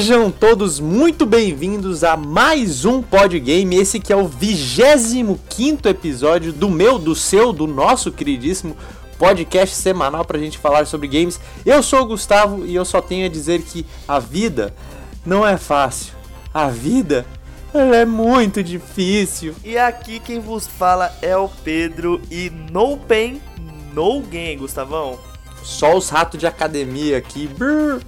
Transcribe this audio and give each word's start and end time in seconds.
Sejam 0.00 0.30
todos 0.30 0.80
muito 0.80 1.26
bem-vindos 1.26 2.02
a 2.04 2.16
mais 2.16 2.86
um 2.86 3.02
Podgame, 3.02 3.76
esse 3.76 4.00
que 4.00 4.10
é 4.10 4.16
o 4.16 4.26
25 4.26 5.86
episódio 5.86 6.54
do 6.54 6.70
meu, 6.70 6.98
do 6.98 7.14
seu, 7.14 7.52
do 7.52 7.66
nosso 7.66 8.10
queridíssimo 8.10 8.74
podcast 9.18 9.76
semanal 9.76 10.24
pra 10.24 10.38
gente 10.38 10.56
falar 10.56 10.86
sobre 10.86 11.06
games. 11.06 11.38
Eu 11.66 11.82
sou 11.82 12.00
o 12.00 12.06
Gustavo 12.06 12.64
e 12.64 12.74
eu 12.74 12.82
só 12.86 13.02
tenho 13.02 13.26
a 13.26 13.28
dizer 13.28 13.60
que 13.60 13.84
a 14.08 14.18
vida 14.18 14.74
não 15.22 15.46
é 15.46 15.58
fácil. 15.58 16.14
A 16.54 16.70
vida 16.70 17.26
ela 17.74 17.96
é 17.96 18.06
muito 18.06 18.62
difícil. 18.62 19.54
E 19.62 19.76
aqui 19.76 20.18
quem 20.18 20.40
vos 20.40 20.66
fala 20.66 21.14
é 21.20 21.36
o 21.36 21.46
Pedro 21.62 22.22
e 22.30 22.50
no 22.72 22.96
pain, 22.96 23.38
no 23.92 24.22
gain, 24.22 24.56
Gustavão. 24.56 25.18
Só 25.62 25.94
os 25.94 26.08
ratos 26.08 26.40
de 26.40 26.46
academia 26.46 27.18
aqui. 27.18 27.46
Brrr. 27.46 28.00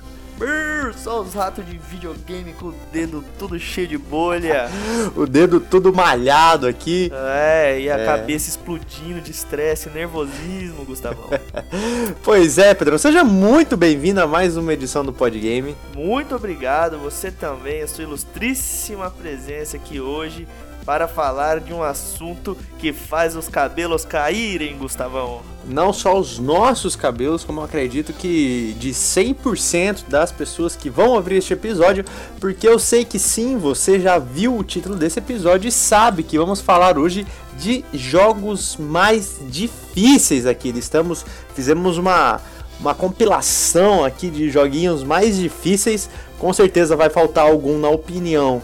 Só 0.97 1.21
os 1.21 1.35
ratos 1.35 1.65
de 1.67 1.79
videogame 1.79 2.53
com 2.55 2.67
o 2.67 2.75
dedo 2.93 3.25
tudo 3.39 3.59
cheio 3.59 3.89
de 3.89 3.99
bolha. 3.99 4.69
O 5.17 5.27
dedo 5.27 5.61
todo 5.61 5.93
malhado 5.93 6.67
aqui. 6.67 7.11
É, 7.13 7.81
e 7.81 7.91
a 7.91 7.99
É. 7.99 8.05
cabeça 8.07 8.49
explodindo 8.49 9.21
de 9.21 9.31
estresse, 9.31 9.89
nervosismo, 9.91 10.85
Gustavão. 10.85 11.29
Pois 12.23 12.59
é, 12.59 12.73
Pedro. 12.75 12.99
Seja 12.99 13.25
muito 13.25 13.77
bem-vindo 13.77 14.21
a 14.21 14.27
mais 14.27 14.57
uma 14.57 14.73
edição 14.73 15.05
do 15.05 15.13
Podgame. 15.13 15.77
Muito 15.95 16.35
obrigado, 16.35 16.99
você 16.99 17.31
também, 17.31 17.83
a 17.83 17.89
sua 17.89 18.05
ilustríssima 18.05 19.11
presença 19.11 19.77
aqui 19.77 20.01
hoje 20.01 20.47
para 20.85 21.07
falar 21.07 21.61
de 21.61 21.73
um 21.73 21.83
assunto 21.83 22.57
que 22.79 22.93
faz 22.93 23.37
os 23.37 23.49
cabelos 23.49 24.05
caírem, 24.05 24.77
Gustavão. 24.77 25.41
Não 25.65 25.93
só 25.93 26.19
os 26.19 26.39
nossos 26.39 26.97
cabelos, 26.97 27.45
como 27.45 27.61
eu 27.61 27.65
acredito 27.65 28.13
que 28.13 28.75
de 28.79 28.91
100% 28.91 30.09
das 30.09 30.33
pessoas 30.33 30.75
que 30.75 30.91
vão 30.91 31.11
ouvir 31.11 31.37
este 31.37 31.53
episódio, 31.53 32.05
porque 32.41 32.67
eu 32.69 32.79
sei 32.79 33.05
que 33.05 33.19
sim, 33.19 33.57
você 33.57 34.01
já 34.01 34.19
viu 34.19 34.57
o 34.57 34.65
título 34.65 34.97
desse 34.97 35.21
episódio 35.21 35.69
e 35.69 35.73
sabe 35.73 36.23
que 36.25 36.37
vamos 36.39 36.61
falar 36.61 36.99
hoje 36.99 37.27
de 37.57 37.85
jogos 37.93 38.77
mais 38.77 39.41
difíceis 39.49 40.47
aqui. 40.47 40.71
Estamos 40.71 41.25
fizemos 41.55 41.97
uma 41.97 42.41
uma 42.81 42.95
compilação 42.97 44.05
aqui 44.05 44.29
de 44.29 44.51
joguinhos 44.51 45.05
mais 45.05 45.37
difíceis. 45.37 46.11
Com 46.39 46.53
certeza 46.53 46.97
vai 46.97 47.09
faltar 47.09 47.47
algum 47.47 47.79
na 47.79 47.89
opinião 47.89 48.61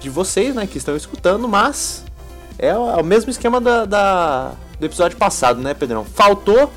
de 0.00 0.08
vocês, 0.10 0.54
né, 0.54 0.66
que 0.66 0.78
estão 0.78 0.96
escutando, 0.96 1.46
mas 1.48 2.04
é 2.58 2.76
o, 2.76 2.90
é 2.90 2.96
o 3.00 3.04
mesmo 3.04 3.30
esquema 3.30 3.60
da, 3.60 3.84
da- 3.84 4.52
do 4.78 4.86
episódio 4.86 5.16
passado, 5.18 5.60
né, 5.60 5.74
Pedrão? 5.74 6.04
Faltou 6.04 6.72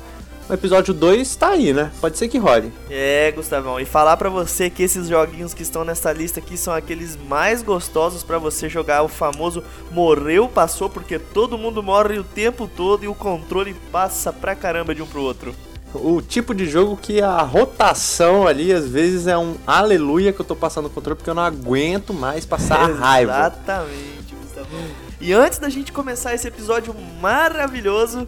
o 0.48 0.52
episódio 0.52 0.92
2, 0.92 1.36
tá 1.36 1.48
aí, 1.48 1.72
né? 1.72 1.90
Pode 2.02 2.18
ser 2.18 2.28
que 2.28 2.36
role. 2.36 2.70
É, 2.90 3.32
Gustavão, 3.34 3.80
e 3.80 3.86
falar 3.86 4.18
pra 4.18 4.28
você 4.28 4.68
que 4.68 4.82
esses 4.82 5.08
joguinhos 5.08 5.54
que 5.54 5.62
estão 5.62 5.84
nessa 5.84 6.12
lista 6.12 6.38
aqui 6.38 6.54
são 6.58 6.74
aqueles 6.74 7.16
mais 7.16 7.62
gostosos 7.62 8.22
pra 8.22 8.36
você 8.38 8.68
jogar 8.68 9.02
o 9.02 9.08
famoso 9.08 9.64
morreu, 9.90 10.46
passou, 10.46 10.90
porque 10.90 11.18
todo 11.18 11.56
mundo 11.56 11.82
morre 11.82 12.18
o 12.18 12.24
tempo 12.24 12.68
todo 12.68 13.04
e 13.04 13.08
o 13.08 13.14
controle 13.14 13.74
passa 13.90 14.30
pra 14.34 14.54
caramba 14.54 14.94
de 14.94 15.00
um 15.00 15.06
pro 15.06 15.22
outro. 15.22 15.54
O 15.94 16.20
tipo 16.20 16.54
de 16.54 16.66
jogo 16.66 16.96
que 16.96 17.22
a 17.22 17.40
rotação 17.42 18.46
ali, 18.46 18.72
às 18.72 18.86
vezes, 18.86 19.26
é 19.26 19.38
um 19.38 19.54
aleluia 19.66 20.32
que 20.32 20.40
eu 20.40 20.44
tô 20.44 20.56
passando 20.56 20.86
o 20.86 20.90
controle 20.90 21.16
porque 21.16 21.30
eu 21.30 21.34
não 21.34 21.42
aguento 21.42 22.12
mais 22.12 22.44
passar 22.44 22.80
a 22.80 22.86
raiva. 22.86 23.32
Exatamente, 23.32 24.34
Gustavão. 24.42 24.80
E 25.20 25.32
antes 25.32 25.58
da 25.58 25.68
gente 25.68 25.92
começar 25.92 26.34
esse 26.34 26.48
episódio 26.48 26.94
maravilhoso, 27.20 28.26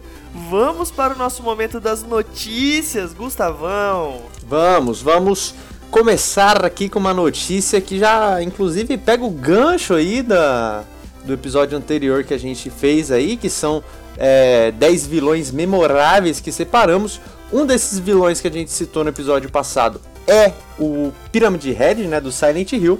vamos 0.49 0.89
para 0.89 1.13
o 1.13 1.17
nosso 1.17 1.43
momento 1.43 1.79
das 1.79 2.03
notícias, 2.03 3.13
Gustavão. 3.13 4.21
Vamos, 4.47 5.01
vamos 5.01 5.53
começar 5.91 6.65
aqui 6.65 6.89
com 6.89 6.99
uma 6.99 7.13
notícia 7.13 7.81
que 7.81 7.99
já, 7.99 8.41
inclusive, 8.41 8.97
pega 8.97 9.23
o 9.23 9.29
gancho 9.29 9.93
aí 9.93 10.21
da, 10.21 10.83
do 11.25 11.33
episódio 11.33 11.77
anterior 11.77 12.23
que 12.23 12.33
a 12.33 12.39
gente 12.39 12.69
fez 12.69 13.11
aí, 13.11 13.37
que 13.37 13.49
são 13.49 13.83
é, 14.17 14.71
10 14.71 15.07
vilões 15.07 15.51
memoráveis 15.51 16.39
que 16.39 16.51
separamos. 16.51 17.21
Um 17.51 17.65
desses 17.65 17.97
vilões 17.99 18.41
que 18.41 18.47
a 18.47 18.51
gente 18.51 18.71
citou 18.71 19.03
no 19.03 19.09
episódio 19.09 19.49
passado 19.49 20.01
é 20.27 20.51
o 20.77 21.11
Pyramid 21.31 21.71
Head, 21.71 22.03
né, 22.07 22.19
do 22.19 22.31
Silent 22.31 22.73
Hill. 22.73 22.99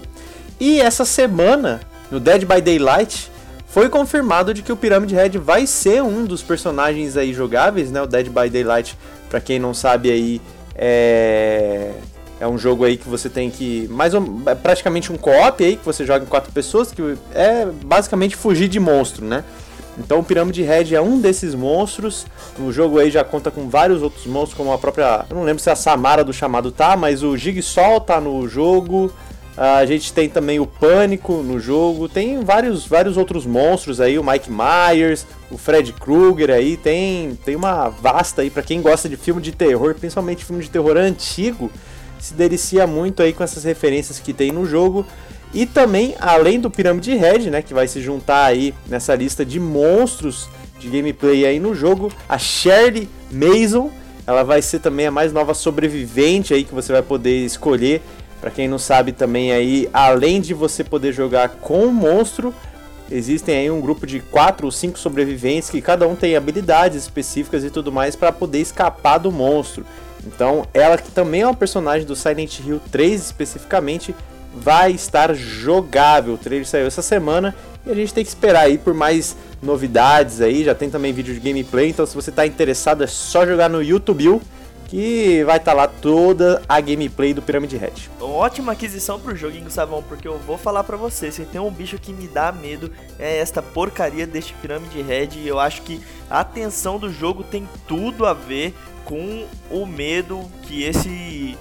E 0.60 0.80
essa 0.80 1.04
semana, 1.04 1.82
no 2.10 2.20
Dead 2.20 2.46
by 2.46 2.62
Daylight, 2.62 3.30
foi 3.68 3.90
confirmado 3.90 4.54
de 4.54 4.62
que 4.62 4.72
o 4.72 4.78
Pyramid 4.78 5.14
Head 5.14 5.38
vai 5.38 5.68
ser 5.68 6.02
um 6.02 6.26
dos 6.26 6.42
personagens 6.42 7.18
aí 7.18 7.34
jogáveis, 7.34 7.92
né? 7.92 8.02
O 8.02 8.08
Dead 8.08 8.28
by 8.28 8.50
Daylight, 8.50 8.98
pra 9.30 9.42
quem 9.42 9.60
não 9.60 9.74
sabe 9.74 10.10
aí, 10.10 10.42
é 10.74 11.92
é 12.40 12.48
um 12.48 12.58
jogo 12.58 12.86
aí 12.86 12.98
que 12.98 13.10
você 13.10 13.30
tem 13.30 13.50
que 13.50 13.88
mais 13.90 14.14
um, 14.14 14.44
é 14.46 14.54
praticamente 14.54 15.12
um 15.12 15.18
co-op 15.18 15.64
aí 15.64 15.76
que 15.76 15.84
você 15.84 16.06
joga 16.06 16.24
em 16.24 16.28
quatro 16.28 16.52
pessoas, 16.52 16.92
que 16.92 17.02
é 17.34 17.66
basicamente 17.84 18.36
fugir 18.36 18.68
de 18.68 18.80
monstro, 18.80 19.26
né? 19.26 19.44
Então 19.98 20.20
o 20.20 20.24
Pyramid 20.24 20.62
Head 20.62 20.96
é 20.96 21.02
um 21.02 21.20
desses 21.20 21.56
monstros. 21.56 22.26
O 22.60 22.72
jogo 22.72 23.00
aí 23.00 23.10
já 23.10 23.24
conta 23.24 23.50
com 23.50 23.68
vários 23.68 24.02
outros 24.02 24.26
monstros, 24.26 24.54
como 24.54 24.72
a 24.72 24.78
própria. 24.78 25.26
Eu 25.30 25.36
não 25.36 25.44
lembro 25.44 25.62
se 25.62 25.70
a 25.70 25.76
Samara 25.76 26.24
do 26.24 26.32
chamado 26.32 26.72
tá, 26.72 26.96
mas 26.96 27.24
o 27.24 27.36
Jigsaw 27.36 28.00
tá 28.00 28.22
no 28.22 28.48
jogo. 28.48 29.12
A 29.58 29.84
gente 29.88 30.14
tem 30.14 30.30
também 30.30 30.60
o 30.60 30.68
Pânico 30.68 31.42
no 31.42 31.60
jogo. 31.60 32.08
Tem 32.08 32.44
vários, 32.44 32.86
vários 32.86 33.18
outros 33.18 33.44
monstros 33.44 34.00
aí, 34.00 34.20
o 34.20 34.24
Mike 34.24 34.52
Myers, 34.52 35.26
o 35.50 35.58
Fred 35.58 35.92
Krueger 35.94 36.52
aí. 36.52 36.78
Tem, 36.78 37.38
tem 37.44 37.56
uma 37.56 37.90
vasta 37.90 38.44
aí 38.44 38.52
para 38.52 38.62
quem 38.62 38.84
gosta 38.84 39.10
de 39.10 39.18
filme 39.18 39.42
de 39.42 39.52
terror, 39.52 39.96
principalmente 39.96 40.46
filme 40.46 40.62
de 40.62 40.70
terror 40.70 40.96
antigo. 40.96 41.72
Se 42.20 42.36
delicia 42.36 42.86
muito 42.86 43.24
aí 43.24 43.34
com 43.34 43.44
essas 43.44 43.64
referências 43.64 44.20
que 44.20 44.32
tem 44.32 44.52
no 44.52 44.64
jogo. 44.64 45.04
E 45.54 45.66
também, 45.66 46.16
além 46.20 46.60
do 46.60 46.70
Pyramid 46.70 47.08
Head, 47.16 47.50
né, 47.50 47.62
que 47.62 47.74
vai 47.74 47.88
se 47.88 48.02
juntar 48.02 48.46
aí 48.46 48.74
nessa 48.88 49.16
lista 49.16 49.46
de 49.46 49.60
monstros 49.60 50.50
de 50.80 50.90
gameplay 50.90 51.46
aí 51.46 51.60
no 51.60 51.74
jogo, 51.74 52.12
a 52.28 52.38
Shirley 52.38 53.10
Mason, 53.32 53.90
ela 54.26 54.44
vai 54.44 54.62
ser 54.62 54.80
também 54.80 55.08
a 55.08 55.12
mais 55.12 55.32
nova 55.32 55.54
sobrevivente 55.54 56.54
aí 56.54 56.64
que 56.64 56.74
você 56.74 56.92
vai 56.92 57.02
poder 57.02 57.46
escolher. 57.46 58.02
Pra 58.42 58.52
quem 58.52 58.68
não 58.68 58.78
sabe 58.78 59.14
também 59.14 59.52
aí, 59.52 59.90
além 59.92 60.42
de 60.42 60.54
você 60.54 60.84
poder 60.84 61.12
jogar 61.12 61.50
com 61.50 61.86
o 61.86 61.92
monstro, 61.92 62.54
existem 63.10 63.56
aí 63.56 63.72
um 63.72 63.82
grupo 63.82 64.06
de 64.06 64.20
quatro 64.20 64.68
ou 64.68 64.72
cinco 64.72 65.00
sobreviventes 65.00 65.70
que 65.70 65.82
cada 65.82 66.08
um 66.08 66.16
tem 66.16 66.36
habilidades 66.36 66.98
específicas 66.98 67.64
e 67.64 67.70
tudo 67.70 67.92
mais 67.92 68.16
para 68.16 68.32
poder 68.32 68.60
escapar 68.60 69.18
do 69.18 69.32
monstro. 69.32 69.86
Então, 70.26 70.68
ela 70.74 70.98
que 70.98 71.10
também 71.10 71.42
é 71.42 71.48
uma 71.48 71.56
personagem 71.56 72.06
do 72.06 72.16
Silent 72.16 72.60
Hill 72.60 72.82
3 72.92 73.22
especificamente, 73.22 74.14
vai 74.60 74.92
estar 74.92 75.34
jogável. 75.34 76.34
O 76.34 76.38
trailer 76.38 76.68
saiu 76.68 76.88
essa 76.88 77.02
semana 77.02 77.56
e 77.86 77.92
a 77.92 77.96
gente 77.96 78.14
tem 78.14 78.24
que 78.24 78.30
esperar 78.30 78.66
aí 78.66 78.78
por 78.78 78.94
mais 78.94 79.36
novidades 79.62 80.42
aí. 80.42 80.64
Já 80.64 80.76
tem 80.76 80.90
também 80.90 81.14
vídeo 81.14 81.34
de 81.34 81.40
gameplay, 81.40 81.90
então 81.90 82.06
se 82.06 82.16
você 82.16 82.30
está 82.30 82.46
interessado 82.46 83.04
é 83.04 83.08
só 83.08 83.46
jogar 83.46 83.70
no 83.70 83.82
YouTube 83.82 84.42
que 84.88 85.44
vai 85.44 85.58
estar 85.58 85.74
lá 85.74 85.86
toda 85.86 86.62
a 86.68 86.80
gameplay 86.80 87.34
do 87.34 87.42
Pyramid 87.42 87.76
Head. 87.76 88.10
Ótima 88.22 88.72
aquisição 88.72 89.20
pro 89.20 89.36
jogo, 89.36 89.58
hein, 89.58 89.64
Gustavão, 89.64 90.02
porque 90.02 90.26
eu 90.26 90.38
vou 90.40 90.58
falar 90.58 90.84
pra 90.86 90.96
você, 90.96 91.30
se 91.30 91.44
tem 91.44 91.60
um 91.60 91.70
bicho 91.70 92.00
que 92.00 92.14
me 92.14 92.26
dá 92.26 92.54
medo 92.54 92.90
é 93.20 93.38
esta 93.40 93.62
porcaria 93.62 94.26
deste 94.26 94.54
Pyramid 94.54 95.02
Head, 95.02 95.40
e 95.40 95.48
eu 95.48 95.60
acho 95.60 95.82
que 95.82 96.00
a 96.30 96.42
tensão 96.42 96.98
do 96.98 97.12
jogo 97.12 97.44
tem 97.44 97.68
tudo 97.86 98.26
a 98.26 98.34
ver 98.34 98.74
com 99.04 99.46
o 99.70 99.86
medo 99.86 100.50
que 100.64 100.84
esse 100.84 101.58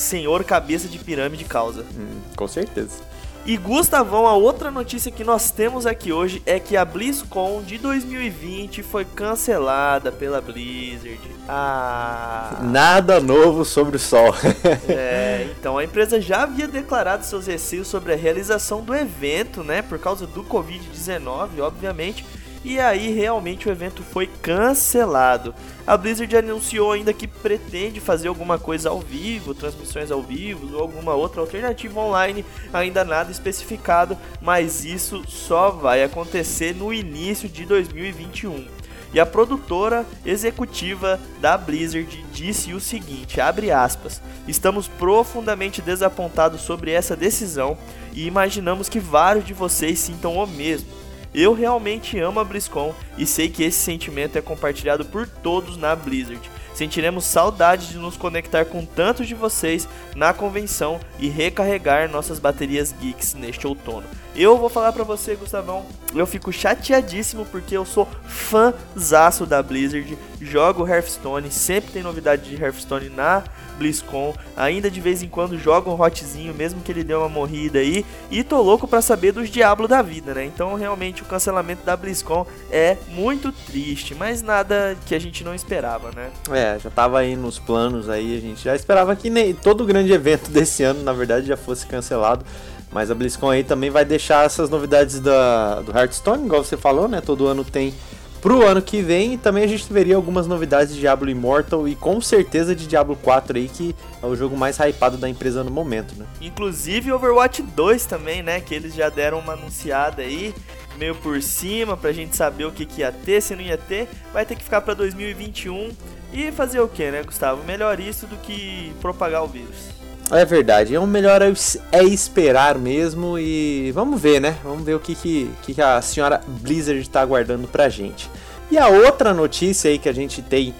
senhor 0.00 0.44
cabeça 0.44 0.88
de 0.88 0.98
pirâmide 0.98 1.44
causa. 1.44 1.84
Hum, 1.96 2.20
com 2.36 2.48
certeza. 2.48 3.10
E 3.46 3.56
Gustavão, 3.56 4.26
a 4.26 4.34
outra 4.34 4.70
notícia 4.70 5.10
que 5.10 5.24
nós 5.24 5.50
temos 5.50 5.86
aqui 5.86 6.12
hoje 6.12 6.42
é 6.44 6.60
que 6.60 6.76
a 6.76 6.84
BlizzCon 6.84 7.62
de 7.62 7.78
2020 7.78 8.82
foi 8.82 9.04
cancelada 9.04 10.12
pela 10.12 10.42
Blizzard. 10.42 11.18
Ah. 11.48 12.58
Nada 12.62 13.18
novo 13.18 13.64
sobre 13.64 13.96
o 13.96 13.98
sol. 13.98 14.34
É, 14.88 15.48
então 15.58 15.78
a 15.78 15.84
empresa 15.84 16.20
já 16.20 16.42
havia 16.42 16.68
declarado 16.68 17.24
seus 17.24 17.46
receios 17.46 17.88
sobre 17.88 18.12
a 18.12 18.16
realização 18.16 18.82
do 18.82 18.94
evento, 18.94 19.62
né, 19.62 19.82
por 19.82 19.98
causa 19.98 20.26
do 20.26 20.42
Covid-19, 20.44 21.60
obviamente. 21.60 22.24
E 22.62 22.78
aí 22.78 23.10
realmente 23.10 23.68
o 23.68 23.72
evento 23.72 24.02
foi 24.02 24.26
cancelado. 24.26 25.54
A 25.86 25.96
Blizzard 25.96 26.36
anunciou 26.36 26.92
ainda 26.92 27.12
que 27.12 27.26
pretende 27.26 28.00
fazer 28.00 28.28
alguma 28.28 28.58
coisa 28.58 28.90
ao 28.90 29.00
vivo, 29.00 29.54
transmissões 29.54 30.10
ao 30.10 30.22
vivo 30.22 30.76
ou 30.76 30.82
alguma 30.82 31.14
outra 31.14 31.40
alternativa 31.40 31.98
online, 31.98 32.44
ainda 32.72 33.02
nada 33.02 33.32
especificado, 33.32 34.16
mas 34.42 34.84
isso 34.84 35.22
só 35.26 35.70
vai 35.70 36.02
acontecer 36.02 36.74
no 36.74 36.92
início 36.92 37.48
de 37.48 37.64
2021. 37.64 38.66
E 39.12 39.18
a 39.18 39.26
produtora 39.26 40.06
executiva 40.24 41.18
da 41.40 41.56
Blizzard 41.56 42.24
disse 42.32 42.72
o 42.74 42.78
seguinte, 42.78 43.40
abre 43.40 43.72
aspas: 43.72 44.20
"Estamos 44.46 44.86
profundamente 44.86 45.82
desapontados 45.82 46.60
sobre 46.60 46.92
essa 46.92 47.16
decisão 47.16 47.76
e 48.12 48.26
imaginamos 48.26 48.88
que 48.88 49.00
vários 49.00 49.44
de 49.44 49.54
vocês 49.54 49.98
sintam 49.98 50.34
o 50.36 50.46
mesmo. 50.46 50.99
Eu 51.34 51.52
realmente 51.52 52.18
amo 52.18 52.40
a 52.40 52.44
BlizzCon 52.44 52.94
e 53.16 53.24
sei 53.24 53.48
que 53.48 53.62
esse 53.62 53.78
sentimento 53.78 54.36
é 54.36 54.42
compartilhado 54.42 55.04
por 55.04 55.28
todos 55.28 55.76
na 55.76 55.94
Blizzard. 55.94 56.40
Sentiremos 56.74 57.24
saudade 57.24 57.88
de 57.88 57.98
nos 57.98 58.16
conectar 58.16 58.64
com 58.64 58.84
tantos 58.84 59.28
de 59.28 59.34
vocês 59.34 59.88
na 60.16 60.32
convenção 60.32 60.98
e 61.18 61.28
recarregar 61.28 62.10
nossas 62.10 62.38
baterias 62.38 62.94
geeks 63.00 63.34
neste 63.34 63.66
outono. 63.66 64.06
Eu 64.34 64.56
vou 64.56 64.68
falar 64.68 64.92
para 64.92 65.02
você, 65.02 65.34
Gustavão, 65.34 65.84
eu 66.14 66.26
fico 66.26 66.52
chateadíssimo 66.52 67.44
porque 67.46 67.76
eu 67.76 67.84
sou 67.84 68.08
fãzaço 68.26 69.44
da 69.44 69.62
Blizzard, 69.62 70.16
jogo 70.40 70.86
Hearthstone, 70.86 71.50
sempre 71.50 71.90
tem 71.90 72.02
novidade 72.02 72.48
de 72.48 72.62
Hearthstone 72.62 73.08
na 73.08 73.42
BlizzCon, 73.76 74.34
ainda 74.56 74.90
de 74.90 75.00
vez 75.00 75.22
em 75.22 75.28
quando 75.28 75.58
jogo 75.58 75.90
um 75.90 76.00
hotzinho, 76.00 76.54
mesmo 76.54 76.82
que 76.82 76.92
ele 76.92 77.02
dê 77.02 77.14
uma 77.14 77.28
morrida 77.28 77.78
aí, 77.78 78.04
e 78.30 78.44
tô 78.44 78.60
louco 78.60 78.86
para 78.86 79.00
saber 79.00 79.32
dos 79.32 79.48
diabos 79.48 79.88
da 79.88 80.02
vida, 80.02 80.34
né? 80.34 80.44
Então 80.44 80.74
realmente 80.74 81.22
o 81.22 81.24
cancelamento 81.24 81.84
da 81.84 81.96
BlizzCon 81.96 82.46
é 82.70 82.98
muito 83.08 83.50
triste, 83.50 84.14
mas 84.14 84.42
nada 84.42 84.96
que 85.06 85.14
a 85.14 85.18
gente 85.18 85.42
não 85.42 85.54
esperava, 85.54 86.10
né? 86.12 86.30
É, 86.50 86.78
já 86.78 86.90
tava 86.90 87.18
aí 87.18 87.34
nos 87.34 87.58
planos 87.58 88.08
aí, 88.08 88.36
a 88.36 88.40
gente 88.40 88.62
já 88.62 88.76
esperava 88.76 89.16
que 89.16 89.30
nem 89.30 89.54
todo 89.54 89.84
grande 89.84 90.12
evento 90.12 90.50
desse 90.52 90.82
ano, 90.82 91.02
na 91.02 91.12
verdade, 91.12 91.46
já 91.46 91.56
fosse 91.56 91.86
cancelado. 91.86 92.44
Mas 92.92 93.10
a 93.10 93.14
BlizzCon 93.14 93.50
aí 93.50 93.62
também 93.62 93.90
vai 93.90 94.04
deixar 94.04 94.44
essas 94.44 94.68
novidades 94.68 95.20
da, 95.20 95.80
do 95.80 95.96
Hearthstone, 95.96 96.46
igual 96.46 96.64
você 96.64 96.76
falou, 96.76 97.06
né? 97.06 97.20
Todo 97.20 97.46
ano 97.46 97.64
tem 97.64 97.94
pro 98.40 98.66
ano 98.66 98.82
que 98.82 99.00
vem. 99.02 99.34
E 99.34 99.38
também 99.38 99.64
a 99.64 99.66
gente 99.66 99.90
veria 99.92 100.16
algumas 100.16 100.46
novidades 100.46 100.94
de 100.94 101.00
Diablo 101.00 101.30
Immortal 101.30 101.86
e 101.86 101.94
com 101.94 102.20
certeza 102.20 102.74
de 102.74 102.86
Diablo 102.86 103.16
4 103.16 103.56
aí, 103.56 103.68
que 103.68 103.94
é 104.22 104.26
o 104.26 104.34
jogo 104.34 104.56
mais 104.56 104.78
hypado 104.78 105.16
da 105.16 105.28
empresa 105.28 105.62
no 105.62 105.70
momento, 105.70 106.14
né? 106.16 106.26
Inclusive 106.40 107.12
Overwatch 107.12 107.62
2 107.62 108.06
também, 108.06 108.42
né? 108.42 108.60
Que 108.60 108.74
eles 108.74 108.94
já 108.94 109.08
deram 109.08 109.38
uma 109.38 109.52
anunciada 109.52 110.22
aí, 110.22 110.54
meio 110.98 111.14
por 111.14 111.40
cima, 111.42 111.96
pra 111.96 112.12
gente 112.12 112.36
saber 112.36 112.64
o 112.64 112.72
que, 112.72 112.84
que 112.84 113.02
ia 113.02 113.12
ter, 113.12 113.40
se 113.40 113.54
não 113.54 113.62
ia 113.62 113.78
ter. 113.78 114.08
Vai 114.32 114.44
ter 114.44 114.56
que 114.56 114.64
ficar 114.64 114.80
pra 114.80 114.94
2021. 114.94 115.90
E 116.32 116.52
fazer 116.52 116.78
o 116.80 116.86
que, 116.86 117.10
né, 117.10 117.24
Gustavo? 117.24 117.64
Melhor 117.64 117.98
isso 117.98 118.24
do 118.26 118.36
que 118.36 118.92
propagar 119.00 119.42
o 119.42 119.48
vírus. 119.48 119.88
É 120.32 120.44
verdade, 120.44 120.94
é 120.94 121.00
o 121.00 121.08
melhor 121.08 121.42
é 121.42 122.04
esperar 122.04 122.78
mesmo 122.78 123.36
e 123.36 123.90
vamos 123.92 124.20
ver, 124.20 124.40
né? 124.40 124.56
Vamos 124.62 124.84
ver 124.84 124.94
o 124.94 125.00
que, 125.00 125.16
que, 125.16 125.50
que 125.60 125.82
a 125.82 126.00
senhora 126.00 126.40
Blizzard 126.46 127.00
está 127.00 127.20
aguardando 127.20 127.66
pra 127.66 127.88
gente. 127.88 128.30
E 128.70 128.78
a 128.78 128.86
outra 128.86 129.34
notícia 129.34 129.90
aí 129.90 129.98
que 129.98 130.08
a 130.08 130.12
gente 130.12 130.40
tem, 130.40 130.72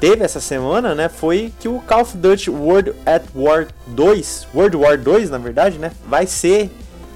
teve 0.00 0.24
essa 0.24 0.40
semana, 0.40 0.96
né? 0.96 1.08
Foi 1.08 1.52
que 1.60 1.68
o 1.68 1.78
Call 1.78 2.00
of 2.00 2.16
Duty 2.16 2.50
World 2.50 2.92
at 3.06 3.22
War 3.36 3.68
2, 3.86 4.48
World 4.52 4.76
War 4.76 4.98
2 4.98 5.30
na 5.30 5.38
verdade, 5.38 5.78
né? 5.78 5.92
Vai 6.04 6.26
ser 6.26 6.68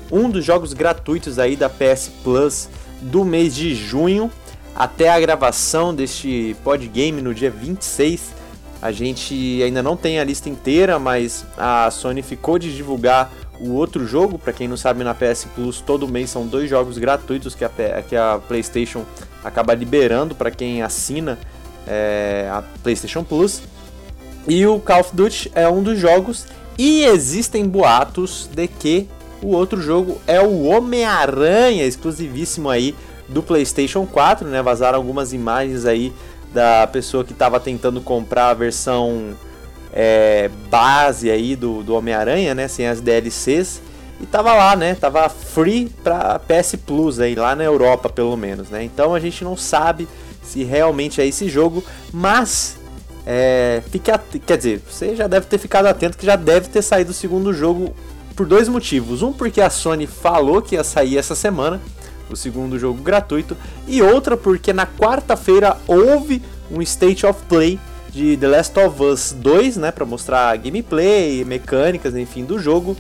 um 0.09 0.31
dos 0.31 0.45
jogos 0.45 0.73
gratuitos 0.73 1.41
aí 1.41 1.57
da 1.57 1.69
PS 1.69 2.13
Plus 2.23 2.69
do 3.01 3.25
mês 3.25 3.57
de 3.57 3.75
junho 3.75 4.31
até 4.73 5.11
a 5.11 5.19
gravação 5.19 5.93
deste 5.93 6.57
podgame 6.63 7.21
no 7.21 7.35
dia 7.35 7.51
26 7.51 8.42
a 8.83 8.91
gente 8.91 9.63
ainda 9.63 9.81
não 9.81 9.97
tem 9.97 10.19
a 10.19 10.25
lista 10.25 10.49
inteira, 10.49 10.99
mas 10.99 11.47
a 11.57 11.89
Sony 11.89 12.21
ficou 12.21 12.59
de 12.59 12.75
divulgar 12.75 13.33
o 13.61 13.75
outro 13.75 14.05
jogo. 14.05 14.41
Para 14.41 14.53
quem 14.53 14.67
não 14.67 14.77
sabe, 14.77 15.05
na 15.05 15.15
PS 15.15 15.47
Plus 15.55 15.81
todo 15.81 16.09
mês 16.09 16.31
são 16.31 16.49
dois 16.49 16.69
jogos 16.69 16.99
gratuitos 16.99 17.55
que 17.55 17.65
a, 17.65 17.71
que 18.09 18.17
a 18.17 18.41
PlayStation 18.49 19.05
acaba 19.45 19.73
liberando 19.73 20.35
para 20.35 20.51
quem 20.51 20.83
assina 20.83 21.39
é, 21.87 22.51
a 22.53 22.65
PlayStation 22.83 23.23
Plus. 23.23 23.63
E 24.49 24.67
o 24.67 24.81
Call 24.81 25.01
of 25.01 25.15
Duty 25.15 25.53
é 25.55 25.69
um 25.69 25.81
dos 25.81 25.97
jogos. 25.97 26.47
E 26.77 27.05
existem 27.05 27.69
boatos 27.69 28.51
de 28.53 28.67
que 28.67 29.09
o 29.41 29.49
outro 29.49 29.81
jogo 29.81 30.21
é 30.27 30.41
o 30.41 30.65
Homem-Aranha, 30.65 31.85
exclusivíssimo 31.85 32.69
aí 32.69 32.97
do 33.29 33.45
PlayStation 33.45 34.05
4, 34.07 34.49
né? 34.49 34.61
Vazaram 34.61 34.99
algumas 34.99 35.33
imagens 35.33 35.85
aí 35.85 36.13
da 36.53 36.87
pessoa 36.87 37.25
que 37.25 37.33
estava 37.33 37.59
tentando 37.59 38.01
comprar 38.01 38.49
a 38.49 38.55
versão 38.55 39.35
é, 39.93 40.51
base 40.71 41.31
aí 41.31 41.55
do, 41.57 41.83
do 41.83 41.95
Homem-Aranha, 41.95 42.55
né, 42.55 42.69
sem 42.69 42.87
as 42.87 43.01
DLCs, 43.01 43.81
e 44.21 44.27
tava 44.27 44.55
lá, 44.55 44.77
né, 44.77 44.95
tava 44.95 45.29
free 45.29 45.91
para 46.03 46.39
PS 46.39 46.77
Plus 46.87 47.19
aí 47.21 47.35
lá 47.35 47.57
na 47.57 47.65
Europa 47.65 48.09
pelo 48.09 48.37
menos, 48.37 48.71
né? 48.71 48.85
Então 48.85 49.15
a 49.15 49.21
gente 49.21 49.43
não 49.43 49.57
sabe 49.57 50.09
se 50.43 50.63
realmente 50.63 51.21
é 51.21 51.27
esse 51.27 51.49
jogo, 51.49 51.85
mas 52.13 52.77
é, 53.27 53.83
fique 53.91 54.11
quer 54.47 54.57
dizer, 54.57 54.83
você 54.89 55.15
já 55.17 55.27
deve 55.27 55.47
ter 55.47 55.59
ficado 55.59 55.87
atento 55.87 56.19
que 56.19 56.27
já 56.27 56.37
deve 56.37 56.69
ter 56.69 56.83
saído 56.83 57.11
o 57.11 57.15
segundo 57.15 57.53
jogo 57.53 57.95
por 58.37 58.47
dois 58.47 58.69
motivos. 58.69 59.23
Um 59.23 59.33
porque 59.33 59.61
a 59.61 59.71
Sony 59.71 60.07
falou 60.07 60.61
que 60.61 60.75
ia 60.75 60.85
sair 60.85 61.19
essa 61.19 61.35
semana 61.35 61.81
o 62.35 62.37
segundo 62.37 62.79
jogo 62.79 63.03
gratuito, 63.03 63.57
e 63.87 64.03
outra 64.03 64.37
porque 64.37 64.73
na 64.73 64.87
quarta-feira 64.87 65.77
houve 65.87 66.43
um 66.71 66.81
State 66.83 67.27
of 67.27 67.41
Play 67.49 67.79
de 68.11 68.37
The 68.37 68.47
Last 68.47 68.79
of 68.79 69.03
Us 69.03 69.35
2, 69.39 69.77
né, 69.79 69.91
para 69.91 70.05
mostrar 70.05 70.57
gameplay, 70.59 71.45
mecânicas, 71.45 72.15
enfim, 72.15 72.45
do 72.45 72.59
jogo. 72.59 72.97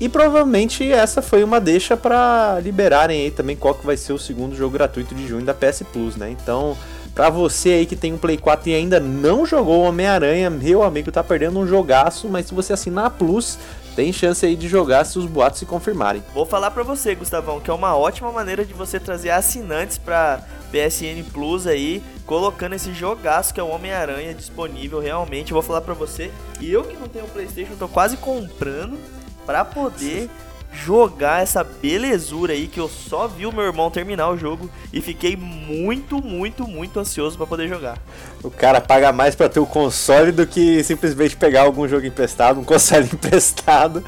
E 0.00 0.08
provavelmente 0.08 0.90
essa 0.90 1.22
foi 1.22 1.44
uma 1.44 1.60
deixa 1.60 1.96
para 1.96 2.58
liberarem 2.60 3.22
aí 3.22 3.30
também 3.30 3.54
qual 3.54 3.74
que 3.74 3.86
vai 3.86 3.96
ser 3.96 4.12
o 4.12 4.18
segundo 4.18 4.56
jogo 4.56 4.72
gratuito 4.72 5.14
de 5.14 5.26
junho 5.26 5.44
da 5.44 5.54
PS 5.54 5.82
Plus, 5.92 6.16
né? 6.16 6.30
Então, 6.30 6.76
para 7.14 7.30
você 7.30 7.70
aí 7.70 7.86
que 7.86 7.94
tem 7.94 8.12
um 8.12 8.18
Play 8.18 8.36
4 8.36 8.70
e 8.70 8.74
ainda 8.74 8.98
não 8.98 9.46
jogou 9.46 9.84
Homem-Aranha, 9.84 10.50
meu 10.50 10.82
amigo 10.82 11.12
tá 11.12 11.22
perdendo 11.22 11.60
um 11.60 11.66
jogaço, 11.66 12.28
mas 12.28 12.46
se 12.46 12.54
você 12.54 12.72
assinar 12.72 13.06
a 13.06 13.10
Plus, 13.10 13.56
tem 13.94 14.12
chance 14.12 14.44
aí 14.44 14.56
de 14.56 14.68
jogar 14.68 15.04
se 15.04 15.18
os 15.18 15.26
boatos 15.26 15.58
se 15.58 15.66
confirmarem. 15.66 16.22
Vou 16.32 16.44
falar 16.44 16.70
para 16.70 16.82
você, 16.82 17.14
Gustavão, 17.14 17.60
que 17.60 17.70
é 17.70 17.74
uma 17.74 17.96
ótima 17.96 18.30
maneira 18.32 18.64
de 18.64 18.74
você 18.74 18.98
trazer 18.98 19.30
assinantes 19.30 19.98
para 19.98 20.42
PSN 20.70 21.22
Plus 21.32 21.66
aí, 21.66 22.02
colocando 22.26 22.74
esse 22.74 22.92
jogaço 22.92 23.54
que 23.54 23.60
é 23.60 23.62
o 23.62 23.68
Homem-Aranha 23.68 24.34
disponível 24.34 25.00
realmente. 25.00 25.52
vou 25.52 25.62
falar 25.62 25.80
para 25.80 25.94
você, 25.94 26.30
e 26.60 26.72
eu 26.72 26.82
que 26.82 26.96
não 26.96 27.08
tenho 27.08 27.26
PlayStation, 27.26 27.74
tô 27.78 27.88
quase 27.88 28.16
comprando 28.16 28.98
para 29.46 29.64
poder 29.64 30.28
jogar 30.74 31.42
essa 31.42 31.62
belezura 31.62 32.52
aí 32.52 32.66
que 32.66 32.80
eu 32.80 32.88
só 32.88 33.28
vi 33.28 33.46
o 33.46 33.52
meu 33.52 33.64
irmão 33.64 33.90
terminar 33.90 34.28
o 34.30 34.36
jogo 34.36 34.68
e 34.92 35.00
fiquei 35.00 35.36
muito, 35.36 36.22
muito, 36.22 36.66
muito 36.66 36.98
ansioso 36.98 37.36
para 37.36 37.46
poder 37.46 37.68
jogar. 37.68 37.98
O 38.42 38.50
cara 38.50 38.80
paga 38.80 39.12
mais 39.12 39.34
para 39.34 39.48
ter 39.48 39.60
o 39.60 39.66
console 39.66 40.32
do 40.32 40.46
que 40.46 40.82
simplesmente 40.82 41.36
pegar 41.36 41.62
algum 41.62 41.86
jogo 41.88 42.06
emprestado, 42.06 42.60
um 42.60 42.64
console 42.64 43.08
emprestado 43.12 44.04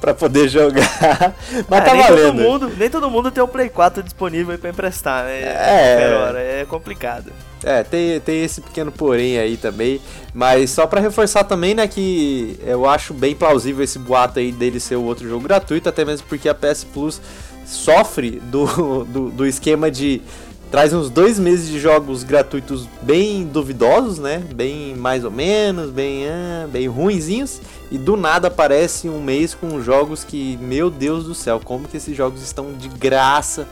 para 0.00 0.12
poder 0.12 0.48
jogar. 0.48 1.34
Mas 1.68 1.80
ah, 1.80 1.84
tá 1.84 1.94
nem 1.94 2.02
valendo. 2.02 2.42
Todo 2.42 2.50
mundo, 2.50 2.72
nem 2.76 2.90
todo 2.90 3.10
mundo 3.10 3.30
tem 3.30 3.42
o 3.42 3.48
Play 3.48 3.68
4 3.68 4.02
disponível 4.02 4.58
para 4.58 4.70
emprestar, 4.70 5.24
né? 5.24 5.40
É. 5.40 6.60
É 6.60 6.66
complicado. 6.68 7.32
É, 7.62 7.82
tem, 7.82 8.20
tem 8.20 8.44
esse 8.44 8.60
pequeno 8.60 8.92
porém 8.92 9.38
aí 9.38 9.56
também. 9.56 10.00
Mas 10.32 10.70
só 10.70 10.86
para 10.86 11.00
reforçar 11.00 11.44
também, 11.44 11.74
né, 11.74 11.86
que 11.88 12.58
eu 12.64 12.88
acho 12.88 13.12
bem 13.12 13.34
plausível 13.34 13.82
esse 13.82 13.98
boato 13.98 14.38
aí 14.38 14.52
dele 14.52 14.78
ser 14.78 14.96
o 14.96 15.02
outro 15.02 15.28
jogo 15.28 15.42
gratuito, 15.42 15.88
até 15.88 16.04
mesmo 16.04 16.26
porque 16.28 16.48
a 16.48 16.54
PS 16.54 16.84
Plus 16.84 17.20
sofre 17.66 18.40
do, 18.50 19.04
do, 19.04 19.30
do 19.30 19.46
esquema 19.46 19.90
de 19.90 20.22
traz 20.70 20.92
uns 20.92 21.08
dois 21.08 21.38
meses 21.38 21.68
de 21.68 21.78
jogos 21.78 22.22
gratuitos 22.22 22.86
bem 23.00 23.44
duvidosos, 23.44 24.18
né? 24.18 24.42
Bem 24.54 24.94
mais 24.96 25.24
ou 25.24 25.30
menos, 25.30 25.90
bem, 25.90 26.28
ah, 26.28 26.68
bem 26.70 26.86
ruinzinhos. 26.86 27.60
E 27.90 27.96
do 27.96 28.16
nada 28.16 28.48
aparece 28.48 29.08
um 29.08 29.22
mês 29.22 29.54
com 29.54 29.80
jogos 29.80 30.24
que, 30.24 30.58
meu 30.58 30.90
Deus 30.90 31.24
do 31.24 31.34
céu, 31.34 31.60
como 31.62 31.88
que 31.88 31.96
esses 31.96 32.14
jogos 32.16 32.42
estão 32.42 32.74
de 32.74 32.88
graça 32.88 33.66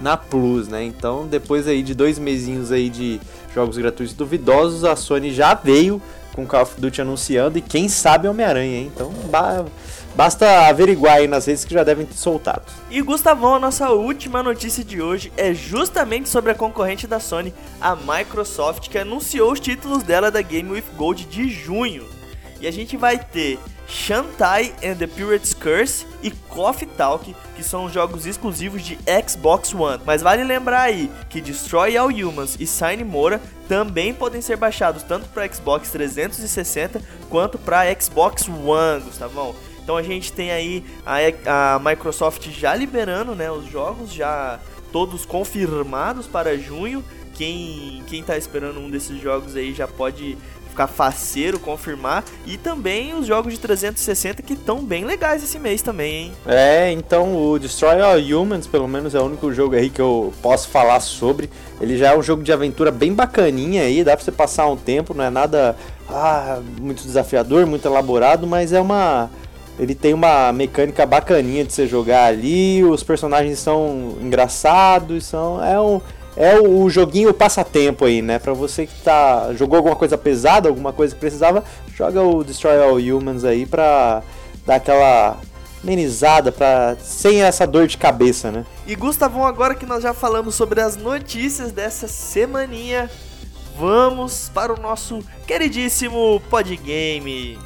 na 0.00 0.16
Plus, 0.16 0.68
né? 0.68 0.84
Então, 0.84 1.26
depois 1.26 1.68
aí 1.68 1.82
de 1.82 1.94
dois 1.94 2.18
mesinhos 2.18 2.72
aí 2.72 2.88
de 2.88 3.20
jogos 3.54 3.76
gratuitos 3.76 4.14
duvidosos, 4.14 4.84
a 4.84 4.96
Sony 4.96 5.32
já 5.32 5.54
veio 5.54 6.00
com 6.32 6.46
Call 6.46 6.62
of 6.62 6.80
Duty 6.80 7.02
anunciando 7.02 7.58
e 7.58 7.60
quem 7.60 7.88
sabe 7.88 8.28
Homem-Aranha, 8.28 8.78
hein? 8.78 8.90
Então, 8.94 9.12
ba 9.30 9.64
basta 10.14 10.66
averiguar 10.66 11.18
aí 11.18 11.28
nas 11.28 11.46
redes 11.46 11.64
que 11.64 11.72
já 11.72 11.84
devem 11.84 12.04
ter 12.04 12.16
soltado. 12.16 12.62
E 12.90 13.00
Gustavão, 13.00 13.54
a 13.54 13.58
nossa 13.58 13.90
última 13.90 14.42
notícia 14.42 14.84
de 14.84 15.00
hoje 15.00 15.32
é 15.36 15.54
justamente 15.54 16.28
sobre 16.28 16.50
a 16.50 16.54
concorrente 16.54 17.06
da 17.06 17.20
Sony, 17.20 17.54
a 17.80 17.94
Microsoft, 17.96 18.88
que 18.88 18.98
anunciou 18.98 19.52
os 19.52 19.60
títulos 19.60 20.02
dela 20.02 20.30
da 20.30 20.42
Game 20.42 20.70
with 20.70 20.84
Gold 20.96 21.24
de 21.26 21.48
junho. 21.48 22.19
E 22.60 22.66
a 22.66 22.70
gente 22.70 22.96
vai 22.96 23.18
ter 23.18 23.58
Shantai 23.88 24.72
and 24.84 24.96
the 24.96 25.06
Pirate's 25.06 25.52
Curse 25.52 26.06
e 26.22 26.30
Coffee 26.30 26.86
Talk, 26.86 27.34
que 27.56 27.62
são 27.64 27.88
jogos 27.88 28.26
exclusivos 28.26 28.82
de 28.82 28.98
Xbox 29.26 29.74
One. 29.74 30.00
Mas 30.04 30.22
vale 30.22 30.44
lembrar 30.44 30.82
aí 30.82 31.10
que 31.28 31.40
Destroy 31.40 31.96
All 31.96 32.08
Humans 32.08 32.56
e 32.60 32.66
Sign 32.66 33.02
Mora 33.02 33.40
também 33.68 34.14
podem 34.14 34.40
ser 34.40 34.56
baixados 34.56 35.02
tanto 35.02 35.28
para 35.30 35.50
Xbox 35.52 35.90
360 35.90 37.02
quanto 37.28 37.58
para 37.58 37.92
Xbox 38.00 38.48
One, 38.48 39.02
Gustavão. 39.02 39.54
Então 39.82 39.96
a 39.96 40.02
gente 40.02 40.32
tem 40.32 40.52
aí 40.52 40.84
a, 41.04 41.74
a 41.74 41.78
Microsoft 41.80 42.48
já 42.50 42.74
liberando 42.74 43.34
né, 43.34 43.50
os 43.50 43.64
jogos, 43.66 44.12
já 44.12 44.60
todos 44.92 45.24
confirmados 45.24 46.26
para 46.26 46.56
junho. 46.56 47.04
Quem, 47.34 48.02
quem 48.06 48.22
tá 48.22 48.36
esperando 48.36 48.78
um 48.78 48.90
desses 48.90 49.20
jogos 49.20 49.56
aí 49.56 49.72
já 49.72 49.88
pode 49.88 50.36
ficar 50.70 50.86
faceiro, 50.86 51.58
confirmar. 51.58 52.24
E 52.46 52.56
também 52.56 53.14
os 53.14 53.26
jogos 53.26 53.52
de 53.52 53.58
360 53.58 54.42
que 54.42 54.54
estão 54.54 54.82
bem 54.82 55.04
legais 55.04 55.42
esse 55.42 55.58
mês 55.58 55.82
também, 55.82 56.14
hein? 56.14 56.32
É, 56.46 56.90
então 56.92 57.36
o 57.36 57.58
Destroy 57.58 58.00
All 58.00 58.18
Humans, 58.18 58.66
pelo 58.66 58.88
menos, 58.88 59.14
é 59.14 59.20
o 59.20 59.24
único 59.24 59.52
jogo 59.52 59.74
aí 59.74 59.90
que 59.90 60.00
eu 60.00 60.32
posso 60.42 60.68
falar 60.68 61.00
sobre. 61.00 61.50
Ele 61.80 61.96
já 61.96 62.12
é 62.12 62.18
um 62.18 62.22
jogo 62.22 62.42
de 62.42 62.52
aventura 62.52 62.90
bem 62.90 63.12
bacaninha 63.12 63.82
aí, 63.82 64.02
dá 64.04 64.16
pra 64.16 64.24
você 64.24 64.32
passar 64.32 64.66
um 64.66 64.76
tempo, 64.76 65.14
não 65.14 65.24
é 65.24 65.30
nada 65.30 65.76
ah, 66.08 66.60
muito 66.80 67.02
desafiador, 67.02 67.66
muito 67.66 67.86
elaborado, 67.86 68.46
mas 68.46 68.72
é 68.72 68.80
uma. 68.80 69.30
Ele 69.78 69.94
tem 69.94 70.12
uma 70.12 70.52
mecânica 70.52 71.06
bacaninha 71.06 71.64
de 71.64 71.72
você 71.72 71.86
jogar 71.86 72.26
ali, 72.26 72.84
os 72.84 73.02
personagens 73.02 73.58
são 73.58 74.16
engraçados, 74.20 75.24
são. 75.24 75.64
É 75.64 75.80
um 75.80 76.00
é 76.40 76.58
o, 76.58 76.84
o 76.84 76.88
joguinho 76.88 77.34
passatempo 77.34 78.06
aí, 78.06 78.22
né? 78.22 78.38
Pra 78.38 78.54
você 78.54 78.86
que 78.86 78.94
tá 79.02 79.52
jogou 79.52 79.76
alguma 79.76 79.94
coisa 79.94 80.16
pesada, 80.16 80.70
alguma 80.70 80.90
coisa 80.90 81.14
que 81.14 81.20
precisava, 81.20 81.62
joga 81.94 82.22
o 82.22 82.42
Destroy 82.42 82.78
All 82.82 82.96
Humans 82.96 83.44
aí 83.44 83.66
pra 83.66 84.22
dar 84.66 84.76
aquela 84.76 85.36
amenizada, 85.84 86.50
pra, 86.50 86.96
sem 86.98 87.42
essa 87.42 87.66
dor 87.66 87.86
de 87.86 87.98
cabeça, 87.98 88.50
né? 88.50 88.64
E 88.86 88.94
Gustavão, 88.94 89.46
agora 89.46 89.74
que 89.74 89.84
nós 89.84 90.02
já 90.02 90.14
falamos 90.14 90.54
sobre 90.54 90.80
as 90.80 90.96
notícias 90.96 91.72
dessa 91.72 92.08
semaninha, 92.08 93.10
vamos 93.78 94.50
para 94.54 94.72
o 94.72 94.80
nosso 94.80 95.22
queridíssimo 95.46 96.40
Podgame. 96.48 97.58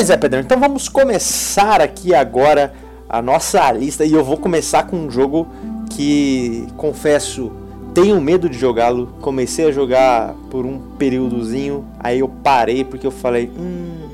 Pois 0.00 0.08
é, 0.08 0.16
Pedro, 0.16 0.40
então 0.40 0.58
vamos 0.58 0.88
começar 0.88 1.78
aqui 1.78 2.14
agora 2.14 2.72
a 3.06 3.20
nossa 3.20 3.70
lista 3.70 4.02
e 4.02 4.14
eu 4.14 4.24
vou 4.24 4.38
começar 4.38 4.84
com 4.84 4.96
um 4.96 5.10
jogo 5.10 5.46
que, 5.90 6.66
confesso, 6.78 7.52
tenho 7.92 8.18
medo 8.18 8.48
de 8.48 8.56
jogá-lo. 8.56 9.08
Comecei 9.20 9.66
a 9.66 9.70
jogar 9.70 10.34
por 10.50 10.64
um 10.64 10.78
períodozinho, 10.96 11.84
aí 11.98 12.20
eu 12.20 12.28
parei 12.28 12.82
porque 12.82 13.06
eu 13.06 13.10
falei, 13.10 13.50
hum, 13.54 14.08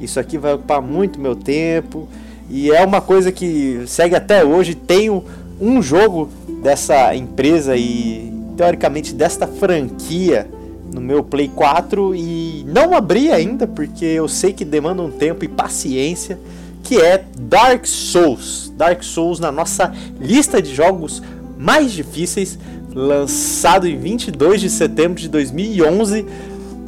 isso 0.00 0.18
aqui 0.18 0.36
vai 0.36 0.54
ocupar 0.54 0.82
muito 0.82 1.20
meu 1.20 1.36
tempo 1.36 2.08
e 2.48 2.72
é 2.72 2.84
uma 2.84 3.00
coisa 3.00 3.30
que 3.30 3.84
segue 3.86 4.16
até 4.16 4.44
hoje. 4.44 4.74
Tenho 4.74 5.24
um 5.60 5.80
jogo 5.80 6.28
dessa 6.60 7.14
empresa 7.14 7.76
e 7.76 8.34
teoricamente 8.56 9.14
desta 9.14 9.46
franquia 9.46 10.50
no 10.92 11.00
meu 11.00 11.22
Play 11.22 11.50
4 11.54 12.14
e 12.14 12.64
não 12.66 12.94
abri 12.94 13.30
ainda 13.30 13.66
porque 13.66 14.04
eu 14.04 14.28
sei 14.28 14.52
que 14.52 14.64
demanda 14.64 15.02
um 15.02 15.10
tempo 15.10 15.44
e 15.44 15.48
paciência, 15.48 16.38
que 16.82 17.00
é 17.00 17.24
Dark 17.38 17.86
Souls. 17.86 18.72
Dark 18.76 19.02
Souls 19.02 19.38
na 19.38 19.52
nossa 19.52 19.92
lista 20.20 20.60
de 20.60 20.74
jogos 20.74 21.22
mais 21.58 21.92
difíceis, 21.92 22.58
lançado 22.94 23.86
em 23.86 23.96
22 23.96 24.60
de 24.60 24.70
setembro 24.70 25.20
de 25.20 25.28
2011 25.28 26.26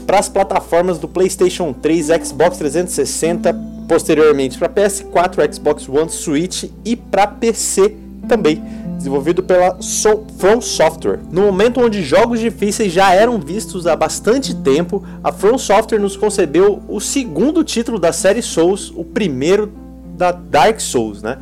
para 0.07 0.19
as 0.19 0.29
plataformas 0.29 0.99
do 0.99 1.07
PlayStation 1.07 1.73
3, 1.73 2.09
Xbox 2.25 2.57
360, 2.59 3.55
posteriormente 3.87 4.59
para 4.59 4.69
PS4, 4.69 5.55
Xbox 5.55 5.89
One, 5.89 6.11
Switch 6.11 6.65
e 6.85 6.97
para 6.97 7.27
PC 7.27 7.95
também 8.27 8.63
desenvolvido 9.03 9.43
pela 9.43 9.79
From 10.39 10.61
Software. 10.61 11.21
No 11.31 11.43
momento 11.43 11.81
onde 11.81 12.03
jogos 12.03 12.41
difíceis 12.41 12.93
já 12.93 13.13
eram 13.13 13.39
vistos 13.39 13.87
há 13.87 13.97
bastante 13.97 14.55
tempo, 14.55 15.05
a 15.23 15.33
From 15.33 15.59
Software 15.59 16.01
nos 16.01 16.17
concebeu 16.17 16.83
o 16.89 17.01
segundo 17.01 17.65
título 17.65 17.99
da 17.99 18.13
série 18.13 18.43
Souls, 18.43 18.93
o 18.95 19.05
primeiro 19.05 19.73
da 20.17 20.31
Dark 20.31 20.81
Souls, 20.81 21.23
né? 21.23 21.39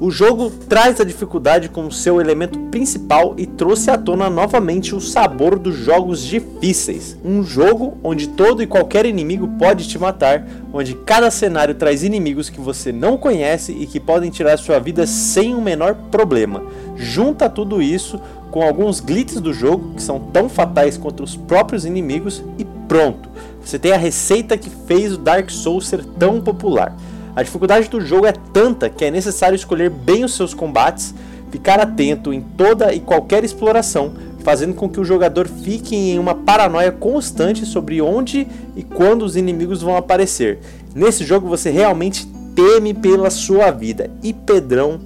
O 0.00 0.10
jogo 0.10 0.50
traz 0.68 1.00
a 1.00 1.04
dificuldade 1.04 1.68
como 1.68 1.92
seu 1.92 2.20
elemento 2.20 2.58
principal 2.70 3.34
e 3.38 3.46
trouxe 3.46 3.90
à 3.90 3.96
tona 3.96 4.28
novamente 4.28 4.92
o 4.92 5.00
sabor 5.00 5.56
dos 5.56 5.76
jogos 5.76 6.20
difíceis. 6.20 7.16
Um 7.24 7.44
jogo 7.44 7.96
onde 8.02 8.28
todo 8.28 8.62
e 8.62 8.66
qualquer 8.66 9.06
inimigo 9.06 9.46
pode 9.56 9.86
te 9.86 9.96
matar, 9.96 10.44
onde 10.72 10.94
cada 10.94 11.30
cenário 11.30 11.76
traz 11.76 12.02
inimigos 12.02 12.50
que 12.50 12.60
você 12.60 12.90
não 12.90 13.16
conhece 13.16 13.72
e 13.72 13.86
que 13.86 14.00
podem 14.00 14.30
tirar 14.30 14.56
sua 14.56 14.80
vida 14.80 15.06
sem 15.06 15.54
o 15.54 15.62
menor 15.62 15.94
problema. 16.10 16.62
Junta 16.96 17.48
tudo 17.48 17.80
isso 17.80 18.20
com 18.50 18.62
alguns 18.62 18.98
glitches 18.98 19.40
do 19.40 19.52
jogo 19.52 19.94
que 19.94 20.02
são 20.02 20.18
tão 20.18 20.48
fatais 20.48 20.96
quanto 20.96 21.22
os 21.22 21.36
próprios 21.36 21.84
inimigos 21.84 22.42
e 22.58 22.64
pronto. 22.88 23.28
Você 23.64 23.78
tem 23.78 23.92
a 23.92 23.96
receita 23.96 24.58
que 24.58 24.70
fez 24.70 25.14
o 25.14 25.18
Dark 25.18 25.50
Souls 25.50 25.86
ser 25.86 26.04
tão 26.04 26.40
popular. 26.40 26.94
A 27.36 27.42
dificuldade 27.42 27.88
do 27.88 28.00
jogo 28.00 28.26
é 28.26 28.32
tanta 28.32 28.88
que 28.88 29.04
é 29.04 29.10
necessário 29.10 29.56
escolher 29.56 29.90
bem 29.90 30.24
os 30.24 30.34
seus 30.34 30.54
combates, 30.54 31.14
ficar 31.50 31.80
atento 31.80 32.32
em 32.32 32.40
toda 32.40 32.94
e 32.94 33.00
qualquer 33.00 33.42
exploração, 33.44 34.12
fazendo 34.44 34.74
com 34.74 34.88
que 34.88 35.00
o 35.00 35.04
jogador 35.04 35.48
fique 35.48 35.96
em 35.96 36.18
uma 36.18 36.34
paranoia 36.34 36.92
constante 36.92 37.66
sobre 37.66 38.00
onde 38.00 38.46
e 38.76 38.82
quando 38.82 39.22
os 39.22 39.36
inimigos 39.36 39.82
vão 39.82 39.96
aparecer. 39.96 40.58
Nesse 40.94 41.24
jogo 41.24 41.48
você 41.48 41.70
realmente 41.70 42.26
teme 42.54 42.94
pela 42.94 43.30
sua 43.30 43.70
vida. 43.72 44.10
E 44.22 44.32
Pedrão, 44.32 45.00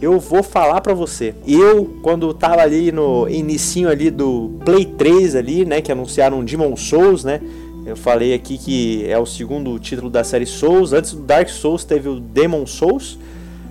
eu 0.00 0.18
vou 0.18 0.42
falar 0.42 0.80
para 0.80 0.94
você. 0.94 1.34
Eu, 1.46 1.98
quando 2.02 2.32
tava 2.32 2.62
ali 2.62 2.90
no 2.90 3.28
inicinho 3.28 3.88
ali 3.88 4.10
do 4.10 4.52
Play 4.64 4.86
3 4.86 5.34
ali, 5.36 5.64
né, 5.64 5.80
que 5.80 5.92
anunciaram 5.92 6.44
Demon 6.44 6.76
Souls, 6.76 7.24
né, 7.24 7.40
eu 7.86 7.96
falei 7.96 8.32
aqui 8.32 8.56
que 8.56 9.04
é 9.06 9.18
o 9.18 9.26
segundo 9.26 9.78
título 9.78 10.08
da 10.08 10.24
série 10.24 10.46
Souls. 10.46 10.92
Antes 10.92 11.12
do 11.12 11.22
Dark 11.22 11.48
Souls 11.48 11.84
teve 11.84 12.08
o 12.08 12.18
Demon 12.18 12.66
Souls, 12.66 13.18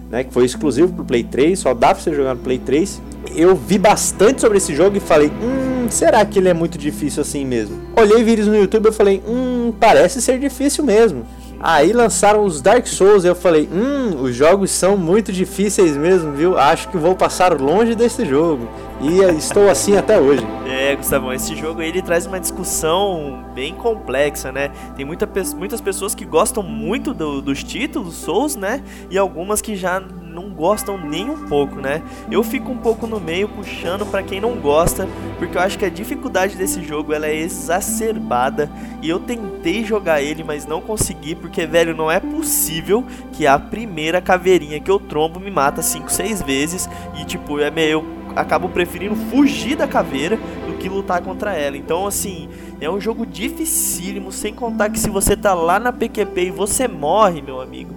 né, 0.09 0.23
que 0.23 0.31
foi 0.31 0.45
exclusivo 0.45 0.93
pro 0.93 1.03
Play 1.03 1.23
3, 1.23 1.57
só 1.57 1.73
dá 1.73 1.93
pra 1.93 2.03
você 2.03 2.13
jogar 2.13 2.35
no 2.35 2.41
Play 2.41 2.59
3. 2.59 3.01
Eu 3.35 3.55
vi 3.55 3.79
bastante 3.79 4.41
sobre 4.41 4.57
esse 4.59 4.75
jogo 4.75 4.97
e 4.97 4.99
falei, 4.99 5.29
hum, 5.29 5.87
será 5.89 6.23
que 6.25 6.37
ele 6.37 6.49
é 6.49 6.53
muito 6.53 6.77
difícil 6.77 7.21
assim 7.21 7.43
mesmo? 7.43 7.81
Olhei 7.95 8.23
vídeos 8.23 8.47
no 8.47 8.55
YouTube 8.55 8.89
e 8.89 8.91
falei, 8.91 9.23
hum, 9.27 9.73
parece 9.79 10.21
ser 10.21 10.37
difícil 10.39 10.83
mesmo. 10.83 11.25
Aí 11.59 11.93
lançaram 11.93 12.43
os 12.43 12.61
Dark 12.61 12.85
Souls 12.85 13.23
e 13.23 13.27
eu 13.27 13.35
falei, 13.35 13.69
hum, 13.71 14.21
os 14.21 14.35
jogos 14.35 14.69
são 14.69 14.97
muito 14.97 15.31
difíceis 15.31 15.95
mesmo, 15.95 16.33
viu? 16.33 16.57
Acho 16.57 16.89
que 16.89 16.97
vou 16.97 17.15
passar 17.15 17.59
longe 17.59 17.95
desse 17.95 18.25
jogo. 18.25 18.67
E 19.03 19.21
estou 19.37 19.69
assim 19.69 19.97
até 19.97 20.17
hoje. 20.17 20.41
É, 20.65 20.95
Gustavão, 20.95 21.33
esse 21.33 21.57
jogo 21.57 21.81
ele 21.81 22.01
traz 22.01 22.25
uma 22.25 22.39
discussão 22.39 23.43
bem 23.53 23.73
complexa, 23.73 24.49
né? 24.49 24.71
Tem 24.95 25.03
muita, 25.05 25.29
muitas 25.57 25.81
pessoas 25.81 26.15
que 26.15 26.23
gostam 26.23 26.63
muito 26.63 27.13
do, 27.13 27.41
dos 27.41 27.65
títulos 27.65 28.15
Souls, 28.15 28.55
né? 28.55 28.81
E 29.11 29.17
algumas 29.17 29.61
que 29.61 29.75
já 29.75 29.99
não 29.99 30.51
gostam 30.51 30.97
nem 30.97 31.29
um 31.29 31.47
pouco, 31.49 31.81
né? 31.81 32.01
Eu 32.31 32.43
fico 32.43 32.71
um 32.71 32.77
pouco 32.77 33.05
no 33.05 33.19
meio 33.19 33.49
puxando 33.49 34.05
para 34.05 34.23
quem 34.23 34.39
não 34.39 34.55
gosta, 34.55 35.05
porque 35.37 35.57
eu 35.57 35.61
acho 35.61 35.77
que 35.77 35.85
a 35.85 35.89
dificuldade 35.89 36.55
desse 36.55 36.81
jogo 36.81 37.13
ela 37.13 37.27
é 37.27 37.35
exacerbada 37.35 38.71
e 39.01 39.09
eu 39.09 39.19
tentei 39.19 39.83
jogar 39.83 40.21
ele, 40.21 40.45
mas 40.45 40.65
não 40.65 40.79
consegui, 40.79 41.35
porque 41.35 41.65
velho, 41.65 41.93
não 41.93 42.09
é 42.09 42.21
possível 42.21 43.03
que 43.33 43.45
a 43.45 43.59
primeira 43.59 44.21
caveirinha 44.21 44.79
que 44.79 44.89
eu 44.89 44.97
trombo 44.97 45.41
me 45.41 45.51
mata 45.51 45.81
5, 45.81 46.09
6 46.09 46.41
vezes 46.41 46.89
e 47.19 47.25
tipo, 47.25 47.59
é 47.59 47.69
meio 47.69 48.22
acabo 48.35 48.69
preferindo 48.69 49.15
fugir 49.15 49.75
da 49.75 49.87
caveira 49.87 50.37
do 50.67 50.73
que 50.77 50.89
lutar 50.89 51.21
contra 51.21 51.53
ela. 51.53 51.77
Então, 51.77 52.07
assim, 52.07 52.49
é 52.79 52.89
um 52.89 52.99
jogo 52.99 53.25
dificílimo, 53.25 54.31
sem 54.31 54.53
contar 54.53 54.89
que 54.89 54.99
se 54.99 55.09
você 55.09 55.35
tá 55.35 55.53
lá 55.53 55.79
na 55.79 55.91
PQP 55.91 56.45
e 56.45 56.51
você 56.51 56.87
morre, 56.87 57.41
meu 57.41 57.61
amigo, 57.61 57.93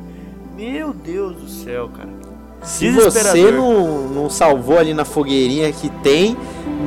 meu 0.56 0.92
Deus 0.92 1.36
do 1.36 1.48
céu, 1.48 1.88
cara. 1.88 2.26
Se 2.62 2.90
você 2.90 3.52
não, 3.52 4.08
não 4.08 4.30
salvou 4.30 4.78
ali 4.78 4.92
na 4.92 5.04
fogueirinha 5.04 5.70
que 5.70 5.88
tem, 6.02 6.36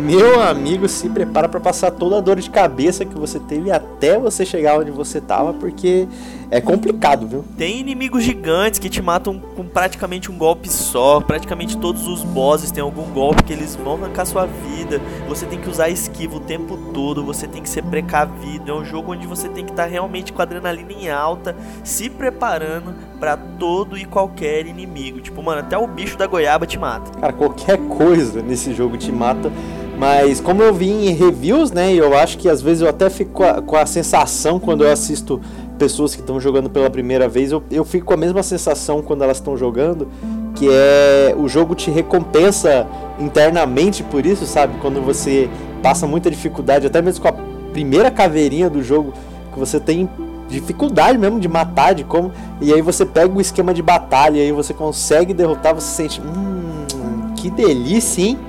meu 0.04 0.42
amigo, 0.42 0.90
se 0.90 1.08
prepara 1.10 1.48
para 1.48 1.60
passar 1.60 1.92
toda 1.92 2.18
a 2.18 2.22
dor 2.22 2.40
de 2.40 2.50
cabeça 2.50 3.06
que 3.06 3.18
você 3.18 3.40
teve 3.40 3.72
até 3.72 4.20
você 4.20 4.46
chegar 4.46 4.78
onde 4.78 4.92
você 4.92 5.22
tava, 5.22 5.54
porque 5.54 6.08
é 6.52 6.60
complicado, 6.60 7.28
viu? 7.28 7.46
Tem 7.58 7.80
inimigos 7.80 8.24
gigantes 8.24 8.80
que 8.80 8.90
te 8.90 9.02
matam 9.02 9.40
com 9.40 9.64
praticamente 9.64 10.32
um 10.32 10.38
golpe 10.38 10.68
só. 10.68 11.22
Praticamente 11.22 11.78
todos 11.78 12.08
os 12.08 12.24
bosses 12.24 12.72
têm 12.72 12.82
algum 12.82 13.04
golpe 13.14 13.44
que 13.44 13.54
eles 13.54 13.76
vão 13.76 13.96
arrancar 13.96 14.26
sua 14.26 14.46
vida. 14.48 15.00
Você 15.28 15.46
tem 15.46 15.60
que 15.60 15.70
usar 15.70 15.90
esquiva 15.90 16.38
o 16.38 16.40
tempo 16.40 16.76
todo. 16.92 17.24
Você 17.24 17.48
tem 17.48 17.62
que 17.62 17.70
ser 17.70 17.84
precavido. 17.84 18.72
É 18.72 18.74
um 18.74 18.84
jogo 18.84 19.12
onde 19.12 19.28
você 19.28 19.48
tem 19.48 19.64
que 19.64 19.72
estar 19.72 19.84
tá 19.84 19.90
realmente 19.90 20.34
com 20.34 20.42
a 20.42 20.44
adrenalina 20.44 20.92
em 20.92 21.10
alta, 21.10 21.56
se 21.84 22.10
preparando 22.10 22.96
para 23.20 23.38
todo 23.38 23.96
e 23.96 24.06
qualquer 24.06 24.66
inimigo. 24.66 25.22
Tipo, 25.22 25.44
mano, 25.44 25.62
até 25.62 25.78
o 25.78 25.86
bicho 25.86 26.18
da 26.18 26.26
goiaba 26.26 26.66
te 26.66 26.80
mata. 26.80 27.12
Cara, 27.20 27.34
qualquer 27.34 27.78
coisa 27.88 28.42
nesse 28.42 28.74
jogo 28.74 28.98
te 28.98 29.12
mata. 29.12 29.52
Mas 30.00 30.40
como 30.40 30.64
eu 30.64 30.74
vi 30.74 30.90
em 30.90 31.14
reviews, 31.14 31.72
né? 31.72 31.94
Eu 31.94 32.18
acho 32.18 32.38
que 32.38 32.48
às 32.48 32.62
vezes 32.62 32.82
eu 32.82 32.88
até 32.88 33.10
fico 33.10 33.32
com 33.32 33.44
a, 33.44 33.62
com 33.62 33.76
a 33.76 33.86
sensação 33.86 34.58
quando 34.58 34.86
eu 34.86 34.92
assisto 34.92 35.42
pessoas 35.80 36.14
que 36.14 36.22
estão 36.22 36.40
jogando 36.40 36.70
pela 36.70 36.90
primeira 36.90 37.28
vez, 37.28 37.52
eu, 37.52 37.64
eu 37.72 37.86
fico 37.86 38.06
com 38.06 38.14
a 38.14 38.18
mesma 38.18 38.44
sensação 38.44 39.02
quando 39.02 39.24
elas 39.24 39.38
estão 39.38 39.58
jogando, 39.58 40.08
que 40.54 40.68
é 40.70 41.34
o 41.38 41.48
jogo 41.48 41.74
te 41.74 41.90
recompensa 41.90 42.86
internamente 43.18 44.04
por 44.04 44.26
isso, 44.26 44.46
sabe? 44.46 44.78
Quando 44.82 45.02
você 45.02 45.50
passa 45.82 46.06
muita 46.06 46.30
dificuldade, 46.30 46.86
até 46.86 47.02
mesmo 47.02 47.22
com 47.22 47.30
a 47.30 47.34
primeira 47.72 48.12
caveirinha 48.12 48.70
do 48.70 48.84
jogo, 48.84 49.14
que 49.54 49.58
você 49.58 49.80
tem 49.80 50.10
dificuldade 50.50 51.18
mesmo 51.18 51.40
de 51.40 51.48
matar, 51.48 51.94
de 51.96 52.04
como. 52.04 52.32
E 52.60 52.74
aí 52.74 52.82
você 52.82 53.06
pega 53.06 53.34
o 53.34 53.40
esquema 53.40 53.74
de 53.74 53.82
batalha 53.82 54.38
e 54.38 54.42
aí 54.42 54.52
você 54.52 54.74
consegue 54.74 55.34
derrotar, 55.34 55.74
você 55.74 55.88
sente. 55.88 56.22
Hum, 56.22 57.34
que 57.36 57.50
delícia, 57.50 58.22
hein? 58.22 58.40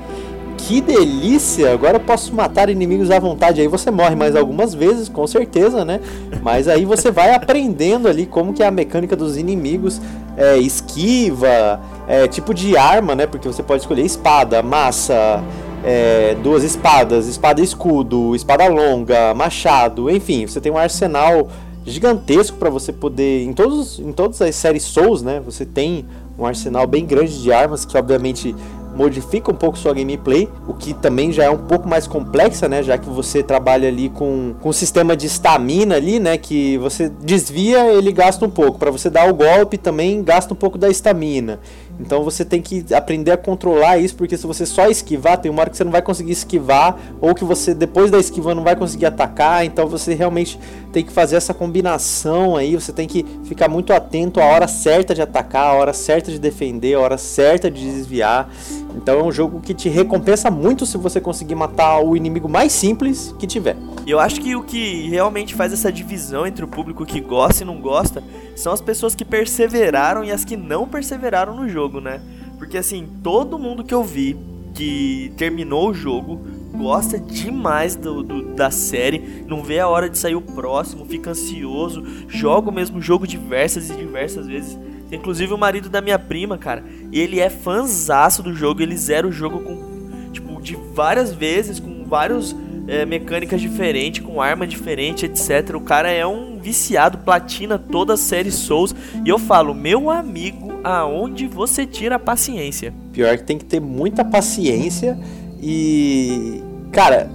Que 0.67 0.81
delícia! 0.81 1.73
Agora 1.73 1.97
eu 1.97 2.01
posso 2.01 2.35
matar 2.35 2.69
inimigos 2.69 3.11
à 3.11 3.19
vontade. 3.19 3.61
Aí 3.61 3.67
você 3.67 3.91
morre 3.91 4.15
mais 4.15 4.37
algumas 4.37 4.75
vezes, 4.75 5.09
com 5.09 5.27
certeza, 5.27 5.85
né? 5.85 6.01
Mas 6.43 6.69
aí 6.69 6.85
você 6.85 7.11
vai 7.11 7.35
aprendendo 7.35 8.07
ali 8.07 8.27
como 8.27 8.53
que 8.53 8.63
é 8.63 8.67
a 8.67 8.71
mecânica 8.71 9.17
dos 9.17 9.37
inimigos, 9.37 10.01
é, 10.37 10.59
esquiva, 10.59 11.81
é, 12.07 12.29
tipo 12.29 12.55
de 12.55 12.77
arma, 12.77 13.15
né? 13.15 13.27
Porque 13.27 13.49
você 13.49 13.63
pode 13.63 13.83
escolher 13.83 14.05
espada, 14.05 14.63
massa, 14.63 15.43
é, 15.85 16.37
duas 16.43 16.63
espadas, 16.63 17.27
espada 17.27 17.61
e 17.61 17.65
escudo, 17.65 18.35
espada 18.37 18.69
longa, 18.69 19.35
machado, 19.35 20.11
enfim, 20.11 20.47
você 20.47 20.61
tem 20.61 20.71
um 20.71 20.79
arsenal 20.79 21.49
gigantesco 21.85 22.59
para 22.59 22.69
você 22.69 22.93
poder 22.93 23.43
em 23.43 23.53
todos 23.55 23.99
em 23.99 24.13
todas 24.13 24.41
as 24.43 24.55
séries 24.55 24.83
Souls, 24.83 25.23
né? 25.23 25.41
Você 25.45 25.65
tem 25.65 26.05
um 26.39 26.47
arsenal 26.47 26.87
bem 26.87 27.05
grande 27.05 27.43
de 27.43 27.53
armas 27.53 27.85
que 27.85 27.97
obviamente 27.97 28.55
modifica 29.01 29.51
um 29.51 29.55
pouco 29.55 29.79
sua 29.79 29.95
gameplay, 29.95 30.47
o 30.69 30.75
que 30.75 30.93
também 30.93 31.33
já 31.33 31.45
é 31.45 31.51
um 31.51 31.57
pouco 31.57 31.89
mais 31.89 32.07
complexa, 32.07 32.69
né? 32.69 32.83
Já 32.83 32.99
que 32.99 33.09
você 33.09 33.43
trabalha 33.43 33.89
ali 33.89 34.11
com, 34.11 34.55
com 34.61 34.69
um 34.69 34.73
sistema 34.75 35.17
de 35.17 35.27
estamina 35.27 35.97
ali, 35.97 36.21
né? 36.21 36.37
Que 36.37 36.77
você 36.77 37.09
desvia, 37.09 37.93
ele 37.95 38.13
gasta 38.13 38.45
um 38.45 38.51
pouco. 38.51 38.79
Para 38.79 38.91
você 38.91 39.09
dar 39.09 39.27
o 39.31 39.35
golpe 39.35 39.79
também 39.79 40.23
gasta 40.23 40.53
um 40.53 40.57
pouco 40.57 40.77
da 40.77 40.91
estamina. 40.91 41.61
Então 42.01 42.25
você 42.25 42.45
tem 42.45 42.63
que 42.63 42.85
aprender 42.95 43.31
a 43.31 43.37
controlar 43.37 43.99
isso, 43.99 44.17
porque 44.17 44.37
se 44.37 44.47
você 44.47 44.65
só 44.65 44.89
esquivar, 44.89 45.39
tem 45.39 45.51
uma 45.51 45.61
hora 45.61 45.71
que 45.71 45.77
você 45.77 45.85
não 45.85 45.93
vai 45.93 46.01
conseguir 46.01 46.33
esquivar, 46.33 46.97
ou 47.21 47.35
que 47.35 47.45
você 47.45 47.75
depois 47.75 48.11
da 48.11 48.19
esquiva 48.19 48.55
não 48.55 48.65
vai 48.65 48.75
conseguir 48.75 49.07
atacar, 49.07 49.67
então 49.67 49.87
você 49.87 50.15
realmente 50.15 50.59
tem 50.93 51.05
que 51.05 51.13
fazer 51.13 51.37
essa 51.37 51.53
combinação 51.53 52.57
aí, 52.57 52.75
você 52.75 52.93
tem 52.93 53.07
que 53.07 53.25
ficar 53.45 53.69
muito 53.69 53.93
atento 53.93 54.41
à 54.41 54.45
hora 54.47 54.67
certa 54.67 55.15
de 55.15 55.21
atacar, 55.21 55.67
a 55.67 55.75
hora 55.75 55.93
certa 55.93 56.31
de 56.31 56.39
defender, 56.39 56.95
a 56.95 57.01
hora 57.01 57.19
certa 57.19 57.71
de 57.71 57.85
desviar. 57.85 58.51
Então 58.97 59.21
é 59.21 59.23
um 59.23 59.33
jogo 59.33 59.61
que 59.61 59.75
te 59.75 59.89
recompensa 59.89 60.51
muito 60.51 60.85
se 60.85 60.97
você 60.99 61.21
conseguir 61.21 61.55
matar 61.55 62.01
o 62.01 62.17
inimigo 62.17 62.49
mais 62.49 62.73
simples 62.73 63.35
que 63.39 63.47
tiver. 63.47 63.77
Eu 64.07 64.19
acho 64.19 64.41
que 64.41 64.57
o 64.57 64.63
que 64.63 65.09
realmente 65.09 65.55
faz 65.55 65.73
essa 65.73 65.93
divisão 65.93 66.47
entre 66.47 66.65
o 66.65 66.69
público 66.69 67.05
que 67.07 67.21
gosta 67.21 67.63
e 67.63 67.67
não 67.67 67.81
gosta 67.81 68.23
são 68.57 68.73
as 68.73 68.81
pessoas 68.81 69.15
que 69.15 69.25
perseveraram 69.25 70.25
e 70.25 70.31
as 70.31 70.45
que 70.45 70.57
não 70.57 70.87
perseveraram 70.87 71.55
no 71.55 71.69
jogo, 71.69 72.01
né? 72.01 72.21
Porque 72.59 72.79
assim, 72.79 73.09
todo 73.23 73.59
mundo 73.59 73.85
que 73.85 73.95
eu 73.95 74.03
vi 74.03 74.37
que 74.75 75.33
terminou 75.37 75.91
o 75.91 75.95
jogo 75.95 76.41
gosta 76.77 77.19
demais 77.19 77.97
do, 77.97 78.23
do, 78.23 78.55
da 78.55 78.71
série, 78.71 79.45
não 79.47 79.63
vê 79.63 79.81
a 79.81 79.89
hora 79.89 80.09
de 80.09 80.17
sair 80.17 80.35
o 80.35 80.41
próximo, 80.41 81.05
fica 81.05 81.31
ansioso, 81.31 82.05
joga 82.29 82.71
o 82.71 82.73
mesmo 82.73 83.01
jogo 83.01 83.27
diversas 83.27 83.91
e 83.91 83.95
diversas 83.95 84.47
vezes. 84.47 84.79
Inclusive 85.13 85.53
o 85.53 85.59
marido 85.59 85.89
da 85.89 86.01
minha 86.01 86.19
prima, 86.19 86.57
cara, 86.57 86.85
ele 87.13 87.41
é 87.41 87.51
fanzaço 87.51 88.43
do 88.43 88.55
jogo, 88.55 88.83
ele 88.83 88.97
zera 88.97 89.27
o 89.27 89.33
jogo 89.33 89.61
com, 89.61 90.31
tipo, 90.33 90.61
de 90.63 90.77
várias 90.95 91.33
vezes, 91.33 91.81
com 91.81 92.05
vários 92.05 92.55
é, 92.87 93.05
mecânicas 93.05 93.61
diferentes, 93.61 94.25
com 94.25 94.41
arma 94.41 94.67
diferente, 94.67 95.27
etc. 95.27 95.75
O 95.75 95.81
cara 95.81 96.11
é 96.11 96.27
um 96.27 96.59
viciado, 96.59 97.19
platina 97.19 97.79
toda 97.79 98.15
a 98.15 98.17
série 98.17 98.51
Souls. 98.51 98.95
E 99.25 99.29
eu 99.29 99.39
falo, 99.39 99.75
meu 99.75 100.11
amigo, 100.11 100.81
aonde 100.83 101.47
você 101.47 101.87
tira 101.87 102.17
a 102.17 102.19
paciência? 102.19 102.93
Pior 103.13 103.37
que 103.37 103.45
tem 103.45 103.59
que 103.59 103.65
ter 103.65 103.81
muita 103.81 104.25
paciência 104.25 105.19
e. 105.63 106.63
Cara, 106.93 107.31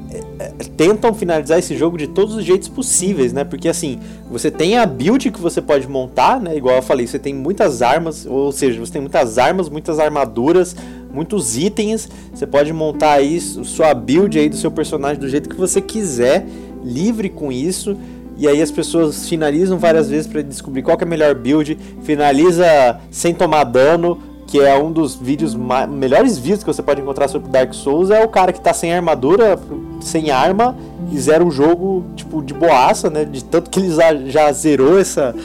tentam 0.75 1.13
finalizar 1.13 1.57
esse 1.57 1.77
jogo 1.77 1.97
de 1.97 2.07
todos 2.07 2.35
os 2.35 2.43
jeitos 2.43 2.67
possíveis, 2.67 3.31
né? 3.31 3.43
Porque 3.43 3.69
assim, 3.69 4.00
você 4.29 4.51
tem 4.51 4.77
a 4.77 4.85
build 4.85 5.31
que 5.31 5.39
você 5.39 5.62
pode 5.62 5.88
montar, 5.88 6.41
né? 6.41 6.57
Igual 6.57 6.75
eu 6.75 6.81
falei, 6.81 7.07
você 7.07 7.17
tem 7.17 7.33
muitas 7.33 7.81
armas, 7.81 8.25
ou 8.25 8.51
seja, 8.51 8.79
você 8.79 8.93
tem 8.93 9.01
muitas 9.01 9.38
armas, 9.38 9.69
muitas 9.69 9.97
armaduras, 9.97 10.75
muitos 11.12 11.57
itens. 11.57 12.09
Você 12.33 12.45
pode 12.45 12.74
montar 12.74 13.13
aí 13.13 13.39
sua 13.39 13.93
build 13.93 14.38
aí 14.38 14.50
do 14.50 14.57
seu 14.57 14.69
personagem 14.71 15.19
do 15.19 15.29
jeito 15.29 15.47
que 15.47 15.55
você 15.55 15.79
quiser, 15.79 16.45
livre 16.83 17.29
com 17.29 17.51
isso. 17.51 17.97
E 18.38 18.50
aí 18.50 18.62
as 18.62 18.71
pessoas 18.71 19.29
finalizam 19.29 19.77
várias 19.77 20.09
vezes 20.09 20.27
para 20.27 20.41
descobrir 20.41 20.81
qual 20.83 20.98
é 21.00 21.03
a 21.03 21.07
melhor 21.07 21.33
build, 21.33 21.77
finaliza 22.03 23.00
sem 23.09 23.33
tomar 23.33 23.63
dano, 23.63 24.20
que 24.48 24.60
é 24.60 24.77
um 24.77 24.92
dos 24.92 25.16
vídeos 25.16 25.55
melhores 25.90 26.38
vídeos 26.38 26.64
que 26.64 26.68
você 26.68 26.84
pode 26.84 27.01
encontrar 27.01 27.27
sobre 27.27 27.50
Dark 27.50 27.74
Souls, 27.74 28.10
é 28.10 28.24
o 28.24 28.27
cara 28.27 28.53
que 28.53 28.62
tá 28.62 28.74
sem 28.74 28.94
armadura, 28.94 29.60
sem 30.01 30.29
arma 30.31 30.75
e 31.12 31.20
zera 31.20 31.44
o 31.44 31.51
jogo 31.51 32.05
tipo 32.16 32.42
de 32.42 32.53
boaça, 32.53 33.10
né? 33.10 33.25
De 33.25 33.44
tanto 33.44 33.70
que 33.70 33.79
ele 33.79 33.92
já, 33.92 34.16
já 34.16 34.51
zerou 34.51 35.00
essa 35.00 35.36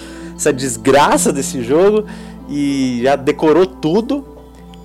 essa 0.41 0.53
desgraça 0.53 1.33
desse 1.33 1.63
jogo 1.63 2.05
e 2.49 3.01
já 3.03 3.15
decorou 3.15 3.67
tudo. 3.67 4.25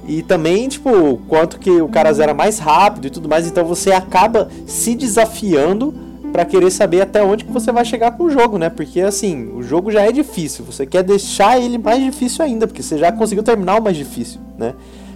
E 0.08 0.22
também, 0.22 0.68
tipo, 0.68 1.18
quanto 1.28 1.58
que 1.58 1.72
o 1.82 1.88
cara 1.88 2.14
zera 2.14 2.34
mais 2.34 2.60
rápido 2.60 3.08
e 3.08 3.10
tudo 3.10 3.28
mais, 3.28 3.48
então 3.48 3.66
você 3.66 3.92
acaba 3.92 4.50
se 4.68 4.94
desafiando 4.94 5.96
para 6.36 6.44
querer 6.44 6.70
saber 6.70 7.00
até 7.00 7.24
onde 7.24 7.46
que 7.46 7.52
você 7.54 7.72
vai 7.72 7.86
chegar 7.86 8.12
com 8.12 8.26
o 8.26 8.30
jogo, 8.30 8.58
né? 8.58 8.70
Porque 8.70 9.00
assim, 9.00 9.50
o 9.56 9.64
jogo 9.64 9.90
já 9.90 10.02
é 10.02 10.12
difícil, 10.12 10.66
você 10.66 10.86
quer 10.86 11.02
deixar 11.02 11.58
ele 11.58 11.78
mais 11.78 12.04
difícil 12.04 12.44
ainda, 12.44 12.68
porque 12.68 12.84
você 12.84 12.98
já 12.98 13.10
conseguiu 13.10 13.42
terminar 13.42 13.80
o 13.80 13.82
mais 13.82 13.96
difícil, 13.96 14.42
né? 14.58 14.74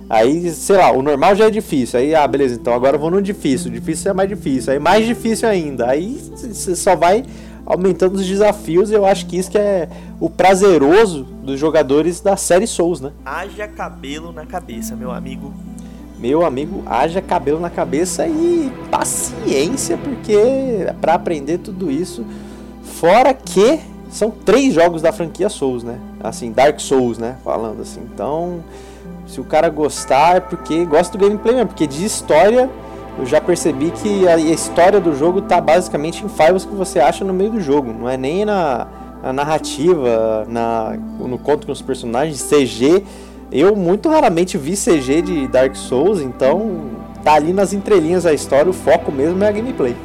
Aí, 0.09 0.49
sei 0.51 0.77
lá, 0.77 0.93
o 0.93 1.01
normal 1.01 1.35
já 1.35 1.47
é 1.47 1.49
difícil. 1.51 1.99
Aí, 1.99 2.15
ah, 2.15 2.25
beleza, 2.25 2.55
então 2.55 2.73
agora 2.73 2.95
eu 2.95 2.99
vou 3.01 3.11
no 3.11 3.21
difícil. 3.21 3.69
O 3.69 3.73
difícil 3.73 4.09
é 4.09 4.13
mais 4.13 4.29
difícil. 4.29 4.71
Aí 4.71 4.79
mais 4.79 5.05
difícil 5.05 5.49
ainda. 5.49 5.89
Aí 5.89 6.17
você 6.35 6.73
só 6.73 6.95
vai 6.95 7.25
aumentando 7.65 8.15
os 8.15 8.25
desafios. 8.25 8.89
Eu 8.89 9.05
acho 9.05 9.25
que 9.25 9.37
isso 9.37 9.51
que 9.51 9.57
é 9.57 9.89
o 10.21 10.29
prazeroso 10.29 11.25
dos 11.43 11.59
jogadores 11.59 12.21
da 12.21 12.37
série 12.37 12.65
Souls, 12.65 13.01
né? 13.01 13.11
Haja 13.25 13.67
cabelo 13.67 14.31
na 14.31 14.45
cabeça, 14.45 14.95
meu 14.95 15.11
amigo. 15.11 15.53
Meu 16.19 16.45
amigo, 16.45 16.83
haja 16.85 17.21
cabelo 17.21 17.61
na 17.61 17.69
cabeça 17.69 18.27
e 18.27 18.69
paciência, 18.91 19.97
porque 19.97 20.33
é 20.33 20.93
para 20.99 21.13
aprender 21.13 21.59
tudo 21.59 21.89
isso. 21.89 22.25
Fora 22.83 23.33
que 23.33 23.79
são 24.09 24.29
três 24.29 24.73
jogos 24.73 25.01
da 25.01 25.13
franquia 25.13 25.47
Souls, 25.47 25.81
né? 25.81 25.97
Assim, 26.21 26.51
Dark 26.51 26.79
Souls, 26.81 27.17
né? 27.17 27.37
Falando 27.41 27.81
assim. 27.81 28.01
Então, 28.13 28.61
se 29.25 29.39
o 29.39 29.45
cara 29.45 29.69
gostar 29.69 30.37
é 30.37 30.39
porque 30.41 30.83
gosta 30.83 31.17
do 31.17 31.23
gameplay 31.23 31.55
mesmo, 31.55 31.69
porque 31.69 31.87
de 31.87 32.03
história 32.03 32.69
eu 33.17 33.25
já 33.25 33.39
percebi 33.39 33.91
que 33.91 34.27
a 34.27 34.37
história 34.37 34.99
do 34.99 35.15
jogo 35.15 35.41
tá 35.41 35.61
basicamente 35.61 36.25
em 36.25 36.29
files 36.29 36.65
que 36.65 36.73
você 36.73 36.99
acha 36.99 37.23
no 37.23 37.33
meio 37.33 37.51
do 37.51 37.61
jogo, 37.61 37.93
não 37.93 38.09
é 38.09 38.17
nem 38.17 38.43
na, 38.43 38.87
na 39.21 39.31
narrativa, 39.31 40.45
na, 40.49 40.97
no 41.19 41.37
conto 41.37 41.65
com 41.65 41.71
os 41.71 41.81
personagens, 41.81 42.41
CG. 42.43 43.03
Eu 43.51 43.75
muito 43.75 44.09
raramente 44.09 44.57
vi 44.57 44.75
CG 44.75 45.21
de 45.21 45.47
Dark 45.47 45.75
Souls, 45.75 46.21
então 46.21 46.91
tá 47.23 47.33
ali 47.33 47.51
nas 47.51 47.73
entrelinhas 47.73 48.25
a 48.25 48.33
história, 48.33 48.69
o 48.69 48.73
foco 48.73 49.11
mesmo 49.11 49.43
é 49.43 49.47
a 49.47 49.51
gameplay. 49.51 49.95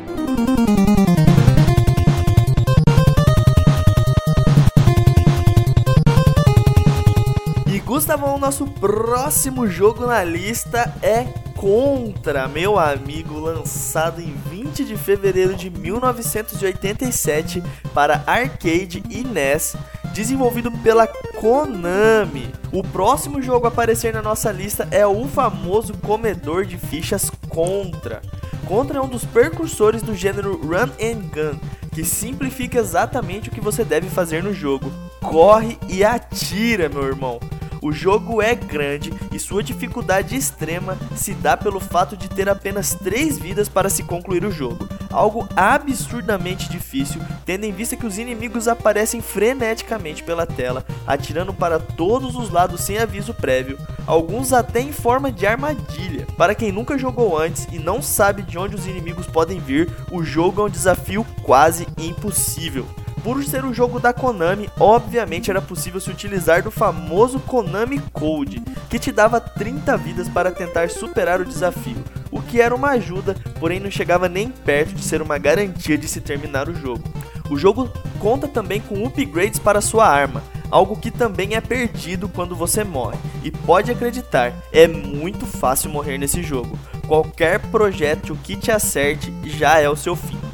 Gustavão, 7.95 8.39
nosso 8.39 8.67
próximo 8.67 9.69
jogo 9.69 10.05
na 10.05 10.25
lista 10.25 10.93
é 11.01 11.27
Contra, 11.55 12.49
meu 12.49 12.79
amigo, 12.79 13.39
lançado 13.39 14.21
em 14.21 14.35
20 14.51 14.85
de 14.85 14.97
fevereiro 14.97 15.55
de 15.55 15.71
1987 15.71 17.63
para 17.95 18.25
arcade 18.27 19.03
e 19.09 19.23
NES, 19.23 19.77
desenvolvido 20.15 20.71
pela 20.71 21.09
Konami. 21.09 22.49
O 22.73 22.83
próximo 22.83 23.43
jogo 23.43 23.67
a 23.67 23.69
aparecer 23.69 24.15
na 24.15 24.23
nossa 24.23 24.51
lista 24.53 24.89
é 24.91 25.05
o 25.05 25.27
famoso 25.27 25.93
comedor 25.95 26.65
de 26.65 26.79
fichas 26.79 27.31
Contra. 27.49 28.23
Contra 28.65 28.99
é 28.99 29.03
um 29.03 29.09
dos 29.09 29.25
precursores 29.25 30.03
do 30.03 30.15
gênero 30.15 30.57
Run 30.57 30.91
and 31.01 31.29
Gun, 31.35 31.59
que 31.93 32.05
simplifica 32.05 32.79
exatamente 32.79 33.49
o 33.49 33.53
que 33.53 33.61
você 33.61 33.85
deve 33.85 34.09
fazer 34.09 34.43
no 34.43 34.55
jogo. 34.55 34.91
Corre 35.21 35.77
e 35.89 36.05
atira, 36.05 36.89
meu 36.89 37.05
irmão. 37.05 37.41
O 37.85 37.93
jogo 37.93 38.41
é 38.41 38.55
grande 38.55 39.13
e 39.31 39.39
sua 39.39 39.63
dificuldade 39.63 40.35
extrema 40.35 40.97
se 41.15 41.35
dá 41.35 41.55
pelo 41.55 41.79
fato 41.79 42.17
de 42.17 42.31
ter 42.31 42.49
apenas 42.49 42.95
3 42.95 43.39
vidas 43.39 43.69
para 43.69 43.91
se 43.91 44.03
concluir 44.03 44.43
o 44.43 44.51
jogo, 44.51 44.89
algo 45.11 45.47
absurdamente 45.55 46.71
difícil, 46.71 47.21
tendo 47.45 47.65
em 47.65 47.73
vista 47.73 47.95
que 47.95 48.07
os 48.07 48.17
inimigos 48.17 48.69
aparecem 48.69 49.21
freneticamente 49.21 50.23
pela 50.23 50.47
tela, 50.47 50.83
atirando 51.07 51.53
para 51.53 51.79
todos 51.79 52.37
os 52.37 52.49
lados 52.49 52.81
sem 52.81 52.97
aviso 52.97 53.35
prévio, 53.35 53.79
alguns 54.07 54.55
até 54.55 54.81
em 54.81 54.91
forma 54.91 55.31
de 55.31 55.47
armadilha. 55.47 56.27
Para 56.39 56.55
quem 56.55 56.73
nunca 56.73 56.97
jogou 56.97 57.37
antes 57.37 57.69
e 57.71 57.79
não 57.79 58.01
sabe 58.01 58.41
de 58.41 58.57
onde 58.57 58.75
os 58.75 58.87
inimigos 58.87 59.27
podem 59.27 59.61
vir, 59.61 59.93
o 60.11 60.25
jogo 60.25 60.63
é 60.63 60.65
um 60.65 60.71
desafio 60.71 61.23
quase 61.43 61.87
impossível. 61.99 62.87
Por 63.25 63.43
ser 63.43 63.65
um 63.65 63.73
jogo 63.73 63.99
da 63.99 64.13
Konami, 64.13 64.69
obviamente 64.79 65.51
era 65.51 65.63
possível 65.63 65.99
se 65.99 66.11
utilizar 66.11 66.63
do 66.63 66.71
famoso 66.71 67.41
Konami 67.41 67.99
Code, 68.13 68.61
que 68.91 68.99
te 68.99 69.11
dava 69.11 69.41
30 69.41 69.97
vidas 69.97 70.29
para 70.29 70.51
tentar 70.51 70.91
superar 70.91 71.41
o 71.41 71.45
desafio, 71.47 71.97
o 72.31 72.43
que 72.43 72.61
era 72.61 72.75
uma 72.75 72.91
ajuda, 72.91 73.35
porém 73.59 73.81
não 73.81 73.91
chegava 73.91 74.29
nem 74.29 74.51
perto 74.51 74.93
de 74.93 75.03
ser 75.03 75.23
uma 75.23 75.39
garantia 75.39 75.97
de 75.97 76.07
se 76.07 76.21
terminar 76.21 76.69
o 76.69 76.75
jogo. 76.75 77.03
O 77.49 77.57
jogo 77.57 77.91
conta 78.19 78.47
também 78.47 78.83
com 78.83 79.03
upgrades 79.07 79.59
para 79.59 79.81
sua 79.81 80.07
arma, 80.07 80.43
algo 80.71 80.95
que 80.95 81.11
também 81.11 81.55
é 81.55 81.63
perdido 81.63 82.29
quando 82.29 82.55
você 82.55 82.85
morre. 82.85 83.17
E 83.43 83.51
pode 83.51 83.91
acreditar, 83.91 84.53
é 84.71 84.87
muito 84.87 85.47
fácil 85.47 85.89
morrer 85.89 86.19
nesse 86.19 86.43
jogo. 86.43 86.79
Qualquer 87.07 87.59
projétil 87.71 88.37
que 88.45 88.55
te 88.55 88.71
acerte 88.71 89.33
já 89.45 89.81
é 89.81 89.89
o 89.89 89.97
seu 89.97 90.15
fim. 90.15 90.54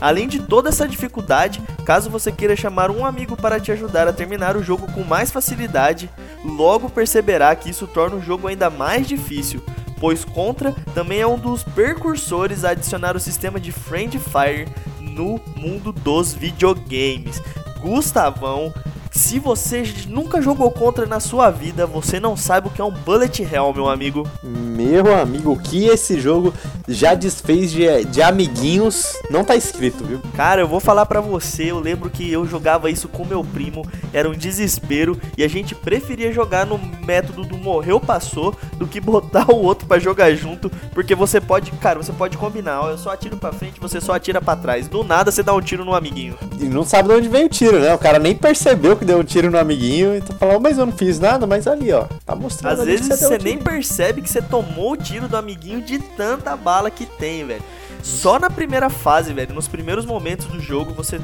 Além 0.00 0.26
de 0.26 0.40
toda 0.40 0.70
essa 0.70 0.88
dificuldade, 0.88 1.60
caso 1.84 2.08
você 2.08 2.32
queira 2.32 2.56
chamar 2.56 2.90
um 2.90 3.04
amigo 3.04 3.36
para 3.36 3.60
te 3.60 3.70
ajudar 3.70 4.08
a 4.08 4.12
terminar 4.12 4.56
o 4.56 4.62
jogo 4.62 4.90
com 4.92 5.04
mais 5.04 5.30
facilidade, 5.30 6.08
logo 6.44 6.88
perceberá 6.88 7.54
que 7.54 7.68
isso 7.68 7.86
torna 7.86 8.16
o 8.16 8.22
jogo 8.22 8.48
ainda 8.48 8.70
mais 8.70 9.06
difícil, 9.06 9.62
pois 9.98 10.24
Contra 10.24 10.72
também 10.94 11.20
é 11.20 11.26
um 11.26 11.38
dos 11.38 11.62
precursores 11.62 12.64
a 12.64 12.70
adicionar 12.70 13.14
o 13.14 13.20
sistema 13.20 13.60
de 13.60 13.70
Friend 13.70 14.18
Fire 14.18 14.66
no 14.98 15.38
mundo 15.54 15.92
dos 15.92 16.32
videogames. 16.32 17.42
Gustavão 17.80 18.72
se 19.10 19.38
você 19.38 19.82
nunca 20.08 20.40
jogou 20.40 20.70
contra 20.70 21.04
na 21.04 21.18
sua 21.18 21.50
vida, 21.50 21.86
você 21.86 22.20
não 22.20 22.36
sabe 22.36 22.68
o 22.68 22.70
que 22.70 22.80
é 22.80 22.84
um 22.84 22.92
bullet 22.92 23.42
hell, 23.42 23.72
meu 23.74 23.88
amigo. 23.88 24.26
Meu 24.42 25.14
amigo, 25.16 25.52
o 25.52 25.58
que 25.58 25.86
esse 25.86 26.20
jogo 26.20 26.54
já 26.86 27.14
desfez 27.14 27.72
de, 27.72 28.04
de 28.04 28.22
amiguinhos, 28.22 29.16
não 29.28 29.44
tá 29.44 29.56
escrito, 29.56 30.04
viu? 30.04 30.20
Cara, 30.36 30.60
eu 30.60 30.68
vou 30.68 30.80
falar 30.80 31.06
para 31.06 31.20
você, 31.20 31.70
eu 31.70 31.80
lembro 31.80 32.08
que 32.08 32.30
eu 32.30 32.46
jogava 32.46 32.90
isso 32.90 33.08
com 33.08 33.24
meu 33.24 33.42
primo, 33.42 33.84
era 34.12 34.28
um 34.28 34.34
desespero 34.34 35.20
e 35.36 35.42
a 35.42 35.48
gente 35.48 35.74
preferia 35.74 36.32
jogar 36.32 36.64
no 36.64 36.78
método 37.04 37.44
do 37.44 37.58
morreu 37.58 37.98
passou 37.98 38.54
do 38.76 38.86
que 38.86 39.00
botar 39.00 39.50
o 39.50 39.62
outro 39.62 39.86
para 39.86 39.98
jogar 39.98 40.32
junto, 40.34 40.70
porque 40.94 41.14
você 41.14 41.40
pode, 41.40 41.70
cara, 41.72 42.00
você 42.00 42.12
pode 42.12 42.36
combinar, 42.38 42.82
ó, 42.82 42.90
eu 42.90 42.98
só 42.98 43.10
atiro 43.10 43.36
para 43.36 43.52
frente, 43.52 43.80
você 43.80 44.00
só 44.00 44.14
atira 44.14 44.40
para 44.40 44.56
trás. 44.56 44.88
Do 44.88 45.02
nada 45.02 45.30
você 45.30 45.42
dá 45.42 45.52
um 45.54 45.60
tiro 45.60 45.84
no 45.84 45.94
amiguinho. 45.94 46.36
E 46.60 46.64
não 46.64 46.84
sabe 46.84 47.08
de 47.08 47.14
onde 47.14 47.28
veio 47.28 47.46
o 47.46 47.50
tiro, 47.50 47.80
né? 47.80 47.92
O 47.92 47.98
cara 47.98 48.18
nem 48.18 48.34
percebeu 48.34 48.99
que 49.00 49.04
deu 49.06 49.18
um 49.18 49.24
tiro 49.24 49.50
no 49.50 49.58
amiguinho 49.58 50.14
e 50.14 50.20
tá 50.20 50.34
falando, 50.34 50.60
mas 50.60 50.76
eu 50.76 50.84
não 50.84 50.92
fiz 50.92 51.18
nada, 51.18 51.46
mas 51.46 51.66
ali, 51.66 51.90
ó, 51.90 52.04
tá 52.26 52.36
mostrando. 52.36 52.80
Às 52.80 52.86
vezes 52.86 53.08
você, 53.08 53.28
você 53.28 53.38
nem 53.38 53.56
percebe 53.56 54.20
que 54.20 54.28
você 54.28 54.42
tomou 54.42 54.92
o 54.92 54.96
tiro 54.96 55.26
do 55.26 55.38
amiguinho 55.38 55.80
de 55.80 55.98
tanta 55.98 56.54
bala 56.54 56.90
que 56.90 57.06
tem, 57.06 57.46
velho. 57.46 57.62
Só 58.02 58.38
na 58.38 58.50
primeira 58.50 58.90
fase, 58.90 59.32
velho, 59.32 59.54
nos 59.54 59.66
primeiros 59.66 60.04
momentos 60.04 60.46
do 60.46 60.60
jogo, 60.60 60.92
você 60.92 61.18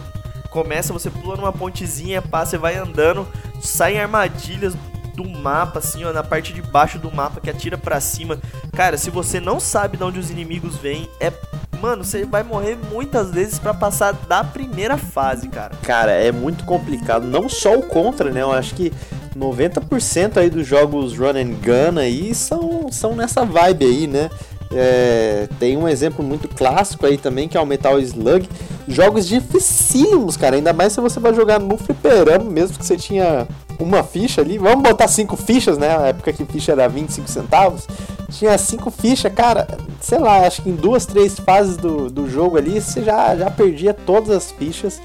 começa, 0.50 0.90
você 0.90 1.10
pula 1.10 1.36
numa 1.36 1.52
pontezinha, 1.52 2.22
passa, 2.22 2.56
e 2.56 2.58
vai 2.58 2.76
andando, 2.76 3.28
saem 3.60 4.00
armadilhas 4.00 4.74
do 5.14 5.28
mapa, 5.28 5.78
assim, 5.78 6.02
ó, 6.04 6.12
na 6.14 6.22
parte 6.22 6.54
de 6.54 6.62
baixo 6.62 6.98
do 6.98 7.14
mapa 7.14 7.42
que 7.42 7.50
atira 7.50 7.76
para 7.76 8.00
cima. 8.00 8.38
Cara, 8.74 8.96
se 8.96 9.10
você 9.10 9.38
não 9.38 9.60
sabe 9.60 9.98
de 9.98 10.04
onde 10.04 10.18
os 10.18 10.30
inimigos 10.30 10.76
vêm, 10.76 11.10
é 11.20 11.30
mano, 11.76 12.04
você 12.04 12.24
vai 12.24 12.42
morrer 12.42 12.78
muitas 12.90 13.30
vezes 13.30 13.58
para 13.58 13.74
passar 13.74 14.12
da 14.12 14.42
primeira 14.42 14.96
fase, 14.96 15.48
cara. 15.48 15.74
Cara, 15.82 16.12
é 16.12 16.32
muito 16.32 16.64
complicado. 16.64 17.26
Não 17.26 17.48
só 17.48 17.74
o 17.74 17.82
contra, 17.82 18.30
né? 18.30 18.42
Eu 18.42 18.52
acho 18.52 18.74
que 18.74 18.92
90% 19.36 20.38
aí 20.38 20.50
dos 20.50 20.66
jogos 20.66 21.16
run 21.16 21.30
and 21.30 21.54
gun 21.62 21.98
aí 21.98 22.34
são, 22.34 22.90
são 22.90 23.14
nessa 23.14 23.44
vibe 23.44 23.84
aí, 23.84 24.06
né? 24.06 24.30
É, 24.72 25.48
tem 25.60 25.76
um 25.76 25.88
exemplo 25.88 26.24
muito 26.24 26.48
clássico 26.48 27.06
aí 27.06 27.16
também 27.16 27.48
que 27.48 27.56
é 27.56 27.60
o 27.60 27.66
Metal 27.66 27.98
Slug. 28.00 28.48
Jogos 28.88 29.26
dificílimos, 29.26 30.36
cara. 30.36 30.56
Ainda 30.56 30.72
mais 30.72 30.92
se 30.92 31.00
você 31.00 31.20
vai 31.20 31.34
jogar 31.34 31.60
no 31.60 31.76
fliperama, 31.76 32.50
mesmo 32.50 32.78
que 32.78 32.84
você 32.84 32.96
tinha 32.96 33.46
uma 33.78 34.02
ficha 34.02 34.40
ali. 34.40 34.58
Vamos 34.58 34.82
botar 34.82 35.08
cinco 35.08 35.36
fichas, 35.36 35.78
né? 35.78 35.96
Na 35.96 36.06
época 36.08 36.32
que 36.32 36.44
ficha 36.44 36.72
era 36.72 36.88
25 36.88 37.28
centavos. 37.28 37.86
Tinha 38.30 38.56
cinco 38.58 38.90
fichas, 38.90 39.32
cara. 39.32 39.66
Sei 40.00 40.18
lá, 40.18 40.46
acho 40.46 40.62
que 40.62 40.70
em 40.70 40.74
duas, 40.74 41.06
três 41.06 41.38
fases 41.38 41.76
do, 41.76 42.10
do 42.10 42.28
jogo 42.28 42.56
ali 42.56 42.80
você 42.80 43.02
já, 43.02 43.36
já 43.36 43.50
perdia 43.50 43.94
todas 43.94 44.30
as 44.30 44.50
fichas. 44.50 45.00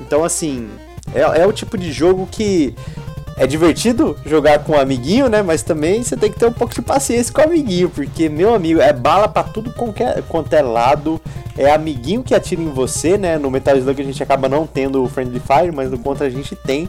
Então, 0.00 0.24
assim, 0.24 0.68
é, 1.14 1.42
é 1.42 1.46
o 1.46 1.52
tipo 1.52 1.76
de 1.76 1.92
jogo 1.92 2.26
que 2.30 2.74
é 3.36 3.46
divertido 3.46 4.16
jogar 4.24 4.60
com 4.60 4.72
um 4.72 4.80
amiguinho, 4.80 5.28
né? 5.28 5.42
Mas 5.42 5.62
também 5.62 6.02
você 6.02 6.16
tem 6.16 6.32
que 6.32 6.38
ter 6.38 6.46
um 6.46 6.52
pouco 6.52 6.74
de 6.74 6.80
paciência 6.80 7.32
com 7.32 7.42
o 7.42 7.44
amiguinho, 7.44 7.90
porque, 7.90 8.28
meu 8.28 8.54
amigo, 8.54 8.80
é 8.80 8.92
bala 8.92 9.28
para 9.28 9.44
tudo 9.44 9.72
quanto 10.28 10.52
é 10.54 10.62
lado. 10.62 11.20
É 11.58 11.70
amiguinho 11.72 12.22
que 12.22 12.34
atira 12.34 12.60
em 12.60 12.70
você, 12.70 13.16
né? 13.16 13.38
No 13.38 13.50
Metal 13.50 13.76
Slug 13.76 14.00
a 14.00 14.04
gente 14.04 14.22
acaba 14.22 14.48
não 14.48 14.66
tendo 14.66 15.02
o 15.02 15.08
Friendly 15.08 15.40
Fire, 15.40 15.72
mas 15.72 15.90
no 15.90 15.98
Contra 15.98 16.26
a 16.26 16.30
gente 16.30 16.54
tem. 16.54 16.88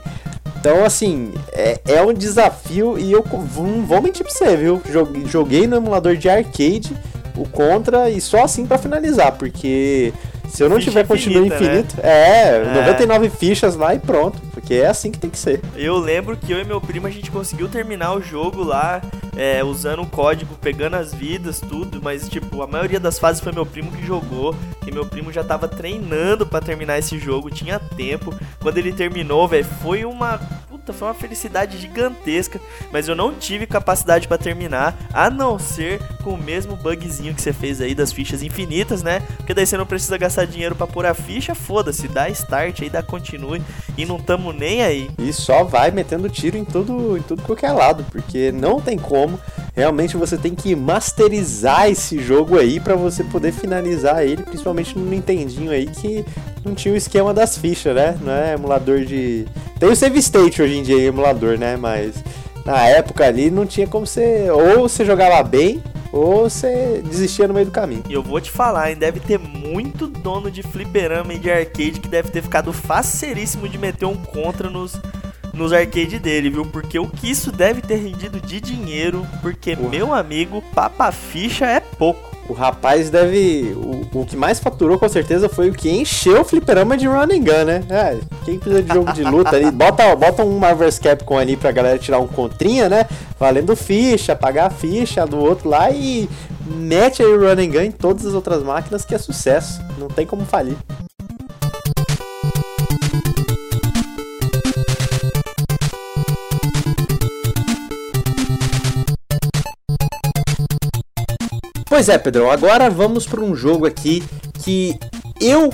Então, 0.60 0.84
assim, 0.84 1.34
é, 1.52 1.80
é 1.86 2.02
um 2.02 2.14
desafio 2.14 2.98
e 2.98 3.12
eu 3.12 3.24
não 3.56 3.86
vou 3.86 4.02
mentir 4.02 4.26
pra 4.26 4.34
você, 4.34 4.58
viu? 4.58 4.82
Joguei 5.26 5.68
no 5.68 5.78
emulador 5.78 6.16
de 6.16 6.28
arcade 6.28 6.96
o 7.36 7.48
Contra 7.48 8.10
e 8.10 8.20
só 8.20 8.44
assim 8.44 8.66
para 8.66 8.80
finalizar, 8.80 9.34
porque 9.34 10.12
se 10.50 10.64
eu 10.64 10.70
não 10.70 10.78
Ficha 10.78 10.90
tiver 10.90 11.08
continuo 11.08 11.46
infinito, 11.46 11.96
né? 11.98 12.04
é, 12.04 12.64
é, 12.66 12.82
99 12.82 13.30
fichas 13.30 13.76
lá 13.76 13.94
e 13.94 14.00
pronto. 14.00 14.47
Porque 14.68 14.82
é 14.82 14.88
assim 14.88 15.10
que 15.10 15.18
tem 15.18 15.30
que 15.30 15.40
ser. 15.40 15.62
Eu 15.78 15.98
lembro 15.98 16.36
que 16.36 16.52
eu 16.52 16.60
e 16.60 16.66
meu 16.66 16.82
primo 16.82 17.08
a 17.08 17.10
gente 17.10 17.32
conseguiu 17.32 17.70
terminar 17.70 18.14
o 18.14 18.22
jogo 18.22 18.62
lá, 18.62 19.02
é, 19.34 19.64
usando 19.64 20.02
o 20.02 20.06
código, 20.06 20.58
pegando 20.60 20.98
as 20.98 21.14
vidas, 21.14 21.62
tudo, 21.62 22.02
mas 22.04 22.28
tipo, 22.28 22.62
a 22.62 22.68
maioria 22.68 23.00
das 23.00 23.18
fases 23.18 23.42
foi 23.42 23.54
meu 23.54 23.66
primo 23.66 23.90
que 23.94 24.06
jogou, 24.06 24.54
que 24.84 24.92
meu 24.92 25.06
primo 25.06 25.32
já 25.32 25.42
tava 25.42 25.70
treinando 25.70 26.46
para 26.46 26.60
terminar 26.60 27.00
esse 27.00 27.18
jogo, 27.18 27.50
tinha 27.50 27.80
tempo. 27.80 28.36
Quando 28.60 28.78
ele 28.78 28.92
terminou, 28.92 29.48
velho, 29.48 29.64
foi 29.82 30.04
uma 30.04 30.38
puta, 30.88 30.94
foi 30.94 31.08
uma 31.08 31.14
felicidade 31.14 31.78
gigantesca, 31.78 32.60
mas 32.92 33.08
eu 33.08 33.16
não 33.16 33.34
tive 33.34 33.68
capacidade 33.68 34.28
para 34.28 34.38
terminar, 34.38 34.98
a 35.14 35.30
não 35.30 35.60
ser 35.60 36.00
com 36.24 36.32
o 36.32 36.38
mesmo 36.38 36.76
bugzinho 36.76 37.34
que 37.34 37.42
você 37.42 37.52
fez 37.54 37.82
aí 37.82 37.94
das 37.94 38.12
fichas 38.12 38.42
infinitas, 38.42 39.04
né? 39.04 39.22
Porque 39.38 39.54
daí 39.54 39.66
você 39.66 39.78
não 39.78 39.86
precisa 39.86 40.18
gastar 40.18 40.46
dinheiro 40.46 40.76
para 40.76 40.88
pôr 40.88 41.06
a 41.06 41.14
ficha, 41.14 41.54
foda-se, 41.54 42.08
dá 42.08 42.30
start 42.30 42.82
aí, 42.82 42.90
dá 42.90 43.04
continue 43.04 43.62
e 43.98 44.06
não 44.06 44.20
tamo 44.20 44.54
nem 44.54 44.84
aí. 44.84 45.10
E 45.18 45.34
só 45.34 45.64
vai 45.64 45.92
metendo 45.92 46.30
tiro 46.30 46.58
em 46.58 46.66
tudo, 46.66 47.18
em 47.18 47.22
tudo 47.22 47.42
qualquer 47.44 47.72
lado, 47.72 48.06
porque 48.12 48.52
não 48.52 48.80
tem 48.80 48.98
como. 48.98 49.40
Realmente 49.76 50.18
você 50.18 50.38
tem 50.38 50.56
que 50.56 50.76
masterizar 50.76 51.90
esse 51.90 52.20
jogo 52.20 52.58
aí 52.58 52.80
para 52.80 52.96
você 52.96 53.24
poder 53.24 53.52
finalizar 53.52 54.24
ele, 54.24 54.44
principalmente 54.44 54.98
no 54.98 55.06
Nintendinho 55.06 55.72
aí 55.72 55.86
que 55.86 56.26
não 56.68 56.76
tinha 56.76 56.94
o 56.94 56.98
esquema 56.98 57.34
das 57.34 57.58
fichas, 57.58 57.96
né? 57.96 58.18
Não 58.22 58.32
é 58.32 58.54
emulador 58.54 59.06
de. 59.06 59.46
Tem 59.80 59.90
o 59.90 59.96
save 59.96 60.20
state 60.20 60.62
hoje 60.62 60.78
em 60.78 60.84
dia 60.84 61.02
emulador, 61.02 61.58
né? 61.58 61.78
Mas 61.78 62.16
na 62.66 62.86
época 62.88 63.26
ali 63.26 63.50
não 63.50 63.66
tinha 63.66 63.88
como 63.88 64.06
você. 64.06 64.50
Ou 64.52 64.88
você 64.88 65.06
jogava 65.06 65.42
bem, 65.44 65.82
ou 66.12 66.50
você 66.50 67.02
desistia 67.06 67.48
no 67.48 67.54
meio 67.54 67.66
do 67.66 67.72
caminho. 67.72 68.04
E 68.10 68.14
eu 68.14 68.22
vou 68.22 68.40
te 68.42 68.52
falar, 68.52 68.92
hein? 68.92 68.98
Deve 68.98 69.20
ter 69.20 69.40
muito 69.40 70.08
dono 70.08 70.52
de 70.52 70.62
fliperama 70.64 71.34
e 71.34 71.40
de 71.40 71.50
arcade 71.50 72.00
que 72.00 72.08
deve 72.08 72.30
ter 72.30 72.42
ficado 72.42 72.72
faceríssimo 72.74 73.68
de 73.68 73.78
meter 73.78 74.06
um 74.06 74.16
contra 74.16 74.70
nos, 74.70 75.00
nos 75.54 75.72
arcades 75.74 76.20
dele, 76.20 76.50
viu? 76.50 76.66
Porque 76.66 77.00
o 77.00 77.08
que 77.08 77.30
isso 77.30 77.52
deve 77.52 77.82
ter 77.82 77.96
rendido 77.96 78.40
de 78.40 78.60
dinheiro, 78.60 79.26
porque, 79.42 79.76
meu 79.76 80.14
amigo, 80.14 80.62
papa 80.74 81.12
ficha 81.12 81.66
é 81.66 81.80
pouco. 81.80 82.37
O 82.50 82.54
rapaz 82.54 83.10
deve. 83.10 83.76
O, 83.76 84.22
o 84.22 84.26
que 84.26 84.38
mais 84.38 84.60
faturou 84.60 84.98
com 84.98 85.10
certeza 85.10 85.50
foi 85.50 85.70
o 85.70 85.74
que 85.74 85.90
encheu 85.90 86.42
o 86.42 86.46
fliperama 86.46 86.96
de 86.96 87.06
run 87.06 87.24
and 87.24 87.44
gun, 87.44 87.66
né? 87.66 87.84
É, 87.90 88.18
quem 88.46 88.58
precisa 88.58 88.82
de 88.82 88.94
jogo 88.94 89.12
de 89.12 89.24
luta 89.24 89.56
ali, 89.56 89.70
bota, 89.70 90.16
bota 90.16 90.46
um 90.46 90.58
Marvel's 90.58 90.98
Capcom 90.98 91.38
ali 91.38 91.58
pra 91.58 91.72
galera 91.72 91.98
tirar 92.00 92.20
um 92.20 92.28
contrinha, 92.28 92.88
né? 92.88 93.06
Valendo 93.38 93.76
ficha, 93.76 94.36
pagar 94.36 94.68
a 94.68 94.70
ficha 94.70 95.26
do 95.26 95.38
outro 95.38 95.70
lá 95.70 95.92
e 95.92 96.30
mete 96.66 97.22
aí 97.22 97.28
o 97.28 97.40
run 97.40 97.62
and 97.62 97.70
gun 97.70 97.82
em 97.82 97.92
todas 97.92 98.26
as 98.26 98.34
outras 98.34 98.64
máquinas 98.64 99.04
que 99.04 99.14
é 99.14 99.18
sucesso. 99.18 99.82
Não 99.98 100.08
tem 100.08 100.26
como 100.26 100.46
falir. 100.46 100.78
Pois 111.98 112.10
é, 112.10 112.18
Pedro, 112.20 112.52
agora 112.52 112.92
vamos 112.92 113.26
para 113.26 113.42
um 113.42 113.56
jogo 113.56 113.88
aqui 113.88 114.24
que 114.64 115.00
eu 115.42 115.72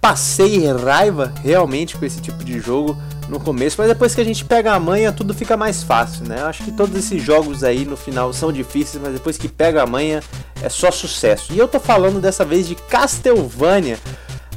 passei 0.00 0.66
raiva 0.72 1.30
realmente 1.44 1.94
com 1.94 2.06
esse 2.06 2.22
tipo 2.22 2.42
de 2.42 2.58
jogo 2.58 2.96
no 3.28 3.38
começo, 3.38 3.76
mas 3.76 3.88
depois 3.88 4.14
que 4.14 4.22
a 4.22 4.24
gente 4.24 4.46
pega 4.46 4.72
a 4.72 4.80
manha, 4.80 5.12
tudo 5.12 5.34
fica 5.34 5.54
mais 5.54 5.82
fácil, 5.82 6.26
né? 6.26 6.40
Eu 6.40 6.46
acho 6.46 6.64
que 6.64 6.72
todos 6.72 6.96
esses 6.96 7.22
jogos 7.22 7.62
aí 7.62 7.84
no 7.84 7.98
final 7.98 8.32
são 8.32 8.50
difíceis, 8.50 9.02
mas 9.02 9.12
depois 9.12 9.36
que 9.36 9.46
pega 9.46 9.82
a 9.82 9.86
manha 9.86 10.22
é 10.62 10.70
só 10.70 10.90
sucesso. 10.90 11.52
E 11.52 11.58
eu 11.58 11.68
tô 11.68 11.78
falando 11.78 12.18
dessa 12.18 12.46
vez 12.46 12.66
de 12.66 12.74
Castlevania, 12.74 13.98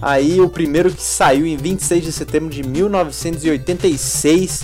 aí 0.02 0.40
o 0.40 0.48
primeiro 0.48 0.90
que 0.90 1.04
saiu 1.04 1.46
em 1.46 1.58
26 1.58 2.06
de 2.06 2.12
setembro 2.14 2.50
de 2.50 2.64
1986 2.64 4.64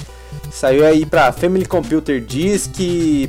Saiu 0.52 0.86
aí 0.86 1.06
pra 1.06 1.32
Family 1.32 1.66
Computer 1.66 2.20
Disk, 2.20 2.76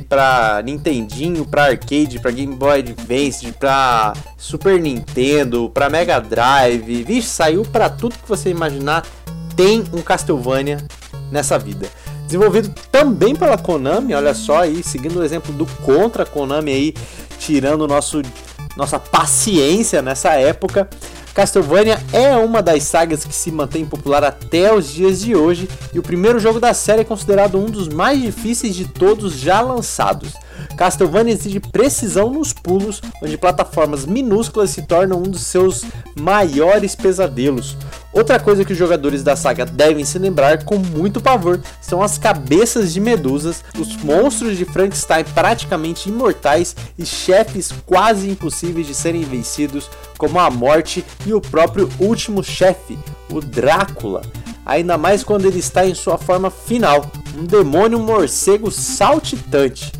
pra 0.09 0.61
Nintendinho, 0.63 1.45
pra 1.45 1.65
Arcade, 1.65 2.19
pra 2.19 2.31
Game 2.31 2.53
Boy 2.53 2.79
Advance, 2.79 3.51
pra 3.53 4.13
Super 4.37 4.79
Nintendo, 4.79 5.69
pra 5.73 5.89
Mega 5.89 6.19
Drive. 6.19 7.03
Vixe, 7.03 7.29
saiu 7.29 7.63
pra 7.63 7.89
tudo 7.89 8.15
que 8.15 8.27
você 8.27 8.49
imaginar. 8.49 9.05
Tem 9.55 9.83
um 9.93 10.01
Castlevania 10.01 10.77
nessa 11.31 11.57
vida. 11.57 11.87
Desenvolvido 12.25 12.73
também 12.91 13.35
pela 13.35 13.57
Konami, 13.57 14.13
olha 14.13 14.33
só 14.33 14.59
aí, 14.59 14.83
seguindo 14.83 15.19
o 15.19 15.23
exemplo 15.23 15.53
do 15.53 15.65
Contra 15.83 16.25
Konami 16.25 16.71
aí, 16.71 16.93
tirando 17.39 17.87
nosso, 17.87 18.21
nossa 18.75 18.99
paciência 18.99 20.01
nessa 20.01 20.33
época. 20.33 20.89
Castlevania 21.33 21.99
é 22.13 22.35
uma 22.35 22.61
das 22.61 22.83
sagas 22.83 23.25
que 23.25 23.33
se 23.33 23.51
mantém 23.51 23.85
popular 23.85 24.23
até 24.23 24.71
os 24.71 24.91
dias 24.91 25.19
de 25.19 25.35
hoje 25.35 25.67
e 25.91 25.97
o 25.97 26.03
primeiro 26.03 26.39
jogo 26.39 26.59
da 26.59 26.75
série 26.75 27.01
é 27.01 27.05
considerado 27.05 27.57
um 27.57 27.65
dos 27.65 27.87
mais 27.87 28.21
difíceis 28.21 28.75
de 28.75 28.87
todos 28.87 29.33
já 29.33 29.59
lançados. 29.59 30.33
Castlevania 30.77 31.33
exige 31.33 31.59
precisão 31.59 32.31
nos 32.31 32.53
pulos, 32.53 33.01
onde 33.21 33.37
plataformas 33.37 34.05
minúsculas 34.05 34.69
se 34.69 34.83
tornam 34.83 35.19
um 35.19 35.23
dos 35.23 35.41
seus 35.41 35.83
maiores 36.15 36.95
pesadelos. 36.95 37.75
Outra 38.13 38.39
coisa 38.39 38.63
que 38.63 38.71
os 38.71 38.77
jogadores 38.77 39.23
da 39.23 39.35
saga 39.35 39.65
devem 39.65 40.05
se 40.05 40.19
lembrar 40.19 40.63
com 40.63 40.77
muito 40.77 41.19
pavor 41.19 41.59
são 41.81 41.99
as 42.01 42.17
cabeças 42.17 42.93
de 42.93 42.99
medusas, 42.99 43.63
os 43.77 43.97
monstros 43.97 44.55
de 44.55 44.65
Frankenstein 44.65 45.23
praticamente 45.33 46.09
imortais 46.09 46.75
e 46.97 47.05
chefes 47.05 47.73
quase 47.85 48.29
impossíveis 48.29 48.85
de 48.85 48.93
serem 48.93 49.23
vencidos, 49.23 49.89
como 50.17 50.39
a 50.39 50.51
morte 50.51 51.03
e 51.25 51.33
o 51.33 51.41
próprio 51.41 51.89
último 51.99 52.43
chefe, 52.43 52.99
o 53.31 53.41
Drácula. 53.41 54.21
Ainda 54.63 54.95
mais 54.95 55.23
quando 55.23 55.45
ele 55.45 55.59
está 55.59 55.85
em 55.85 55.95
sua 55.95 56.17
forma 56.17 56.51
final, 56.51 57.11
um 57.35 57.43
demônio 57.43 57.99
morcego 57.99 58.71
saltitante. 58.71 59.91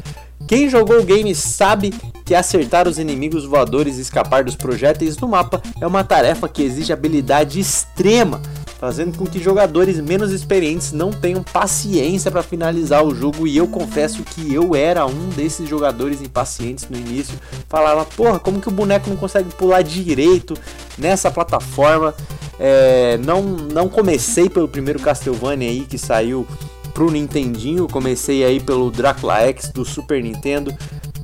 Quem 0.48 0.70
jogou 0.70 1.00
o 1.00 1.04
game 1.04 1.34
sabe 1.34 1.92
que 2.24 2.34
acertar 2.34 2.88
os 2.88 2.98
inimigos 2.98 3.46
voadores 3.46 3.98
e 3.98 4.02
escapar 4.02 4.44
dos 4.44 4.56
projéteis 4.56 5.18
no 5.18 5.28
mapa 5.28 5.62
é 5.80 5.86
uma 5.86 6.04
tarefa 6.04 6.48
que 6.48 6.64
exige 6.64 6.94
habilidade 6.94 7.60
extrema, 7.60 8.42
fazendo 8.80 9.18
com 9.18 9.26
que 9.26 9.42
jogadores 9.42 10.00
menos 10.00 10.32
experientes 10.32 10.92
não 10.92 11.12
tenham 11.12 11.44
paciência 11.44 12.32
para 12.32 12.44
finalizar 12.44 13.04
o 13.04 13.14
jogo. 13.14 13.48
E 13.48 13.58
eu 13.58 13.68
confesso 13.68 14.24
que 14.24 14.54
eu 14.54 14.76
era 14.76 15.06
um 15.06 15.30
desses 15.30 15.68
jogadores 15.68 16.22
impacientes 16.22 16.88
no 16.90 16.98
início. 16.98 17.38
Falava, 17.68 18.06
porra, 18.06 18.40
como 18.40 18.62
que 18.62 18.68
o 18.68 18.72
boneco 18.72 19.10
não 19.10 19.18
consegue 19.18 19.50
pular 19.56 19.82
direito 19.82 20.56
nessa 20.98 21.30
plataforma? 21.30 22.14
É, 22.60 23.18
não, 23.18 23.42
não 23.42 23.90
comecei 23.90 24.50
pelo 24.50 24.68
primeiro 24.68 25.00
Castlevania 25.00 25.70
aí 25.70 25.82
que 25.82 25.98
saiu 25.98 26.48
pro 26.94 27.12
Nintendinho. 27.12 27.88
Comecei 27.88 28.44
aí 28.44 28.60
pelo 28.60 28.92
Dracula 28.92 29.40
X 29.42 29.70
do 29.70 29.84
Super 29.84 30.22
Nintendo, 30.22 30.76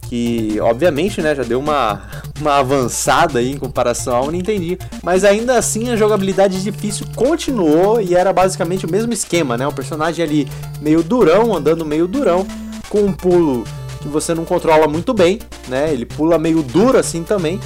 que 0.10 0.60
obviamente, 0.60 1.22
né, 1.22 1.36
já 1.36 1.44
deu 1.44 1.60
uma, 1.60 2.02
uma 2.42 2.56
avançada 2.56 3.38
aí 3.38 3.52
em 3.52 3.58
comparação 3.58 4.16
ao 4.16 4.32
Nintendinho, 4.32 4.80
mas 5.04 5.24
ainda 5.24 5.56
assim 5.56 5.92
a 5.92 5.96
jogabilidade 5.96 6.64
difícil 6.64 7.06
continuou 7.16 8.02
e 8.02 8.16
era 8.16 8.34
basicamente 8.34 8.88
o 8.88 8.92
mesmo 8.92 9.14
esquema, 9.14 9.56
né? 9.56 9.68
O 9.68 9.72
personagem 9.72 10.26
ali 10.26 10.48
meio 10.82 11.04
durão, 11.04 11.56
andando 11.56 11.86
meio 11.86 12.08
durão, 12.08 12.46
com 12.90 13.02
um 13.02 13.14
pulo 13.14 13.64
que 14.02 14.08
você 14.08 14.34
não 14.34 14.46
controla 14.46 14.88
muito 14.88 15.14
bem, 15.14 15.38
né? 15.68 15.94
Ele 15.94 16.08
pula 16.08 16.40
meio 16.40 16.64
duro 16.64 16.98
assim 16.98 17.22
também 17.22 17.60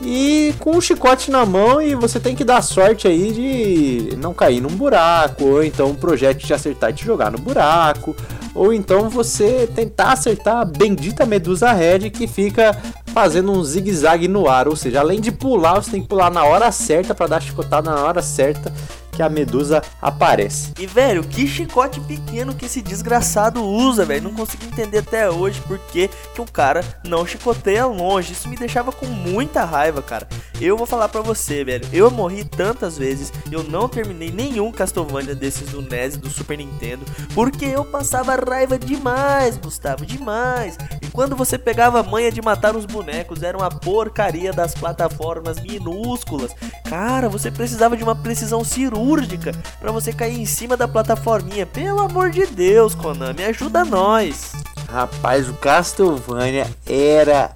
e 0.00 0.54
com 0.58 0.76
o 0.76 0.80
chicote 0.80 1.30
na 1.30 1.44
mão 1.46 1.80
e 1.80 1.94
você 1.94 2.18
tem 2.18 2.34
que 2.34 2.42
dar 2.42 2.62
sorte 2.62 3.06
aí 3.06 3.30
de 3.32 4.16
não 4.16 4.34
cair 4.34 4.60
num 4.60 4.70
buraco, 4.70 5.44
ou 5.44 5.62
então 5.62 5.90
o 5.90 5.94
projeto 5.94 6.38
te 6.38 6.52
acertar 6.52 6.90
e 6.90 6.94
te 6.94 7.04
jogar 7.04 7.30
no 7.30 7.38
buraco, 7.38 8.16
ou 8.54 8.72
então 8.72 9.08
você 9.08 9.66
tentar 9.74 10.12
acertar 10.12 10.58
a 10.58 10.64
bendita 10.64 11.24
Medusa 11.24 11.72
Red 11.72 12.10
que 12.10 12.26
fica 12.26 12.76
fazendo 13.06 13.52
um 13.52 13.62
zigue-zague 13.62 14.28
no 14.28 14.48
ar, 14.48 14.68
ou 14.68 14.76
seja, 14.76 15.00
além 15.00 15.20
de 15.20 15.30
pular, 15.30 15.74
você 15.74 15.92
tem 15.92 16.02
que 16.02 16.08
pular 16.08 16.30
na 16.30 16.44
hora 16.44 16.70
certa 16.72 17.14
para 17.14 17.26
dar 17.26 17.42
chicotada 17.42 17.90
na 17.90 18.04
hora 18.04 18.22
certa 18.22 18.72
que 19.12 19.22
a 19.22 19.28
medusa 19.28 19.82
aparece. 20.00 20.72
E 20.78 20.86
velho, 20.86 21.22
que 21.22 21.46
chicote 21.46 22.00
pequeno 22.00 22.54
que 22.54 22.64
esse 22.64 22.80
desgraçado 22.80 23.62
usa, 23.62 24.04
velho. 24.06 24.24
Não 24.24 24.34
consigo 24.34 24.64
entender 24.64 24.98
até 24.98 25.30
hoje 25.30 25.60
por 25.60 25.78
que, 25.78 26.08
que 26.34 26.40
o 26.40 26.50
cara 26.50 26.82
não 27.04 27.26
chicoteia 27.26 27.84
longe. 27.86 28.32
Isso 28.32 28.48
me 28.48 28.56
deixava 28.56 28.90
com 28.90 29.06
muita 29.06 29.64
raiva, 29.64 30.00
cara. 30.00 30.26
Eu 30.60 30.76
vou 30.76 30.86
falar 30.86 31.08
pra 31.08 31.20
você, 31.20 31.62
velho. 31.62 31.86
Eu 31.92 32.10
morri 32.10 32.44
tantas 32.44 32.96
vezes, 32.96 33.32
eu 33.50 33.62
não 33.62 33.88
terminei 33.88 34.30
nenhum 34.30 34.72
Castlevania 34.72 35.34
desses 35.34 35.68
do 35.70 35.82
NES 35.82 36.16
do 36.16 36.30
Super 36.30 36.56
Nintendo, 36.56 37.04
porque 37.34 37.66
eu 37.66 37.84
passava 37.84 38.34
raiva 38.34 38.78
demais, 38.78 39.58
Gustavo, 39.58 40.06
demais. 40.06 40.78
E 41.02 41.08
quando 41.08 41.36
você 41.36 41.58
pegava 41.58 42.00
a 42.00 42.02
manha 42.02 42.32
de 42.32 42.40
matar 42.40 42.74
os 42.74 42.86
bonecos, 42.86 43.42
era 43.42 43.58
uma 43.58 43.68
porcaria 43.68 44.52
das 44.52 44.74
plataformas 44.74 45.60
minúsculas. 45.60 46.52
Cara, 46.88 47.28
você 47.28 47.50
precisava 47.50 47.96
de 47.96 48.04
uma 48.04 48.14
precisão 48.14 48.64
cirúrgica 48.64 49.01
cirúrgica 49.02 49.52
para 49.80 49.90
você 49.90 50.12
cair 50.12 50.40
em 50.40 50.46
cima 50.46 50.76
da 50.76 50.86
plataforminha. 50.86 51.66
Pelo 51.66 52.00
amor 52.00 52.30
de 52.30 52.46
Deus, 52.46 52.94
Konami, 52.94 53.42
ajuda 53.42 53.84
nós. 53.84 54.52
Rapaz, 54.88 55.48
o 55.48 55.54
Castlevania 55.54 56.66
era. 56.86 57.52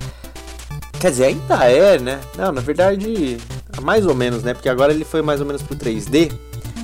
Quer 1.00 1.10
dizer, 1.10 1.24
ainda 1.26 1.64
é, 1.64 1.98
né? 1.98 2.20
Não, 2.36 2.50
na 2.50 2.60
verdade, 2.60 3.36
mais 3.82 4.06
ou 4.06 4.14
menos, 4.14 4.42
né? 4.42 4.54
Porque 4.54 4.68
agora 4.68 4.92
ele 4.92 5.04
foi 5.04 5.22
mais 5.22 5.40
ou 5.40 5.46
menos 5.46 5.62
pro 5.62 5.76
3D. 5.76 6.32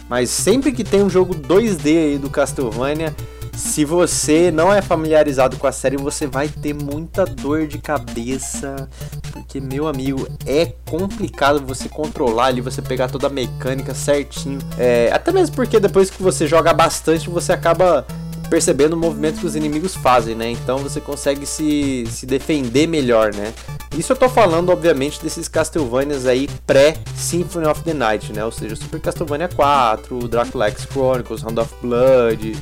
Mas 0.09 0.29
sempre 0.31 0.73
que 0.73 0.85
tem 0.85 1.03
um 1.03 1.09
jogo 1.11 1.35
2D 1.35 1.87
aí 1.87 2.19
do 2.19 2.29
Castlevania, 2.29 3.15
se 3.63 3.85
você 3.85 4.51
não 4.51 4.75
é 4.75 4.83
familiarizado 4.83 5.57
com 5.57 5.69
a 5.69 5.73
série, 5.73 5.97
você 5.97 6.27
vai 6.27 6.49
ter 6.49 6.75
muita 6.75 7.25
dor 7.25 7.67
de 7.67 7.79
cabeça, 7.79 8.89
porque 9.31 9.61
meu 9.61 9.87
amigo, 9.87 10.29
é 10.45 10.75
complicado 10.85 11.65
você 11.65 11.89
controlar 11.89 12.47
ali, 12.47 12.61
você 12.61 12.83
pegar 12.83 13.09
toda 13.09 13.29
a 13.29 13.31
mecânica 13.31 13.95
certinho. 13.95 14.59
É, 14.77 15.11
até 15.13 15.31
mesmo 15.33 15.55
porque 15.55 15.79
depois 15.79 16.11
que 16.11 16.21
você 16.23 16.47
joga 16.47 16.75
bastante, 16.75 17.31
você 17.31 17.53
acaba 17.53 18.05
percebendo 18.51 18.95
o 18.95 18.97
movimento 18.97 19.41
que 19.41 19.47
os 19.47 19.55
inimigos 19.57 19.95
fazem, 19.95 20.35
né? 20.35 20.51
Então 20.51 20.79
você 20.79 21.01
consegue 21.01 21.47
se, 21.47 22.05
se 22.11 22.27
defender 22.27 22.87
melhor, 22.87 23.33
né? 23.33 23.55
Isso 23.97 24.13
eu 24.13 24.17
tô 24.17 24.29
falando, 24.29 24.71
obviamente, 24.71 25.23
desses 25.23 25.49
Castlevanias 25.49 26.27
aí 26.27 26.49
pré-Symphony 26.67 27.67
of 27.67 27.83
the 27.83 27.95
Night, 27.95 28.33
né? 28.33 28.45
Ou 28.45 28.53
seja, 28.53 28.75
Super 28.75 29.01
Castlevania 29.01 29.49
4, 29.49 30.29
Dracula 30.29 30.67
X 30.69 30.87
Chronicles, 30.91 31.43
Round 31.43 31.61
of 31.61 31.73
Blood, 31.81 32.57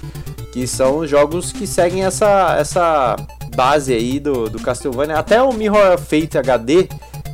que 0.52 0.66
são 0.66 1.06
jogos 1.06 1.52
que 1.52 1.66
seguem 1.66 2.04
essa, 2.04 2.56
essa 2.58 3.16
base 3.54 3.92
aí 3.92 4.18
do, 4.18 4.48
do 4.48 4.58
Castlevania. 4.60 5.16
Até 5.16 5.42
o 5.42 5.52
Mirror 5.52 5.98
Fate 5.98 6.38
HD, 6.38 6.88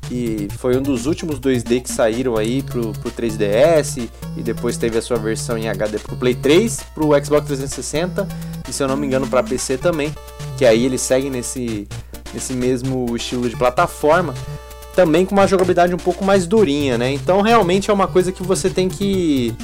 que 0.09 0.49
foi 0.59 0.77
um 0.77 0.83
dos 0.83 1.07
últimos 1.07 1.41
2D 1.41 1.83
que 1.83 1.91
saíram 1.91 2.37
aí 2.37 2.63
pro, 2.63 2.93
pro 2.93 3.11
3DS 3.11 4.09
e 4.37 4.43
depois 4.43 4.77
teve 4.77 4.99
a 4.99 5.03
sua 5.03 5.17
versão 5.17 5.57
em 5.59 5.69
HD 5.69 5.99
pro 5.99 6.17
Play 6.17 6.35
3, 6.35 6.81
pro 6.95 7.09
Xbox 7.25 7.47
360 7.47 8.27
e 8.69 8.73
se 8.73 8.83
eu 8.83 8.89
não 8.89 8.97
me 8.97 9.07
engano 9.07 9.27
para 9.27 9.43
PC 9.43 9.79
também, 9.79 10.15
que 10.57 10.65
aí 10.65 10.85
eles 10.85 11.01
seguem 11.01 11.31
nesse, 11.31 11.87
nesse 12.33 12.53
mesmo 12.53 13.15
estilo 13.15 13.49
de 13.49 13.57
plataforma, 13.57 14.35
também 14.95 15.27
com 15.27 15.35
uma 15.35 15.47
jogabilidade 15.47 15.95
um 15.95 15.99
pouco 15.99 16.25
mais 16.25 16.47
durinha, 16.47 16.97
né? 16.97 17.13
Então 17.13 17.43
realmente 17.43 17.91
é 17.91 17.95
uma 17.95 18.09
coisa 18.09 18.33
que 18.33 18.43
você 18.43 18.71
tem 18.71 18.89
que 18.89 19.55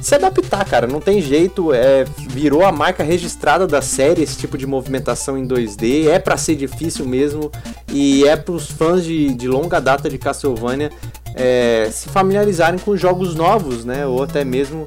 se 0.00 0.14
adaptar, 0.14 0.64
cara. 0.64 0.86
Não 0.86 1.00
tem 1.00 1.20
jeito. 1.20 1.72
É, 1.72 2.04
virou 2.30 2.64
a 2.64 2.72
marca 2.72 3.02
registrada 3.02 3.66
da 3.66 3.82
série 3.82 4.22
esse 4.22 4.36
tipo 4.36 4.56
de 4.56 4.66
movimentação 4.66 5.36
em 5.36 5.46
2D. 5.46 6.08
É 6.08 6.18
para 6.18 6.36
ser 6.36 6.54
difícil 6.54 7.06
mesmo. 7.06 7.50
E 7.92 8.24
é 8.24 8.36
para 8.36 8.52
os 8.52 8.70
fãs 8.70 9.04
de, 9.04 9.34
de 9.34 9.48
longa 9.48 9.80
data 9.80 10.08
de 10.08 10.18
Castlevania 10.18 10.90
é, 11.34 11.88
se 11.92 12.08
familiarizarem 12.08 12.78
com 12.78 12.96
jogos 12.96 13.34
novos, 13.34 13.84
né? 13.84 14.06
Ou 14.06 14.22
até 14.22 14.44
mesmo 14.44 14.86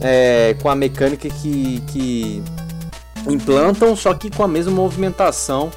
é, 0.00 0.56
com 0.60 0.68
a 0.68 0.74
mecânica 0.74 1.28
que, 1.28 1.82
que 1.92 2.42
implantam, 3.26 3.94
só 3.94 4.14
que 4.14 4.30
com 4.30 4.42
a 4.42 4.48
mesma 4.48 4.72
movimentação. 4.72 5.70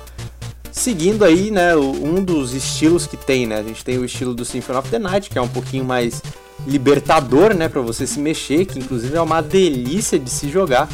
Seguindo 0.71 1.23
aí, 1.23 1.51
né, 1.51 1.73
um 1.75 2.21
dos 2.21 2.53
estilos 2.53 3.07
que 3.07 3.15
tem, 3.15 3.47
né? 3.47 3.59
A 3.59 3.63
gente 3.63 3.83
tem 3.83 3.97
o 3.97 4.03
estilo 4.03 4.33
do 4.33 4.43
Symphony 4.43 4.79
of 4.79 4.89
the 4.89 4.99
Night, 4.99 5.29
que 5.29 5.37
é 5.37 5.41
um 5.41 5.47
pouquinho 5.47 5.85
mais 5.85 6.21
libertador, 6.65 7.53
né, 7.53 7.69
para 7.69 7.81
você 7.81 8.07
se 8.07 8.19
mexer, 8.19 8.65
que 8.65 8.79
inclusive 8.79 9.15
é 9.15 9.21
uma 9.21 9.41
delícia 9.41 10.17
de 10.17 10.29
se 10.29 10.49
jogar. 10.49 10.89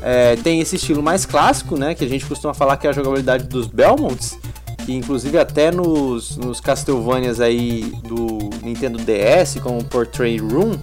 É, 0.00 0.36
tem 0.36 0.60
esse 0.60 0.76
estilo 0.76 1.02
mais 1.02 1.26
clássico, 1.26 1.76
né, 1.76 1.94
que 1.94 2.04
a 2.04 2.08
gente 2.08 2.24
costuma 2.24 2.54
falar 2.54 2.76
que 2.76 2.86
é 2.86 2.90
a 2.90 2.92
jogabilidade 2.92 3.44
dos 3.44 3.66
Belmonts, 3.66 4.38
que 4.86 4.92
inclusive 4.92 5.36
até 5.38 5.70
nos, 5.70 6.36
nos 6.36 6.60
Castlevanias 6.60 7.40
aí 7.40 7.92
do 8.04 8.38
Nintendo 8.62 8.98
DS, 8.98 9.60
como 9.60 9.82
Portrait 9.84 10.38
Room, 10.38 10.78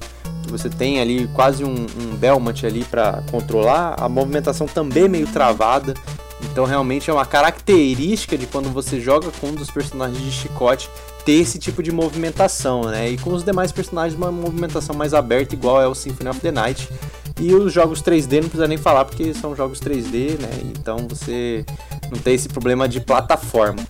você 0.48 0.70
tem 0.70 1.00
ali 1.00 1.28
quase 1.34 1.64
um, 1.64 1.74
um 1.74 2.16
Belmont 2.16 2.66
ali 2.66 2.84
para 2.84 3.24
controlar, 3.32 3.96
a 3.98 4.08
movimentação 4.08 4.68
também 4.68 5.06
é 5.06 5.08
meio 5.08 5.28
travada, 5.28 5.94
então 6.52 6.66
realmente 6.66 7.10
é 7.10 7.14
uma 7.14 7.26
característica 7.26 8.38
de 8.38 8.46
quando 8.46 8.72
você 8.72 9.00
joga 9.00 9.30
com 9.40 9.48
um 9.48 9.56
dos 9.56 9.72
personagens 9.72 10.22
de 10.22 10.32
chicote 10.32 10.90
ter 11.26 11.34
esse 11.34 11.58
tipo 11.58 11.82
de 11.82 11.92
movimentação, 11.92 12.84
né? 12.84 13.10
E 13.10 13.18
com 13.18 13.34
os 13.34 13.44
demais 13.44 13.72
personagens 13.72 14.16
uma 14.16 14.32
movimentação 14.32 14.96
mais 14.96 15.14
aberta, 15.14 15.56
igual 15.56 15.82
é 15.82 15.88
o 15.88 15.96
Symphony 15.96 16.30
of 16.30 16.40
the 16.40 16.52
Night. 16.52 16.88
E 17.42 17.54
os 17.54 17.74
jogos 17.74 18.02
3D 18.02 18.34
não 18.36 18.50
precisa 18.50 18.68
nem 18.68 18.78
falar 18.78 19.04
porque 19.04 19.34
são 19.34 19.56
jogos 19.56 19.82
3D, 19.82 20.40
né? 20.40 20.50
Então 20.64 21.06
você 21.10 21.66
não 22.10 22.20
tem 22.20 22.36
esse 22.36 22.48
problema 22.48 22.88
de 22.88 23.02
plataforma. 23.02 23.84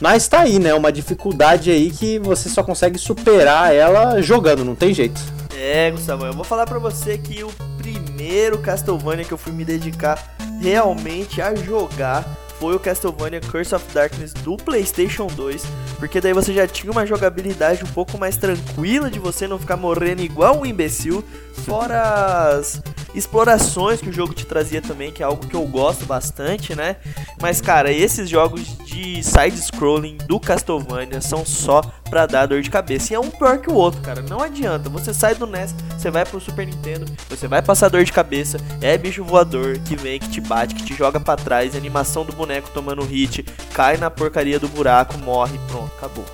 Mas 0.00 0.28
tá 0.28 0.40
aí, 0.40 0.58
né? 0.58 0.74
Uma 0.74 0.92
dificuldade 0.92 1.70
aí 1.70 1.90
que 1.90 2.18
você 2.18 2.48
só 2.48 2.62
consegue 2.62 2.98
superar 2.98 3.74
ela 3.74 4.20
jogando, 4.20 4.64
não 4.64 4.74
tem 4.74 4.92
jeito. 4.92 5.20
É, 5.56 5.90
Gustavo, 5.90 6.26
eu 6.26 6.32
vou 6.32 6.44
falar 6.44 6.66
para 6.66 6.78
você 6.78 7.16
que 7.16 7.42
o 7.42 7.50
primeiro 7.78 8.58
Castlevania 8.58 9.24
que 9.24 9.32
eu 9.32 9.38
fui 9.38 9.52
me 9.52 9.64
dedicar 9.64 10.36
realmente 10.60 11.40
a 11.40 11.54
jogar 11.54 12.24
foi 12.62 12.76
o 12.76 12.78
Castlevania 12.78 13.40
Curse 13.40 13.74
of 13.74 13.84
Darkness 13.92 14.32
do 14.34 14.56
PlayStation 14.56 15.26
2, 15.26 15.64
porque 15.98 16.20
daí 16.20 16.32
você 16.32 16.54
já 16.54 16.64
tinha 16.64 16.92
uma 16.92 17.04
jogabilidade 17.04 17.82
um 17.82 17.88
pouco 17.88 18.16
mais 18.16 18.36
tranquila 18.36 19.10
de 19.10 19.18
você 19.18 19.48
não 19.48 19.58
ficar 19.58 19.76
morrendo 19.76 20.22
igual 20.22 20.60
um 20.60 20.64
imbecil, 20.64 21.24
fora 21.66 22.50
as 22.50 22.80
explorações 23.14 24.00
que 24.00 24.08
o 24.08 24.12
jogo 24.12 24.34
te 24.34 24.46
trazia 24.46 24.80
também, 24.80 25.12
que 25.12 25.22
é 25.22 25.26
algo 25.26 25.46
que 25.46 25.54
eu 25.54 25.66
gosto 25.66 26.04
bastante, 26.04 26.74
né? 26.74 26.96
Mas 27.40 27.60
cara, 27.60 27.92
esses 27.92 28.28
jogos 28.28 28.76
de 28.78 29.22
side 29.22 29.60
scrolling 29.60 30.16
do 30.26 30.38
Castlevania 30.40 31.20
são 31.20 31.44
só 31.44 31.82
pra 32.08 32.26
dar 32.26 32.46
dor 32.46 32.60
de 32.60 32.70
cabeça. 32.70 33.12
E 33.12 33.16
é 33.16 33.20
um 33.20 33.30
pior 33.30 33.58
que 33.58 33.70
o 33.70 33.74
outro, 33.74 34.00
cara. 34.00 34.22
Não 34.22 34.40
adianta. 34.40 34.88
Você 34.90 35.14
sai 35.14 35.34
do 35.34 35.46
NES, 35.46 35.74
você 35.96 36.10
vai 36.10 36.24
pro 36.24 36.40
Super 36.40 36.66
Nintendo, 36.66 37.06
você 37.28 37.48
vai 37.48 37.62
passar 37.62 37.88
dor 37.88 38.04
de 38.04 38.12
cabeça, 38.12 38.58
é 38.80 38.96
bicho 38.98 39.24
voador 39.24 39.78
que 39.78 39.96
vem, 39.96 40.20
que 40.20 40.28
te 40.28 40.40
bate, 40.40 40.74
que 40.74 40.84
te 40.84 40.94
joga 40.94 41.18
para 41.18 41.42
trás, 41.42 41.74
animação 41.74 42.24
do 42.24 42.32
boneco 42.32 42.70
tomando 42.74 43.02
hit, 43.02 43.42
cai 43.72 43.96
na 43.96 44.10
porcaria 44.10 44.58
do 44.58 44.68
buraco, 44.68 45.16
morre, 45.18 45.58
pronto, 45.68 45.90
acabou. 45.96 46.24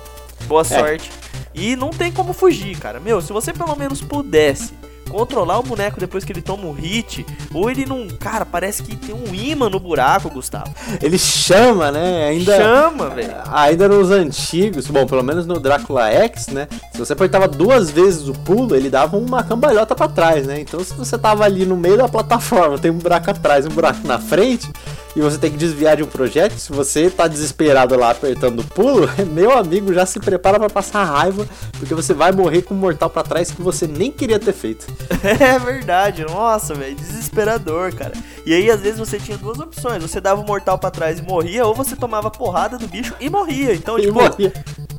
Boa 0.45 0.61
é. 0.61 0.65
sorte. 0.65 1.11
E 1.53 1.75
não 1.75 1.89
tem 1.89 2.11
como 2.11 2.33
fugir, 2.33 2.77
cara. 2.77 2.99
Meu, 2.99 3.21
se 3.21 3.33
você 3.33 3.51
pelo 3.51 3.75
menos 3.75 4.01
pudesse 4.01 4.73
controlar 5.09 5.59
o 5.59 5.63
boneco 5.63 5.99
depois 5.99 6.23
que 6.23 6.31
ele 6.31 6.41
toma 6.41 6.65
um 6.65 6.71
hit, 6.71 7.25
ou 7.53 7.69
ele 7.69 7.85
não. 7.85 8.07
Cara, 8.07 8.45
parece 8.45 8.83
que 8.83 8.95
tem 8.95 9.13
um 9.13 9.33
imã 9.33 9.69
no 9.69 9.79
buraco, 9.79 10.29
Gustavo. 10.29 10.73
Ele 11.01 11.17
chama, 11.17 11.91
né? 11.91 12.29
Ainda, 12.29 12.55
chama, 12.55 13.09
velho. 13.09 13.35
Ainda 13.51 13.87
nos 13.87 14.11
antigos, 14.11 14.87
bom, 14.87 15.05
pelo 15.05 15.23
menos 15.23 15.45
no 15.45 15.59
Drácula 15.59 16.09
X, 16.09 16.47
né? 16.47 16.67
Se 16.93 16.99
você 16.99 17.13
apertava 17.13 17.47
duas 17.47 17.89
vezes 17.89 18.27
o 18.27 18.33
pulo, 18.33 18.75
ele 18.75 18.89
dava 18.89 19.17
uma 19.17 19.43
cambalhota 19.43 19.95
para 19.95 20.07
trás, 20.07 20.45
né? 20.45 20.61
Então 20.61 20.83
se 20.83 20.93
você 20.93 21.17
tava 21.17 21.43
ali 21.43 21.65
no 21.65 21.75
meio 21.75 21.97
da 21.97 22.07
plataforma, 22.07 22.77
tem 22.77 22.91
um 22.91 22.97
buraco 22.97 23.31
atrás, 23.31 23.65
um 23.65 23.69
buraco 23.69 24.07
na 24.07 24.19
frente, 24.19 24.69
e 25.15 25.21
você 25.21 25.37
tem 25.37 25.51
que 25.51 25.57
desviar 25.57 25.97
de 25.97 26.03
um 26.03 26.07
projeto, 26.07 26.53
se 26.57 26.71
você 26.71 27.09
tá 27.09 27.27
desesperado 27.27 27.97
lá 27.97 28.11
apertando 28.11 28.59
o 28.59 28.63
pulo, 28.63 29.09
meu 29.33 29.57
amigo 29.57 29.93
já 29.93 30.05
se 30.05 30.19
prepara 30.19 30.59
para 30.59 30.69
passar 30.69 31.03
raiva, 31.03 31.47
porque 31.77 31.93
você 31.95 32.13
vai 32.13 32.31
morrer 32.31 32.61
com 32.61 32.73
um 32.73 32.77
mortal 32.77 33.09
para 33.09 33.23
trás 33.23 33.51
que 33.51 33.61
você 33.61 33.87
nem 33.87 34.11
queria 34.11 34.39
ter 34.39 34.53
feito. 34.53 34.87
É 35.39 35.59
verdade, 35.59 36.23
nossa, 36.23 36.73
velho, 36.73 36.95
desesperador, 36.95 37.93
cara. 37.93 38.13
E 38.45 38.53
aí 38.53 38.69
às 38.69 38.79
vezes 38.79 38.99
você 38.99 39.19
tinha 39.19 39.37
duas 39.37 39.59
opções, 39.59 40.01
você 40.01 40.21
dava 40.21 40.41
o 40.41 40.45
mortal 40.45 40.77
para 40.77 40.91
trás 40.91 41.19
e 41.19 41.21
morria, 41.21 41.65
ou 41.65 41.73
você 41.73 41.95
tomava 41.95 42.31
porrada 42.31 42.77
do 42.77 42.87
bicho 42.87 43.13
e 43.19 43.29
morria. 43.29 43.73
Então, 43.73 43.97
e 43.97 44.03
tipo, 44.03 44.13
morria. 44.13 44.53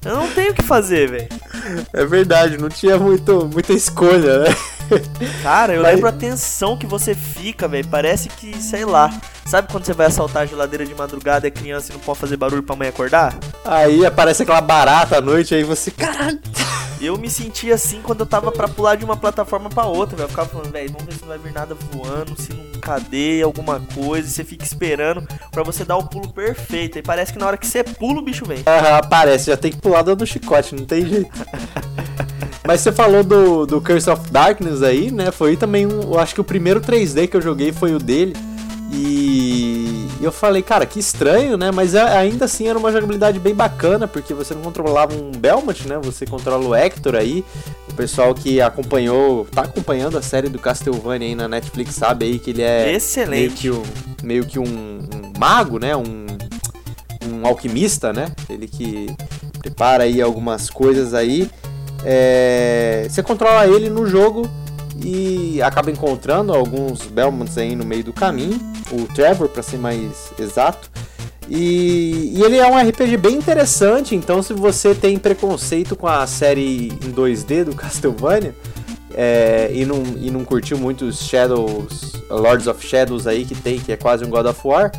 eu 0.05 0.17
não 0.17 0.29
tenho 0.31 0.53
o 0.53 0.55
que 0.55 0.63
fazer, 0.63 1.11
velho. 1.11 1.29
É 1.93 2.05
verdade, 2.05 2.59
não 2.59 2.69
tinha 2.69 2.99
muito, 2.99 3.49
muita 3.53 3.73
escolha, 3.73 4.41
né? 4.41 4.57
Cara, 5.43 5.75
eu 5.75 5.83
Mas... 5.83 5.95
lembro 5.95 6.09
a 6.09 6.13
tensão 6.13 6.77
que 6.77 6.87
você 6.87 7.15
fica, 7.15 7.69
velho. 7.69 7.87
Parece 7.89 8.29
que, 8.29 8.61
sei 8.61 8.85
lá. 8.85 9.11
Sabe 9.47 9.71
quando 9.71 9.85
você 9.85 9.93
vai 9.93 10.07
assaltar 10.07 10.43
a 10.43 10.47
geladeira 10.47 10.85
de 10.85 10.95
madrugada 10.95 11.47
e 11.47 11.49
é 11.49 11.51
criança 11.51 11.91
e 11.91 11.95
não 11.95 12.01
pode 12.01 12.19
fazer 12.19 12.37
barulho 12.37 12.63
pra 12.63 12.77
mãe 12.77 12.89
acordar? 12.89 13.37
Aí 13.65 14.05
aparece 14.05 14.43
aquela 14.43 14.61
barata 14.61 15.19
à 15.19 15.21
noite, 15.21 15.55
aí 15.55 15.65
você, 15.65 15.91
caralho. 15.91 16.41
Eu 17.01 17.17
me 17.17 17.31
sentia 17.31 17.75
assim 17.75 18.03
quando 18.03 18.21
eu 18.21 18.27
tava 18.27 18.53
pra 18.53 18.69
pular 18.69 18.95
de 18.95 19.05
uma 19.05 19.17
plataforma 19.17 19.71
pra 19.71 19.87
outra, 19.87 20.17
velho. 20.17 20.27
Eu 20.27 20.29
ficava 20.29 20.49
falando, 20.49 20.71
velho, 20.71 20.93
vamos 20.93 21.07
ver 21.07 21.15
se 21.15 21.21
não 21.23 21.29
vai 21.29 21.39
vir 21.39 21.53
nada 21.53 21.75
voando, 21.75 22.41
se 22.41 22.53
não 22.53 22.81
cadeia, 22.81 23.45
alguma 23.47 23.81
coisa. 23.95 24.29
E 24.29 24.31
você 24.31 24.45
fica 24.45 24.65
esperando 24.65 25.27
pra 25.51 25.63
você 25.63 25.83
dar 25.83 25.97
o 25.97 26.07
pulo 26.07 26.29
perfeito. 26.31 26.99
E 26.99 27.03
parece 27.03 27.33
que 27.33 27.39
na 27.39 27.47
hora 27.47 27.57
que 27.57 27.67
você 27.67 27.83
pula, 27.83 28.21
o 28.21 28.23
bicho 28.23 28.45
vem. 28.45 28.63
Aham, 28.67 28.99
aparece, 28.99 29.47
já 29.47 29.57
tem 29.57 29.71
que 29.71 29.79
pular 29.79 30.03
dando 30.03 30.27
chicote, 30.27 30.75
não 30.75 30.85
tem 30.85 31.07
jeito. 31.07 31.31
Mas 32.67 32.83
você 32.83 32.93
falou 32.93 33.25
do, 33.25 33.65
do 33.65 33.81
Curse 33.81 34.11
of 34.11 34.31
Darkness 34.31 34.83
aí, 34.83 35.11
né? 35.11 35.31
Foi 35.31 35.57
também, 35.57 35.87
um, 35.87 36.03
eu 36.03 36.19
acho 36.19 36.35
que 36.35 36.41
o 36.41 36.45
primeiro 36.45 36.81
3D 36.81 37.29
que 37.29 37.37
eu 37.37 37.41
joguei 37.41 37.73
foi 37.73 37.95
o 37.95 37.99
dele. 37.99 38.37
E 38.93 40.10
eu 40.25 40.33
falei, 40.33 40.63
cara, 40.63 40.85
que 40.85 40.99
estranho, 40.99 41.57
né? 41.57 41.71
Mas 41.71 41.95
ainda 41.95 42.45
assim 42.45 42.69
era 42.69 42.79
uma 42.79 42.93
jogabilidade 42.93 43.39
bem 43.39 43.55
bacana, 43.55 44.07
porque 44.07 44.35
você 44.35 44.55
não 44.55 44.61
controlava 44.61 45.15
um 45.15 45.31
Belmont, 45.31 45.89
né? 45.89 45.99
Você 46.03 46.27
controla 46.27 46.65
o 46.67 46.75
Hector 46.75 47.15
aí. 47.15 47.45
O 47.91 47.95
pessoal 47.95 48.35
que 48.35 48.61
acompanhou, 48.61 49.47
tá 49.47 49.63
acompanhando 49.63 50.19
a 50.19 50.23
série 50.23 50.49
do 50.49 50.59
Castlevania 50.59 51.29
aí 51.29 51.35
na 51.35 51.49
Netflix 51.49 51.95
sabe 51.95 52.27
aí 52.27 52.39
que 52.39 52.51
ele 52.51 52.63
é 52.63 52.93
excelente, 52.93 53.41
meio 53.41 53.51
que 53.53 53.71
um, 53.71 53.83
meio 54.23 54.47
que 54.47 54.59
um, 54.59 54.65
um 54.65 55.39
mago, 55.39 55.79
né? 55.79 55.97
Um, 55.97 56.27
um 57.27 57.47
alquimista, 57.47 58.13
né? 58.13 58.31
Ele 58.49 58.69
que 58.69 59.15
prepara 59.59 60.05
aí 60.05 60.21
algumas 60.21 60.69
coisas 60.69 61.15
aí. 61.15 61.51
É, 62.05 63.07
você 63.09 63.23
controla 63.23 63.67
ele 63.67 63.89
no 63.91 64.07
jogo 64.07 64.49
e 65.03 65.63
acaba 65.63 65.91
encontrando 65.91 66.53
alguns 66.53 67.03
Belmonts 67.07 67.57
aí 67.57 67.75
no 67.75 67.85
meio 67.85 68.05
do 68.05 68.13
caminho, 68.13 68.59
o 68.93 69.05
Trevor 69.15 69.49
para 69.49 69.63
ser 69.63 69.79
mais 69.79 70.33
exato. 70.39 70.91
E, 71.49 72.33
e, 72.37 72.43
ele 72.45 72.59
é 72.59 72.67
um 72.67 72.79
RPG 72.79 73.17
bem 73.17 73.35
interessante, 73.35 74.15
então 74.15 74.41
se 74.41 74.53
você 74.53 74.95
tem 74.95 75.19
preconceito 75.19 75.97
com 75.97 76.07
a 76.07 76.25
série 76.25 76.89
em 76.89 77.13
2D 77.13 77.65
do 77.65 77.75
Castlevania 77.77 78.55
é, 79.15 79.69
e, 79.73 79.85
não, 79.85 80.03
e 80.21 80.31
não 80.31 80.45
curtiu 80.45 80.79
muito 80.79 81.05
os 81.05 81.21
Shadows, 81.21 82.13
Lords 82.31 82.69
of 82.69 82.87
Shadows 82.87 83.27
aí 83.27 83.45
que 83.45 83.57
tem, 83.57 83.81
que 83.81 83.91
é 83.91 83.97
quase 83.97 84.25
um 84.25 84.31
God 84.31 84.47
of 84.47 84.61
War, 84.65 84.93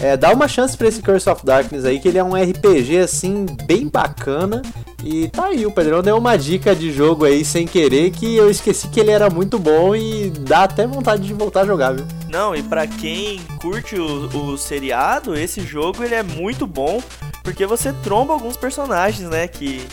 é, 0.00 0.16
dá 0.16 0.32
uma 0.32 0.48
chance 0.48 0.76
para 0.76 0.88
esse 0.88 1.02
Curse 1.02 1.28
of 1.28 1.44
Darkness 1.44 1.84
aí, 1.84 1.98
que 1.98 2.08
ele 2.08 2.18
é 2.18 2.24
um 2.24 2.34
RPG 2.34 2.98
assim 2.98 3.46
bem 3.64 3.88
bacana 3.88 4.62
e 5.02 5.28
tá 5.28 5.46
aí, 5.46 5.64
o 5.64 5.70
Pedrão 5.70 6.02
deu 6.02 6.18
uma 6.18 6.36
dica 6.36 6.74
de 6.74 6.92
jogo 6.92 7.24
aí 7.24 7.44
sem 7.44 7.66
querer 7.66 8.10
que 8.10 8.36
eu 8.36 8.50
esqueci 8.50 8.88
que 8.88 8.98
ele 8.98 9.10
era 9.10 9.30
muito 9.30 9.58
bom 9.58 9.94
e 9.94 10.30
dá 10.30 10.64
até 10.64 10.86
vontade 10.86 11.26
de 11.26 11.32
voltar 11.32 11.60
a 11.60 11.66
jogar, 11.66 11.92
viu? 11.92 12.04
Não, 12.28 12.54
e 12.54 12.62
para 12.62 12.86
quem 12.86 13.40
curte 13.60 13.96
o, 13.96 14.26
o 14.26 14.58
seriado, 14.58 15.36
esse 15.36 15.60
jogo 15.60 16.02
ele 16.02 16.14
é 16.14 16.22
muito 16.22 16.66
bom 16.66 17.00
porque 17.44 17.64
você 17.64 17.92
tromba 18.02 18.32
alguns 18.32 18.56
personagens, 18.56 19.28
né, 19.28 19.48
que 19.48 19.86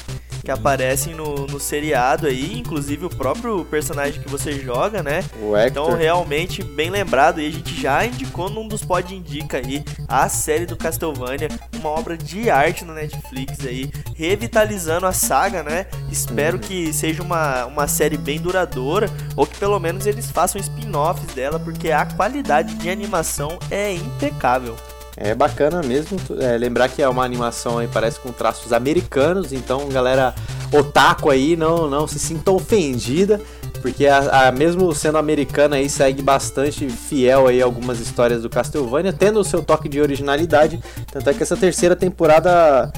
que 0.46 0.52
aparecem 0.52 1.16
no, 1.16 1.48
no 1.48 1.60
seriado 1.60 2.28
aí, 2.28 2.60
inclusive 2.60 3.08
o 3.08 3.10
próprio 3.10 3.66
personagem 3.66 4.22
que 4.22 4.30
você 4.30 4.54
joga, 4.54 5.02
né? 5.02 5.24
O 5.42 5.58
Hector. 5.58 5.86
Então, 5.86 5.98
realmente, 5.98 6.64
bem 6.64 6.92
lembrado, 6.92 7.42
e 7.42 7.48
a 7.48 7.52
gente 7.52 7.82
já 7.82 8.06
indicou 8.06 8.48
num 8.48 8.68
dos 8.68 8.86
pod 8.86 9.14
indica 9.14 9.58
aí 9.58 9.84
a 10.08 10.30
série 10.30 10.68
do 10.68 10.78
Castlevania, 10.78 11.50
uma 11.76 11.90
obra 11.90 12.16
de 12.16 12.48
arte 12.52 12.86
na 12.86 12.94
Netflix 12.94 13.66
aí, 13.66 13.92
revitalizando 14.16 15.08
a 15.08 15.12
saga, 15.12 15.64
né? 15.64 15.88
Espero 16.12 16.58
uhum. 16.58 16.62
que 16.62 16.94
seja 16.94 17.24
uma, 17.24 17.66
uma 17.66 17.88
série 17.88 18.16
bem 18.16 18.40
duradoura, 18.40 19.10
ou 19.36 19.48
que 19.48 19.58
pelo 19.58 19.80
menos 19.80 20.06
eles 20.06 20.30
façam 20.30 20.62
spin-offs 20.62 21.34
dela, 21.34 21.60
porque 21.60 21.90
a 21.90 22.06
qualidade 22.06 22.76
de 22.76 22.88
animação 22.88 23.58
é 23.72 23.92
impecável. 23.92 24.76
É 25.18 25.34
bacana 25.34 25.82
mesmo 25.82 26.18
é, 26.40 26.58
lembrar 26.58 26.90
que 26.90 27.02
é 27.02 27.08
uma 27.08 27.24
animação 27.24 27.78
aí, 27.78 27.88
parece 27.88 28.20
com 28.20 28.32
traços 28.32 28.74
americanos, 28.74 29.54
então 29.54 29.88
galera 29.88 30.36
otaku 30.74 31.30
aí 31.30 31.56
não, 31.56 31.90
não 31.90 32.06
se 32.06 32.20
sinta 32.20 32.52
ofendida, 32.52 33.40
porque 33.82 34.08
a, 34.08 34.48
a, 34.48 34.52
mesmo 34.52 34.94
sendo 34.94 35.18
americana 35.18 35.78
aí 35.78 35.90
segue 35.90 36.22
bastante 36.22 36.90
fiel 36.90 37.48
aí 37.48 37.62
algumas 37.62 38.00
histórias 38.00 38.42
do 38.42 38.50
Castlevania, 38.50 39.14
tendo 39.14 39.40
o 39.40 39.44
seu 39.44 39.64
toque 39.64 39.88
de 39.88 40.02
originalidade, 40.02 40.82
tanto 41.12 41.30
é 41.30 41.34
que 41.34 41.44
essa 41.44 41.56
terceira 41.56 41.96
temporada 41.96 42.92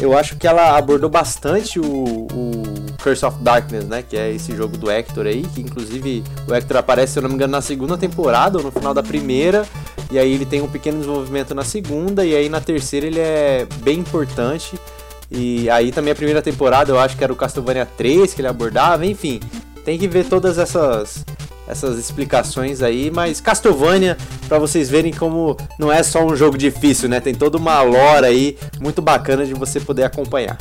eu 0.00 0.16
acho 0.16 0.36
que 0.36 0.46
ela 0.46 0.76
abordou 0.76 1.10
bastante 1.10 1.78
o, 1.78 1.84
o, 1.84 2.62
Curse 3.02 3.24
of 3.24 3.38
Darkness, 3.42 3.84
né? 3.84 4.02
Que 4.02 4.16
é 4.16 4.32
esse 4.32 4.56
jogo 4.56 4.76
do 4.76 4.90
Hector 4.90 5.26
aí, 5.26 5.42
que 5.54 5.60
inclusive 5.60 6.24
o 6.48 6.54
Hector 6.54 6.78
aparece, 6.78 7.14
se 7.14 7.18
eu 7.18 7.22
não 7.22 7.28
me 7.28 7.34
engano, 7.34 7.52
na 7.52 7.60
segunda 7.60 7.96
temporada 7.96 8.58
ou 8.58 8.64
no 8.64 8.70
final 8.70 8.94
da 8.94 9.02
primeira. 9.02 9.66
E 10.10 10.18
aí 10.18 10.32
ele 10.32 10.46
tem 10.46 10.60
um 10.60 10.68
pequeno 10.68 10.98
desenvolvimento 10.98 11.54
na 11.54 11.64
segunda, 11.64 12.24
e 12.24 12.34
aí 12.34 12.48
na 12.48 12.60
terceira 12.60 13.06
ele 13.06 13.20
é 13.20 13.66
bem 13.82 13.98
importante. 14.00 14.78
E 15.30 15.68
aí 15.70 15.92
também 15.92 16.12
a 16.12 16.16
primeira 16.16 16.42
temporada 16.42 16.90
eu 16.90 16.98
acho 16.98 17.16
que 17.16 17.22
era 17.22 17.32
o 17.32 17.36
Castlevania 17.36 17.86
3 17.86 18.34
que 18.34 18.40
ele 18.40 18.48
abordava, 18.48 19.06
enfim. 19.06 19.38
Tem 19.84 19.98
que 19.98 20.08
ver 20.08 20.26
todas 20.26 20.58
essas 20.58 21.24
essas 21.70 21.98
explicações 21.98 22.82
aí, 22.82 23.10
mas 23.10 23.40
Castlevania, 23.40 24.16
para 24.48 24.58
vocês 24.58 24.90
verem 24.90 25.12
como 25.12 25.56
não 25.78 25.90
é 25.92 26.02
só 26.02 26.24
um 26.24 26.34
jogo 26.34 26.58
difícil, 26.58 27.08
né? 27.08 27.20
Tem 27.20 27.34
toda 27.34 27.56
uma 27.56 27.80
lore 27.82 28.26
aí 28.26 28.58
muito 28.80 29.00
bacana 29.00 29.46
de 29.46 29.54
você 29.54 29.80
poder 29.80 30.04
acompanhar. 30.04 30.58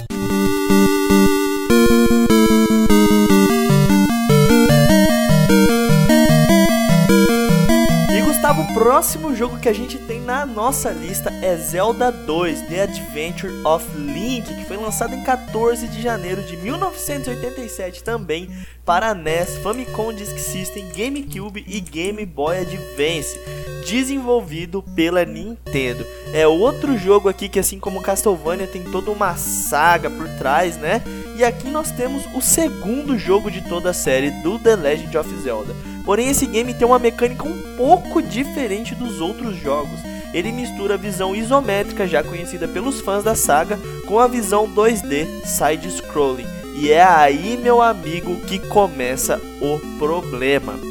O 8.58 8.74
próximo 8.74 9.36
jogo 9.36 9.60
que 9.60 9.70
a 9.70 9.74
gente 9.74 9.98
tem 10.00 10.22
na 10.22 10.44
nossa 10.44 10.90
lista 10.90 11.30
é 11.42 11.56
Zelda 11.56 12.12
2: 12.12 12.62
The 12.62 12.82
Adventure 12.82 13.54
of 13.64 13.86
Link, 13.96 14.56
que 14.56 14.66
foi 14.66 14.78
lançado 14.78 15.14
em 15.14 15.24
14 15.24 15.88
de 15.88 16.02
janeiro 16.02 16.42
de 16.42 16.58
1987 16.58 18.04
também 18.04 18.50
para 18.84 19.14
NES, 19.14 19.58
Famicom 19.58 20.12
Disk 20.12 20.40
System, 20.40 20.90
GameCube 20.96 21.64
e 21.68 21.80
Game 21.80 22.26
Boy 22.26 22.58
Advance, 22.58 23.40
desenvolvido 23.88 24.82
pela 24.96 25.24
Nintendo. 25.26 26.04
É 26.34 26.48
outro 26.48 26.98
jogo 26.98 27.30
aqui 27.30 27.48
que 27.48 27.60
assim 27.60 27.80
como 27.80 28.02
Castlevania 28.02 28.66
tem 28.66 28.84
toda 28.84 29.12
uma 29.12 29.36
saga 29.36 30.10
por 30.10 30.28
trás, 30.40 30.76
né? 30.76 31.04
E 31.36 31.44
aqui 31.44 31.70
nós 31.70 31.92
temos 31.92 32.24
o 32.34 32.42
segundo 32.42 33.18
jogo 33.18 33.52
de 33.52 33.62
toda 33.62 33.92
a 33.92 33.94
série 33.94 34.32
do 34.42 34.58
The 34.58 34.76
Legend 34.76 35.18
of 35.18 35.38
Zelda. 35.38 35.76
Porém, 36.10 36.28
esse 36.28 36.48
game 36.48 36.74
tem 36.74 36.88
uma 36.88 36.98
mecânica 36.98 37.48
um 37.48 37.76
pouco 37.78 38.20
diferente 38.20 38.96
dos 38.96 39.22
outros 39.22 39.56
jogos. 39.56 40.00
ele 40.34 40.52
mistura 40.52 40.96
a 40.96 40.98
visão 40.98 41.36
isométrica 41.36 42.08
já 42.08 42.24
conhecida 42.24 42.68
pelos 42.68 43.00
fãs 43.00 43.24
da 43.24 43.36
saga 43.36 43.78
com 44.08 44.18
a 44.18 44.26
visão 44.26 44.68
2D 44.68 45.28
side-scrolling. 45.46 46.48
E 46.74 46.92
é 46.92 47.04
aí, 47.04 47.60
meu 47.62 47.80
amigo, 47.80 48.38
que 48.48 48.58
começa 48.58 49.40
o 49.62 49.78
problema. 50.00 50.89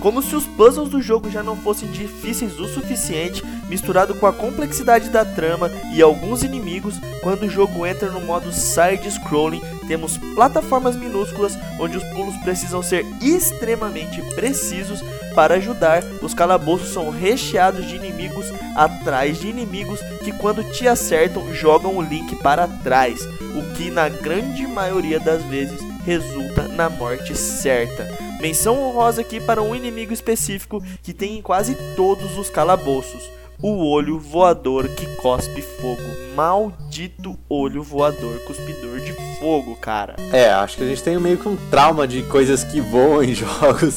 Como 0.00 0.22
se 0.22 0.34
os 0.34 0.46
puzzles 0.46 0.88
do 0.88 1.02
jogo 1.02 1.30
já 1.30 1.42
não 1.42 1.54
fossem 1.54 1.90
difíceis 1.90 2.58
o 2.58 2.66
suficiente, 2.66 3.44
misturado 3.68 4.14
com 4.14 4.26
a 4.26 4.32
complexidade 4.32 5.10
da 5.10 5.26
trama 5.26 5.70
e 5.94 6.00
alguns 6.00 6.42
inimigos, 6.42 6.94
quando 7.22 7.42
o 7.42 7.50
jogo 7.50 7.86
entra 7.86 8.10
no 8.10 8.20
modo 8.20 8.50
side-scrolling, 8.50 9.60
temos 9.86 10.16
plataformas 10.34 10.96
minúsculas 10.96 11.58
onde 11.78 11.98
os 11.98 12.04
pulos 12.14 12.34
precisam 12.38 12.82
ser 12.82 13.04
extremamente 13.20 14.22
precisos 14.34 15.02
para 15.34 15.56
ajudar. 15.56 16.02
Os 16.22 16.32
calabouços 16.32 16.94
são 16.94 17.10
recheados 17.10 17.86
de 17.86 17.96
inimigos 17.96 18.46
atrás 18.74 19.38
de 19.38 19.48
inimigos 19.48 20.00
que, 20.24 20.32
quando 20.32 20.64
te 20.64 20.88
acertam, 20.88 21.52
jogam 21.52 21.96
o 21.96 22.02
link 22.02 22.36
para 22.36 22.66
trás, 22.66 23.20
o 23.54 23.74
que 23.74 23.90
na 23.90 24.08
grande 24.08 24.66
maioria 24.66 25.20
das 25.20 25.42
vezes 25.44 25.78
resulta 26.06 26.68
na 26.68 26.88
morte 26.88 27.36
certa. 27.36 28.29
Menção 28.40 28.80
honrosa 28.80 29.20
aqui 29.20 29.38
para 29.38 29.60
um 29.60 29.74
inimigo 29.74 30.14
específico 30.14 30.82
que 31.02 31.12
tem 31.12 31.38
em 31.38 31.42
quase 31.42 31.76
todos 31.94 32.38
os 32.38 32.48
calabouços. 32.48 33.22
O 33.62 33.86
olho 33.86 34.18
voador 34.18 34.88
que 34.88 35.06
cospe 35.16 35.60
fogo. 35.60 36.00
Maldito 36.34 37.38
olho 37.50 37.82
voador 37.82 38.38
cuspidor 38.46 39.00
de 39.00 39.12
fogo, 39.38 39.76
cara. 39.76 40.16
É, 40.32 40.48
acho 40.50 40.78
que 40.78 40.84
a 40.84 40.86
gente 40.86 41.02
tem 41.02 41.18
meio 41.18 41.36
que 41.36 41.46
um 41.46 41.56
trauma 41.70 42.08
de 42.08 42.22
coisas 42.22 42.64
que 42.64 42.80
voam 42.80 43.22
em 43.22 43.34
jogos 43.36 43.96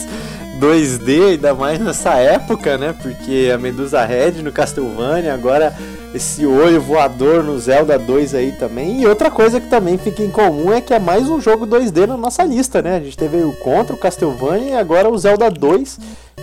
2D, 0.60 1.32
ainda 1.32 1.54
mais 1.54 1.80
nessa 1.80 2.16
época, 2.16 2.78
né? 2.78 2.94
Porque 3.02 3.50
a 3.54 3.58
Medusa 3.58 4.04
Red 4.04 4.42
no 4.42 4.52
Castlevania, 4.52 5.34
agora 5.34 5.74
esse 6.14 6.46
olho 6.46 6.80
voador 6.80 7.44
no 7.44 7.58
Zelda 7.58 7.98
2 7.98 8.36
aí 8.36 8.52
também. 8.52 9.02
E 9.02 9.08
outra 9.08 9.32
coisa 9.32 9.60
que 9.60 9.68
também 9.68 9.98
fica 9.98 10.22
em 10.22 10.30
comum 10.30 10.72
é 10.72 10.80
que 10.80 10.94
é 10.94 11.00
mais 11.00 11.28
um 11.28 11.42
jogo 11.42 11.66
2D 11.66 12.06
na 12.06 12.16
nossa 12.16 12.44
lista, 12.44 12.82
né? 12.82 12.98
A 12.98 13.00
gente 13.00 13.18
teve 13.18 13.38
o 13.38 13.54
Contra, 13.54 13.96
o 13.96 13.98
Castlevania 13.98 14.70
e 14.70 14.78
agora 14.78 15.10
o 15.10 15.18
Zelda 15.18 15.50
2 15.50 16.00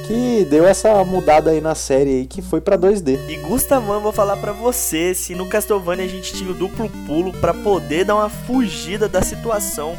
que 0.07 0.45
deu 0.51 0.67
essa 0.67 1.05
mudada 1.05 1.51
aí 1.51 1.61
na 1.61 1.75
série 1.75 2.11
aí 2.11 2.27
que 2.27 2.43
foi 2.43 2.61
para 2.61 2.77
2D. 2.77 3.19
E 3.29 3.37
Gustavão, 3.37 4.01
vou 4.01 4.13
falar 4.13 4.37
para 4.39 4.53
você, 4.53 5.15
se 5.15 5.37
no 5.37 5.49
Castlevania 5.49 6.05
a 6.05 6.09
gente 6.09 6.33
tinha 6.33 6.51
o 6.51 6.55
duplo 6.55 6.91
pulo 7.07 7.33
para 7.35 7.55
poder 7.55 8.05
dar 8.05 8.17
uma 8.17 8.29
fugida 8.29 9.09
da 9.09 9.23
situação, 9.23 9.97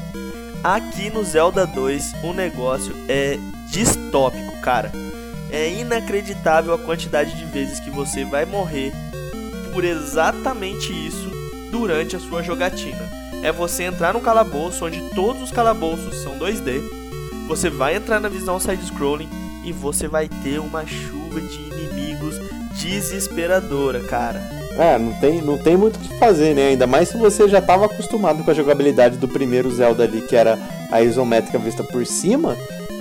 aqui 0.61 1.09
no 1.09 1.23
Zelda 1.23 1.65
2 1.65 2.15
o 2.23 2.33
negócio 2.33 2.93
é 3.07 3.37
distópico, 3.69 4.51
cara. 4.61 4.91
É 5.49 5.69
inacreditável 5.69 6.73
a 6.73 6.79
quantidade 6.79 7.37
de 7.37 7.45
vezes 7.45 7.79
que 7.79 7.89
você 7.89 8.25
vai 8.25 8.45
morrer 8.45 8.91
por 9.71 9.83
exatamente 9.83 10.91
isso 10.91 11.29
durante 11.71 12.15
a 12.15 12.19
sua 12.19 12.43
jogatina. 12.43 13.09
É 13.43 13.51
você 13.51 13.83
entrar 13.83 14.13
num 14.13 14.19
calabouço 14.19 14.85
onde 14.85 15.01
todos 15.15 15.41
os 15.41 15.51
calabouços 15.51 16.21
são 16.21 16.37
2D. 16.37 16.81
Você 17.47 17.69
vai 17.69 17.95
entrar 17.95 18.19
na 18.19 18.29
visão 18.29 18.59
side-scrolling 18.59 19.29
e 19.63 19.71
você 19.71 20.07
vai 20.07 20.27
ter 20.27 20.59
uma 20.59 20.85
chuva 20.85 21.41
de 21.41 21.59
inimigos 21.59 22.39
desesperadora, 22.73 23.99
cara. 24.01 24.39
É, 24.77 24.97
não 24.97 25.13
tem, 25.13 25.41
não 25.41 25.57
tem 25.57 25.75
muito 25.75 25.97
o 25.97 25.99
que 25.99 26.17
fazer, 26.17 26.53
né? 26.53 26.69
Ainda 26.69 26.87
mais 26.87 27.09
se 27.09 27.17
você 27.17 27.47
já 27.49 27.59
estava 27.59 27.85
acostumado 27.85 28.43
com 28.43 28.51
a 28.51 28.53
jogabilidade 28.53 29.17
do 29.17 29.27
primeiro 29.27 29.69
Zelda 29.71 30.03
ali, 30.03 30.21
que 30.21 30.35
era 30.35 30.57
a 30.91 31.01
isométrica 31.01 31.57
vista 31.59 31.83
por 31.83 32.05
cima. 32.05 32.55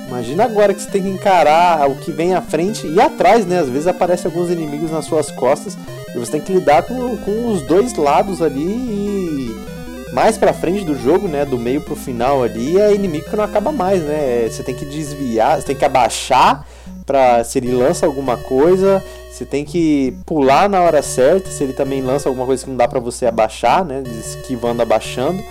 Imagina 0.09 0.45
agora 0.45 0.75
que 0.75 0.83
você 0.83 0.91
tem 0.91 1.03
que 1.03 1.09
encarar 1.09 1.89
o 1.89 1.95
que 1.95 2.11
vem 2.11 2.35
à 2.35 2.43
frente 2.43 2.87
e 2.87 3.01
atrás, 3.01 3.47
né? 3.47 3.61
Às 3.61 3.69
vezes 3.69 3.87
aparecem 3.87 4.29
alguns 4.29 4.51
inimigos 4.51 4.91
nas 4.91 5.05
suas 5.05 5.31
costas 5.31 5.77
e 6.15 6.19
você 6.19 6.33
tem 6.33 6.41
que 6.41 6.53
lidar 6.53 6.83
com, 6.83 7.17
com 7.19 7.53
os 7.53 7.63
dois 7.63 7.95
lados 7.95 8.43
ali 8.43 8.63
e 8.63 9.71
mais 10.13 10.37
pra 10.37 10.53
frente 10.53 10.85
do 10.85 10.95
jogo, 10.95 11.29
né? 11.29 11.45
Do 11.45 11.59
meio 11.59 11.81
pro 11.81 11.95
final 11.95 12.43
ali, 12.43 12.79
é 12.79 12.95
inimigo 12.95 13.29
que 13.29 13.37
não 13.37 13.45
acaba 13.45 13.71
mais, 13.71 14.03
né? 14.03 14.49
Você 14.49 14.63
tem 14.63 14.75
que 14.75 14.85
desviar, 14.85 15.61
você 15.61 15.67
tem 15.69 15.77
que 15.77 15.85
abaixar 15.85 16.67
pra 17.07 17.43
se 17.45 17.59
ele 17.59 17.73
lança 17.73 18.07
alguma 18.07 18.37
coisa, 18.37 19.03
você 19.31 19.45
tem 19.45 19.65
que 19.65 20.17
pular 20.27 20.69
na 20.69 20.81
hora 20.81 21.03
certa, 21.03 21.51
se 21.51 21.63
ele 21.63 21.73
também 21.73 22.03
lança 22.03 22.29
alguma 22.29 22.47
coisa 22.47 22.65
que 22.65 22.71
não 22.71 22.77
dá 22.77 22.89
pra 22.89 23.01
você 23.01 23.27
abaixar, 23.27 23.85
né? 23.85 24.03
Esquivando, 24.07 24.83
abaixando. 24.83 25.43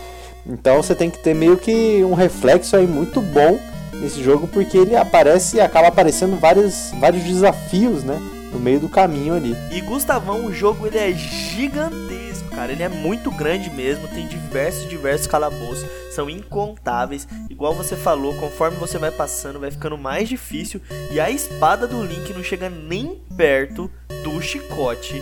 Então 0.45 0.82
você 0.82 0.95
tem 0.95 1.10
que 1.10 1.20
ter 1.20 1.34
meio 1.34 1.57
que 1.57 2.03
um 2.03 2.14
reflexo 2.14 2.76
aí 2.76 2.88
muito 2.88 3.22
bom 3.22 3.60
nesse 3.93 4.24
jogo, 4.24 4.47
porque 4.47 4.78
ele 4.78 4.95
aparece 4.95 5.57
e 5.57 5.62
acaba 5.62 5.88
aparecendo 5.88 6.39
vários, 6.39 6.91
vários 6.99 7.24
desafios, 7.24 8.03
né? 8.03 8.20
No 8.52 8.60
meio 8.60 8.80
do 8.80 8.89
caminho 8.89 9.34
ali. 9.34 9.56
E 9.72 9.82
Gustavão, 9.82 10.45
o 10.45 10.54
jogo 10.54 10.88
ele 10.88 10.97
é 10.97 11.12
gigantesco, 11.14 12.50
cara. 12.50 12.72
Ele 12.72 12.84
é 12.84 12.89
muito 12.89 13.30
grande 13.32 13.70
mesmo, 13.70 14.08
tem 14.08 14.28
diversos, 14.28 14.89
diversos 14.89 15.28
calabouços, 15.28 15.88
são 16.12 16.30
incontáveis. 16.30 17.28
Igual 17.50 17.74
você 17.74 17.95
falou, 17.95 18.34
conforme 18.36 18.78
você 18.78 18.97
vai 18.97 19.12
passando, 19.12 19.60
vai 19.60 19.72
ficando 19.72 19.97
mais 19.97 20.28
difícil. 20.28 20.82
E 21.12 21.20
a 21.20 21.30
espada 21.30 21.88
do 21.88 22.04
Link 22.04 22.34
não 22.34 22.43
chega 22.43 22.70
nem 22.70 23.22
perto 23.38 23.89
do 24.24 24.41
chicote 24.41 25.22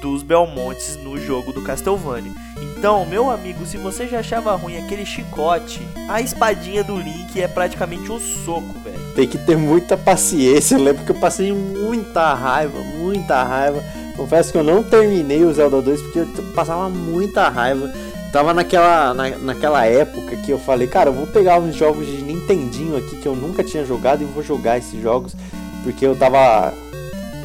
dos 0.00 0.22
Belmontes 0.22 0.96
no 0.96 1.18
jogo 1.18 1.52
do 1.52 1.62
Castlevania. 1.62 2.32
Então, 2.78 3.04
meu 3.06 3.30
amigo, 3.30 3.64
se 3.66 3.76
você 3.76 4.06
já 4.06 4.20
achava 4.20 4.54
ruim 4.54 4.76
aquele 4.76 5.04
chicote, 5.04 5.80
a 6.08 6.20
espadinha 6.20 6.84
do 6.84 6.96
Link 6.96 7.40
é 7.40 7.48
praticamente 7.48 8.10
um 8.12 8.20
soco, 8.20 8.78
velho. 8.84 8.95
Tem 9.16 9.26
que 9.26 9.38
ter 9.38 9.56
muita 9.56 9.96
paciência. 9.96 10.74
Eu 10.74 10.82
lembro 10.82 11.02
que 11.02 11.10
eu 11.10 11.16
passei 11.16 11.50
muita 11.50 12.34
raiva, 12.34 12.78
muita 12.98 13.42
raiva. 13.42 13.82
Confesso 14.14 14.52
que 14.52 14.58
eu 14.58 14.62
não 14.62 14.82
terminei 14.82 15.42
o 15.42 15.52
Zelda 15.52 15.80
2 15.80 16.02
porque 16.02 16.18
eu 16.18 16.26
passava 16.54 16.90
muita 16.90 17.48
raiva. 17.48 17.90
Tava 18.30 18.52
naquela, 18.52 19.14
na, 19.14 19.30
naquela 19.30 19.86
época 19.86 20.36
que 20.36 20.50
eu 20.50 20.58
falei, 20.58 20.86
cara, 20.86 21.08
eu 21.08 21.14
vou 21.14 21.26
pegar 21.26 21.58
uns 21.58 21.74
jogos 21.74 22.06
de 22.06 22.22
Nintendinho 22.22 22.94
aqui 22.94 23.16
que 23.16 23.26
eu 23.26 23.34
nunca 23.34 23.64
tinha 23.64 23.86
jogado 23.86 24.20
e 24.20 24.26
vou 24.26 24.42
jogar 24.42 24.76
esses 24.76 25.00
jogos. 25.00 25.34
Porque 25.82 26.06
eu 26.06 26.14
tava 26.14 26.74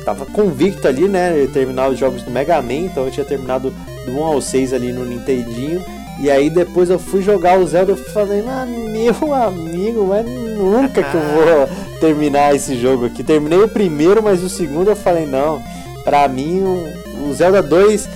tava 0.03 0.25
convicto 0.25 0.85
ali, 0.87 1.07
né? 1.07 1.47
Terminar 1.53 1.89
os 1.89 1.97
jogos 1.97 2.21
do 2.23 2.31
Mega 2.31 2.61
Man, 2.61 2.73
então 2.73 3.05
eu 3.05 3.11
tinha 3.11 3.25
terminado 3.25 3.73
do 4.05 4.11
1 4.11 4.23
ao 4.23 4.41
6 4.41 4.73
ali 4.73 4.91
no 4.91 5.05
Nintendinho. 5.05 5.81
E 6.19 6.29
aí 6.29 6.49
depois 6.49 6.89
eu 6.89 6.99
fui 6.99 7.21
jogar 7.21 7.59
o 7.59 7.65
Zelda 7.65 7.93
e 7.93 7.95
falei, 7.95 8.43
ah, 8.47 8.65
meu 8.65 9.33
amigo, 9.33 10.05
mas 10.05 10.25
nunca 10.25 11.03
que 11.03 11.15
eu 11.15 11.21
vou 11.21 11.99
terminar 11.99 12.55
esse 12.55 12.79
jogo 12.79 13.05
aqui. 13.05 13.23
Terminei 13.23 13.59
o 13.59 13.67
primeiro, 13.67 14.21
mas 14.21 14.43
o 14.43 14.49
segundo 14.49 14.89
eu 14.89 14.95
falei, 14.95 15.25
não, 15.25 15.61
pra 16.03 16.27
mim 16.27 16.61
o 16.63 17.33
Zelda 17.33 17.61
2 17.63 18.07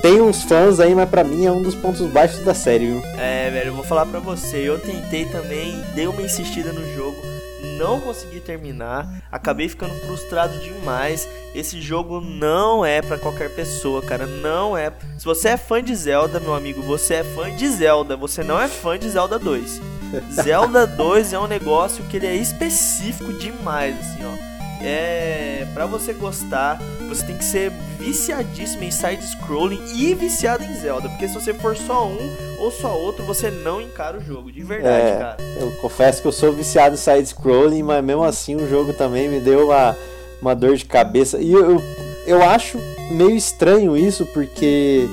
tem 0.00 0.20
uns 0.20 0.42
fãs 0.42 0.80
aí, 0.80 0.94
mas 0.94 1.08
pra 1.08 1.22
mim 1.22 1.44
é 1.44 1.52
um 1.52 1.60
dos 1.60 1.74
pontos 1.74 2.00
baixos 2.10 2.42
da 2.44 2.54
série, 2.54 2.86
viu? 2.86 3.02
É, 3.18 3.50
velho, 3.50 3.68
eu 3.68 3.74
vou 3.74 3.84
falar 3.84 4.06
pra 4.06 4.20
você, 4.20 4.56
eu 4.56 4.78
tentei 4.78 5.26
também, 5.26 5.82
dei 5.94 6.06
uma 6.06 6.22
insistida 6.22 6.72
no 6.72 6.94
jogo 6.94 7.39
não 7.80 7.98
consegui 7.98 8.38
terminar, 8.40 9.08
acabei 9.32 9.68
ficando 9.68 9.94
frustrado 10.06 10.58
demais. 10.58 11.26
Esse 11.54 11.80
jogo 11.80 12.20
não 12.20 12.84
é 12.84 13.00
para 13.00 13.18
qualquer 13.18 13.50
pessoa, 13.50 14.02
cara, 14.02 14.26
não 14.26 14.76
é. 14.76 14.92
Se 15.18 15.24
você 15.24 15.48
é 15.48 15.56
fã 15.56 15.82
de 15.82 15.96
Zelda, 15.96 16.38
meu 16.38 16.54
amigo, 16.54 16.82
você 16.82 17.14
é 17.14 17.24
fã 17.24 17.50
de 17.50 17.66
Zelda, 17.68 18.16
você 18.16 18.44
não 18.44 18.60
é 18.60 18.68
fã 18.68 18.98
de 18.98 19.08
Zelda 19.08 19.38
2. 19.38 19.80
Zelda 20.30 20.86
2 20.86 21.32
é 21.32 21.38
um 21.38 21.48
negócio 21.48 22.04
que 22.04 22.18
ele 22.18 22.26
é 22.26 22.36
específico 22.36 23.32
demais, 23.32 23.98
assim, 23.98 24.24
ó 24.24 24.49
é 24.82 25.66
para 25.74 25.86
você 25.86 26.12
gostar, 26.12 26.80
você 27.08 27.24
tem 27.24 27.36
que 27.36 27.44
ser 27.44 27.70
viciadíssimo 27.98 28.84
em 28.84 28.90
side 28.90 29.22
scrolling 29.26 29.80
e 29.94 30.14
viciado 30.14 30.64
em 30.64 30.74
Zelda, 30.74 31.08
porque 31.08 31.28
se 31.28 31.34
você 31.34 31.52
for 31.54 31.76
só 31.76 32.06
um 32.06 32.18
ou 32.58 32.70
só 32.70 32.96
outro, 32.98 33.24
você 33.24 33.50
não 33.50 33.80
encara 33.80 34.18
o 34.18 34.20
jogo, 34.20 34.50
de 34.50 34.62
verdade, 34.62 35.08
é, 35.08 35.16
cara. 35.16 35.36
Eu 35.58 35.70
confesso 35.80 36.20
que 36.22 36.28
eu 36.28 36.32
sou 36.32 36.52
viciado 36.52 36.94
em 36.94 36.98
side 36.98 37.26
scrolling, 37.26 37.82
mas 37.82 38.04
mesmo 38.04 38.24
assim 38.24 38.56
o 38.56 38.68
jogo 38.68 38.92
também 38.92 39.28
me 39.28 39.40
deu 39.40 39.66
uma, 39.66 39.96
uma 40.40 40.54
dor 40.54 40.76
de 40.76 40.84
cabeça. 40.84 41.38
E 41.38 41.52
eu, 41.52 41.82
eu 42.26 42.42
acho 42.42 42.78
meio 43.10 43.36
estranho 43.36 43.96
isso, 43.96 44.26
porque 44.26 45.08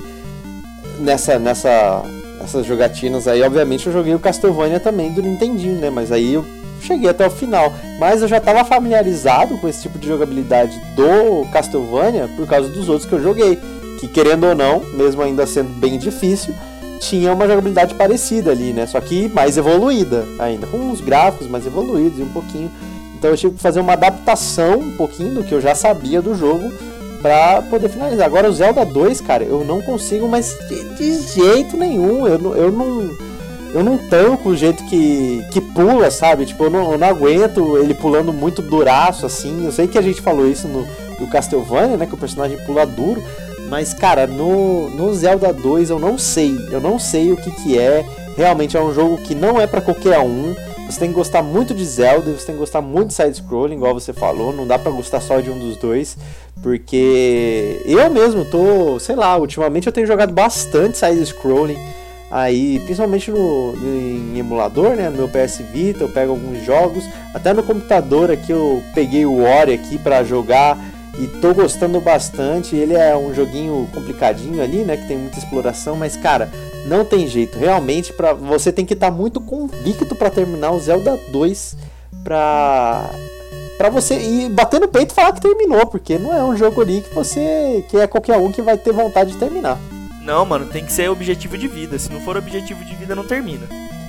nessa 0.99 1.37
nessa 1.39 2.03
essas 2.41 2.65
jogatinas 2.65 3.27
aí, 3.27 3.41
obviamente 3.41 3.87
eu 3.87 3.93
joguei 3.93 4.15
o 4.15 4.19
Castlevania 4.19 4.79
também 4.79 5.11
do 5.11 5.21
Nintendinho, 5.21 5.75
né? 5.75 5.89
Mas 5.89 6.11
aí 6.11 6.33
eu 6.33 6.45
cheguei 6.81 7.09
até 7.09 7.25
o 7.27 7.31
final. 7.31 7.73
Mas 7.99 8.21
eu 8.21 8.27
já 8.27 8.37
estava 8.37 8.63
familiarizado 8.63 9.57
com 9.57 9.67
esse 9.67 9.81
tipo 9.83 9.97
de 9.97 10.07
jogabilidade 10.07 10.79
do 10.95 11.49
Castlevania 11.51 12.29
por 12.35 12.47
causa 12.47 12.69
dos 12.69 12.89
outros 12.89 13.07
que 13.07 13.15
eu 13.15 13.21
joguei. 13.21 13.59
Que 13.99 14.07
querendo 14.07 14.45
ou 14.45 14.55
não, 14.55 14.81
mesmo 14.93 15.21
ainda 15.21 15.47
sendo 15.47 15.69
bem 15.79 15.97
difícil, 15.97 16.53
tinha 16.99 17.33
uma 17.33 17.47
jogabilidade 17.47 17.95
parecida 17.95 18.51
ali, 18.51 18.73
né? 18.73 18.85
Só 18.85 18.99
que 18.99 19.27
mais 19.29 19.57
evoluída 19.57 20.25
ainda, 20.39 20.67
com 20.67 20.77
uns 20.77 21.01
gráficos 21.01 21.47
mais 21.47 21.65
evoluídos 21.65 22.19
e 22.19 22.23
um 22.23 22.29
pouquinho. 22.29 22.71
Então 23.17 23.31
eu 23.31 23.37
tive 23.37 23.55
que 23.55 23.61
fazer 23.61 23.79
uma 23.79 23.93
adaptação 23.93 24.79
um 24.79 24.95
pouquinho 24.95 25.33
do 25.35 25.43
que 25.43 25.53
eu 25.53 25.59
já 25.59 25.73
sabia 25.73 26.21
do 26.21 26.35
jogo 26.35 26.71
para 27.21 27.63
poder 27.63 27.89
finalizar. 27.89 28.25
Agora 28.27 28.49
o 28.49 28.53
Zelda 28.53 28.85
2, 28.85 29.21
cara, 29.21 29.43
eu 29.43 29.65
não 29.65 29.81
consigo 29.81 30.27
mais 30.27 30.55
de, 30.69 30.95
de 30.95 31.21
jeito 31.33 31.75
nenhum. 31.75 32.27
Eu, 32.27 32.55
eu 32.55 32.71
não 32.71 33.09
eu 33.73 33.83
não 33.83 33.97
tanco 33.97 34.49
o 34.49 34.55
jeito 34.55 34.83
que, 34.85 35.43
que 35.51 35.59
pula, 35.59 36.09
sabe? 36.09 36.45
Tipo, 36.45 36.65
eu 36.65 36.69
não, 36.69 36.91
eu 36.93 36.97
não 36.97 37.07
aguento 37.07 37.77
ele 37.77 37.93
pulando 37.93 38.31
muito 38.31 38.61
duraço, 38.61 39.25
assim. 39.25 39.65
Eu 39.65 39.71
sei 39.71 39.87
que 39.87 39.97
a 39.97 40.01
gente 40.01 40.21
falou 40.21 40.47
isso 40.47 40.67
no, 40.67 40.87
do 41.19 41.27
Castlevania, 41.27 41.97
né? 41.97 42.05
Que 42.05 42.15
o 42.15 42.17
personagem 42.17 42.57
pula 42.65 42.85
duro. 42.85 43.21
Mas, 43.69 43.93
cara, 43.93 44.25
no, 44.25 44.89
no 44.89 45.13
Zelda 45.13 45.51
2 45.51 45.89
eu 45.89 45.99
não 45.99 46.17
sei. 46.17 46.55
Eu 46.71 46.79
não 46.79 46.97
sei 46.97 47.31
o 47.31 47.37
que, 47.37 47.51
que 47.51 47.77
é. 47.77 48.05
Realmente 48.37 48.77
é 48.77 48.81
um 48.81 48.93
jogo 48.93 49.17
que 49.17 49.35
não 49.35 49.59
é 49.59 49.67
para 49.67 49.81
qualquer 49.81 50.19
um. 50.19 50.55
Você 50.89 50.99
tem 50.99 51.09
que 51.09 51.15
gostar 51.15 51.43
muito 51.43 51.73
de 51.73 51.83
Zelda, 51.83 52.31
você 52.31 52.45
tem 52.45 52.55
que 52.55 52.59
gostar 52.59 52.81
muito 52.81 53.09
de 53.09 53.15
side-scrolling, 53.15 53.75
igual 53.75 53.93
você 53.93 54.13
falou. 54.13 54.53
Não 54.53 54.65
dá 54.65 54.79
para 54.79 54.91
gostar 54.91 55.19
só 55.19 55.41
de 55.41 55.49
um 55.49 55.59
dos 55.59 55.75
dois. 55.75 56.17
Porque 56.63 57.81
eu 57.85 58.09
mesmo 58.09 58.45
tô, 58.45 58.97
sei 58.99 59.15
lá, 59.15 59.37
ultimamente 59.37 59.87
eu 59.87 59.93
tenho 59.93 60.07
jogado 60.07 60.31
bastante 60.31 60.97
side-scrolling 60.97 61.77
aí, 62.29 62.79
principalmente 62.79 63.31
no, 63.31 63.73
em 63.81 64.37
emulador, 64.37 64.95
né, 64.95 65.09
no 65.09 65.17
meu 65.17 65.29
PS 65.29 65.61
Vita, 65.71 66.03
eu 66.03 66.09
pego 66.09 66.31
alguns 66.31 66.63
jogos, 66.65 67.03
até 67.33 67.53
no 67.53 67.63
computador 67.63 68.31
aqui 68.31 68.51
eu 68.51 68.83
peguei 68.93 69.25
o 69.25 69.43
Ori 69.43 69.73
aqui 69.73 69.97
para 69.97 70.23
jogar 70.23 70.77
e 71.19 71.27
tô 71.27 71.53
gostando 71.53 71.99
bastante. 71.99 72.75
Ele 72.75 72.93
é 72.93 73.15
um 73.15 73.33
joguinho 73.33 73.87
complicadinho 73.93 74.61
ali, 74.61 74.83
né, 74.83 74.97
que 74.97 75.07
tem 75.07 75.17
muita 75.17 75.39
exploração, 75.39 75.95
mas 75.95 76.15
cara, 76.15 76.49
não 76.85 77.03
tem 77.03 77.27
jeito. 77.27 77.57
Realmente 77.57 78.13
para 78.13 78.33
você 78.33 78.71
tem 78.71 78.85
que 78.85 78.93
estar 78.93 79.11
tá 79.11 79.15
muito 79.15 79.41
convicto 79.41 80.15
para 80.15 80.29
terminar 80.29 80.71
o 80.71 80.79
Zelda 80.79 81.19
2 81.31 81.77
para 82.23 83.09
para 83.77 83.89
você 83.89 84.15
ir 84.15 84.49
bater 84.49 84.79
no 84.79 84.87
peito 84.87 85.11
e 85.11 85.13
falar 85.13 85.33
que 85.33 85.41
terminou, 85.41 85.85
porque 85.85 86.17
não 86.17 86.35
é 86.35 86.43
um 86.43 86.57
jogo 86.57 86.81
ali 86.81 87.01
que 87.01 87.13
você 87.13 87.85
que 87.87 87.97
é 87.97 88.07
qualquer 88.07 88.37
um 88.37 88.51
que 88.51 88.61
vai 88.61 88.77
ter 88.77 88.91
vontade 88.91 89.31
de 89.31 89.37
terminar. 89.37 89.79
Não, 90.27 90.45
mano, 90.45 90.65
tem 90.65 90.83
que 90.83 90.91
ser 90.91 91.09
objetivo 91.09 91.57
de 91.57 91.69
vida. 91.69 91.97
Se 91.97 92.11
não 92.11 92.19
for 92.19 92.35
objetivo 92.35 92.83
de 92.83 92.93
vida, 92.95 93.15
não 93.15 93.23
termina. 93.23 93.65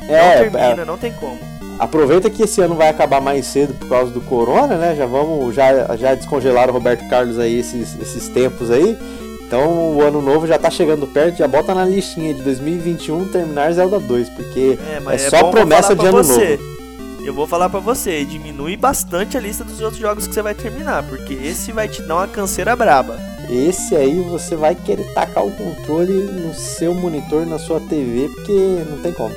É, 0.08 0.42
não 0.42 0.50
termina, 0.50 0.82
é... 0.82 0.84
não 0.84 0.98
tem 0.98 1.12
como. 1.12 1.38
Aproveita 1.78 2.28
que 2.28 2.42
esse 2.42 2.60
ano 2.60 2.74
vai 2.74 2.88
acabar 2.88 3.20
mais 3.20 3.46
cedo 3.46 3.72
por 3.74 3.88
causa 3.88 4.10
do 4.10 4.20
corona, 4.22 4.76
né? 4.76 4.96
Já 4.96 5.06
vamos, 5.06 5.54
já, 5.54 5.96
já 5.96 6.16
descongelaram 6.16 6.72
o 6.72 6.74
Roberto 6.74 7.08
Carlos 7.08 7.38
aí 7.38 7.60
esses, 7.60 7.96
esses 8.00 8.28
tempos 8.30 8.68
aí. 8.68 8.98
Então 9.46 9.94
o 9.94 10.02
ano 10.02 10.20
novo 10.20 10.44
já 10.44 10.58
tá 10.58 10.68
chegando 10.68 11.06
perto, 11.06 11.38
já 11.38 11.46
bota 11.46 11.72
na 11.72 11.84
listinha 11.84 12.34
de 12.34 12.42
2021 12.42 13.28
terminar 13.28 13.72
Zelda 13.72 14.00
2, 14.00 14.28
porque 14.30 14.76
é, 14.76 15.12
é, 15.12 15.14
é 15.14 15.18
só 15.18 15.44
promessa 15.52 15.94
de 15.94 16.04
ano 16.04 16.24
você. 16.24 16.58
novo. 16.58 16.78
Eu 17.24 17.32
vou 17.32 17.46
falar 17.46 17.68
para 17.68 17.78
você, 17.78 18.24
diminui 18.24 18.76
bastante 18.76 19.36
a 19.36 19.40
lista 19.40 19.62
dos 19.62 19.80
outros 19.80 20.00
jogos 20.00 20.26
que 20.26 20.34
você 20.34 20.42
vai 20.42 20.54
terminar, 20.54 21.04
porque 21.04 21.34
esse 21.34 21.70
vai 21.70 21.86
te 21.86 22.02
dar 22.02 22.16
uma 22.16 22.26
canseira 22.26 22.74
braba. 22.74 23.37
Esse 23.50 23.96
aí 23.96 24.20
você 24.20 24.54
vai 24.54 24.74
querer 24.74 25.10
tacar 25.14 25.42
o 25.42 25.50
controle 25.50 26.12
no 26.12 26.52
seu 26.52 26.92
monitor, 26.92 27.46
na 27.46 27.58
sua 27.58 27.80
TV, 27.80 28.28
porque 28.28 28.52
não 28.52 29.00
tem 29.00 29.10
como. 29.10 29.34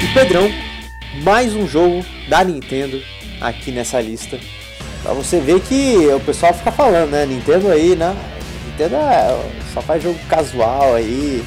E 0.00 0.14
Pedrão, 0.14 0.48
mais 1.24 1.56
um 1.56 1.66
jogo 1.66 2.06
da 2.28 2.44
Nintendo 2.44 3.02
aqui 3.40 3.72
nessa 3.72 4.00
lista. 4.00 4.38
Pra 5.02 5.12
você 5.12 5.40
ver 5.40 5.60
que 5.60 6.06
o 6.06 6.20
pessoal 6.20 6.54
fica 6.54 6.70
falando, 6.70 7.10
né? 7.10 7.26
Nintendo 7.26 7.68
aí, 7.72 7.96
né? 7.96 8.16
Nintendo 8.68 8.94
é, 8.94 9.50
só 9.72 9.82
faz 9.82 10.00
jogo 10.04 10.20
casual 10.28 10.94
aí, 10.94 11.44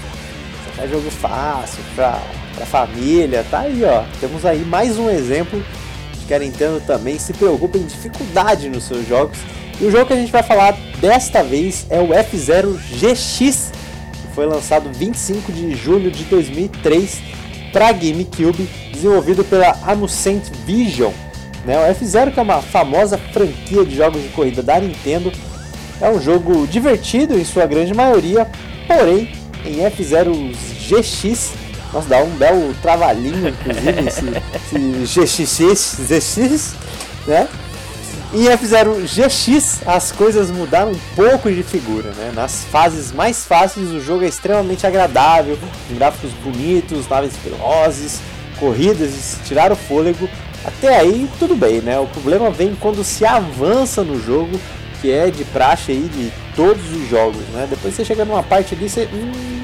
só 0.66 0.72
faz 0.82 0.92
jogo 0.92 1.10
fácil 1.10 1.82
pra 1.96 2.22
para 2.58 2.66
família, 2.66 3.46
tá 3.50 3.62
aí 3.62 3.84
ó. 3.86 4.04
Temos 4.20 4.44
aí 4.44 4.66
mais 4.66 4.98
um 4.98 5.10
exemplo 5.10 5.64
de 6.20 6.26
que 6.26 6.34
a 6.34 6.40
Nintendo 6.40 6.82
também 6.86 7.20
se 7.20 7.32
preocupa 7.32 7.78
em 7.78 7.86
dificuldade 7.86 8.68
nos 8.68 8.86
seus 8.86 9.08
jogos. 9.08 9.38
E 9.80 9.86
o 9.86 9.92
jogo 9.92 10.08
que 10.08 10.14
a 10.14 10.18
gente 10.18 10.32
vai 10.32 10.42
falar 10.42 10.76
desta 11.00 11.44
vez 11.44 11.86
é 11.90 12.00
o 12.00 12.08
F0 12.08 12.76
GX, 12.98 13.72
que 14.12 14.34
foi 14.34 14.48
lançado 14.48 14.90
25 14.92 15.52
de 15.52 15.76
julho 15.76 16.10
de 16.10 16.24
2003 16.24 17.22
para 17.72 17.92
GameCube, 17.92 18.68
desenvolvido 18.92 19.44
pela 19.44 19.78
Amucent 19.84 20.50
Vision. 20.66 21.14
Né? 21.64 21.78
O 21.78 21.94
F0 21.94 22.34
que 22.34 22.40
é 22.40 22.44
uma 22.44 22.62
famosa 22.62 23.20
franquia 23.20 23.86
de 23.86 23.96
jogos 23.96 24.24
de 24.24 24.30
corrida 24.30 24.64
da 24.64 24.80
Nintendo, 24.80 25.32
é 26.02 26.10
um 26.10 26.20
jogo 26.20 26.66
divertido 26.66 27.38
em 27.38 27.44
sua 27.44 27.68
grande 27.68 27.94
maioria, 27.94 28.50
porém 28.88 29.32
em 29.64 29.78
F0 29.78 30.56
GX 30.88 31.67
nossa, 31.94 32.10
dá 32.10 32.20
um 32.20 32.30
belo 32.32 32.74
trabalhinho, 32.82 33.50
inclusive, 33.50 34.08
esse, 34.08 35.06
esse 35.06 35.46
GXX, 35.46 36.00
GX, 36.08 36.76
né? 37.26 37.48
Em 38.34 38.44
F0 38.44 39.06
GX, 39.06 39.88
as 39.88 40.12
coisas 40.12 40.52
mudaram 40.52 40.92
um 40.92 41.00
pouco 41.16 41.50
de 41.50 41.64
figura, 41.64 42.12
né? 42.12 42.32
Nas 42.36 42.66
fases 42.66 43.14
mais 43.14 43.46
fáceis, 43.46 43.90
o 43.90 44.02
jogo 44.02 44.26
é 44.26 44.28
extremamente 44.28 44.86
agradável, 44.86 45.58
com 45.88 45.96
gráficos 45.96 46.32
bonitos, 46.44 47.08
naves 47.08 47.32
velozes, 47.38 48.20
corridas 48.60 49.12
e 49.12 49.22
se 49.22 49.40
tirar 49.44 49.72
o 49.72 49.78
fôlego. 49.78 50.28
Até 50.66 50.98
aí, 50.98 51.30
tudo 51.40 51.56
bem, 51.56 51.80
né? 51.80 51.98
O 51.98 52.08
problema 52.08 52.52
vem 52.52 52.76
quando 52.76 53.02
se 53.02 53.26
avança 53.26 54.04
no 54.04 54.22
jogo, 54.22 54.60
que 55.02 55.10
é 55.10 55.32
de 55.32 55.46
praxe 55.46 55.94
aí 55.94 56.10
de 56.14 56.34
todos 56.54 56.84
os 56.92 57.08
jogos, 57.10 57.42
né? 57.54 57.66
Depois 57.70 57.94
você 57.94 58.04
chega 58.04 58.26
numa 58.26 58.44
parte 58.44 58.76
ali, 58.76 58.90
você... 58.90 59.08
Hum, 59.14 59.57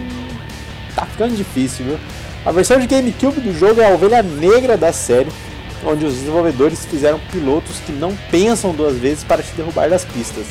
tá 0.95 1.05
ficando 1.05 1.35
difícil, 1.35 1.85
viu? 1.85 1.99
A 2.45 2.51
versão 2.51 2.79
de 2.79 2.87
GameCube 2.87 3.39
do 3.39 3.57
jogo 3.57 3.81
é 3.81 3.85
a 3.85 3.93
ovelha 3.93 4.21
negra 4.21 4.75
da 4.77 4.91
série, 4.91 5.29
onde 5.85 6.05
os 6.05 6.13
desenvolvedores 6.15 6.85
fizeram 6.85 7.19
pilotos 7.31 7.77
que 7.85 7.91
não 7.91 8.15
pensam 8.29 8.73
duas 8.73 8.97
vezes 8.97 9.23
para 9.23 9.41
te 9.41 9.53
derrubar 9.55 9.89
das 9.89 10.03
pistas. 10.03 10.45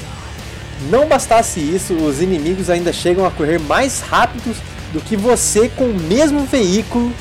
Não 0.90 1.06
bastasse 1.06 1.60
isso, 1.60 1.94
os 1.94 2.20
inimigos 2.20 2.70
ainda 2.70 2.92
chegam 2.92 3.24
a 3.24 3.30
correr 3.30 3.58
mais 3.58 4.00
rápidos 4.00 4.56
do 4.92 5.00
que 5.00 5.16
você 5.16 5.68
com 5.68 5.84
o 5.84 5.94
mesmo 5.94 6.44
veículo, 6.44 7.12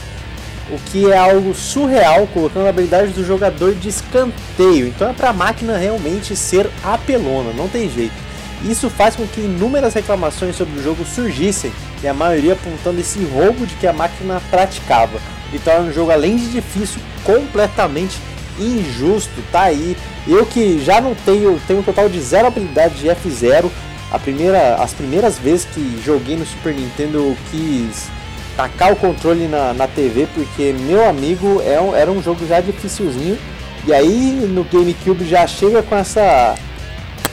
o 0.70 0.80
que 0.90 1.12
é 1.12 1.18
algo 1.18 1.54
surreal, 1.54 2.28
colocando 2.28 2.66
a 2.66 2.70
habilidade 2.70 3.12
do 3.12 3.26
jogador 3.26 3.76
de 3.76 3.90
escanteio. 3.90 4.88
Então 4.88 5.10
é 5.10 5.14
para 5.14 5.30
a 5.30 5.34
máquina 5.34 5.78
realmente 5.78 6.36
ser 6.36 6.70
apelona, 6.84 7.52
não 7.54 7.68
tem 7.68 7.90
jeito. 7.90 8.16
Isso 8.64 8.90
faz 8.90 9.16
com 9.16 9.28
que 9.28 9.42
inúmeras 9.42 9.94
reclamações 9.94 10.56
sobre 10.56 10.80
o 10.80 10.84
jogo 10.84 11.04
surgissem, 11.04 11.72
e 12.04 12.08
a 12.08 12.14
maioria 12.14 12.54
apontando 12.54 13.00
esse 13.00 13.24
roubo 13.26 13.66
de 13.66 13.76
que 13.76 13.88
a 13.88 13.94
máquina 13.94 14.42
praticava. 14.50 15.20
E 15.54 15.60
torna 15.60 15.90
o 15.90 15.94
jogo, 15.94 16.12
além 16.12 16.38
de 16.38 16.50
difícil, 16.50 17.02
completamente 17.24 18.18
injusto. 18.60 19.42
Tá 19.52 19.64
aí. 19.64 19.98
Eu 20.28 20.46
que 20.46 20.84
já 20.84 21.02
não 21.02 21.14
tenho, 21.14 21.60
tenho 21.68 21.80
um 21.80 21.84
total 21.84 22.10
de 22.10 22.20
zero 22.20 22.48
habilidade 22.48 22.96
de 22.96 23.08
F0. 23.08 23.70
A 24.12 24.20
primeira, 24.20 24.76
as 24.76 24.94
primeiras 24.94 25.38
vezes 25.38 25.66
que 25.66 26.02
joguei 26.04 26.36
no 26.36 26.46
Super 26.46 26.74
Nintendo 26.74 27.18
eu 27.18 27.38
quis 27.50 28.10
tacar 28.58 28.92
o 28.92 28.96
controle 28.96 29.48
na, 29.48 29.74
na 29.74 29.88
TV 29.88 30.28
porque 30.34 30.74
meu 30.74 31.08
amigo 31.08 31.62
é 31.66 31.80
um, 31.80 31.96
era 31.96 32.12
um 32.12 32.22
jogo 32.22 32.46
já 32.48 32.60
dificilzinho. 32.60 33.38
E 33.86 33.94
aí 33.94 34.48
no 34.48 34.64
GameCube 34.64 35.26
já 35.28 35.48
chega 35.48 35.82
com 35.82 35.96
essa 35.96 36.56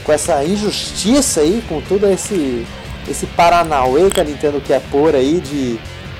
com 0.05 0.13
essa 0.13 0.43
injustiça 0.43 1.41
aí, 1.41 1.63
com 1.69 1.83
todo 1.83 2.09
esse 2.09 2.65
esse 3.09 3.27
Paranauê 3.27 4.11
que 4.11 4.21
a 4.21 4.25
Nintendo 4.25 4.61
quer 4.61 4.81
pôr 4.91 5.15
aí 5.15 5.41
de 5.41 5.79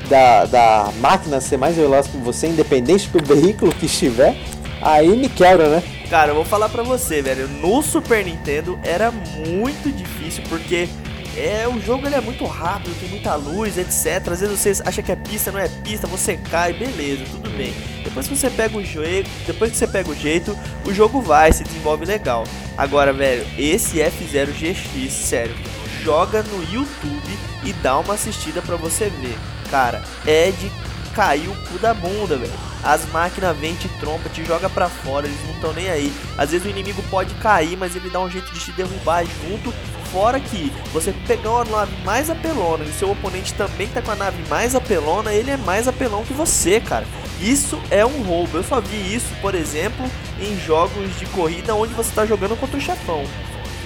da, 0.09 0.47
da 0.47 0.93
máquina 1.01 1.41
ser 1.41 1.57
mais 1.57 1.77
veloz 1.77 2.07
que 2.07 2.17
você, 2.17 2.49
independente 2.49 3.09
do 3.11 3.23
veículo 3.23 3.75
que 3.75 3.87
estiver, 3.87 4.35
aí 4.81 5.09
me 5.17 5.29
quebra, 5.29 5.69
né? 5.69 5.83
Cara, 6.09 6.31
eu 6.31 6.35
vou 6.35 6.45
falar 6.45 6.71
pra 6.71 6.83
você, 6.83 7.21
velho. 7.21 7.47
No 7.49 7.83
Super 7.83 8.25
Nintendo 8.25 8.79
era 8.83 9.11
muito 9.11 9.93
difícil 9.93 10.43
porque 10.49 10.89
é, 11.37 11.69
o 11.69 11.79
jogo 11.81 12.07
ele 12.07 12.15
é 12.15 12.21
muito 12.21 12.45
rápido, 12.47 12.99
tem 12.99 13.09
muita 13.11 13.35
luz, 13.35 13.77
etc. 13.77 14.33
Às 14.33 14.41
vezes 14.41 14.59
você 14.59 14.83
acha 14.85 15.03
que 15.03 15.13
é 15.13 15.17
pista, 15.17 15.53
não 15.53 15.61
é 15.61 15.69
pista, 15.69 16.07
você 16.07 16.37
cai, 16.37 16.73
beleza, 16.73 17.25
tudo 17.31 17.51
bem. 17.51 17.75
Depois 18.03 18.27
que 18.27 18.37
você 18.37 18.49
pega 18.49 18.77
o 18.77 18.83
jeito, 18.83 19.29
depois 19.47 19.71
que 19.71 19.77
você 19.77 19.87
pega 19.87 20.11
o 20.11 20.15
jeito, 20.15 20.59
o 20.87 20.93
jogo 20.93 21.21
vai, 21.21 21.53
se 21.53 21.63
desenvolve 21.63 22.07
legal. 22.07 22.45
Agora, 22.77 23.13
velho, 23.13 23.47
esse 23.59 23.99
F0 23.99 24.47
GX, 24.53 25.13
sério, 25.13 25.55
joga 26.03 26.43
no 26.43 26.63
YouTube 26.73 27.39
e 27.65 27.73
dá 27.75 27.99
uma 27.99 28.15
assistida 28.15 28.63
para 28.63 28.77
você 28.77 29.11
ver. 29.11 29.37
Cara, 29.71 30.03
é 30.27 30.51
de 30.51 30.71
cair 31.15 31.49
o 31.49 31.55
cu 31.67 31.79
da 31.79 31.93
bunda, 31.93 32.37
velho. 32.37 32.53
As 32.83 33.05
máquinas 33.11 33.57
vêm, 33.57 33.75
te 33.75 33.89
trompa, 34.01 34.29
te 34.29 34.45
joga 34.45 34.71
pra 34.71 34.89
fora, 34.89 35.27
eles 35.27 35.45
não 35.45 35.55
estão 35.55 35.73
nem 35.73 35.91
aí. 35.91 36.13
Às 36.37 36.51
vezes 36.51 36.67
o 36.67 36.71
inimigo 36.71 37.03
pode 37.11 37.35
cair, 37.35 37.77
mas 37.77 37.97
ele 37.97 38.09
dá 38.09 38.21
um 38.21 38.31
jeito 38.31 38.53
de 38.53 38.61
te 38.61 38.73
derrubar 38.73 39.25
junto. 39.25 39.75
Fora 40.13 40.41
que 40.41 40.73
você 40.93 41.13
pegar 41.27 41.51
uma 41.51 41.65
nave 41.65 41.93
mais 42.03 42.31
apelona 42.31 42.85
e 42.85 42.93
seu 42.93 43.11
oponente 43.11 43.53
também 43.55 43.89
tá 43.89 44.01
com 44.01 44.11
a 44.11 44.17
nave 44.17 44.43
mais 44.49 44.75
apelona, 44.75 45.35
ele 45.35 45.51
é 45.51 45.57
mais 45.59 45.87
apelão 45.87 46.25
que 46.25 46.33
você, 46.33 46.81
cara. 46.81 47.05
Isso 47.41 47.79
é 47.91 48.07
um 48.07 48.23
roubo. 48.23 48.57
Eu 48.57 48.65
só 48.65 48.81
vi 48.81 49.15
isso, 49.15 49.29
por 49.43 49.55
exemplo, 49.55 50.11
em 50.41 50.59
jogos 50.61 51.19
de 51.19 51.27
corrida 51.27 51.75
onde 51.75 51.93
você 51.93 52.11
tá 52.15 52.25
jogando 52.25 52.57
contra 52.57 52.79
o 52.79 52.81
chefão. 52.81 53.25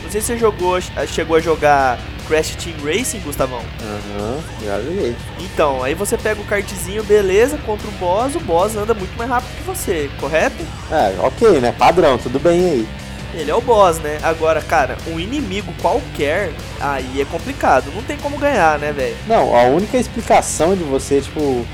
Não 0.03 0.11
sei 0.11 0.20
se 0.20 0.28
você 0.28 0.38
jogou, 0.38 0.78
chegou 1.07 1.36
a 1.36 1.40
jogar 1.40 1.98
Crash 2.28 2.57
Team 2.57 2.76
Racing, 2.84 3.20
Gustavão? 3.20 3.61
Aham, 3.80 4.34
uhum, 4.34 4.40
já 4.64 4.80
joguei. 4.80 5.16
Então, 5.40 5.82
aí 5.82 5.94
você 5.94 6.16
pega 6.18 6.40
o 6.40 6.44
kartzinho, 6.44 7.03
beleza, 7.05 7.59
contra 7.59 7.88
o 7.88 7.92
boss, 7.92 8.34
o 8.34 8.40
boss 8.40 8.76
anda 8.76 8.94
muito 8.94 9.16
mais 9.16 9.30
rápido 9.30 9.57
que 9.57 9.62
você, 9.62 10.11
correto? 10.20 10.64
É, 10.90 11.14
ok, 11.20 11.61
né? 11.61 11.74
Padrão, 11.76 12.18
tudo 12.18 12.38
bem 12.38 12.64
aí. 12.70 12.88
Ele 13.34 13.50
é 13.50 13.55
o 13.55 13.62
boss, 13.62 13.98
né? 13.98 14.18
Agora, 14.22 14.61
cara, 14.61 14.98
um 15.07 15.18
inimigo 15.18 15.72
qualquer, 15.80 16.53
aí 16.78 17.20
é 17.20 17.24
complicado. 17.24 17.90
Não 17.94 18.03
tem 18.03 18.18
como 18.18 18.36
ganhar, 18.36 18.78
né, 18.78 18.92
velho? 18.92 19.16
Não, 19.26 19.57
a 19.57 19.62
única 19.64 19.96
explicação 19.96 20.76
de 20.76 20.84
você, 20.84 21.20
tipo, 21.22 21.66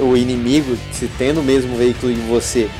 o 0.00 0.16
inimigo, 0.16 0.76
se 0.92 1.06
tendo 1.18 1.40
o 1.40 1.44
mesmo 1.44 1.76
veículo 1.76 2.10
em 2.10 2.26
você, 2.26 2.70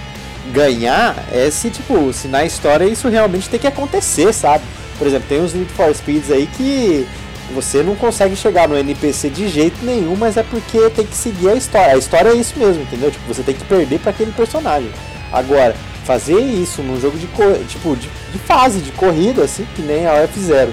ganhar, 0.52 1.14
é 1.32 1.50
se, 1.50 1.70
tipo, 1.70 2.12
se 2.12 2.28
na 2.28 2.44
história 2.44 2.84
isso 2.84 3.08
realmente 3.08 3.48
tem 3.48 3.60
que 3.60 3.66
acontecer, 3.66 4.32
sabe? 4.32 4.64
Por 4.98 5.06
exemplo, 5.06 5.28
tem 5.28 5.40
uns 5.40 5.54
Need 5.54 5.72
for 5.72 5.94
Speeds 5.94 6.30
aí 6.30 6.48
que 6.56 7.06
você 7.54 7.82
não 7.82 7.94
consegue 7.94 8.36
chegar 8.36 8.68
no 8.68 8.76
NPC 8.76 9.30
de 9.30 9.48
jeito 9.48 9.84
nenhum, 9.84 10.16
mas 10.16 10.36
é 10.36 10.42
porque 10.42 10.90
tem 10.90 11.06
que 11.06 11.16
seguir 11.16 11.48
a 11.48 11.54
história. 11.54 11.94
A 11.94 11.98
história 11.98 12.30
é 12.30 12.34
isso 12.34 12.58
mesmo, 12.58 12.82
entendeu? 12.82 13.10
Tipo, 13.10 13.32
você 13.32 13.42
tem 13.42 13.54
que 13.54 13.64
perder 13.64 14.00
para 14.00 14.10
aquele 14.10 14.32
personagem. 14.32 14.90
Agora, 15.32 15.74
fazer 16.04 16.40
isso 16.40 16.82
num 16.82 17.00
jogo 17.00 17.18
de 17.18 17.26
tipo 17.66 17.96
de, 17.96 18.08
de, 18.32 18.38
fase, 18.38 18.80
de 18.80 18.92
corrida, 18.92 19.44
assim, 19.44 19.66
que 19.76 19.82
nem 19.82 20.06
a 20.06 20.26
F0, 20.26 20.70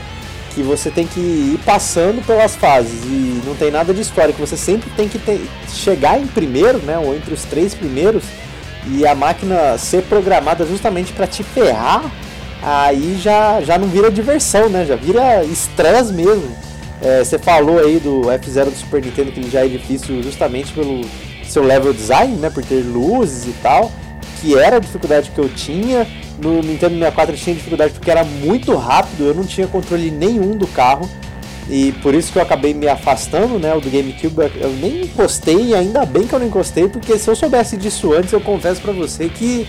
que 0.53 0.63
você 0.63 0.89
tem 0.89 1.05
que 1.05 1.19
ir 1.19 1.59
passando 1.65 2.25
pelas 2.25 2.55
fases 2.55 3.03
e 3.03 3.41
não 3.45 3.53
tem 3.55 3.69
nada 3.69 3.93
de 3.93 4.01
história, 4.01 4.33
que 4.33 4.39
você 4.39 4.55
sempre 4.55 4.89
tem 4.91 5.09
que 5.09 5.19
ter, 5.19 5.45
chegar 5.67 6.19
em 6.19 6.25
primeiro, 6.25 6.77
né, 6.79 6.97
ou 6.97 7.13
entre 7.13 7.33
os 7.33 7.43
três 7.43 7.75
primeiros, 7.75 8.23
e 8.87 9.05
a 9.05 9.15
máquina 9.15 9.77
ser 9.77 10.03
programada 10.03 10.65
justamente 10.65 11.11
para 11.13 11.25
te 11.25 11.43
ferrar, 11.43 12.03
aí 12.61 13.17
já, 13.19 13.61
já 13.61 13.77
não 13.77 13.87
vira 13.87 14.11
diversão, 14.11 14.69
né? 14.69 14.85
Já 14.85 14.95
vira 14.95 15.43
estresse 15.43 16.13
mesmo. 16.13 16.55
É, 17.01 17.23
você 17.23 17.37
falou 17.37 17.79
aí 17.79 17.99
do 17.99 18.21
F0 18.21 18.65
do 18.65 18.75
Super 18.75 19.03
Nintendo 19.03 19.31
que 19.31 19.39
ele 19.39 19.49
já 19.49 19.65
é 19.65 19.67
difícil 19.67 20.23
justamente 20.23 20.71
pelo 20.73 21.01
seu 21.43 21.63
level 21.63 21.93
design, 21.93 22.35
né? 22.37 22.49
Por 22.49 22.63
ter 22.63 22.81
luzes 22.81 23.45
e 23.47 23.53
tal, 23.61 23.91
que 24.41 24.57
era 24.57 24.77
a 24.77 24.79
dificuldade 24.79 25.31
que 25.31 25.39
eu 25.39 25.49
tinha. 25.49 26.07
No 26.37 26.61
Nintendo 26.61 26.95
64 26.95 27.33
eu 27.33 27.39
tinha 27.39 27.55
dificuldade 27.55 27.93
porque 27.93 28.11
era 28.11 28.23
muito 28.23 28.75
rápido, 28.75 29.25
eu 29.25 29.33
não 29.33 29.45
tinha 29.45 29.67
controle 29.67 30.11
nenhum 30.11 30.57
do 30.57 30.67
carro. 30.67 31.09
E 31.69 31.91
por 32.03 32.13
isso 32.13 32.31
que 32.31 32.37
eu 32.37 32.43
acabei 32.43 32.73
me 32.73 32.87
afastando, 32.87 33.57
né, 33.57 33.73
o 33.73 33.81
do 33.81 33.89
GameCube, 33.89 34.51
eu 34.55 34.69
nem 34.69 35.05
encostei, 35.05 35.73
ainda 35.73 36.05
bem 36.05 36.27
que 36.27 36.33
eu 36.33 36.39
não 36.39 36.47
encostei, 36.47 36.87
porque 36.87 37.17
se 37.17 37.27
eu 37.27 37.35
soubesse 37.35 37.75
disso 37.75 38.13
antes, 38.13 38.31
eu 38.31 38.41
confesso 38.41 38.81
para 38.81 38.93
você 38.93 39.27
que 39.27 39.67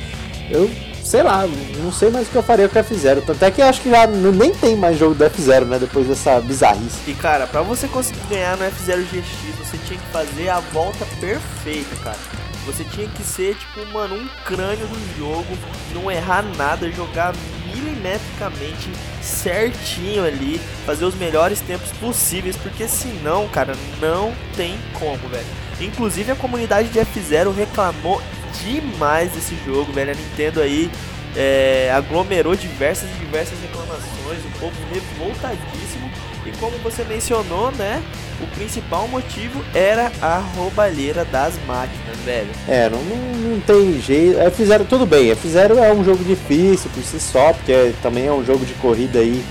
eu, 0.51 0.71
sei 1.03 1.23
lá, 1.23 1.49
não 1.83 1.91
sei 1.91 2.11
mais 2.11 2.29
o 2.29 2.31
que 2.31 2.37
eu 2.37 2.43
faria 2.43 2.69
com 2.69 2.79
o 2.79 2.83
F0. 2.83 3.23
Tanto 3.25 3.43
é 3.43 3.51
que 3.51 3.63
acho 3.63 3.81
que 3.81 3.91
já 3.91 4.07
nem 4.07 4.53
tem 4.53 4.77
mais 4.77 4.99
jogo 4.99 5.15
do 5.15 5.25
F0, 5.25 5.65
né, 5.65 5.79
depois 5.79 6.07
dessa 6.07 6.39
bizarrice. 6.41 6.99
E 7.07 7.15
cara, 7.15 7.47
para 7.47 7.63
você 7.63 7.89
conseguir 7.89 8.21
ganhar 8.29 8.59
no 8.59 8.65
F0 8.65 9.03
GX, 9.05 9.27
você 9.59 9.79
tinha 9.87 9.99
que 9.99 10.07
fazer 10.09 10.51
a 10.51 10.61
volta 10.61 11.07
perfeita, 11.19 11.97
cara. 12.05 12.19
Você 12.67 12.83
tinha 12.83 13.07
que 13.07 13.23
ser, 13.23 13.55
tipo, 13.55 13.87
mano, 13.93 14.17
um 14.17 14.29
crânio 14.45 14.87
do 14.89 15.19
jogo, 15.19 15.47
não 15.95 16.11
errar 16.11 16.45
nada, 16.59 16.91
jogar 16.91 17.33
milimetricamente 17.81 18.91
certinho 19.23 20.25
ali, 20.25 20.61
fazer 20.85 21.05
os 21.05 21.15
melhores 21.15 21.61
tempos 21.61 21.91
possíveis, 21.93 22.57
porque 22.57 22.89
senão, 22.89 23.49
cara, 23.49 23.75
não 24.01 24.33
tem 24.57 24.79
como, 24.95 25.29
velho. 25.29 25.47
Inclusive 25.81 26.33
a 26.33 26.37
comunidade 26.37 26.89
de 26.89 26.99
F0 26.99 27.55
reclamou 27.55 28.23
demais 28.65 29.33
desse 29.33 29.57
jogo, 29.65 29.93
velho. 29.93 30.13
A 30.13 30.15
Nintendo 30.15 30.61
aí 30.61 30.91
é, 31.37 31.93
aglomerou 31.95 32.57
diversas 32.57 33.11
e 33.11 33.19
diversas 33.19 33.61
reclamações, 33.61 34.45
o 34.45 34.59
povo 34.59 34.77
revoltadíssimo. 34.93 36.11
E 36.47 36.51
como 36.59 36.79
você 36.79 37.05
mencionou, 37.05 37.71
né? 37.73 38.03
O 38.41 38.47
principal 38.49 39.09
motivo 39.09 39.65
era 39.75 40.13
a 40.21 40.39
roubalheira 40.39 41.25
das 41.25 41.55
máquinas, 41.67 42.17
velho. 42.25 42.51
É, 42.69 42.89
não, 42.89 43.03
não, 43.03 43.61
tem 43.61 44.01
jeito. 44.01 44.39
É, 44.39 44.51
fizeram 44.51 44.85
tudo 44.85 45.07
bem. 45.07 45.31
É, 45.31 45.35
fizeram 45.35 45.83
é 45.83 45.93
um 45.93 46.05
jogo 46.05 46.23
difícil 46.25 46.91
por 46.95 47.03
si 47.03 47.19
só, 47.19 47.53
porque 47.53 47.73
é, 47.73 47.93
também 48.03 48.27
é 48.27 48.33
um 48.33 48.45
jogo 48.45 48.65
de 48.65 48.75
corrida 48.75 49.19
aí. 49.19 49.43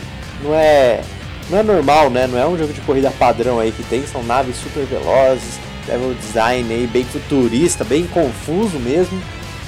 Não 0.43 0.53
é, 0.53 1.01
não 1.49 1.59
é 1.59 1.63
normal, 1.63 2.09
né? 2.09 2.27
Não 2.27 2.37
é 2.37 2.45
um 2.45 2.57
jogo 2.57 2.73
de 2.73 2.81
corrida 2.81 3.11
padrão 3.11 3.59
aí 3.59 3.71
que 3.71 3.83
tem. 3.83 4.05
São 4.05 4.23
naves 4.23 4.57
super 4.57 4.85
velozes, 4.85 5.59
level 5.87 6.13
design 6.13 6.71
aí 6.71 6.87
bem 6.87 7.03
futurista, 7.03 7.83
bem 7.83 8.05
confuso 8.05 8.79
mesmo. 8.79 9.19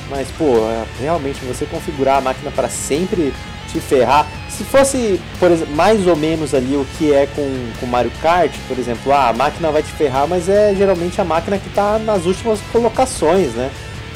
Mas, 0.10 0.30
pô, 0.38 0.58
é, 0.70 0.86
realmente 1.02 1.44
você 1.44 1.66
configurar 1.66 2.18
a 2.18 2.22
máquina 2.22 2.52
para 2.52 2.70
sempre 2.70 3.34
te 3.78 3.80
ferrar. 3.80 4.28
Se 4.50 4.64
fosse, 4.64 5.20
por 5.40 5.52
exemplo, 5.52 5.76
mais 5.76 6.08
ou 6.08 6.16
menos 6.16 6.54
ali 6.54 6.76
o 6.76 6.86
que 6.98 7.14
é 7.14 7.28
com, 7.28 7.72
com 7.80 7.86
Mario 7.86 8.12
Kart, 8.22 8.52
por 8.68 8.78
exemplo, 8.78 9.12
ah, 9.14 9.30
a 9.30 9.34
máquina 9.34 9.72
vai 9.72 9.84
te 9.84 9.92
ferrar, 9.92 10.28
mas 10.28 10.50
é 10.50 10.74
geralmente 10.76 11.20
a 11.22 11.24
máquina 11.24 11.58
que 11.58 11.68
está 11.68 12.00
nas 12.00 12.26
últimas 12.26 12.60
colocações, 12.72 13.54
né? 13.54 13.70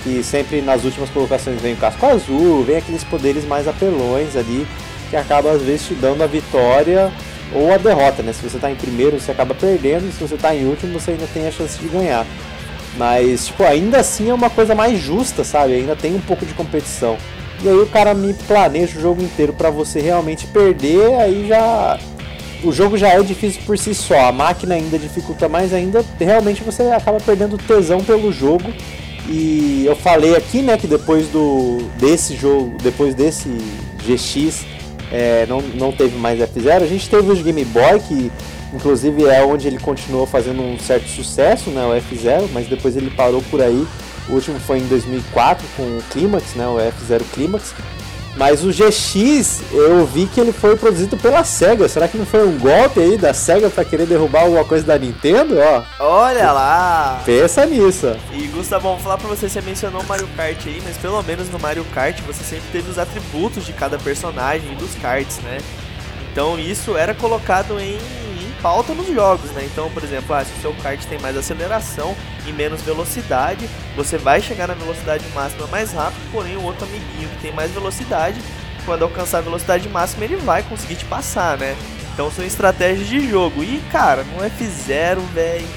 Que 0.04 0.24
sempre 0.24 0.62
nas 0.62 0.84
últimas 0.84 1.10
colocações 1.10 1.62
vem 1.62 1.74
o 1.74 1.78
casco 1.78 2.06
azul, 2.08 2.64
vem 2.64 2.78
aqueles 2.78 3.04
poderes 3.04 3.46
mais 3.46 3.68
apelões 3.68 4.36
ali, 4.36 4.66
que 5.10 5.16
acaba 5.16 5.52
às 5.52 5.62
vezes 5.62 5.88
te 5.88 5.94
dando 5.94 6.24
a 6.24 6.28
vitória 6.28 7.12
ou 7.54 7.72
a 7.72 7.78
derrota, 7.78 8.24
né? 8.24 8.34
Se 8.34 8.42
você 8.42 8.56
está 8.56 8.72
em 8.72 8.76
primeiro, 8.76 9.20
você 9.20 9.32
acaba 9.32 9.54
perdendo, 9.54 10.12
se 10.12 10.20
você 10.20 10.36
está 10.36 10.56
em 10.56 10.66
último, 10.66 11.00
você 11.00 11.12
ainda 11.12 11.28
tem 11.32 11.48
a 11.48 11.52
chance 11.52 11.78
de 11.78 11.88
ganhar. 11.88 12.26
Mas, 12.98 13.48
tipo, 13.48 13.64
ainda 13.64 14.00
assim 14.00 14.30
é 14.30 14.34
uma 14.34 14.50
coisa 14.50 14.74
mais 14.74 15.00
justa, 15.00 15.44
sabe? 15.44 15.74
Ainda 15.74 15.96
tem 15.96 16.16
um 16.16 16.20
pouco 16.20 16.46
de 16.46 16.54
competição. 16.54 17.18
E 17.64 17.70
aí 17.70 17.78
o 17.78 17.88
cara 17.88 18.14
me 18.14 18.34
planeja 18.34 18.98
o 18.98 19.02
jogo 19.02 19.22
inteiro 19.22 19.54
para 19.54 19.70
você 19.70 20.02
realmente 20.02 20.48
perder, 20.48 21.14
aí 21.16 21.48
já 21.48 22.00
o 22.64 22.72
jogo 22.72 22.98
já 22.98 23.10
é 23.10 23.22
difícil 23.22 23.62
por 23.66 23.78
si 23.78 23.94
só, 23.94 24.28
a 24.28 24.32
máquina 24.32 24.76
ainda 24.76 24.98
dificulta 24.98 25.48
mais 25.50 25.74
ainda, 25.74 26.04
realmente 26.20 26.64
você 26.64 26.84
acaba 26.84 27.20
perdendo 27.20 27.58
tesão 27.58 28.04
pelo 28.04 28.32
jogo. 28.32 28.72
E 29.28 29.84
eu 29.86 29.96
falei 29.96 30.36
aqui, 30.36 30.62
né, 30.62 30.78
que 30.78 30.88
depois 30.88 31.28
do 31.28 31.78
desse 32.00 32.36
jogo, 32.36 32.76
depois 32.82 33.14
desse 33.14 33.50
GX, 34.04 34.66
é, 35.12 35.46
não, 35.48 35.62
não 35.62 35.92
teve 35.92 36.18
mais 36.18 36.40
F0, 36.40 36.82
a 36.82 36.88
gente 36.88 37.08
teve 37.08 37.32
os 37.32 37.42
Game 37.42 37.64
Boy, 37.66 38.00
que 38.08 38.32
inclusive 38.74 39.26
é 39.26 39.44
onde 39.44 39.68
ele 39.68 39.78
continuou 39.78 40.26
fazendo 40.26 40.62
um 40.62 40.78
certo 40.80 41.08
sucesso, 41.08 41.70
né, 41.70 41.86
o 41.86 41.92
F0, 42.02 42.50
mas 42.52 42.68
depois 42.68 42.98
ele 42.98 43.12
parou 43.12 43.42
por 43.50 43.62
aí. 43.62 43.86
O 44.30 44.34
último 44.34 44.60
foi 44.60 44.80
em 44.80 44.88
2004 44.88 45.66
com 45.76 45.84
o 45.84 46.04
Climax, 46.10 46.56
né, 46.56 46.68
o 46.68 46.76
F0 46.76 47.22
Climax. 47.34 47.74
Mas 48.38 48.64
o 48.64 48.70
GX, 48.70 49.62
eu 49.74 50.06
vi 50.06 50.26
que 50.26 50.40
ele 50.40 50.54
foi 50.54 50.78
produzido 50.78 51.18
pela 51.18 51.44
SEGA. 51.44 51.88
Será 51.90 52.08
que 52.08 52.18
não 52.18 52.26
foi 52.26 52.48
um 52.48 52.58
golpe 52.58 53.00
aí 53.00 53.18
da 53.18 53.34
SEGA 53.34 53.70
para 53.70 53.84
querer 53.84 54.06
derrubar 54.06 54.44
alguma 54.44 54.64
coisa 54.64 54.86
da 54.86 54.98
Nintendo? 54.98 55.58
Ó. 55.60 55.84
Olha 56.00 56.52
lá! 56.52 57.22
Pensa 57.26 57.66
nisso. 57.66 58.16
E 58.32 58.48
Gustavo, 58.48 58.90
vou 58.90 59.00
falar 59.00 59.18
pra 59.18 59.28
você, 59.28 59.50
você 59.50 59.60
mencionou 59.62 60.02
Mario 60.04 60.30
Kart 60.38 60.66
aí, 60.66 60.82
mas 60.84 60.98
pelo 60.98 61.22
menos 61.24 61.50
no 61.50 61.60
Mario 61.60 61.84
Kart 61.94 62.22
você 62.22 62.44
sempre 62.44 62.70
teve 62.72 62.90
os 62.90 62.98
atributos 62.98 63.66
de 63.66 63.74
cada 63.74 63.98
personagem 64.00 64.72
e 64.72 64.76
dos 64.76 64.96
karts, 64.96 65.40
né? 65.40 65.58
Então 66.32 66.58
isso 66.58 66.96
era 66.96 67.14
colocado 67.14 67.78
em 67.82 67.98
pauta 68.62 68.94
nos 68.94 69.08
jogos, 69.08 69.50
né? 69.52 69.68
Então, 69.72 69.90
por 69.92 70.04
exemplo, 70.04 70.36
ah, 70.36 70.46
se 70.46 70.52
o 70.54 70.62
seu 70.62 70.74
kart 70.76 71.04
tem 71.06 71.20
mais 71.20 71.36
aceleração 71.36 72.16
e 72.46 72.52
menos 72.52 72.82
velocidade, 72.82 73.68
você 73.96 74.18
vai 74.18 74.42
chegar 74.42 74.68
na 74.68 74.74
velocidade 74.74 75.26
máxima 75.34 75.68
mais 75.68 75.92
rápido, 75.92 76.22
porém 76.32 76.56
o 76.56 76.64
outro 76.64 76.86
amiguinho 76.86 77.30
que 77.30 77.42
tem 77.42 77.54
mais 77.54 77.72
velocidade, 77.72 78.40
quando 78.86 79.04
alcançar 79.04 79.40
a 79.40 79.42
velocidade 79.42 79.88
máxima, 79.90 80.26
ele 80.26 80.38
vai 80.38 80.64
conseguir 80.64 80.96
te 80.96 81.06
passar, 81.06 81.58
né? 81.58 81.76
Então 82.14 82.30
são 82.32 82.46
estratégias 82.46 83.08
de 83.08 83.28
jogo. 83.30 83.64
E 83.64 83.82
cara, 83.92 84.24
no 84.24 84.44
F0, 84.44 85.20
velho, 85.34 85.68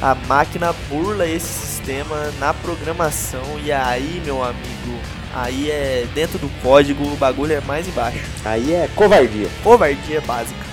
a 0.00 0.14
máquina 0.14 0.74
burla 0.88 1.26
esse 1.26 1.46
sistema 1.46 2.30
na 2.38 2.52
programação 2.52 3.58
e 3.64 3.72
aí, 3.72 4.20
meu 4.24 4.42
amigo, 4.42 5.00
aí 5.34 5.70
é 5.70 6.06
dentro 6.14 6.38
do 6.38 6.48
código, 6.62 7.04
o 7.04 7.16
bagulho 7.16 7.54
é 7.54 7.60
mais 7.60 7.88
embaixo. 7.88 8.20
Aí 8.44 8.74
é 8.74 8.88
covardia. 8.94 9.48
Covardia 9.62 10.20
básica. 10.20 10.65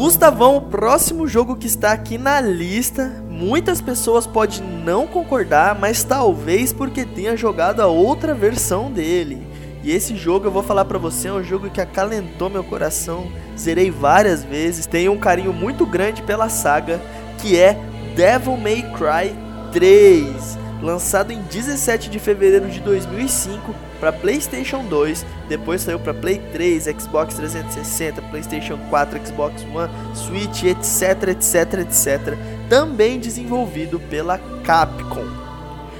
Gustavão, 0.00 0.56
o 0.56 0.62
próximo 0.62 1.28
jogo 1.28 1.54
que 1.54 1.66
está 1.66 1.92
aqui 1.92 2.16
na 2.16 2.40
lista, 2.40 3.22
muitas 3.28 3.82
pessoas 3.82 4.26
podem 4.26 4.62
não 4.62 5.06
concordar, 5.06 5.78
mas 5.78 6.02
talvez 6.02 6.72
porque 6.72 7.04
tenha 7.04 7.36
jogado 7.36 7.80
a 7.80 7.86
outra 7.86 8.34
versão 8.34 8.90
dele. 8.90 9.46
E 9.84 9.92
esse 9.92 10.16
jogo 10.16 10.46
eu 10.46 10.50
vou 10.50 10.62
falar 10.62 10.86
para 10.86 10.96
você, 10.96 11.28
é 11.28 11.32
um 11.34 11.44
jogo 11.44 11.68
que 11.68 11.82
acalentou 11.82 12.48
meu 12.48 12.64
coração, 12.64 13.30
zerei 13.58 13.90
várias 13.90 14.42
vezes, 14.42 14.86
tenho 14.86 15.12
um 15.12 15.18
carinho 15.18 15.52
muito 15.52 15.84
grande 15.84 16.22
pela 16.22 16.48
saga, 16.48 16.98
que 17.36 17.58
é 17.58 17.78
Devil 18.16 18.56
May 18.56 18.82
Cry 18.96 19.36
3 19.70 20.69
lançado 20.82 21.32
em 21.32 21.40
17 21.42 22.08
de 22.08 22.18
fevereiro 22.18 22.68
de 22.68 22.80
2005 22.80 23.74
para 23.98 24.12
PlayStation 24.12 24.84
2, 24.84 25.26
depois 25.48 25.82
saiu 25.82 25.98
para 25.98 26.14
Play 26.14 26.40
3, 26.52 26.84
Xbox 26.98 27.34
360, 27.34 28.22
PlayStation 28.22 28.78
4, 28.88 29.26
Xbox 29.26 29.62
One, 29.74 29.90
Switch, 30.14 30.64
etc, 30.64 31.28
etc, 31.28 31.80
etc, 31.80 32.38
também 32.68 33.18
desenvolvido 33.18 34.00
pela 34.00 34.38
Capcom. 34.64 35.26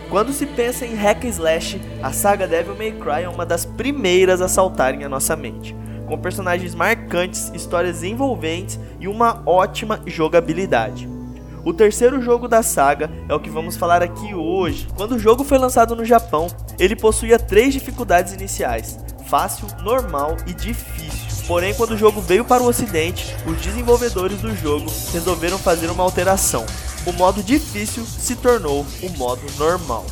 Quando 0.09 0.33
se 0.33 0.45
pensa 0.45 0.85
em 0.85 0.95
hack 0.95 1.25
slash, 1.25 1.81
a 2.03 2.13
saga 2.13 2.47
Devil 2.47 2.75
May 2.75 2.93
Cry 2.93 3.23
é 3.25 3.29
uma 3.29 3.47
das 3.47 3.65
primeiras 3.65 4.41
a 4.41 4.49
saltarem 4.49 5.05
a 5.05 5.09
nossa 5.09 5.37
mente, 5.37 5.77
com 6.09 6.19
personagens 6.19 6.75
marcantes, 6.75 7.53
histórias 7.55 8.03
envolventes 8.03 8.81
e 8.99 9.07
uma 9.07 9.41
ótima 9.47 10.01
jogabilidade. 10.07 11.20
O 11.63 11.75
terceiro 11.75 12.23
jogo 12.23 12.49
da 12.49 12.63
saga 12.63 13.11
é 13.29 13.35
o 13.35 13.41
que 13.41 13.51
vamos 13.51 13.77
falar 13.77 14.03
aqui 14.03 14.35
hoje. 14.35 14.89
Quando 14.97 15.17
o 15.17 15.19
jogo 15.19 15.45
foi 15.45 15.59
lançado 15.59 15.95
no 15.95 16.05
Japão, 16.05 16.47
ele 16.79 16.97
possuía 16.97 17.39
três 17.39 17.75
dificuldades 17.75 18.33
iniciais: 18.33 18.99
fácil, 19.29 19.67
normal 19.83 20.37
e 20.47 20.55
difícil. 20.55 21.21
Porém, 21.47 21.75
quando 21.75 21.93
o 21.93 21.99
jogo 21.99 22.21
veio 22.21 22.45
para 22.45 22.63
o 22.63 22.67
ocidente, 22.67 23.37
os 23.47 23.61
desenvolvedores 23.61 24.41
do 24.41 24.55
jogo 24.57 24.91
resolveram 25.13 25.59
fazer 25.59 25.91
uma 25.91 26.05
alteração. 26.05 26.65
O 27.05 27.13
modo 27.13 27.43
difícil 27.43 28.05
se 28.05 28.37
tornou 28.37 28.87
o 29.03 29.11
modo 29.19 29.43
normal. 29.59 30.07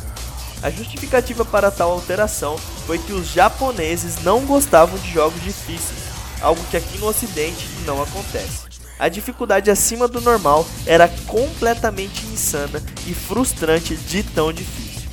A 0.61 0.69
justificativa 0.69 1.45
para 1.45 1.71
tal 1.71 1.91
alteração 1.91 2.57
foi 2.85 2.97
que 2.97 3.13
os 3.13 3.31
japoneses 3.31 4.21
não 4.23 4.45
gostavam 4.45 4.99
de 4.99 5.09
jogos 5.09 5.41
difíceis, 5.41 6.03
algo 6.41 6.61
que 6.69 6.77
aqui 6.77 6.97
no 6.97 7.07
ocidente 7.07 7.69
não 7.85 8.01
acontece. 8.03 8.68
A 8.99 9.07
dificuldade 9.07 9.71
acima 9.71 10.09
do 10.09 10.19
normal 10.19 10.67
era 10.85 11.07
completamente 11.25 12.25
insana 12.25 12.83
e 13.07 13.13
frustrante 13.13 13.95
de 13.95 14.21
tão 14.21 14.51
difícil. 14.51 15.07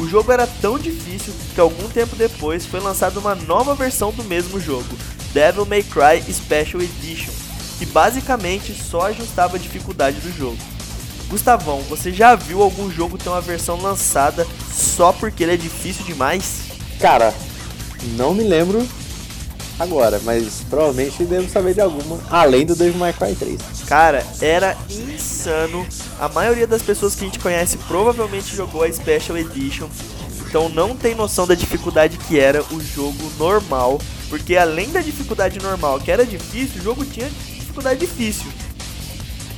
O 0.00 0.08
jogo 0.08 0.32
era 0.32 0.44
tão 0.44 0.76
difícil 0.76 1.32
que 1.54 1.60
algum 1.60 1.88
tempo 1.88 2.16
depois 2.16 2.66
foi 2.66 2.80
lançada 2.80 3.20
uma 3.20 3.36
nova 3.36 3.76
versão 3.76 4.10
do 4.10 4.24
mesmo 4.24 4.58
jogo, 4.58 4.98
Devil 5.32 5.64
May 5.64 5.84
Cry 5.84 6.20
Special 6.32 6.82
Edition, 6.82 7.32
que 7.78 7.86
basicamente 7.86 8.74
só 8.74 9.02
ajustava 9.02 9.56
a 9.56 9.60
dificuldade 9.60 10.18
do 10.18 10.36
jogo. 10.36 10.58
Gustavão, 11.28 11.80
você 11.82 12.12
já 12.12 12.34
viu 12.34 12.60
algum 12.60 12.90
jogo 12.90 13.16
ter 13.16 13.28
uma 13.28 13.40
versão 13.40 13.80
lançada 13.80 14.44
só 14.74 15.12
porque 15.12 15.44
ele 15.44 15.54
é 15.54 15.56
difícil 15.56 16.04
demais? 16.04 16.62
Cara, 16.98 17.32
não 18.16 18.34
me 18.34 18.42
lembro 18.42 18.86
agora, 19.78 20.20
mas 20.24 20.62
provavelmente 20.68 21.24
devo 21.24 21.48
saber 21.48 21.74
de 21.74 21.80
alguma, 21.80 22.20
além 22.30 22.64
do 22.64 22.74
Devil 22.74 22.98
May 22.98 23.12
Cry 23.12 23.34
3. 23.34 23.60
Cara, 23.86 24.24
era 24.40 24.76
insano. 24.88 25.86
A 26.20 26.28
maioria 26.28 26.66
das 26.66 26.82
pessoas 26.82 27.14
que 27.14 27.22
a 27.22 27.26
gente 27.26 27.38
conhece 27.38 27.76
provavelmente 27.78 28.54
jogou 28.54 28.82
a 28.82 28.92
Special 28.92 29.36
Edition, 29.38 29.88
então 30.48 30.68
não 30.68 30.94
tem 30.94 31.14
noção 31.14 31.46
da 31.46 31.54
dificuldade 31.54 32.18
que 32.18 32.38
era 32.38 32.62
o 32.70 32.80
jogo 32.80 33.32
normal, 33.38 34.00
porque 34.28 34.56
além 34.56 34.90
da 34.90 35.00
dificuldade 35.00 35.58
normal, 35.60 35.98
que 36.00 36.10
era 36.10 36.24
difícil, 36.24 36.80
o 36.80 36.84
jogo 36.84 37.04
tinha 37.04 37.28
dificuldade 37.28 38.00
difícil. 38.00 38.46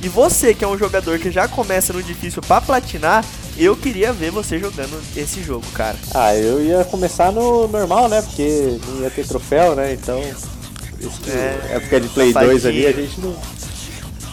E 0.01 0.07
você 0.07 0.53
que 0.53 0.63
é 0.63 0.67
um 0.67 0.77
jogador 0.77 1.17
que 1.19 1.31
já 1.31 1.47
começa 1.47 1.91
no 1.91 2.03
difícil 2.03 2.41
para 2.41 2.61
platinar, 2.61 3.25
eu 3.57 3.75
queria 3.75 4.11
ver 4.11 4.31
você 4.31 4.59
jogando 4.59 5.01
esse 5.15 5.41
jogo, 5.41 5.65
cara. 5.73 5.97
Ah, 6.13 6.35
eu 6.35 6.63
ia 6.63 6.83
começar 6.85 7.31
no 7.31 7.67
normal, 7.67 8.09
né? 8.09 8.21
Porque 8.21 8.77
não 8.87 9.01
ia 9.01 9.09
ter 9.09 9.25
troféu, 9.25 9.75
né? 9.75 9.93
Então, 9.93 10.19
esse 10.99 11.29
é, 11.29 11.75
época 11.75 12.01
de 12.01 12.09
Play 12.09 12.33
2 12.33 12.65
ali, 12.65 12.87
a 12.87 12.91
gente 12.91 13.19
não. 13.21 13.35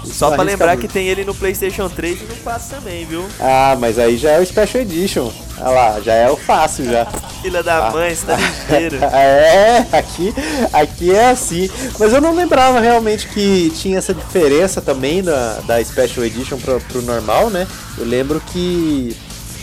Só 0.04 0.30
pra 0.30 0.42
lembrar 0.42 0.76
muito. 0.76 0.80
que 0.80 0.92
tem 0.92 1.08
ele 1.08 1.24
no 1.24 1.34
PlayStation 1.34 1.88
3 1.88 2.22
e 2.22 2.24
no 2.24 2.36
4 2.36 2.68
também, 2.68 3.04
viu? 3.04 3.24
Ah, 3.40 3.76
mas 3.78 3.98
aí 3.98 4.16
já 4.16 4.32
é 4.32 4.40
o 4.40 4.46
Special 4.46 4.82
Edition. 4.82 5.32
Olha 5.58 5.70
lá, 5.70 6.00
já 6.00 6.14
é 6.14 6.30
o 6.30 6.36
fácil 6.36 6.86
já. 6.86 7.06
Filha 7.40 7.62
da 7.62 7.88
ah. 7.88 7.90
mãe, 7.90 8.14
você 8.14 8.26
tá 8.26 8.36
ligeiro. 8.36 8.96
é, 9.14 9.86
aqui, 9.92 10.34
aqui 10.72 11.14
é 11.14 11.30
assim. 11.30 11.70
Mas 11.98 12.12
eu 12.12 12.20
não 12.20 12.34
lembrava 12.34 12.80
realmente 12.80 13.28
que 13.28 13.70
tinha 13.76 13.98
essa 13.98 14.12
diferença 14.12 14.80
também 14.80 15.22
da, 15.22 15.60
da 15.66 15.82
Special 15.84 16.24
Edition 16.24 16.58
pro, 16.58 16.80
pro 16.80 17.02
normal, 17.02 17.50
né? 17.50 17.66
Eu 17.96 18.04
lembro 18.04 18.40
que 18.40 19.16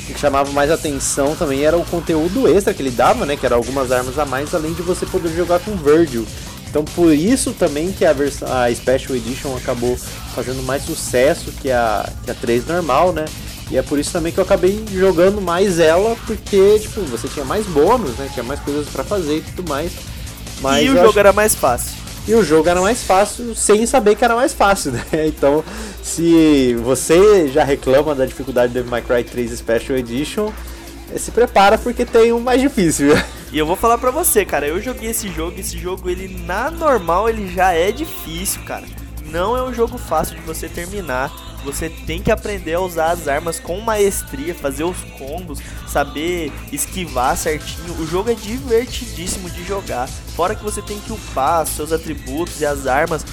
o 0.09 0.13
que 0.13 0.19
chamava 0.19 0.51
mais 0.51 0.71
atenção 0.71 1.35
também 1.35 1.63
era 1.63 1.77
o 1.77 1.85
conteúdo 1.85 2.47
extra 2.47 2.73
que 2.73 2.81
ele 2.81 2.91
dava, 2.91 3.25
né? 3.25 3.35
Que 3.35 3.45
era 3.45 3.55
algumas 3.55 3.91
armas 3.91 4.17
a 4.17 4.25
mais, 4.25 4.53
além 4.55 4.73
de 4.73 4.81
você 4.81 5.05
poder 5.05 5.29
jogar 5.35 5.59
com 5.59 5.75
Virgil. 5.75 6.25
Então 6.69 6.85
por 6.85 7.11
isso 7.11 7.53
também 7.53 7.91
que 7.91 8.05
a, 8.05 8.13
versão, 8.13 8.47
a 8.51 8.73
Special 8.73 9.15
Edition 9.15 9.55
acabou 9.57 9.97
fazendo 10.35 10.61
mais 10.63 10.83
sucesso 10.83 11.51
que 11.51 11.71
a, 11.71 12.07
que 12.23 12.31
a 12.31 12.33
3 12.35 12.67
normal, 12.67 13.11
né? 13.11 13.25
E 13.71 13.77
é 13.77 13.81
por 13.81 13.99
isso 13.99 14.11
também 14.11 14.31
que 14.31 14.39
eu 14.39 14.43
acabei 14.43 14.83
jogando 14.91 15.39
mais 15.41 15.79
ela, 15.79 16.15
porque, 16.25 16.79
tipo, 16.79 17.01
você 17.01 17.27
tinha 17.27 17.45
mais 17.45 17.65
bônus, 17.67 18.17
né? 18.17 18.27
Tinha 18.33 18.43
mais 18.43 18.59
coisas 18.61 18.87
para 18.89 19.03
fazer 19.03 19.37
e 19.37 19.41
tudo 19.41 19.69
mais. 19.69 19.91
Mas 20.59 20.85
e 20.85 20.89
o 20.89 20.93
jogo 20.95 21.09
acho... 21.09 21.19
era 21.19 21.33
mais 21.33 21.53
fácil. 21.53 21.91
E 22.27 22.33
o 22.33 22.43
jogo 22.43 22.67
era 22.67 22.81
mais 22.81 23.03
fácil 23.03 23.55
sem 23.55 23.85
saber 23.85 24.15
que 24.15 24.25
era 24.25 24.35
mais 24.35 24.53
fácil, 24.53 24.91
né? 25.13 25.27
Então, 25.27 25.63
se 26.01 26.75
você 26.83 27.47
já 27.49 27.63
reclama 27.63 28.15
da 28.15 28.25
dificuldade 28.25 28.73
do 28.73 28.83
My 28.91 29.01
Cry 29.01 29.23
3 29.23 29.51
Special 29.57 29.97
Edition, 29.97 30.51
se 31.17 31.31
prepara 31.31 31.77
porque 31.77 32.05
tem 32.05 32.31
um 32.33 32.39
mais 32.39 32.61
difícil. 32.61 33.09
E 33.51 33.57
eu 33.57 33.65
vou 33.65 33.75
falar 33.75 33.97
pra 33.97 34.11
você, 34.11 34.45
cara, 34.45 34.67
eu 34.67 34.79
joguei 34.81 35.09
esse 35.09 35.27
jogo, 35.29 35.59
esse 35.59 35.77
jogo 35.77 36.09
ele 36.09 36.27
na 36.45 36.69
normal 36.69 37.27
ele 37.27 37.51
já 37.51 37.73
é 37.73 37.91
difícil, 37.91 38.61
cara. 38.63 38.85
Não 39.25 39.57
é 39.57 39.63
um 39.63 39.73
jogo 39.73 39.97
fácil 39.97 40.35
de 40.35 40.41
você 40.41 40.67
terminar. 40.69 41.31
Você 41.63 41.89
tem 41.89 42.21
que 42.21 42.31
aprender 42.31 42.75
a 42.75 42.79
usar 42.79 43.11
as 43.11 43.27
armas 43.27 43.59
com 43.59 43.79
maestria, 43.81 44.55
fazer 44.55 44.83
os 44.85 44.97
combos, 45.17 45.59
saber 45.87 46.51
esquivar 46.71 47.35
certinho. 47.35 47.93
O 47.99 48.07
jogo 48.07 48.31
é 48.31 48.33
divertidíssimo 48.33 49.49
de 49.49 49.65
jogar. 49.65 50.07
Fora 50.07 50.55
que 50.55 50.63
você 50.63 50.81
tem 50.81 50.99
que 50.99 51.11
upar 51.11 51.65
seus 51.67 51.91
atributos 51.91 52.61
e 52.61 52.65
as 52.65 52.87
armas. 52.87 53.25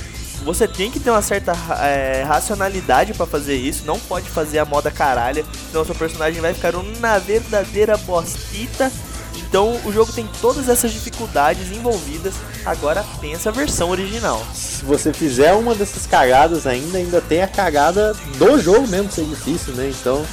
Você 0.45 0.69
tem 0.69 0.91
que 0.91 1.01
ter 1.01 1.11
uma 1.11 1.23
certa 1.23 1.53
é, 1.81 2.23
racionalidade 2.23 3.15
para 3.15 3.27
fazer 3.27 3.57
isso. 3.57 3.85
Não 3.85 3.99
pode 3.99 4.29
fazer 4.29 4.59
a 4.59 4.65
moda 4.65 4.91
caralha, 4.91 5.45
senão 5.71 5.85
seu 5.85 5.95
personagem 5.95 6.41
vai 6.41 6.55
ficar 6.55 6.75
uma 6.77 7.19
verdadeira 7.19 7.97
bostita 7.97 8.93
então 9.37 9.79
o 9.85 9.93
jogo 9.93 10.13
tem 10.13 10.29
todas 10.41 10.69
essas 10.69 10.93
dificuldades 10.93 11.71
envolvidas, 11.71 12.35
agora 12.65 13.05
pensa 13.21 13.51
a 13.51 13.53
versão 13.53 13.91
original. 13.91 14.45
Se 14.55 14.85
você 14.85 15.13
fizer 15.13 15.53
uma 15.53 15.75
dessas 15.75 16.07
cagadas 16.07 16.67
ainda, 16.67 16.99
ainda 16.99 17.21
tem 17.21 17.43
a 17.43 17.49
cagada 17.49 18.15
do 18.39 18.59
jogo 18.59 18.87
mesmo 18.89 19.11
ser 19.11 19.25
difícil, 19.25 19.75
né? 19.75 19.93
Então. 19.99 20.25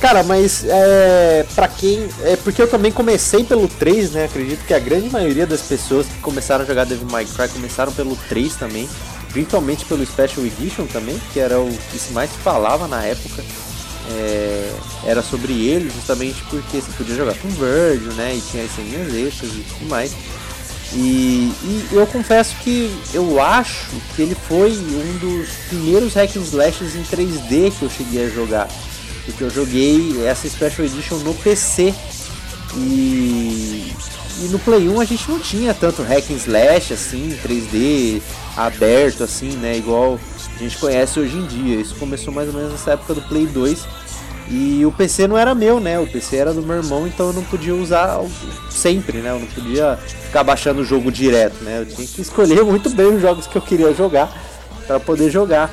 Cara, 0.00 0.22
mas 0.24 0.64
é. 0.66 1.46
Pra 1.54 1.68
quem. 1.68 2.08
É 2.22 2.36
porque 2.36 2.60
eu 2.60 2.68
também 2.68 2.90
comecei 2.90 3.44
pelo 3.44 3.68
3, 3.68 4.12
né? 4.12 4.24
Acredito 4.24 4.64
que 4.66 4.74
a 4.74 4.78
grande 4.78 5.08
maioria 5.08 5.46
das 5.46 5.62
pessoas 5.62 6.06
que 6.06 6.18
começaram 6.20 6.64
a 6.64 6.66
jogar 6.66 6.84
Devil 6.84 7.08
May 7.08 7.24
Cry 7.24 7.48
começaram 7.48 7.92
pelo 7.92 8.16
3 8.28 8.56
também. 8.56 8.88
Principalmente 9.32 9.84
pelo 9.86 10.04
Special 10.04 10.44
Edition 10.46 10.86
também, 10.86 11.18
que 11.32 11.40
era 11.40 11.58
o 11.58 11.70
que 11.90 11.98
se 11.98 12.12
mais 12.12 12.30
falava 12.30 12.86
na 12.86 13.02
época 13.04 13.42
é, 14.10 14.72
era 15.04 15.22
sobre 15.22 15.52
ele, 15.66 15.90
justamente 15.90 16.42
porque 16.44 16.80
você 16.80 16.92
podia 16.92 17.16
jogar 17.16 17.34
com 17.38 17.48
Virgil, 17.48 18.12
né? 18.14 18.34
E 18.34 18.40
tinha 18.40 18.64
as 18.64 18.74
ceninhas 18.74 19.14
extras 19.14 19.52
e 19.52 19.64
tudo 19.68 19.88
mais. 19.88 20.14
E, 20.94 21.50
e, 21.64 21.88
eu 21.92 22.06
confesso 22.06 22.54
que 22.56 22.94
eu 23.14 23.40
acho 23.40 23.86
que 24.14 24.22
ele 24.22 24.34
foi 24.34 24.72
um 24.72 25.18
dos 25.18 25.48
primeiros 25.68 26.14
hack 26.14 26.36
and 26.36 26.42
slashes 26.42 26.94
em 26.94 27.02
3D 27.02 27.72
que 27.78 27.82
eu 27.82 27.90
cheguei 27.90 28.26
a 28.26 28.28
jogar. 28.28 28.68
Porque 29.24 29.44
eu 29.44 29.50
joguei 29.50 30.26
essa 30.26 30.48
Special 30.48 30.86
Edition 30.86 31.16
no 31.18 31.34
PC. 31.34 31.94
E, 32.74 33.71
e 34.40 34.48
no 34.48 34.58
Play 34.58 34.88
1 34.88 35.00
a 35.00 35.04
gente 35.04 35.30
não 35.30 35.38
tinha 35.38 35.74
tanto 35.74 36.02
hack 36.02 36.30
and 36.30 36.36
slash 36.36 36.92
assim, 36.92 37.36
3D 37.44 38.22
aberto 38.56 39.24
assim, 39.24 39.50
né? 39.56 39.76
Igual 39.76 40.18
a 40.54 40.58
gente 40.58 40.78
conhece 40.78 41.20
hoje 41.20 41.36
em 41.36 41.46
dia. 41.46 41.80
Isso 41.80 41.94
começou 41.96 42.32
mais 42.32 42.48
ou 42.48 42.54
menos 42.54 42.72
nessa 42.72 42.92
época 42.92 43.14
do 43.14 43.22
Play 43.22 43.46
2. 43.46 43.86
E 44.50 44.84
o 44.84 44.92
PC 44.92 45.26
não 45.26 45.38
era 45.38 45.54
meu, 45.54 45.80
né? 45.80 45.98
O 45.98 46.06
PC 46.06 46.36
era 46.36 46.52
do 46.52 46.62
meu 46.62 46.76
irmão, 46.76 47.06
então 47.06 47.28
eu 47.28 47.32
não 47.32 47.44
podia 47.44 47.74
usar 47.74 48.20
sempre, 48.70 49.18
né? 49.18 49.30
Eu 49.30 49.40
não 49.40 49.46
podia 49.46 49.96
ficar 49.96 50.42
baixando 50.42 50.82
o 50.82 50.84
jogo 50.84 51.12
direto, 51.12 51.62
né? 51.62 51.80
Eu 51.80 51.86
tinha 51.86 52.06
que 52.06 52.20
escolher 52.20 52.62
muito 52.64 52.90
bem 52.90 53.14
os 53.14 53.20
jogos 53.22 53.46
que 53.46 53.56
eu 53.56 53.62
queria 53.62 53.94
jogar 53.94 54.32
para 54.86 54.98
poder 54.98 55.30
jogar. 55.30 55.70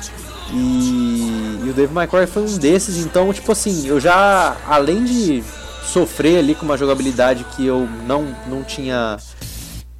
E, 0.52 1.60
e 1.64 1.68
o 1.68 1.72
Dave 1.72 1.92
McCoy 1.94 2.26
foi 2.26 2.42
um 2.42 2.58
desses, 2.58 2.98
então, 2.98 3.32
tipo 3.32 3.52
assim, 3.52 3.86
eu 3.86 4.00
já, 4.00 4.56
além 4.66 5.04
de 5.04 5.44
sofrer 5.92 6.38
ali 6.38 6.54
com 6.54 6.64
uma 6.64 6.76
jogabilidade 6.76 7.44
que 7.56 7.66
eu 7.66 7.88
não, 8.06 8.34
não 8.46 8.62
tinha. 8.62 9.16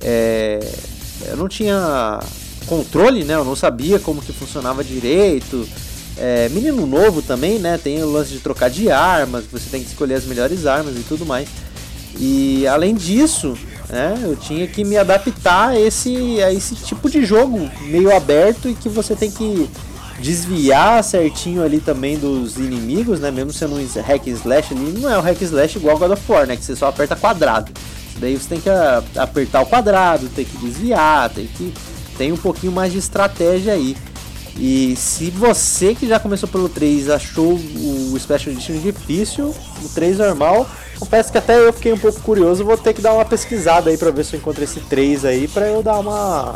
É, 0.01 0.61
eu 1.27 1.37
não 1.37 1.49
tinha 1.49 2.21
controle, 2.67 3.25
né? 3.25 3.35
Eu 3.35 3.45
não 3.45 3.57
sabia 3.57 3.99
como 3.99 4.23
que 4.23 4.33
funcionava 4.33 4.85
direito. 4.85 5.69
É, 6.17 6.49
menino 6.51 6.87
novo 6.87 7.23
também, 7.23 7.59
né? 7.59 7.79
Tem 7.79 8.03
o 8.03 8.11
lance 8.11 8.31
de 8.31 8.41
trocar 8.41 8.71
de 8.71 8.91
armas, 8.91 9.45
você 9.51 9.71
tem 9.71 9.83
que 9.83 9.89
escolher 9.89 10.15
as 10.15 10.25
melhores 10.25 10.67
armas 10.67 10.97
e 10.97 11.03
tudo 11.03 11.27
mais. 11.27 11.49
E 12.19 12.67
além 12.67 12.95
disso, 12.95 13.57
né, 13.89 14.19
eu 14.23 14.37
tinha 14.37 14.67
que 14.67 14.85
me 14.85 14.97
adaptar 14.97 15.71
a 15.71 15.81
esse, 15.81 16.43
a 16.43 16.53
esse 16.53 16.75
tipo 16.75 17.09
de 17.09 17.25
jogo 17.25 17.71
meio 17.83 18.15
aberto 18.15 18.69
e 18.69 18.75
que 18.75 18.89
você 18.89 19.17
tem 19.17 19.31
que 19.31 19.69
desviar 20.21 21.03
certinho 21.03 21.63
ali 21.63 21.81
também 21.81 22.19
dos 22.19 22.57
inimigos, 22.57 23.21
né? 23.21 23.31
Mesmo 23.31 23.53
sendo 23.53 23.77
um 23.77 24.03
hack 24.03 24.27
slash 24.27 24.75
ali, 24.75 24.99
não 24.99 25.11
é 25.11 25.19
um 25.19 25.23
hack 25.23 25.41
slash 25.43 25.79
igual 25.79 25.99
God 25.99 26.13
of 26.13 26.23
War, 26.31 26.47
né? 26.47 26.57
Que 26.57 26.65
você 26.65 26.77
só 26.77 26.89
aperta 26.89 27.17
quadrado. 27.17 27.73
Daí 28.19 28.37
você 28.37 28.49
tem 28.49 28.61
que 28.61 28.69
apertar 29.19 29.63
o 29.63 29.67
quadrado, 29.67 30.29
tem 30.29 30.45
que 30.45 30.57
desviar, 30.59 31.31
tem 31.31 31.47
que 31.47 31.73
tem 32.19 32.33
um 32.33 32.37
pouquinho 32.37 32.71
mais 32.71 32.93
de 32.93 32.99
estratégia 32.99 33.73
aí. 33.73 33.97
E 34.57 34.95
se 34.95 35.31
você 35.31 35.95
que 35.95 36.07
já 36.07 36.21
começou 36.21 36.47
pelo 36.47 36.69
3 36.69 37.09
achou 37.09 37.55
o 37.55 38.15
Special 38.19 38.53
Edition 38.53 38.79
difícil, 38.79 39.55
o 39.83 39.89
3 39.89 40.19
normal, 40.19 40.69
confesso 40.99 41.33
que 41.33 41.39
até 41.39 41.59
eu 41.59 41.73
fiquei 41.73 41.95
um 41.95 41.99
pouco 41.99 42.21
curioso, 42.21 42.63
vou 42.63 42.77
ter 42.77 42.93
que 42.93 43.01
dar 43.01 43.15
uma 43.15 43.25
pesquisada 43.25 43.89
aí 43.89 43.97
para 43.97 44.11
ver 44.11 44.25
se 44.27 44.37
eu 44.37 44.41
encontro 44.41 44.63
esse 44.63 44.81
3 44.81 45.25
aí 45.25 45.49
para 45.49 45.67
eu 45.67 45.83
dar 45.83 45.99
uma, 45.99 46.55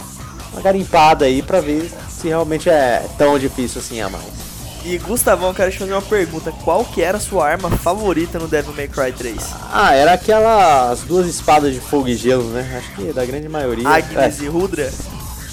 uma 0.55 0.63
garimpada 0.63 1.25
aí 1.25 1.43
para 1.43 1.61
ver 1.61 1.91
se 2.09 2.29
realmente 2.29 2.71
é 2.71 3.05
tão 3.19 3.39
difícil 3.39 3.81
assim 3.81 4.01
a 4.01 4.09
mais. 4.09 4.45
E 4.85 4.99
Gustavão, 4.99 5.55
quero 5.55 5.73
te 5.73 5.79
fazer 5.79 5.93
uma 5.93 6.03
pergunta. 6.03 6.53
Qual 6.63 6.85
que 6.85 7.01
era 7.01 7.17
a 7.17 7.21
sua 7.21 7.49
arma 7.49 7.71
favorita 7.71 8.39
no 8.39 8.47
Devil 8.47 8.75
May 8.75 8.87
Cry 8.87 9.13
3? 9.13 9.37
Ah, 9.73 9.95
era 9.95 10.13
aquelas 10.13 11.01
duas 11.01 11.27
espadas 11.27 11.73
de 11.73 11.81
fogo 11.81 12.07
e 12.07 12.15
gelo, 12.15 12.45
né? 12.51 12.79
Acho 12.79 12.95
que 12.95 13.13
da 13.13 13.25
grande 13.25 13.49
maioria. 13.49 13.89
Agnes 13.89 14.41
é. 14.41 14.45
e 14.45 14.49
Rudra? 14.49 14.93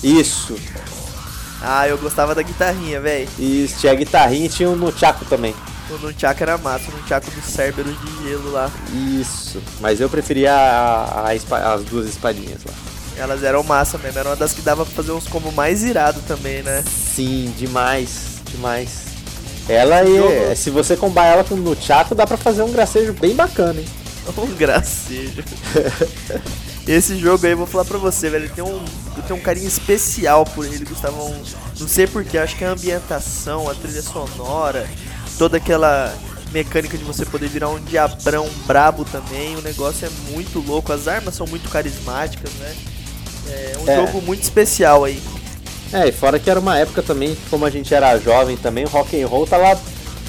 Isso. 0.03 0.57
Ah, 1.61 1.87
eu 1.87 1.97
gostava 1.97 2.35
da 2.35 2.41
guitarrinha, 2.41 2.99
velho. 2.99 3.29
Isso, 3.39 3.79
tinha 3.79 3.93
a 3.93 3.95
guitarrinha 3.95 4.47
e 4.47 4.49
tinha 4.49 4.69
o 4.69 4.75
Nunchaku 4.75 5.23
também. 5.25 5.55
O 5.89 5.97
Nunchaku 5.97 6.43
era 6.43 6.57
massa, 6.57 6.91
o 6.91 6.97
Nunchaku 6.97 7.31
do 7.31 7.41
Cerberus 7.41 7.95
de 8.01 8.23
gelo 8.23 8.51
lá. 8.51 8.69
Isso, 9.17 9.61
mas 9.79 10.01
eu 10.01 10.09
preferia 10.09 10.53
a, 10.53 11.29
a 11.29 11.73
as 11.73 11.83
duas 11.85 12.07
espadinhas 12.07 12.59
lá. 12.65 12.90
Elas 13.17 13.43
eram 13.43 13.61
massa 13.63 13.97
mesmo, 13.97 14.17
era 14.19 14.29
uma 14.29 14.35
das 14.35 14.53
que 14.53 14.61
dava 14.61 14.85
pra 14.85 14.93
fazer 14.95 15.11
uns 15.11 15.27
combos 15.27 15.53
mais 15.53 15.83
irados 15.83 16.23
também, 16.23 16.63
né? 16.63 16.83
Sim, 17.15 17.53
demais, 17.57 18.09
demais. 18.51 18.89
Ela 19.69 20.03
e 20.03 20.17
Jogo- 20.17 20.55
se 20.55 20.69
você 20.69 20.95
combar 20.97 21.25
ela 21.27 21.43
com 21.43 21.53
o 21.53 21.57
Nunchaku, 21.57 22.15
dá 22.15 22.25
pra 22.25 22.37
fazer 22.37 22.63
um 22.63 22.71
gracejo 22.71 23.13
bem 23.13 23.35
bacana, 23.35 23.79
hein? 23.79 23.87
Um 24.37 24.47
gracejo. 24.55 25.43
Esse 26.87 27.15
jogo 27.17 27.45
aí, 27.45 27.53
vou 27.53 27.67
falar 27.67 27.85
pra 27.85 27.97
você, 27.97 28.29
velho, 28.29 28.49
tem 28.49 28.63
um, 28.63 28.83
eu 29.17 29.23
tenho 29.27 29.39
um 29.39 29.41
carinho 29.43 29.67
especial 29.67 30.45
por 30.45 30.65
ele, 30.65 30.83
Gustavo. 30.85 31.23
um- 31.25 31.43
Não 31.79 31.87
sei 31.87 32.07
porquê, 32.07 32.37
acho 32.37 32.55
que 32.55 32.63
a 32.65 32.71
ambientação, 32.71 33.69
a 33.69 33.75
trilha 33.75 34.01
sonora, 34.01 34.87
toda 35.37 35.57
aquela 35.57 36.13
mecânica 36.51 36.97
de 36.97 37.03
você 37.03 37.25
poder 37.25 37.47
virar 37.49 37.69
um 37.69 37.79
diabrão 37.79 38.47
brabo 38.65 39.05
também, 39.05 39.55
o 39.55 39.61
negócio 39.61 40.07
é 40.07 40.09
muito 40.31 40.59
louco, 40.59 40.91
as 40.91 41.07
armas 41.07 41.35
são 41.35 41.47
muito 41.47 41.69
carismáticas, 41.69 42.51
né? 42.59 42.75
É 43.47 43.73
um 43.79 43.89
É. 43.89 43.95
jogo 44.05 44.21
muito 44.21 44.43
especial 44.43 45.03
aí. 45.03 45.21
É, 45.93 46.07
e 46.07 46.11
fora 46.11 46.39
que 46.39 46.49
era 46.49 46.59
uma 46.59 46.77
época 46.77 47.01
também, 47.01 47.37
como 47.49 47.65
a 47.65 47.69
gente 47.69 47.93
era 47.93 48.17
jovem 48.17 48.55
também, 48.55 48.85
o 48.85 48.89
rock 48.89 49.21
and 49.21 49.27
roll 49.27 49.45
tava 49.45 49.79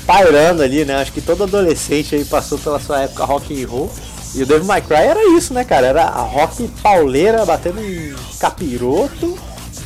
pairando 0.06 0.62
ali, 0.62 0.84
né? 0.84 0.96
Acho 0.96 1.12
que 1.12 1.20
todo 1.20 1.44
adolescente 1.44 2.14
aí 2.16 2.24
passou 2.24 2.58
pela 2.58 2.80
sua 2.80 3.02
época 3.02 3.24
rock 3.24 3.62
and 3.62 3.68
roll. 3.68 3.90
E 4.34 4.42
o 4.42 4.46
Devil 4.46 4.64
May 4.64 4.80
Cry 4.80 4.96
era 4.96 5.36
isso, 5.36 5.52
né, 5.54 5.62
cara? 5.62 5.86
Era 5.86 6.04
a 6.04 6.22
rock 6.22 6.66
pauleira 6.82 7.44
batendo 7.44 7.80
em 7.80 8.14
capiroto 8.40 9.38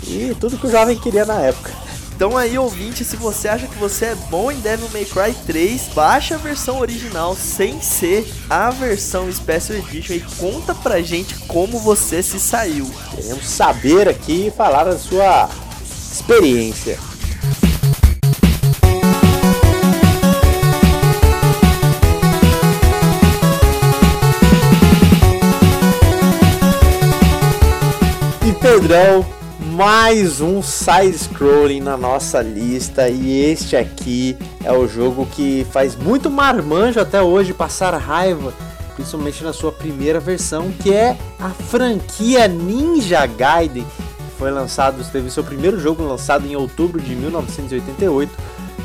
e 0.06 0.34
tudo 0.40 0.56
que 0.56 0.66
o 0.66 0.70
jovem 0.70 0.96
queria 0.96 1.24
na 1.24 1.40
época. 1.40 1.70
Então 2.16 2.34
aí, 2.34 2.58
ouvinte, 2.58 3.04
se 3.04 3.14
você 3.14 3.46
acha 3.46 3.66
que 3.66 3.76
você 3.76 4.06
é 4.06 4.14
bom 4.30 4.50
em 4.50 4.58
Devil 4.60 4.88
May 4.90 5.04
Cry 5.04 5.34
3, 5.44 5.88
baixa 5.94 6.36
a 6.36 6.38
versão 6.38 6.80
original 6.80 7.36
sem 7.36 7.78
ser 7.82 8.26
a 8.48 8.70
versão 8.70 9.30
Special 9.30 9.78
Edition 9.80 10.14
e 10.14 10.20
conta 10.38 10.74
pra 10.74 11.02
gente 11.02 11.34
como 11.40 11.78
você 11.78 12.22
se 12.22 12.40
saiu. 12.40 12.90
Queremos 13.14 13.46
saber 13.46 14.08
aqui 14.08 14.46
e 14.46 14.50
falar 14.50 14.84
da 14.84 14.98
sua 14.98 15.50
experiência. 16.10 16.98
E 28.42 28.52
Pedrão, 28.54 29.22
mais 29.76 30.40
um 30.40 30.62
side-scrolling 30.62 31.80
na 31.80 31.98
nossa 31.98 32.40
lista 32.40 33.10
e 33.10 33.44
este 33.44 33.76
aqui 33.76 34.34
é 34.64 34.72
o 34.72 34.88
jogo 34.88 35.26
que 35.26 35.66
faz 35.70 35.94
muito 35.94 36.30
marmanjo 36.30 36.98
até 36.98 37.20
hoje 37.20 37.52
passar 37.52 37.94
raiva, 37.98 38.54
principalmente 38.94 39.44
na 39.44 39.52
sua 39.52 39.70
primeira 39.70 40.18
versão, 40.18 40.72
que 40.82 40.94
é 40.94 41.14
a 41.38 41.50
franquia 41.50 42.48
Ninja 42.48 43.26
Gaiden. 43.26 43.84
que 43.84 44.38
Foi 44.38 44.50
lançado, 44.50 45.04
teve 45.12 45.30
seu 45.30 45.44
primeiro 45.44 45.78
jogo 45.78 46.02
lançado 46.02 46.46
em 46.46 46.56
outubro 46.56 46.98
de 46.98 47.14
1988 47.14 48.32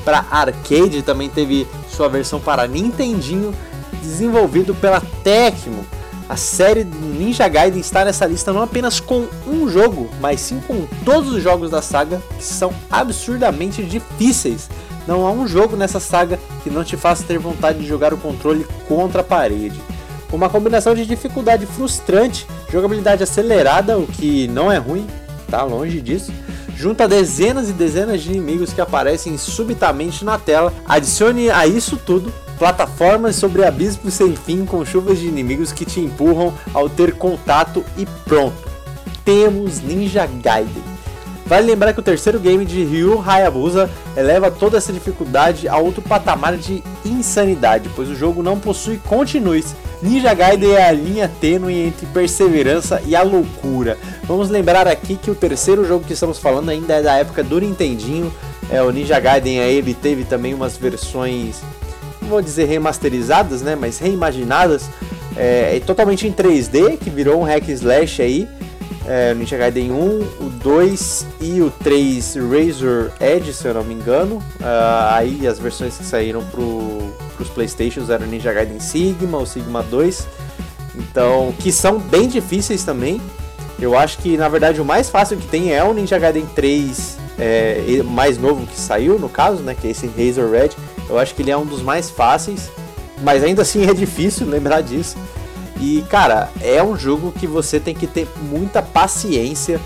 para 0.04 0.26
arcade, 0.30 1.02
também 1.04 1.30
teve 1.30 1.66
sua 1.90 2.10
versão 2.10 2.42
para 2.42 2.68
Nintendinho, 2.68 3.56
desenvolvido 4.02 4.76
pela 4.76 5.00
Tecmo. 5.24 5.86
A 6.32 6.38
série 6.38 6.86
Ninja 6.86 7.46
Gaiden 7.50 7.82
está 7.82 8.06
nessa 8.06 8.26
lista 8.26 8.54
não 8.54 8.62
apenas 8.62 9.02
com 9.02 9.28
um 9.46 9.68
jogo, 9.68 10.10
mas 10.22 10.40
sim 10.40 10.62
com 10.66 10.88
todos 11.04 11.34
os 11.34 11.44
jogos 11.44 11.70
da 11.70 11.82
saga 11.82 12.22
que 12.38 12.44
são 12.46 12.74
absurdamente 12.90 13.84
difíceis. 13.84 14.70
Não 15.06 15.28
há 15.28 15.32
um 15.32 15.46
jogo 15.46 15.76
nessa 15.76 16.00
saga 16.00 16.40
que 16.64 16.70
não 16.70 16.86
te 16.86 16.96
faça 16.96 17.26
ter 17.26 17.38
vontade 17.38 17.80
de 17.80 17.86
jogar 17.86 18.14
o 18.14 18.18
controle 18.18 18.66
contra 18.88 19.20
a 19.20 19.26
parede. 19.26 19.78
Uma 20.32 20.48
combinação 20.48 20.96
de 20.96 21.06
dificuldade 21.06 21.66
frustrante, 21.66 22.48
jogabilidade 22.72 23.22
acelerada, 23.22 24.00
o 24.00 24.08
que 24.08 24.48
não 24.48 24.72
é 24.72 24.78
ruim, 24.78 25.06
tá 25.50 25.64
longe 25.64 26.00
disso, 26.00 26.32
junto 26.78 27.04
a 27.04 27.08
dezenas 27.08 27.70
e 27.70 27.74
dezenas 27.74 28.22
de 28.22 28.30
inimigos 28.30 28.72
que 28.72 28.80
aparecem 28.80 29.38
subitamente 29.38 30.24
na 30.24 30.40
tela. 30.40 30.74
Adicione 30.88 31.50
a 31.50 31.68
isso 31.68 31.98
tudo 31.98 32.32
plataformas 32.62 33.38
sobre 33.38 33.66
abismos 33.66 34.14
sem 34.14 34.36
fim 34.36 34.68
com 34.68 34.86
chuvas 34.86 35.18
de 35.18 35.26
inimigos 35.26 35.72
que 35.72 35.84
te 35.84 36.00
empurram 36.00 36.54
ao 36.76 36.88
ter 36.88 37.14
contato 37.14 37.84
e 37.98 38.06
pronto. 38.24 38.70
Temos 39.26 39.82
Ninja 39.82 40.28
Gaiden. 40.28 40.84
Vale 41.48 41.66
lembrar 41.66 41.92
que 41.92 42.00
o 42.00 42.04
terceiro 42.04 42.40
game 42.40 42.64
de 42.64 42.84
Ryu 42.84 43.20
Hayabusa 43.20 43.90
eleva 44.16 44.52
toda 44.52 44.78
essa 44.78 44.94
dificuldade 44.94 45.68
a 45.68 45.78
outro 45.78 46.04
patamar 46.04 46.56
de 46.56 46.84
insanidade, 47.04 47.90
pois 47.96 48.08
o 48.10 48.16
jogo 48.16 48.44
não 48.44 48.60
possui 48.60 48.98
continues. 49.00 49.76
Ninja 50.00 50.32
Gaiden 50.32 50.74
é 50.74 50.88
a 50.88 50.92
linha 50.92 51.32
tênue 51.42 51.88
entre 51.88 52.06
perseverança 52.06 53.02
e 53.08 53.16
a 53.16 53.24
loucura. 53.24 53.98
Vamos 54.26 54.50
lembrar 54.50 54.88
aqui 54.88 55.16
que 55.16 55.32
o 55.32 55.36
terceiro 55.36 55.84
jogo 55.84 56.06
que 56.06 56.14
estamos 56.14 56.38
falando 56.38 56.70
ainda 56.70 56.94
é 56.94 57.02
da 57.02 57.18
época 57.18 57.44
do 57.44 57.60
Nintendinho. 57.60 58.32
É, 58.70 58.84
o 58.84 58.92
Ninja 58.92 59.20
Gaiden 59.20 59.62
aí 59.62 59.78
ele 59.78 59.96
teve 59.96 60.24
também 60.26 60.54
umas 60.54 60.78
versões, 60.78 61.60
vou 62.32 62.42
dizer 62.42 62.66
remasterizadas, 62.66 63.62
né, 63.62 63.76
mas 63.76 64.00
reimaginadas, 64.00 64.90
é, 65.36 65.78
é 65.78 65.80
totalmente 65.80 66.28
em 66.28 66.32
3D, 66.32 66.98
que 66.98 67.10
virou 67.10 67.40
um 67.40 67.44
hack 67.44 67.68
slash 67.70 68.22
aí 68.22 68.48
é, 69.06 69.34
Ninja 69.34 69.58
Gaiden 69.58 69.92
1, 69.92 69.96
o 69.96 70.50
2 70.64 71.28
e 71.42 71.62
o 71.62 71.72
3 71.72 72.36
Razor 72.36 73.12
Edge, 73.20 73.54
se 73.54 73.68
eu 73.68 73.74
não 73.74 73.84
me 73.84 73.94
engano. 73.94 74.42
Ah, 74.62 75.16
aí 75.16 75.48
as 75.48 75.60
versões 75.60 75.98
que 75.98 76.04
saíram 76.04 76.44
pro, 76.46 77.14
pros 77.36 77.50
Playstations 77.50 78.10
eram 78.10 78.28
Ninja 78.28 78.54
Gaiden 78.54 78.80
Sigma, 78.80 79.38
o 79.38 79.46
Sigma 79.46 79.82
2. 79.84 80.28
Então, 80.96 81.54
que 81.60 81.72
são 81.72 81.98
bem 82.00 82.28
difíceis 82.28 82.84
também. 82.84 83.20
Eu 83.80 83.98
acho 83.98 84.20
que 84.20 84.38
na 84.38 84.48
verdade 84.48 84.80
o 84.80 84.86
mais 84.86 85.10
fácil 85.10 85.38
que 85.38 85.48
tem 85.48 85.74
é 85.74 85.84
o 85.84 85.94
Ninja 85.94 86.20
Gaiden 86.20 86.46
3 86.56 87.18
é, 87.40 88.04
mais 88.04 88.38
novo 88.38 88.68
que 88.68 88.80
saiu, 88.80 89.18
no 89.18 89.28
caso, 89.30 89.64
né? 89.64 89.76
Que 89.80 89.88
é 89.88 89.92
esse 89.92 90.06
Razor 90.06 90.52
Red. 90.52 90.70
Eu 91.12 91.20
acho 91.20 91.36
que 91.36 91.42
ele 91.42 91.52
é 91.52 91.58
um 91.58 91.66
dos 91.66 91.82
mais 91.82 92.10
fáceis. 92.10 92.72
Mas 93.22 93.44
ainda 93.44 93.62
assim 93.62 93.86
é 93.90 93.94
difícil 93.94 94.48
lembrar 94.48 94.82
disso. 94.82 95.18
E 95.80 96.04
cara, 96.10 96.50
é 96.62 96.82
um 96.82 96.96
jogo 96.96 97.32
que 97.32 97.46
você 97.46 97.80
tem 97.80 97.96
que 97.96 98.06
ter 98.06 98.28
muita 98.44 98.84
paciência, 98.84 99.80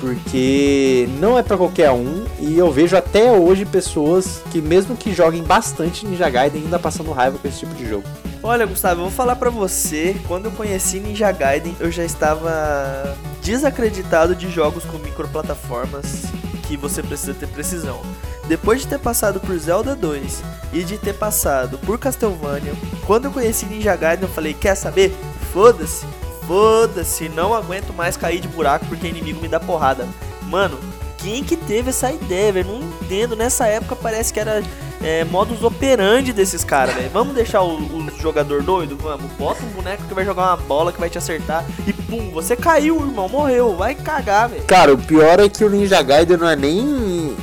porque 0.00 1.06
não 1.20 1.38
é 1.38 1.42
pra 1.42 1.56
qualquer 1.56 1.90
um. 1.90 2.24
E 2.40 2.56
eu 2.56 2.70
vejo 2.72 2.96
até 2.96 3.30
hoje 3.30 3.64
pessoas 3.66 4.42
que, 4.50 4.62
mesmo 4.62 4.96
que 4.96 5.14
joguem 5.14 5.42
bastante 5.42 6.06
Ninja 6.06 6.28
Gaiden, 6.30 6.62
ainda 6.62 6.78
passando 6.78 7.12
raiva 7.12 7.38
com 7.38 7.46
esse 7.46 7.60
tipo 7.60 7.74
de 7.74 7.86
jogo. 7.86 8.04
Olha, 8.42 8.66
Gustavo, 8.66 9.00
eu 9.00 9.04
vou 9.04 9.12
falar 9.12 9.36
pra 9.36 9.50
você, 9.50 10.16
quando 10.26 10.46
eu 10.46 10.52
conheci 10.52 10.98
Ninja 10.98 11.30
Gaiden, 11.30 11.76
eu 11.78 11.92
já 11.92 12.02
estava 12.02 13.16
desacreditado 13.42 14.34
de 14.34 14.50
jogos 14.50 14.84
com 14.84 14.98
microplataformas 14.98 16.24
que 16.66 16.76
você 16.76 17.02
precisa 17.02 17.34
ter 17.34 17.46
precisão. 17.46 18.00
Depois 18.48 18.80
de 18.80 18.88
ter 18.88 18.98
passado 18.98 19.40
por 19.40 19.56
Zelda 19.58 19.94
2 19.94 20.42
e 20.72 20.82
de 20.82 20.98
ter 20.98 21.14
passado 21.14 21.78
por 21.78 21.98
Castlevania, 21.98 22.72
quando 23.06 23.26
eu 23.26 23.30
conheci 23.30 23.66
Ninja 23.66 23.94
Gaiden, 23.94 24.24
eu 24.24 24.34
falei: 24.34 24.54
"Quer 24.54 24.74
saber? 24.74 25.14
Foda-se. 25.52 26.04
Foda-se, 26.46 27.28
não 27.28 27.54
aguento 27.54 27.92
mais 27.92 28.16
cair 28.16 28.40
de 28.40 28.48
buraco 28.48 28.86
porque 28.86 29.06
inimigo 29.06 29.40
me 29.40 29.48
dá 29.48 29.60
porrada". 29.60 30.08
Mano, 30.42 30.78
quem 31.18 31.44
que 31.44 31.56
teve 31.56 31.90
essa 31.90 32.10
ideia, 32.10 32.52
velho? 32.52 32.68
Não 32.68 32.82
entendo. 32.82 33.36
Nessa 33.36 33.66
época 33.68 33.94
parece 33.94 34.32
que 34.32 34.40
era 34.40 34.60
é, 35.00 35.24
modus 35.24 35.62
operandi 35.62 36.32
desses 36.32 36.64
caras, 36.64 36.94
velho. 36.94 37.10
Vamos 37.10 37.34
deixar 37.34 37.62
o, 37.62 37.76
o 37.76 38.10
jogador 38.20 38.62
doido? 38.62 38.96
Vamos. 38.96 39.30
Bota 39.32 39.62
um 39.62 39.68
boneco 39.68 40.02
que 40.04 40.14
vai 40.14 40.24
jogar 40.24 40.48
uma 40.48 40.56
bola 40.56 40.92
que 40.92 40.98
vai 40.98 41.08
te 41.08 41.18
acertar 41.18 41.64
e 41.86 41.92
pum, 41.92 42.30
você 42.32 42.56
caiu, 42.56 42.96
irmão, 43.00 43.28
morreu. 43.28 43.76
Vai 43.76 43.94
cagar, 43.94 44.48
velho. 44.48 44.64
Cara, 44.64 44.92
o 44.92 44.98
pior 44.98 45.38
é 45.38 45.48
que 45.48 45.64
o 45.64 45.70
Ninja 45.70 46.02
Gaiden 46.02 46.36
não 46.36 46.48
é 46.48 46.56
nem. 46.56 47.36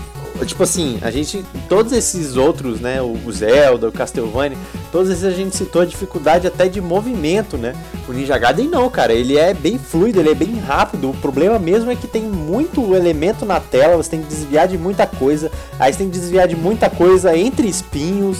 Tipo 0.46 0.64
assim, 0.64 0.98
a 1.02 1.12
gente. 1.12 1.46
Todos 1.68 1.92
esses 1.92 2.38
outros, 2.38 2.80
né? 2.80 3.02
O 3.02 3.32
Zelda, 3.32 3.88
o 3.88 3.92
Castlevania, 3.92 4.58
todos 4.92 5.10
esses 5.10 5.24
a 5.24 5.32
gente 5.32 5.56
citou 5.56 5.82
a 5.82 5.86
dificuldade 5.86 6.48
até 6.48 6.68
de 6.68 6.80
movimento, 6.80 7.58
né? 7.58 7.74
O 8.08 8.14
Ninja 8.14 8.38
Gaiden 8.38 8.68
não, 8.68 8.90
cara. 8.90 9.14
Ele 9.14 9.38
é 9.38 9.54
bem 9.54 9.78
fluido, 9.78 10.20
ele 10.20 10.32
é 10.32 10.36
bem 10.36 10.58
rápido. 10.60 11.10
O 11.10 11.14
problema 11.14 11.60
mesmo 11.60 11.92
é 11.92 11.96
que 11.96 12.08
tem 12.08 12.24
muito 12.24 12.96
elemento 12.96 13.46
na 13.46 13.60
tela, 13.60 13.98
você 13.98 14.12
tem 14.12 14.22
que 14.22 14.28
desviar 14.28 14.68
de 14.68 14.78
muita 14.78 15.06
coisa. 15.06 15.52
Aí 15.80 15.92
você 15.92 16.00
tem 16.00 16.10
que 16.10 16.18
desviar 16.18 16.48
de 16.48 16.56
muita 16.56 16.90
coisa 16.90 17.36
entre 17.38 17.68
espinhos. 17.68 18.40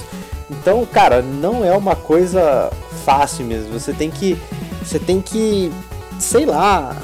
Então, 0.50 0.86
cara, 0.86 1.22
não 1.22 1.64
é 1.64 1.76
uma 1.76 1.96
coisa 1.96 2.72
fácil 3.06 3.46
mesmo. 3.46 3.78
Você 3.78 3.94
tem 3.94 4.10
que. 4.10 4.38
Você 4.84 4.98
tem 4.98 5.22
que 5.22 5.72
sei 6.20 6.46
lá, 6.46 6.96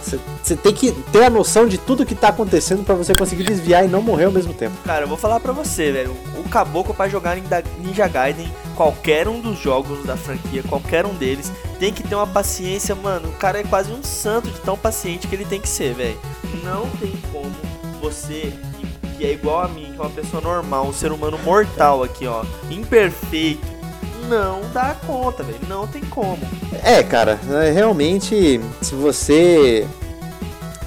você 0.44 0.56
tem 0.56 0.74
que 0.74 0.92
ter 1.12 1.24
a 1.24 1.30
noção 1.30 1.68
de 1.68 1.78
tudo 1.78 2.06
que 2.06 2.14
tá 2.14 2.30
acontecendo 2.30 2.84
para 2.84 2.96
você 2.96 3.16
conseguir 3.16 3.44
desviar 3.44 3.86
e 3.86 3.88
não 3.88 4.02
morrer 4.02 4.26
ao 4.26 4.32
mesmo 4.32 4.54
tempo. 4.54 4.76
Cara, 4.84 5.04
eu 5.04 5.08
vou 5.08 5.18
falar 5.18 5.40
pra 5.40 5.52
você, 5.52 5.92
velho. 5.92 6.16
O 6.38 6.50
caboclo 6.50 6.94
para 6.94 7.10
jogar 7.10 7.38
Ninja 7.80 8.08
Gaiden, 8.08 8.52
qualquer 8.76 9.28
um 9.28 9.40
dos 9.40 9.58
jogos 9.58 10.06
da 10.06 10.16
franquia, 10.16 10.64
qualquer 10.64 11.06
um 11.06 11.14
deles, 11.14 11.52
tem 11.80 11.94
que 11.94 12.04
ter 12.04 12.16
uma 12.16 12.28
paciência, 12.28 12.94
mano. 12.94 13.30
O 13.30 13.34
cara 13.34 13.60
é 13.60 13.64
quase 13.64 13.92
um 13.92 14.04
santo 14.04 14.50
de 14.50 14.60
tão 14.60 14.78
paciente 14.78 15.28
que 15.28 15.36
ele 15.36 15.46
tem 15.46 15.60
que 15.60 15.70
ser, 15.70 15.94
velho. 15.94 16.18
Não 16.64 16.88
tem 17.00 17.14
como 17.32 17.52
você 18.02 18.54
que 19.18 19.26
é 19.26 19.32
igual 19.32 19.62
a 19.62 19.68
mim, 19.68 19.94
que 19.94 19.98
é 19.98 20.02
uma 20.02 20.10
pessoa 20.10 20.42
normal, 20.42 20.88
um 20.88 20.94
ser 20.94 21.12
humano 21.12 21.38
mortal 21.40 22.04
aqui, 22.04 22.28
ó, 22.28 22.44
imperfeito, 22.70 23.66
não 24.30 24.62
dá 24.74 24.96
conta, 25.06 25.44
velho. 25.44 25.60
Não 25.68 25.88
tem 25.88 26.02
como. 26.02 26.40
É, 26.84 27.04
cara, 27.04 27.40
é, 27.50 27.72
realmente, 27.72 28.60
se 28.82 28.96
você 28.96 29.88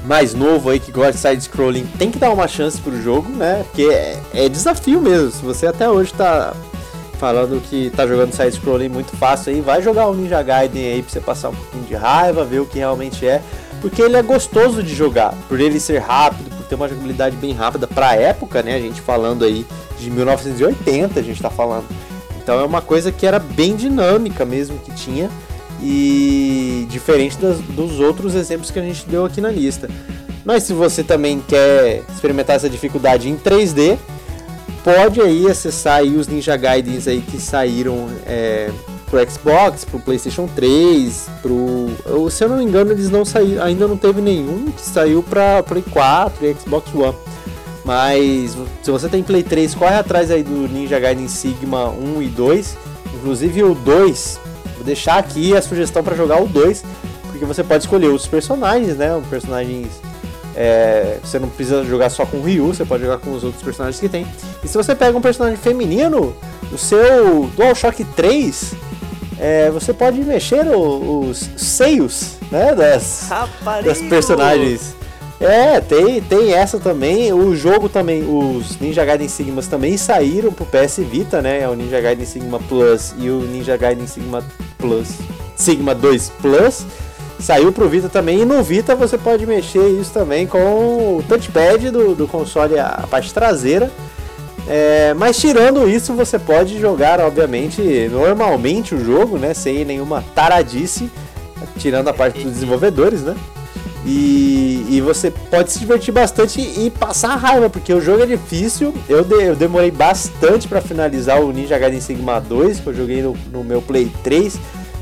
mais 0.05 0.33
novo 0.33 0.71
aí 0.71 0.81
que 0.81 0.91
gosta 0.91 1.13
de 1.13 1.19
side-scrolling, 1.19 1.87
tem 1.99 2.11
que 2.11 2.19
dar 2.19 2.31
uma 2.31 2.49
chance 2.49 2.81
pro 2.81 3.01
jogo, 3.03 3.29
né? 3.29 3.65
Porque 3.65 3.83
é, 3.83 4.19
é, 4.33 4.49
desafio 4.49 5.01
mesmo. 5.01 5.31
Se 5.31 5.43
você 5.43 5.67
até 5.67 5.89
hoje 5.89 6.13
tá 6.15 6.55
falando 7.19 7.61
que 7.61 7.91
tá 7.91 8.07
jogando 8.07 8.33
side-scrolling 8.33 8.89
muito 8.89 9.17
fácil 9.17 9.53
aí, 9.53 9.61
vai 9.61 9.83
jogar 9.83 10.07
o 10.07 10.15
Ninja 10.15 10.43
Gaiden 10.43 10.93
aí 10.93 11.03
pra 11.03 11.13
você 11.13 11.21
passar 11.21 11.51
um 11.51 11.55
pouquinho 11.55 11.85
de 11.85 11.95
raiva, 11.95 12.45
ver 12.45 12.61
o 12.61 12.67
que 12.67 12.79
realmente 12.79 13.27
é. 13.27 13.43
Porque 13.81 14.01
ele 14.03 14.17
é 14.17 14.23
gostoso 14.23 14.83
de 14.83 14.95
jogar, 14.95 15.35
por 15.49 15.61
ele 15.61 15.79
ser 15.79 15.99
rápido, 15.99 16.51
por 16.57 16.65
ter 16.67 16.75
uma 16.75 16.89
jogabilidade 16.89 17.37
bem 17.37 17.53
rápida 17.53 17.87
pra 17.87 18.15
época, 18.15 18.63
né? 18.63 18.75
A 18.75 18.81
gente 18.81 19.01
falando 19.01 19.45
aí 19.45 19.67
de 19.99 20.11
1980, 20.11 21.21
a 21.21 21.23
gente 21.23 21.41
tá 21.41 21.51
falando. 21.51 21.87
Então 22.49 22.61
é 22.61 22.65
uma 22.65 22.81
coisa 22.81 23.13
que 23.13 23.27
era 23.27 23.39
bem 23.39 23.77
dinâmica 23.77 24.43
mesmo 24.43 24.79
que 24.79 24.91
tinha 24.93 25.31
e 25.83 26.87
diferente 26.89 27.37
das, 27.37 27.59
dos 27.59 28.01
outros 28.01 28.35
exemplos 28.35 28.71
que 28.71 28.79
a 28.79 28.83
gente 28.83 29.05
deu 29.07 29.27
aqui 29.27 29.39
na 29.39 29.51
lista. 29.51 29.87
Mas 30.47 30.63
se 30.63 30.73
você 30.73 31.05
também 31.05 31.45
quer 31.47 32.03
experimentar 32.09 32.57
essa 32.57 32.71
dificuldade 32.71 33.29
em 33.29 33.37
3D, 33.37 33.99
pode 34.83 35.21
aí 35.21 35.47
acessar 35.47 35.99
aí 35.99 36.17
os 36.17 36.27
Ninja 36.27 36.57
Gaidens 36.57 37.07
aí 37.07 37.21
que 37.21 37.39
saíram 37.39 38.09
é, 38.25 38.71
pro 39.11 39.31
Xbox, 39.31 39.85
pro 39.85 40.01
PlayStation 40.01 40.47
3, 40.47 41.29
pro, 41.43 42.31
se 42.31 42.45
eu 42.45 42.49
não 42.49 42.57
me 42.57 42.65
engano 42.65 42.93
eles 42.93 43.11
não 43.11 43.27
saíram, 43.27 43.63
ainda 43.63 43.87
não 43.87 43.99
teve 43.99 44.23
nenhum 44.23 44.71
que 44.71 44.81
saiu 44.81 45.23
para 45.23 45.63
Play 45.65 45.85
4 45.91 46.47
e 46.47 46.55
Xbox 46.55 46.95
One. 46.95 47.15
Mas 47.89 48.55
se 48.83 48.91
você 48.91 49.09
tem 49.09 49.23
Play 49.23 49.43
3, 49.43 49.75
corre 49.75 49.95
atrás 49.95 50.31
aí 50.31 50.43
do 50.43 50.69
Ninja 50.69 51.01
Gaiden 51.01 51.27
Sigma 51.27 51.89
1 51.89 52.21
e 52.21 52.27
2. 52.27 52.77
Inclusive 53.15 53.63
o 53.63 53.75
2, 53.75 54.41
vou 54.75 54.85
deixar 54.85 55.17
aqui 55.17 55.57
a 55.57 55.63
sugestão 55.63 56.05
para 56.05 56.15
jogar 56.15 56.39
o 56.43 56.47
2, 56.47 56.85
porque 57.31 57.47
você 57.47 57.65
pode 57.65 57.85
escolher 57.85 58.09
os 58.09 58.27
personagens, 58.27 58.99
né? 58.99 59.17
Os 59.17 59.27
personagens. 59.27 59.87
É, 60.55 61.17
você 61.25 61.39
não 61.39 61.49
precisa 61.49 61.83
jogar 61.83 62.11
só 62.11 62.27
com 62.27 62.37
o 62.37 62.43
Ryu, 62.43 62.67
você 62.67 62.85
pode 62.85 63.05
jogar 63.05 63.21
com 63.21 63.33
os 63.33 63.43
outros 63.43 63.63
personagens 63.63 63.99
que 63.99 64.09
tem. 64.09 64.27
E 64.63 64.69
se 64.69 64.77
você 64.77 64.95
pega 64.95 65.17
um 65.17 65.23
personagem 65.23 65.57
feminino, 65.57 66.37
o 66.71 66.77
seu 66.77 67.49
DualShock 67.57 68.05
3, 68.05 68.75
é, 69.41 69.71
você 69.71 69.95
pode 69.95 70.21
mexer 70.21 70.67
o, 70.67 71.21
os 71.21 71.49
seios 71.57 72.33
né, 72.51 72.75
das, 72.75 73.31
das 73.83 74.03
personagens. 74.03 74.98
É, 75.41 75.81
tem, 75.81 76.21
tem 76.21 76.53
essa 76.53 76.79
também. 76.79 77.33
O 77.33 77.55
jogo 77.55 77.89
também, 77.89 78.25
os 78.25 78.79
Ninja 78.79 79.05
Gaiden 79.05 79.29
Sigmas 79.29 79.69
também 79.69 79.97
saíram 79.97 80.53
pro 80.53 80.67
PS 80.67 80.99
Vita, 80.99 81.41
né? 81.41 81.61
É 81.63 81.69
o 81.69 81.75
Ninja 81.75 82.01
Gaiden 82.01 82.27
Sigma 82.27 82.59
Plus 82.59 83.15
e 83.19 83.31
o 83.31 83.41
Ninja 83.41 83.77
Gaiden 83.77 84.07
Sigma 84.07 84.45
Plus, 84.77 85.11
Sigma 85.55 85.95
2 85.95 86.33
Plus. 86.43 86.85
Saiu 87.39 87.71
pro 87.73 87.89
Vita 87.89 88.09
também, 88.09 88.41
e 88.41 88.45
no 88.45 88.65
Vita 88.65 88.97
você 88.97 89.17
pode 89.17 89.47
mexer 89.47 89.89
isso 89.91 90.13
também 90.13 90.45
com 90.45 90.59
o 91.19 91.25
touchpad 91.29 91.89
do, 91.89 92.13
do 92.13 92.27
console, 92.27 92.77
a 92.77 93.07
parte 93.09 93.33
traseira. 93.33 93.93
É, 94.67 95.15
mas 95.15 95.39
tirando 95.39 95.89
isso, 95.89 96.15
você 96.15 96.37
pode 96.37 96.81
jogar, 96.81 97.21
obviamente, 97.21 97.81
normalmente 98.11 98.93
o 98.93 99.03
jogo, 99.03 99.39
né? 99.39 99.55
Sem 99.55 99.85
nenhuma 99.85 100.23
taradice, 100.35 101.09
tirando 101.79 102.09
a 102.09 102.13
parte 102.13 102.43
dos 102.43 102.55
desenvolvedores, 102.55 103.23
né? 103.23 103.37
E, 104.05 104.87
e 104.89 105.01
você 105.01 105.31
pode 105.31 105.73
se 105.73 105.79
divertir 105.81 106.13
bastante 106.13 106.61
e 106.61 106.91
passar 106.91 107.37
raiva, 107.37 107.69
porque 107.69 107.93
o 107.93 108.01
jogo 108.01 108.23
é 108.23 108.27
difícil. 108.27 108.95
Eu, 109.09 109.25
de, 109.25 109.35
eu 109.35 109.57
demorei 109.57 109.91
bastante 109.91 110.69
para 110.69 110.81
finalizar 110.81 111.41
o 111.43 111.53
Ninja 111.53 111.79
Gaiden 111.79 112.01
Sigma 112.01 112.41
2, 112.41 112.81
que 112.81 112.87
eu 112.87 112.95
joguei 112.95 113.23
no, 113.23 113.37
no 113.53 113.65
meu 113.65 113.83
Play 113.83 114.11
3. 114.23 114.59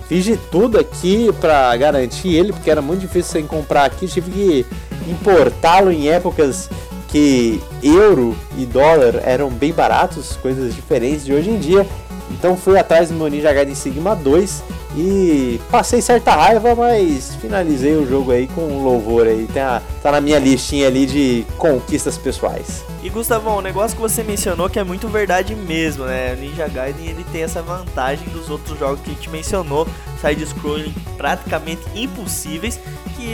Fiz 0.08 0.24
de 0.24 0.36
tudo 0.36 0.78
aqui 0.78 1.30
para 1.40 1.76
garantir 1.76 2.28
ele, 2.28 2.52
porque 2.52 2.70
era 2.70 2.80
muito 2.80 3.00
difícil 3.00 3.32
sem 3.32 3.46
comprar 3.46 3.84
aqui. 3.84 4.06
Tive 4.06 4.30
que 4.30 4.66
importá-lo 5.08 5.90
em 5.90 6.08
épocas 6.08 6.68
que 7.08 7.60
euro 7.82 8.36
e 8.56 8.64
dólar 8.64 9.20
eram 9.24 9.50
bem 9.50 9.72
baratos, 9.72 10.36
coisas 10.36 10.74
diferentes 10.74 11.24
de 11.24 11.32
hoje 11.32 11.50
em 11.50 11.58
dia. 11.58 11.86
Então 12.30 12.56
fui 12.56 12.78
atrás 12.78 13.08
do 13.08 13.14
meu 13.14 13.28
Ninja 13.28 13.52
Gaiden 13.52 13.74
Sigma 13.74 14.14
2 14.14 14.62
e 14.96 15.60
passei 15.70 16.00
certa 16.00 16.34
raiva, 16.34 16.74
mas 16.74 17.34
finalizei 17.36 17.94
o 17.96 18.08
jogo 18.08 18.32
aí 18.32 18.46
com 18.46 18.82
louvor 18.82 19.26
aí. 19.26 19.46
Tá, 19.52 19.82
tá 20.02 20.10
na 20.10 20.20
minha 20.20 20.38
listinha 20.38 20.86
ali 20.86 21.04
de 21.04 21.46
conquistas 21.58 22.16
pessoais. 22.16 22.82
E 23.02 23.10
Gustavão, 23.10 23.58
o 23.58 23.60
negócio 23.60 23.94
que 23.94 24.02
você 24.02 24.22
mencionou 24.22 24.70
que 24.70 24.78
é 24.78 24.84
muito 24.84 25.06
verdade 25.06 25.54
mesmo, 25.54 26.04
né? 26.06 26.34
Ninja 26.34 26.66
Gaiden 26.66 27.06
ele 27.06 27.24
tem 27.30 27.42
essa 27.42 27.60
vantagem 27.60 28.26
dos 28.30 28.48
outros 28.48 28.78
jogos 28.78 29.00
que 29.00 29.10
a 29.10 29.14
gente 29.14 29.28
mencionou, 29.28 29.86
side-scrolling 30.20 30.94
praticamente 31.16 31.82
impossíveis, 31.94 32.80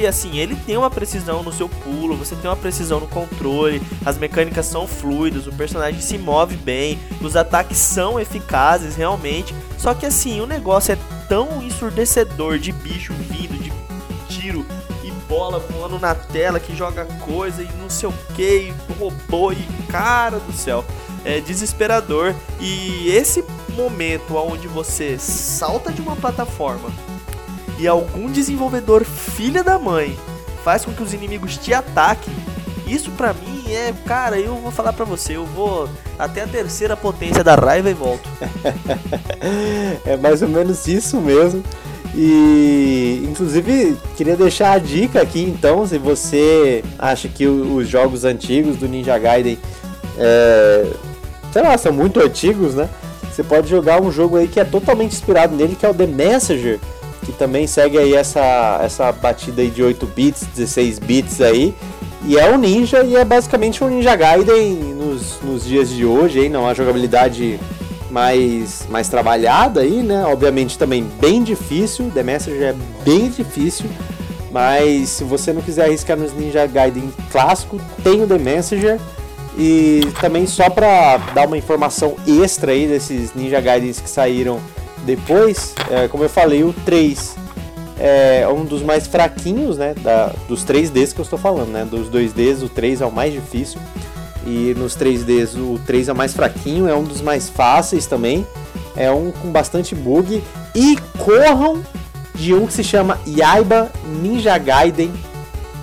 assim, 0.07 0.38
ele 0.38 0.57
tem 0.57 0.76
uma 0.76 0.90
precisão 0.90 1.43
no 1.43 1.53
seu 1.53 1.68
pulo, 1.68 2.16
você 2.16 2.34
tem 2.34 2.51
uma 2.51 2.57
precisão 2.57 3.01
no 3.01 3.07
controle, 3.07 3.82
as 4.05 4.18
mecânicas 4.18 4.66
são 4.66 4.86
fluidas, 4.86 5.47
o 5.47 5.53
personagem 5.53 6.01
se 6.01 6.18
move 6.18 6.57
bem, 6.57 6.99
os 7.20 7.36
ataques 7.36 7.78
são 7.78 8.18
eficazes 8.18 8.97
realmente. 8.97 9.55
Só 9.78 9.95
que 9.95 10.07
assim, 10.07 10.40
o 10.40 10.47
negócio 10.47 10.93
é 10.93 10.99
tão 11.28 11.62
ensurdecedor 11.62 12.59
de 12.59 12.72
bicho 12.72 13.12
vindo, 13.14 13.59
de 13.62 13.72
tiro 14.28 14.66
e 15.05 15.11
bola 15.28 15.59
voando 15.59 15.99
na 15.99 16.14
tela 16.14 16.59
que 16.59 16.74
joga 16.74 17.05
coisa 17.05 17.62
e 17.62 17.68
não 17.80 17.88
sei 17.88 18.09
o 18.09 18.14
que, 18.34 18.72
robô 18.99 19.53
e 19.53 19.66
cara 19.88 20.38
do 20.38 20.53
céu. 20.53 20.84
É 21.24 21.40
desesperador. 21.40 22.34
E 22.61 23.09
esse 23.09 23.45
momento 23.76 24.36
onde 24.36 24.66
você 24.66 25.16
salta 25.18 25.93
de 25.93 26.03
uma 26.03 26.16
plataforma 26.16 26.90
e 27.79 27.87
algum 27.87 28.31
desenvolvedor 28.31 29.05
filha 29.05 29.62
da 29.62 29.79
mãe 29.79 30.16
faz 30.64 30.85
com 30.85 30.93
que 30.93 31.03
os 31.03 31.12
inimigos 31.12 31.57
te 31.57 31.75
ataquem, 31.75 32.35
isso 32.87 33.11
pra 33.12 33.33
mim 33.33 33.73
é, 33.73 33.93
cara, 34.05 34.39
eu 34.39 34.57
vou 34.57 34.70
falar 34.70 34.93
pra 34.93 35.05
você, 35.05 35.37
eu 35.37 35.47
vou 35.47 35.89
até 36.18 36.43
a 36.43 36.47
terceira 36.47 36.97
potência 36.97 37.43
da 37.43 37.55
raiva 37.55 37.91
e 37.91 37.95
volto. 37.95 38.29
é 40.05 40.16
mais 40.16 40.43
ou 40.43 40.49
menos 40.49 40.87
isso 40.87 41.20
mesmo. 41.20 41.62
E 42.14 43.27
inclusive 43.27 43.97
queria 44.16 44.37
deixar 44.37 44.73
a 44.73 44.79
dica 44.79 45.23
aqui 45.23 45.43
então, 45.43 45.87
se 45.87 45.97
você 45.97 46.85
acha 46.99 47.27
que 47.29 47.47
os 47.47 47.89
jogos 47.89 48.25
antigos 48.25 48.77
do 48.77 48.87
Ninja 48.87 49.16
Gaiden 49.18 49.59
é, 50.18 50.93
sei 51.51 51.62
lá, 51.62 51.77
são 51.79 51.93
muito 51.93 52.20
antigos, 52.20 52.75
né? 52.75 52.89
Você 53.31 53.43
pode 53.43 53.68
jogar 53.68 54.03
um 54.03 54.12
jogo 54.12 54.37
aí 54.37 54.47
que 54.47 54.61
é 54.61 54.64
totalmente 54.64 55.12
inspirado 55.12 55.57
nele, 55.57 55.75
que 55.75 55.87
é 55.87 55.89
o 55.89 55.95
The 55.95 56.07
Messenger, 56.07 56.79
que 57.25 57.33
também 57.33 57.66
segue 57.66 57.99
aí 57.99 58.14
essa, 58.14 58.81
essa 58.83 59.12
batida 59.12 59.62
aí 59.62 59.70
de 59.70 59.83
8 59.83 60.07
bits, 60.07 60.47
16 60.55 60.99
bits 60.99 61.41
aí, 61.41 61.75
e 62.25 62.39
é 62.39 62.49
um 62.49 62.57
ninja 62.57 63.03
e 63.03 63.16
é 63.16 63.25
basicamente 63.25 63.83
um 63.83 63.89
Ninja 63.89 64.14
Gaiden 64.14 64.75
nos, 64.95 65.41
nos 65.43 65.64
dias 65.64 65.89
de 65.89 66.05
hoje, 66.05 66.41
hein? 66.41 66.49
Não, 66.49 66.68
a 66.68 66.75
jogabilidade 66.75 67.59
mais, 68.11 68.87
mais 68.89 69.09
trabalhada 69.09 69.81
aí, 69.81 70.03
né? 70.03 70.25
Obviamente 70.27 70.79
também 70.79 71.05
bem 71.20 71.43
difícil, 71.43 72.11
The 72.14 72.23
Messenger 72.23 72.62
é 72.62 72.75
bem 73.05 73.29
difícil, 73.29 73.87
mas 74.53 75.09
se 75.09 75.25
você 75.25 75.53
não 75.53 75.62
quiser 75.62 75.87
arriscar 75.87 76.16
nos 76.16 76.33
Ninja 76.33 76.64
Gaiden 76.66 77.12
clássico, 77.33 77.81
tem 78.05 78.23
o 78.23 78.27
The 78.27 78.39
Messenger. 78.39 79.01
E 79.59 80.01
também 80.18 80.47
só 80.47 80.70
para 80.70 81.18
dar 81.35 81.47
uma 81.47 81.59
informação 81.59 82.16
extra 82.27 82.73
aí 82.73 82.87
desses 82.87 83.35
Ninja 83.35 83.61
Gaidens 83.61 84.01
que 84.01 84.09
saíram 84.09 84.59
depois, 85.05 85.74
é, 85.90 86.09
como 86.09 86.24
eu 86.24 86.28
falei, 86.28 86.62
o 86.64 86.72
3 86.72 87.36
é 87.98 88.48
um 88.48 88.64
dos 88.64 88.82
mais 88.82 89.07
fraquinhos, 89.07 89.78
né? 89.78 89.94
Da, 90.00 90.32
dos 90.48 90.64
3Ds 90.64 91.14
que 91.14 91.20
eu 91.20 91.24
estou 91.24 91.38
falando, 91.38 91.68
né? 91.68 91.84
Dos 91.84 92.09
2Ds, 92.09 92.64
o 92.64 92.68
3 92.68 93.00
é 93.00 93.07
o 93.07 93.12
mais 93.12 93.32
difícil. 93.32 93.80
E 94.46 94.74
nos 94.76 94.96
3Ds, 94.96 95.57
o 95.57 95.78
3 95.86 96.09
é 96.09 96.12
o 96.12 96.16
mais 96.16 96.32
fraquinho, 96.32 96.88
é 96.88 96.94
um 96.94 97.05
dos 97.05 97.20
mais 97.20 97.48
fáceis 97.48 98.07
também. 98.07 98.46
É 98.96 99.11
um 99.11 99.30
com 99.30 99.50
bastante 99.50 99.94
bug. 99.94 100.42
E 100.74 100.96
corram 101.18 101.82
de 102.34 102.55
um 102.55 102.66
que 102.66 102.72
se 102.72 102.82
chama 102.82 103.20
Yaiba 103.26 103.90
Ninja 104.20 104.59
Gaiden 104.59 105.12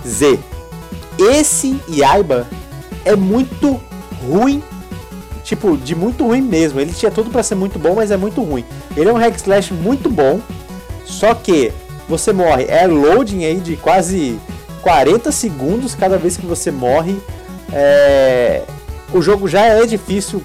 Z. 0.06 0.38
Esse 1.18 1.78
Yaiba 1.88 2.46
é 3.04 3.16
muito 3.16 3.80
ruim. 4.26 4.62
Tipo, 5.50 5.76
de 5.76 5.96
muito 5.96 6.24
ruim 6.24 6.42
mesmo. 6.42 6.78
Ele 6.78 6.92
tinha 6.92 7.10
tudo 7.10 7.28
para 7.28 7.42
ser 7.42 7.56
muito 7.56 7.76
bom, 7.76 7.96
mas 7.96 8.12
é 8.12 8.16
muito 8.16 8.40
ruim. 8.40 8.64
Ele 8.96 9.10
é 9.10 9.12
um 9.12 9.16
hack 9.16 9.34
slash 9.34 9.74
muito 9.74 10.08
bom. 10.08 10.38
Só 11.04 11.34
que 11.34 11.72
você 12.08 12.32
morre. 12.32 12.66
É 12.68 12.86
loading 12.86 13.44
aí 13.44 13.56
de 13.56 13.74
quase 13.74 14.38
40 14.80 15.32
segundos 15.32 15.92
cada 15.96 16.16
vez 16.16 16.36
que 16.36 16.46
você 16.46 16.70
morre. 16.70 17.20
É... 17.72 18.62
O 19.12 19.20
jogo 19.20 19.48
já 19.48 19.66
é 19.66 19.84
difícil 19.86 20.40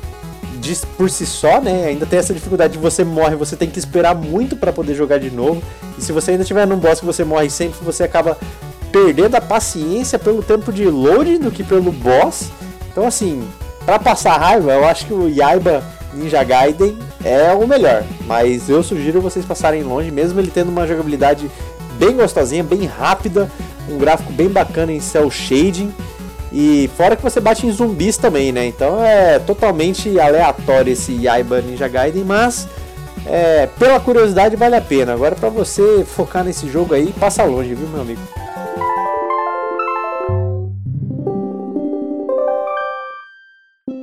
de, 0.59 0.75
por 0.97 1.07
si 1.07 1.27
só, 1.27 1.61
né? 1.61 1.85
Ainda 1.85 2.07
tem 2.07 2.17
essa 2.17 2.33
dificuldade 2.33 2.73
de 2.73 2.79
você 2.79 3.03
morre, 3.03 3.35
você 3.35 3.55
tem 3.55 3.69
que 3.69 3.77
esperar 3.77 4.15
muito 4.15 4.55
para 4.55 4.73
poder 4.73 4.95
jogar 4.95 5.19
de 5.19 5.29
novo. 5.29 5.61
E 5.99 6.01
se 6.01 6.11
você 6.11 6.31
ainda 6.31 6.43
tiver 6.43 6.65
num 6.65 6.77
boss 6.77 6.99
que 6.99 7.05
você 7.05 7.23
morre 7.23 7.51
sempre, 7.51 7.77
você 7.85 8.01
acaba 8.01 8.35
perdendo 8.91 9.35
a 9.35 9.41
paciência 9.41 10.17
pelo 10.17 10.41
tempo 10.41 10.73
de 10.73 10.85
loading 10.85 11.37
do 11.37 11.51
que 11.51 11.63
pelo 11.63 11.91
boss. 11.91 12.49
Então 12.91 13.05
assim, 13.05 13.47
para 13.85 13.99
passar 13.99 14.37
raiva, 14.37 14.73
eu 14.73 14.85
acho 14.85 15.05
que 15.05 15.13
o 15.13 15.29
Yaiba 15.29 15.83
Ninja 16.13 16.43
Gaiden 16.43 16.97
é 17.23 17.51
o 17.53 17.67
melhor, 17.67 18.03
mas 18.25 18.67
eu 18.69 18.81
sugiro 18.81 19.21
vocês 19.21 19.45
passarem 19.45 19.83
longe, 19.83 20.11
mesmo 20.11 20.39
ele 20.39 20.49
tendo 20.51 20.69
uma 20.69 20.87
jogabilidade 20.87 21.49
bem 21.99 22.15
gostosinha, 22.15 22.63
bem 22.63 22.85
rápida, 22.85 23.49
um 23.89 23.97
gráfico 23.97 24.31
bem 24.31 24.49
bacana 24.49 24.91
em 24.91 24.99
cel 24.99 25.29
shading. 25.29 25.93
E 26.51 26.89
fora 26.95 27.15
que 27.15 27.23
você 27.23 27.41
bate 27.41 27.67
em 27.67 27.71
zumbis 27.71 28.17
também, 28.17 28.51
né? 28.51 28.65
Então 28.65 29.03
é 29.03 29.39
totalmente 29.39 30.17
aleatório 30.19 30.93
esse 30.93 31.11
Yaiba 31.11 31.61
Ninja 31.61 31.87
Gaiden, 31.87 32.23
mas 32.23 32.67
é, 33.25 33.67
pela 33.77 33.99
curiosidade 33.99 34.55
vale 34.55 34.75
a 34.75 34.81
pena. 34.81 35.13
Agora 35.13 35.35
para 35.35 35.49
você 35.49 36.05
focar 36.05 36.43
nesse 36.43 36.69
jogo 36.69 36.93
aí, 36.93 37.13
passa 37.19 37.43
longe, 37.43 37.75
viu, 37.75 37.87
meu 37.89 38.01
amigo? 38.01 38.21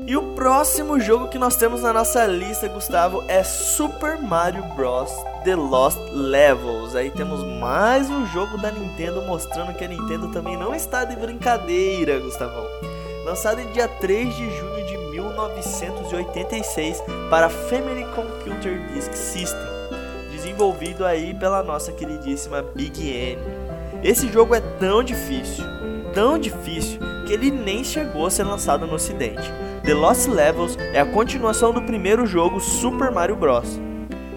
E 0.07 0.17
o 0.17 0.35
próximo 0.35 0.99
jogo 0.99 1.29
que 1.29 1.39
nós 1.39 1.57
temos 1.57 1.83
na 1.83 1.93
nossa 1.93 2.27
lista, 2.27 2.69
Gustavo, 2.69 3.23
é 3.29 3.45
Super 3.45 4.21
Mario 4.21 4.63
Bros. 4.75 5.13
The 5.45 5.57
Lost 5.57 5.99
Levels. 6.13 6.95
Aí 6.95 7.11
temos 7.11 7.43
mais 7.59 8.09
um 8.09 8.25
jogo 8.27 8.57
da 8.59 8.71
Nintendo 8.71 9.23
mostrando 9.23 9.75
que 9.75 9.85
a 9.85 9.89
Nintendo 9.89 10.29
também 10.29 10.57
não 10.57 10.75
está 10.75 11.05
de 11.05 11.17
brincadeira, 11.17 12.21
Gustavão. 12.21 12.65
Lançado 13.25 13.61
em 13.61 13.73
dia 13.73 13.89
3 13.89 14.35
de 14.35 14.57
junho 14.57 14.87
de 14.87 14.97
1986 14.99 17.03
para 17.29 17.49
Family 17.49 18.05
Computer 18.15 18.79
Disk 18.93 19.13
System, 19.15 19.67
desenvolvido 20.31 21.05
aí 21.05 21.35
pela 21.35 21.63
nossa 21.63 21.93
queridíssima 21.93 22.63
Big 22.63 23.09
N. 23.09 23.43
Esse 24.03 24.33
jogo 24.33 24.55
é 24.55 24.61
tão 24.61 25.03
difícil, 25.03 25.65
tão 26.13 26.39
difícil, 26.39 27.01
que 27.27 27.33
ele 27.33 27.51
nem 27.51 27.83
chegou 27.83 28.27
a 28.27 28.31
ser 28.31 28.45
lançado 28.45 28.87
no 28.87 28.95
ocidente. 28.95 29.51
The 29.85 29.95
Lost 29.95 30.29
Levels 30.29 30.79
é 30.93 31.01
a 31.01 31.05
continuação 31.05 31.73
do 31.73 31.83
primeiro 31.83 32.25
jogo 32.25 32.61
Super 32.61 33.11
Mario 33.11 33.35
Bros. 33.35 33.81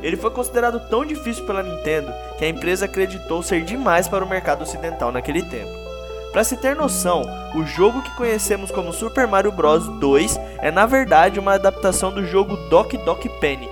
Ele 0.01 0.17
foi 0.17 0.31
considerado 0.31 0.79
tão 0.89 1.05
difícil 1.05 1.45
pela 1.45 1.61
Nintendo 1.61 2.11
que 2.39 2.45
a 2.45 2.49
empresa 2.49 2.85
acreditou 2.85 3.43
ser 3.43 3.63
demais 3.63 4.07
para 4.07 4.25
o 4.25 4.27
mercado 4.27 4.63
ocidental 4.63 5.11
naquele 5.11 5.43
tempo. 5.43 5.71
Para 6.31 6.43
se 6.43 6.57
ter 6.57 6.75
noção, 6.75 7.21
o 7.53 7.63
jogo 7.63 8.01
que 8.01 8.15
conhecemos 8.15 8.71
como 8.71 8.91
Super 8.91 9.27
Mario 9.27 9.51
Bros 9.51 9.87
2 9.99 10.35
é 10.63 10.71
na 10.71 10.87
verdade 10.87 11.39
uma 11.39 11.53
adaptação 11.53 12.11
do 12.11 12.25
jogo 12.25 12.57
Doki 12.67 12.97
Doki 12.97 13.29
Panic, 13.39 13.71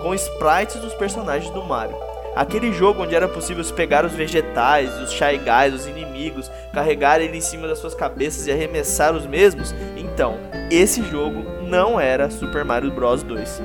com 0.00 0.14
sprites 0.14 0.76
dos 0.80 0.94
personagens 0.94 1.52
do 1.52 1.62
Mario. 1.62 2.09
Aquele 2.34 2.72
jogo 2.72 3.02
onde 3.02 3.14
era 3.14 3.28
possível 3.28 3.64
pegar 3.74 4.04
os 4.04 4.12
vegetais, 4.12 4.96
os 5.00 5.10
Shy 5.10 5.38
Guys, 5.38 5.74
os 5.74 5.86
inimigos, 5.86 6.50
carregar 6.72 7.20
ele 7.20 7.36
em 7.36 7.40
cima 7.40 7.66
das 7.66 7.78
suas 7.78 7.94
cabeças 7.94 8.46
e 8.46 8.52
arremessar 8.52 9.14
os 9.14 9.26
mesmos? 9.26 9.74
Então, 9.96 10.38
esse 10.70 11.02
jogo 11.02 11.44
não 11.68 11.98
era 11.98 12.30
Super 12.30 12.64
Mario 12.64 12.92
Bros 12.92 13.22
2. 13.22 13.62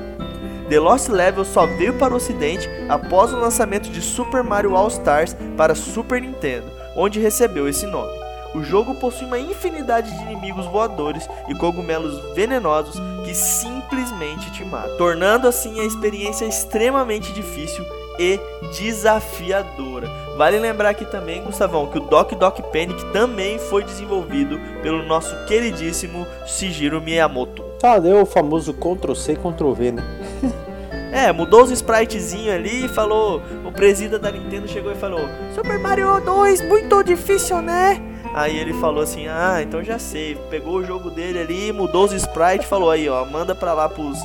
The 0.68 0.80
Lost 0.80 1.08
Level 1.08 1.44
só 1.44 1.64
veio 1.64 1.94
para 1.94 2.12
o 2.12 2.16
ocidente 2.16 2.68
após 2.88 3.32
o 3.32 3.38
lançamento 3.38 3.88
de 3.88 4.02
Super 4.02 4.42
Mario 4.42 4.74
All 4.74 4.88
Stars 4.88 5.36
para 5.56 5.76
Super 5.76 6.20
Nintendo, 6.20 6.66
onde 6.96 7.20
recebeu 7.20 7.68
esse 7.68 7.86
nome. 7.86 8.12
O 8.52 8.64
jogo 8.64 8.94
possui 8.96 9.26
uma 9.26 9.38
infinidade 9.38 10.10
de 10.10 10.24
inimigos 10.24 10.66
voadores 10.66 11.28
e 11.48 11.54
cogumelos 11.54 12.34
venenosos 12.34 13.00
que 13.24 13.34
simplesmente 13.34 14.50
te 14.50 14.64
matam, 14.64 14.96
tornando 14.96 15.46
assim 15.46 15.78
a 15.78 15.84
experiência 15.84 16.46
extremamente 16.46 17.32
difícil 17.32 17.84
e 18.18 18.40
desafiadora. 18.76 20.08
Vale 20.36 20.58
lembrar 20.58 20.90
aqui 20.90 21.04
também, 21.04 21.42
Gustavão, 21.42 21.86
que 21.86 21.98
o 21.98 22.02
Doc 22.02 22.32
Doc 22.32 22.60
Panic 22.72 23.04
também 23.12 23.58
foi 23.58 23.82
desenvolvido 23.84 24.60
pelo 24.82 25.02
nosso 25.02 25.34
queridíssimo 25.46 26.26
Shigeru 26.46 27.00
Miyamoto. 27.00 27.64
Ah, 27.82 27.98
deu 27.98 28.22
o 28.22 28.26
famoso 28.26 28.74
Ctrl 28.74 29.14
C, 29.14 29.36
Ctrl 29.36 29.72
V, 29.72 29.92
né? 29.92 30.02
é, 31.12 31.32
mudou 31.32 31.62
os 31.62 31.70
spritezinhos 31.70 32.54
ali 32.54 32.84
e 32.84 32.88
falou. 32.88 33.40
O 33.64 33.72
presidente 33.72 34.20
da 34.20 34.30
Nintendo 34.30 34.68
chegou 34.68 34.92
e 34.92 34.96
falou: 34.96 35.20
Super 35.54 35.78
Mario 35.78 36.20
2, 36.20 36.62
muito 36.68 37.02
difícil, 37.02 37.62
né? 37.62 38.02
Aí 38.34 38.58
ele 38.58 38.74
falou 38.74 39.02
assim: 39.02 39.26
Ah, 39.28 39.60
então 39.62 39.82
já 39.82 39.98
sei. 39.98 40.36
Pegou 40.50 40.76
o 40.76 40.84
jogo 40.84 41.10
dele 41.10 41.38
ali, 41.38 41.72
mudou 41.72 42.04
os 42.04 42.12
sprites 42.12 42.66
e 42.66 42.68
falou: 42.68 42.90
Aí, 42.90 43.08
ó, 43.08 43.24
manda 43.24 43.54
pra 43.54 43.72
lá 43.72 43.88
pros 43.88 44.18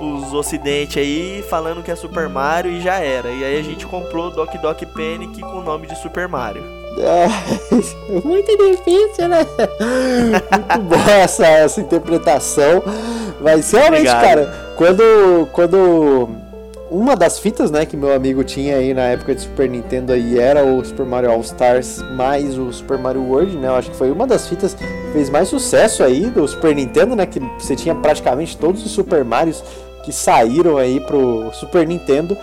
pros 0.00 0.32
ocidente 0.32 0.98
aí 0.98 1.44
falando 1.50 1.82
que 1.82 1.90
é 1.90 1.94
Super 1.94 2.26
Mario 2.26 2.72
e 2.72 2.80
já 2.80 2.98
era. 2.98 3.28
E 3.28 3.44
aí 3.44 3.60
a 3.60 3.62
gente 3.62 3.86
comprou 3.86 4.30
Doc 4.30 4.50
Doc 4.54 4.82
Panic 4.94 5.40
com 5.40 5.58
o 5.58 5.62
nome 5.62 5.86
de 5.86 5.94
Super 5.96 6.26
Mario. 6.26 6.64
É, 6.98 7.28
muito 8.24 8.56
difícil, 8.56 9.28
né? 9.28 9.46
muito 10.66 10.78
boa 10.88 11.12
essa, 11.12 11.46
essa 11.46 11.80
interpretação. 11.80 12.82
Mas 13.40 13.70
realmente, 13.70 14.08
Obrigado. 14.08 14.22
cara, 14.22 14.74
quando, 14.76 15.48
quando 15.52 16.28
uma 16.90 17.14
das 17.14 17.38
fitas, 17.38 17.70
né, 17.70 17.86
que 17.86 17.96
meu 17.96 18.12
amigo 18.12 18.42
tinha 18.42 18.76
aí 18.76 18.92
na 18.92 19.02
época 19.02 19.34
de 19.34 19.42
Super 19.42 19.68
Nintendo 19.68 20.12
aí 20.12 20.38
era 20.38 20.64
o 20.64 20.84
Super 20.84 21.06
Mario 21.06 21.30
All 21.30 21.40
Stars 21.40 22.02
mais 22.16 22.58
o 22.58 22.72
Super 22.72 22.98
Mario 22.98 23.22
World, 23.22 23.56
né? 23.56 23.68
Eu 23.68 23.76
acho 23.76 23.90
que 23.90 23.96
foi 23.96 24.10
uma 24.10 24.26
das 24.26 24.48
fitas 24.48 24.74
que 24.74 24.84
fez 25.12 25.30
mais 25.30 25.48
sucesso 25.48 26.02
aí 26.02 26.28
do 26.30 26.46
Super 26.48 26.74
Nintendo, 26.74 27.14
né? 27.14 27.26
Que 27.26 27.38
você 27.58 27.76
tinha 27.76 27.94
praticamente 27.94 28.56
todos 28.56 28.84
os 28.84 28.90
Super 28.90 29.24
Marios 29.24 29.62
que 30.10 30.16
saíram 30.16 30.76
aí 30.76 31.00
pro 31.00 31.50
Super 31.52 31.86
Nintendo. 31.86 32.36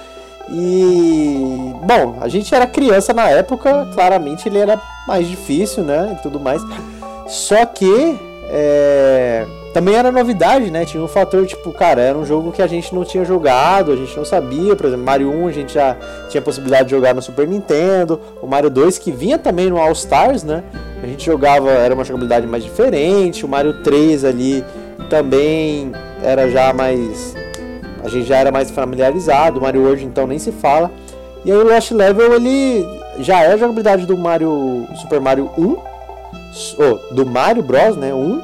E 0.49 1.73
bom, 1.83 2.17
a 2.21 2.27
gente 2.29 2.55
era 2.55 2.65
criança 2.65 3.13
na 3.13 3.29
época, 3.29 3.87
claramente 3.93 4.47
ele 4.47 4.57
era 4.57 4.81
mais 5.05 5.27
difícil, 5.27 5.83
né? 5.83 6.15
E 6.17 6.23
tudo 6.23 6.39
mais. 6.39 6.61
Só 7.27 7.65
que 7.65 8.17
é, 8.49 9.45
também 9.73 9.95
era 9.95 10.09
novidade, 10.09 10.71
né? 10.71 10.85
Tinha 10.85 11.03
um 11.03 11.07
fator 11.07 11.45
tipo, 11.45 11.73
cara, 11.73 12.01
era 12.01 12.17
um 12.17 12.25
jogo 12.25 12.53
que 12.53 12.61
a 12.61 12.67
gente 12.67 12.95
não 12.95 13.03
tinha 13.03 13.25
jogado, 13.25 13.91
a 13.91 13.95
gente 13.97 14.15
não 14.15 14.23
sabia. 14.23 14.73
Por 14.73 14.85
exemplo, 14.85 15.03
Mario 15.03 15.29
1 15.29 15.47
a 15.47 15.51
gente 15.51 15.73
já 15.73 15.97
tinha 16.29 16.41
possibilidade 16.41 16.85
de 16.85 16.91
jogar 16.91 17.13
no 17.13 17.21
Super 17.21 17.45
Nintendo. 17.45 18.19
O 18.41 18.47
Mario 18.47 18.69
2 18.69 18.97
que 18.97 19.11
vinha 19.11 19.37
também 19.37 19.69
no 19.69 19.77
All 19.77 19.91
Stars, 19.91 20.43
né? 20.43 20.63
A 21.03 21.05
gente 21.05 21.25
jogava, 21.25 21.69
era 21.71 21.93
uma 21.93 22.05
jogabilidade 22.05 22.47
mais 22.47 22.63
diferente. 22.63 23.45
O 23.45 23.49
Mario 23.49 23.83
3 23.83 24.23
ali 24.23 24.63
também 25.09 25.91
era 26.23 26.49
já 26.49 26.71
mais 26.73 27.35
a 28.07 28.09
gente 28.09 28.25
já 28.25 28.37
era 28.37 28.51
mais 28.51 28.71
familiarizado, 28.71 29.59
Mario 29.59 29.83
World 29.83 30.05
então 30.05 30.25
nem 30.25 30.39
se 30.39 30.51
fala. 30.51 30.89
E 31.43 31.51
aí 31.51 31.57
o 31.57 31.67
Lost 31.67 31.91
Level 31.91 32.35
ele 32.35 32.85
já 33.19 33.43
é 33.43 33.53
a 33.53 33.57
jogabilidade 33.57 34.05
do 34.05 34.17
Mario 34.17 34.87
Super 34.95 35.19
Mario 35.19 35.51
1, 35.57 35.77
oh, 36.77 37.13
do 37.13 37.25
Mario 37.25 37.61
Bros, 37.61 37.97
né, 37.97 38.13
1, 38.13 38.41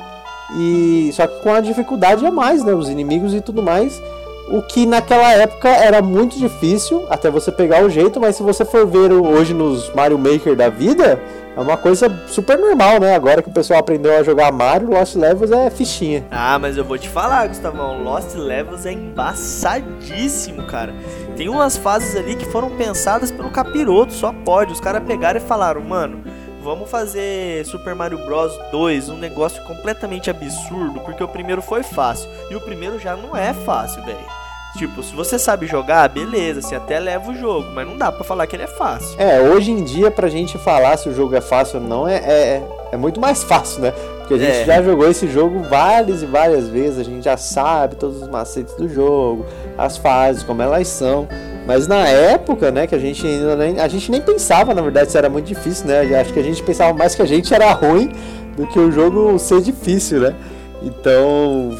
e 0.57 1.11
só 1.13 1.25
que 1.25 1.41
com 1.41 1.53
a 1.53 1.61
dificuldade 1.61 2.25
a 2.25 2.31
mais, 2.31 2.63
né, 2.63 2.73
os 2.73 2.89
inimigos 2.89 3.33
e 3.33 3.39
tudo 3.39 3.63
mais. 3.63 4.01
O 4.47 4.61
que 4.61 4.85
naquela 4.85 5.31
época 5.33 5.69
era 5.69 6.01
muito 6.01 6.37
difícil 6.37 7.05
até 7.09 7.29
você 7.29 7.51
pegar 7.51 7.83
o 7.83 7.89
jeito, 7.89 8.19
mas 8.19 8.35
se 8.35 8.43
você 8.43 8.65
for 8.65 8.85
ver 8.85 9.11
hoje 9.11 9.53
nos 9.53 9.89
Mario 9.93 10.19
Maker 10.19 10.55
da 10.55 10.69
vida, 10.69 11.19
é 11.55 11.59
uma 11.59 11.77
coisa 11.77 12.09
super 12.27 12.57
normal, 12.57 12.99
né? 12.99 13.15
Agora 13.15 13.41
que 13.41 13.49
o 13.49 13.53
pessoal 13.53 13.79
aprendeu 13.79 14.17
a 14.17 14.23
jogar 14.23 14.51
Mario, 14.51 14.89
Lost 14.89 15.15
Levels 15.15 15.51
é 15.51 15.69
fichinha. 15.69 16.25
Ah, 16.29 16.59
mas 16.59 16.77
eu 16.77 16.83
vou 16.83 16.97
te 16.97 17.07
falar, 17.07 17.47
Gustavão, 17.47 18.03
Lost 18.03 18.35
Levels 18.35 18.85
é 18.85 18.91
embaçadíssimo, 18.91 20.63
cara. 20.63 20.93
Tem 21.37 21.47
umas 21.47 21.77
fases 21.77 22.15
ali 22.15 22.35
que 22.35 22.45
foram 22.45 22.71
pensadas 22.71 23.31
pelo 23.31 23.49
capiroto, 23.49 24.13
só 24.13 24.33
pode. 24.33 24.73
Os 24.73 24.79
caras 24.79 25.03
pegaram 25.03 25.39
e 25.39 25.43
falaram, 25.43 25.81
mano, 25.81 26.21
vamos 26.61 26.89
fazer 26.89 27.65
Super 27.65 27.95
Mario 27.95 28.17
Bros 28.25 28.51
2 28.71 29.09
um 29.09 29.17
negócio 29.17 29.63
completamente 29.63 30.29
absurdo, 30.29 30.99
porque 31.01 31.23
o 31.23 31.27
primeiro 31.27 31.61
foi 31.61 31.81
fácil. 31.81 32.29
E 32.49 32.55
o 32.55 32.61
primeiro 32.61 32.99
já 32.99 33.15
não 33.15 33.37
é 33.37 33.53
fácil, 33.53 34.03
velho. 34.03 34.42
Tipo, 34.77 35.03
se 35.03 35.13
você 35.13 35.37
sabe 35.37 35.67
jogar, 35.67 36.09
beleza, 36.09 36.61
você 36.61 36.75
até 36.75 36.99
leva 36.99 37.29
o 37.29 37.35
jogo, 37.35 37.69
mas 37.75 37.87
não 37.87 37.95
dá 37.95 38.11
para 38.11 38.23
falar 38.23 38.47
que 38.47 38.55
ele 38.55 38.63
é 38.63 38.67
fácil. 38.67 39.19
É, 39.19 39.39
hoje 39.39 39.71
em 39.71 39.83
dia, 39.83 40.09
pra 40.09 40.27
gente 40.27 40.57
falar 40.57 40.97
se 40.97 41.07
o 41.07 41.13
jogo 41.13 41.35
é 41.35 41.41
fácil 41.41 41.79
ou 41.79 41.87
não, 41.87 42.07
é, 42.07 42.15
é, 42.15 42.63
é 42.91 42.97
muito 42.97 43.21
mais 43.21 43.43
fácil, 43.43 43.81
né? 43.81 43.93
Porque 44.17 44.33
a 44.33 44.37
gente 44.37 44.61
é. 44.61 44.65
já 44.65 44.81
jogou 44.81 45.07
esse 45.07 45.27
jogo 45.27 45.61
várias 45.69 46.23
e 46.23 46.25
várias 46.25 46.69
vezes, 46.69 46.97
a 46.97 47.03
gente 47.03 47.23
já 47.23 47.37
sabe 47.37 47.97
todos 47.97 48.21
os 48.21 48.27
macetes 48.27 48.73
do 48.73 48.89
jogo, 48.89 49.45
as 49.77 49.97
fases, 49.97 50.41
como 50.41 50.61
elas 50.61 50.87
são. 50.87 51.27
Mas 51.67 51.87
na 51.87 52.07
época, 52.07 52.71
né, 52.71 52.87
que 52.87 52.95
a 52.95 52.99
gente 52.99 53.25
ainda 53.25 53.55
nem, 53.55 53.79
a 53.79 53.87
gente 53.87 54.09
nem 54.09 54.21
pensava, 54.21 54.73
na 54.73 54.81
verdade, 54.81 55.11
se 55.11 55.17
era 55.17 55.29
muito 55.29 55.45
difícil, 55.45 55.85
né? 55.85 56.19
Acho 56.19 56.33
que 56.33 56.39
a 56.39 56.43
gente 56.43 56.63
pensava 56.63 56.93
mais 56.97 57.13
que 57.13 57.21
a 57.21 57.25
gente 57.25 57.53
era 57.53 57.71
ruim 57.73 58.11
do 58.57 58.65
que 58.65 58.79
o 58.79 58.91
jogo 58.91 59.37
ser 59.37 59.61
difícil, 59.61 60.19
né? 60.19 60.35
Então, 60.81 61.77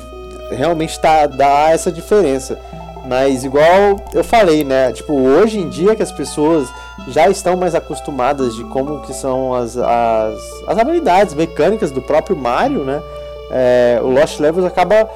realmente 0.51 0.99
tá, 0.99 1.25
dá 1.25 1.71
essa 1.71 1.91
diferença. 1.91 2.57
Mas 3.05 3.43
igual 3.43 3.97
eu 4.13 4.23
falei, 4.23 4.63
né? 4.63 4.91
Tipo, 4.93 5.13
hoje 5.13 5.59
em 5.59 5.67
dia 5.67 5.95
que 5.95 6.03
as 6.03 6.11
pessoas 6.11 6.69
já 7.09 7.27
estão 7.27 7.57
mais 7.57 7.75
acostumadas 7.75 8.55
de 8.55 8.63
como 8.65 9.01
que 9.01 9.13
são 9.13 9.53
as, 9.53 9.75
as, 9.77 10.39
as 10.67 10.77
habilidades 10.77 11.33
mecânicas 11.33 11.91
do 11.91 12.01
próprio 12.01 12.35
Mario, 12.35 12.83
né? 12.85 13.01
É, 13.51 13.99
o 14.01 14.07
Lost 14.07 14.39
Levels 14.39 14.65
acaba 14.65 15.09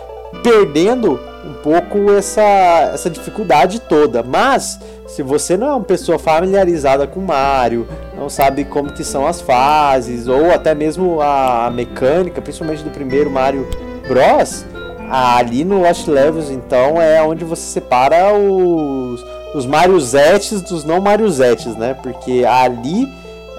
perdendo 0.43 1.19
um 1.45 1.53
pouco 1.63 2.11
essa, 2.11 2.91
essa 2.93 3.09
dificuldade 3.09 3.79
toda. 3.79 4.21
Mas 4.21 4.79
se 5.07 5.23
você 5.23 5.55
não 5.55 5.67
é 5.67 5.71
uma 5.71 5.85
pessoa 5.85 6.19
familiarizada 6.19 7.07
com 7.07 7.21
Mario, 7.21 7.87
não 8.17 8.29
sabe 8.29 8.65
como 8.65 8.91
que 8.91 9.03
são 9.03 9.25
as 9.25 9.39
fases 9.39 10.27
ou 10.27 10.51
até 10.51 10.75
mesmo 10.75 11.21
a 11.21 11.71
mecânica, 11.73 12.41
principalmente 12.41 12.83
do 12.83 12.89
primeiro 12.89 13.31
Mario 13.31 13.65
Bros, 14.07 14.65
ali 15.09 15.63
no 15.63 15.81
Lost 15.81 16.07
Levels 16.07 16.49
então 16.49 17.01
é 17.01 17.21
onde 17.21 17.45
você 17.45 17.61
separa 17.61 18.33
os, 18.33 19.23
os 19.55 19.65
Mariozetes 19.65 20.61
dos 20.61 20.83
não 20.83 20.99
Mariozetes, 20.99 21.75
né? 21.75 21.93
Porque 21.93 22.45
ali 22.45 23.07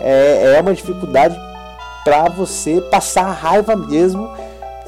é, 0.01 0.55
é 0.57 0.61
uma 0.61 0.75
dificuldade 0.75 1.39
para 2.05 2.29
você 2.29 2.81
passar 2.91 3.31
raiva 3.33 3.77
mesmo 3.77 4.31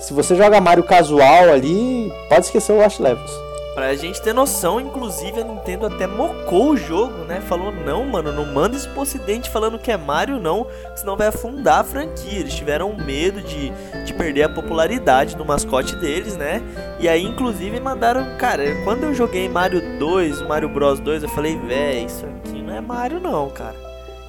se 0.01 0.15
você 0.15 0.35
joga 0.35 0.61
Mario 0.62 0.82
casual 0.82 1.51
ali, 1.51 2.11
pode 2.28 2.47
esquecer 2.47 2.73
o 2.73 2.78
Lost 2.78 2.99
Levels. 2.99 3.31
Pra 3.75 3.95
gente 3.95 4.21
ter 4.21 4.33
noção, 4.33 4.81
inclusive 4.81 5.41
a 5.41 5.45
Nintendo 5.45 5.87
até 5.87 6.05
mocou 6.05 6.71
o 6.71 6.77
jogo, 6.77 7.25
né? 7.25 7.41
Falou, 7.41 7.71
não, 7.71 8.05
mano, 8.05 8.33
não 8.33 8.45
manda 8.45 8.77
isso 8.77 8.89
pro 8.91 9.03
ocidente 9.03 9.49
falando 9.49 9.79
que 9.79 9.93
é 9.93 9.97
Mario, 9.97 10.41
não, 10.41 10.67
senão 10.97 11.17
vai 11.17 11.29
afundar 11.29 11.81
a 11.81 11.85
franquia. 11.85 12.41
Eles 12.41 12.55
tiveram 12.55 12.97
medo 12.97 13.41
de, 13.41 13.71
de 14.05 14.13
perder 14.13 14.43
a 14.43 14.49
popularidade 14.49 15.37
do 15.37 15.45
mascote 15.45 15.95
deles, 15.97 16.37
né? 16.37 16.61
E 16.99 17.09
aí, 17.09 17.23
inclusive, 17.25 17.79
mandaram, 17.79 18.37
cara, 18.37 18.65
quando 18.83 19.05
eu 19.05 19.15
joguei 19.15 19.49
Mario 19.49 19.99
2, 19.99 20.43
Mario 20.43 20.69
Bros 20.69 20.99
2, 20.99 21.23
eu 21.23 21.29
falei, 21.29 21.57
véi, 21.57 22.05
isso 22.07 22.27
aqui 22.27 22.61
não 22.61 22.75
é 22.75 22.81
Mario 22.81 23.21
não, 23.21 23.49
cara. 23.51 23.77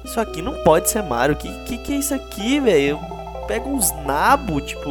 Isso 0.04 0.20
aqui 0.20 0.40
não 0.40 0.62
pode 0.62 0.88
ser 0.88 1.02
Mario. 1.02 1.36
Que 1.36 1.48
que, 1.64 1.78
que 1.78 1.92
é 1.92 1.96
isso 1.96 2.14
aqui, 2.14 2.60
velho? 2.60 2.98
Pega 3.48 3.68
uns 3.68 3.92
nabo, 4.04 4.60
tipo 4.60 4.88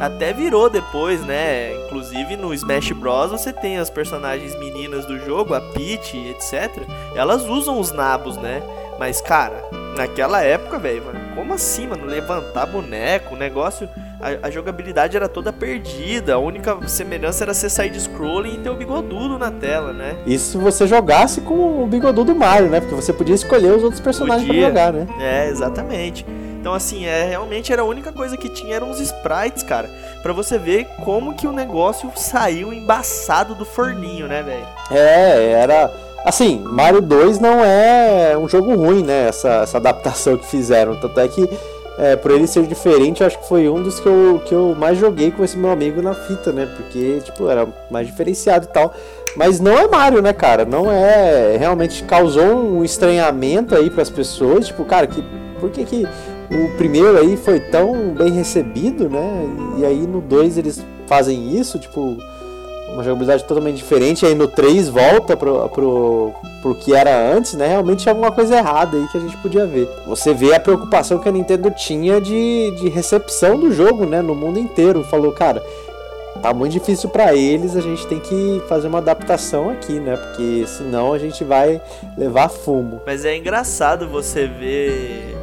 até 0.00 0.32
virou 0.32 0.70
depois, 0.70 1.20
né? 1.24 1.74
Inclusive 1.84 2.36
no 2.36 2.54
Smash 2.54 2.92
Bros. 2.92 3.30
você 3.30 3.52
tem 3.52 3.78
as 3.78 3.90
personagens 3.90 4.58
meninas 4.58 5.04
do 5.04 5.18
jogo, 5.18 5.54
a 5.54 5.60
Peach, 5.60 6.16
etc. 6.16 6.70
Elas 7.14 7.46
usam 7.46 7.78
os 7.78 7.92
nabos, 7.92 8.36
né? 8.38 8.62
Mas, 8.98 9.20
cara, 9.20 9.62
naquela 9.96 10.42
época, 10.42 10.78
velho, 10.78 11.02
como 11.34 11.54
assim, 11.54 11.86
mano? 11.86 12.04
Levantar 12.06 12.66
boneco, 12.66 13.34
o 13.34 13.38
negócio. 13.38 13.88
A, 14.20 14.48
a, 14.48 14.50
jogabilidade 14.50 15.16
era 15.16 15.28
toda 15.28 15.52
perdida. 15.52 16.34
A 16.34 16.38
única 16.38 16.76
semelhança 16.86 17.44
era 17.44 17.54
você 17.54 17.70
sair 17.70 17.88
de 17.88 17.98
scrolling 17.98 18.54
e 18.54 18.58
ter 18.58 18.68
o 18.68 18.74
bigodudo 18.74 19.38
na 19.38 19.50
tela, 19.50 19.92
né? 19.94 20.16
Isso 20.26 20.52
se 20.52 20.58
você 20.58 20.86
jogasse 20.86 21.40
com 21.40 21.82
o 21.82 21.86
bigodudo 21.86 22.34
Mario, 22.34 22.68
né? 22.68 22.80
Porque 22.80 22.94
você 22.94 23.12
podia 23.12 23.34
escolher 23.34 23.72
os 23.72 23.82
outros 23.82 24.00
personagens 24.00 24.46
para 24.46 24.60
jogar, 24.60 24.92
né? 24.92 25.06
É, 25.18 25.48
exatamente. 25.48 26.26
Então, 26.60 26.74
assim, 26.74 27.06
é 27.06 27.24
realmente 27.24 27.72
era 27.72 27.80
a 27.80 27.86
única 27.86 28.12
coisa 28.12 28.36
que 28.36 28.46
tinha 28.50 28.76
eram 28.76 28.90
os 28.90 29.00
sprites, 29.00 29.62
cara. 29.62 29.88
para 30.22 30.34
você 30.34 30.58
ver 30.58 30.86
como 31.02 31.34
que 31.34 31.46
o 31.46 31.52
negócio 31.52 32.12
saiu 32.14 32.70
embaçado 32.70 33.54
do 33.54 33.64
forninho, 33.64 34.28
né, 34.28 34.42
velho? 34.42 34.66
É, 34.90 35.52
era. 35.52 35.90
Assim, 36.22 36.58
Mario 36.58 37.00
2 37.00 37.38
não 37.38 37.64
é 37.64 38.36
um 38.36 38.46
jogo 38.46 38.74
ruim, 38.74 39.02
né? 39.02 39.28
Essa, 39.28 39.62
essa 39.62 39.78
adaptação 39.78 40.36
que 40.36 40.44
fizeram. 40.44 41.00
Tanto 41.00 41.18
é 41.18 41.28
que, 41.28 41.48
é, 41.96 42.14
por 42.14 42.30
ele 42.30 42.46
ser 42.46 42.66
diferente, 42.66 43.24
acho 43.24 43.38
que 43.38 43.48
foi 43.48 43.66
um 43.66 43.82
dos 43.82 43.98
que 43.98 44.06
eu, 44.06 44.42
que 44.44 44.54
eu 44.54 44.74
mais 44.78 44.98
joguei 44.98 45.30
com 45.30 45.42
esse 45.42 45.56
meu 45.56 45.70
amigo 45.70 46.02
na 46.02 46.12
fita, 46.12 46.52
né? 46.52 46.68
Porque, 46.76 47.20
tipo, 47.24 47.48
era 47.48 47.66
mais 47.90 48.06
diferenciado 48.06 48.66
e 48.66 48.68
tal. 48.68 48.92
Mas 49.34 49.60
não 49.60 49.78
é 49.78 49.88
Mario, 49.88 50.20
né, 50.20 50.34
cara? 50.34 50.66
Não 50.66 50.92
é. 50.92 51.56
Realmente 51.56 52.04
causou 52.04 52.54
um 52.54 52.84
estranhamento 52.84 53.74
aí 53.74 53.88
para 53.88 54.02
as 54.02 54.10
pessoas. 54.10 54.66
Tipo, 54.66 54.84
cara, 54.84 55.06
que, 55.06 55.24
por 55.58 55.70
que, 55.70 55.86
que 55.86 56.06
o 56.50 56.76
primeiro 56.76 57.16
aí 57.16 57.36
foi 57.36 57.60
tão 57.60 58.14
bem 58.14 58.32
recebido, 58.32 59.08
né? 59.08 59.46
E 59.78 59.84
aí 59.84 60.06
no 60.06 60.20
2 60.20 60.58
eles 60.58 60.84
fazem 61.06 61.56
isso, 61.56 61.78
tipo, 61.78 62.16
uma 62.92 63.04
jogabilidade 63.04 63.44
totalmente 63.44 63.76
diferente. 63.76 64.26
Aí 64.26 64.34
no 64.34 64.48
3 64.48 64.88
volta 64.88 65.36
pro, 65.36 65.68
pro, 65.68 66.32
pro 66.60 66.74
que 66.74 66.94
era 66.94 67.16
antes, 67.32 67.54
né? 67.54 67.68
Realmente 67.68 68.02
tinha 68.02 68.12
alguma 68.12 68.32
coisa 68.32 68.56
errada 68.56 68.96
aí 68.96 69.06
que 69.08 69.16
a 69.16 69.20
gente 69.20 69.36
podia 69.36 69.64
ver. 69.66 69.88
Você 70.06 70.34
vê 70.34 70.54
a 70.54 70.60
preocupação 70.60 71.18
que 71.18 71.28
a 71.28 71.32
Nintendo 71.32 71.70
tinha 71.70 72.20
de, 72.20 72.72
de 72.72 72.88
recepção 72.88 73.58
do 73.58 73.72
jogo, 73.72 74.04
né? 74.04 74.20
No 74.20 74.34
mundo 74.34 74.58
inteiro. 74.58 75.04
Falou, 75.04 75.32
cara, 75.32 75.62
tá 76.42 76.52
muito 76.52 76.72
difícil 76.72 77.08
para 77.08 77.34
eles, 77.34 77.76
a 77.76 77.80
gente 77.80 78.06
tem 78.06 78.18
que 78.18 78.62
fazer 78.68 78.88
uma 78.88 78.98
adaptação 78.98 79.70
aqui, 79.70 80.00
né? 80.00 80.16
Porque 80.16 80.64
senão 80.66 81.12
a 81.12 81.18
gente 81.18 81.44
vai 81.44 81.80
levar 82.16 82.48
fumo. 82.48 83.00
Mas 83.06 83.24
é 83.24 83.36
engraçado 83.36 84.08
você 84.08 84.46
ver 84.46 85.39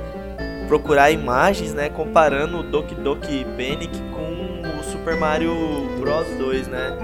procurar 0.68 1.12
imagens, 1.12 1.74
né, 1.74 1.90
comparando 1.90 2.60
o 2.60 2.64
Doki 2.64 2.96
Doki 2.96 3.46
Panic 3.56 3.98
com 4.12 4.80
o 4.80 4.84
Super 4.84 5.16
Mario 5.16 5.54
Bros 6.00 6.28
2, 6.38 6.68
né? 6.68 6.98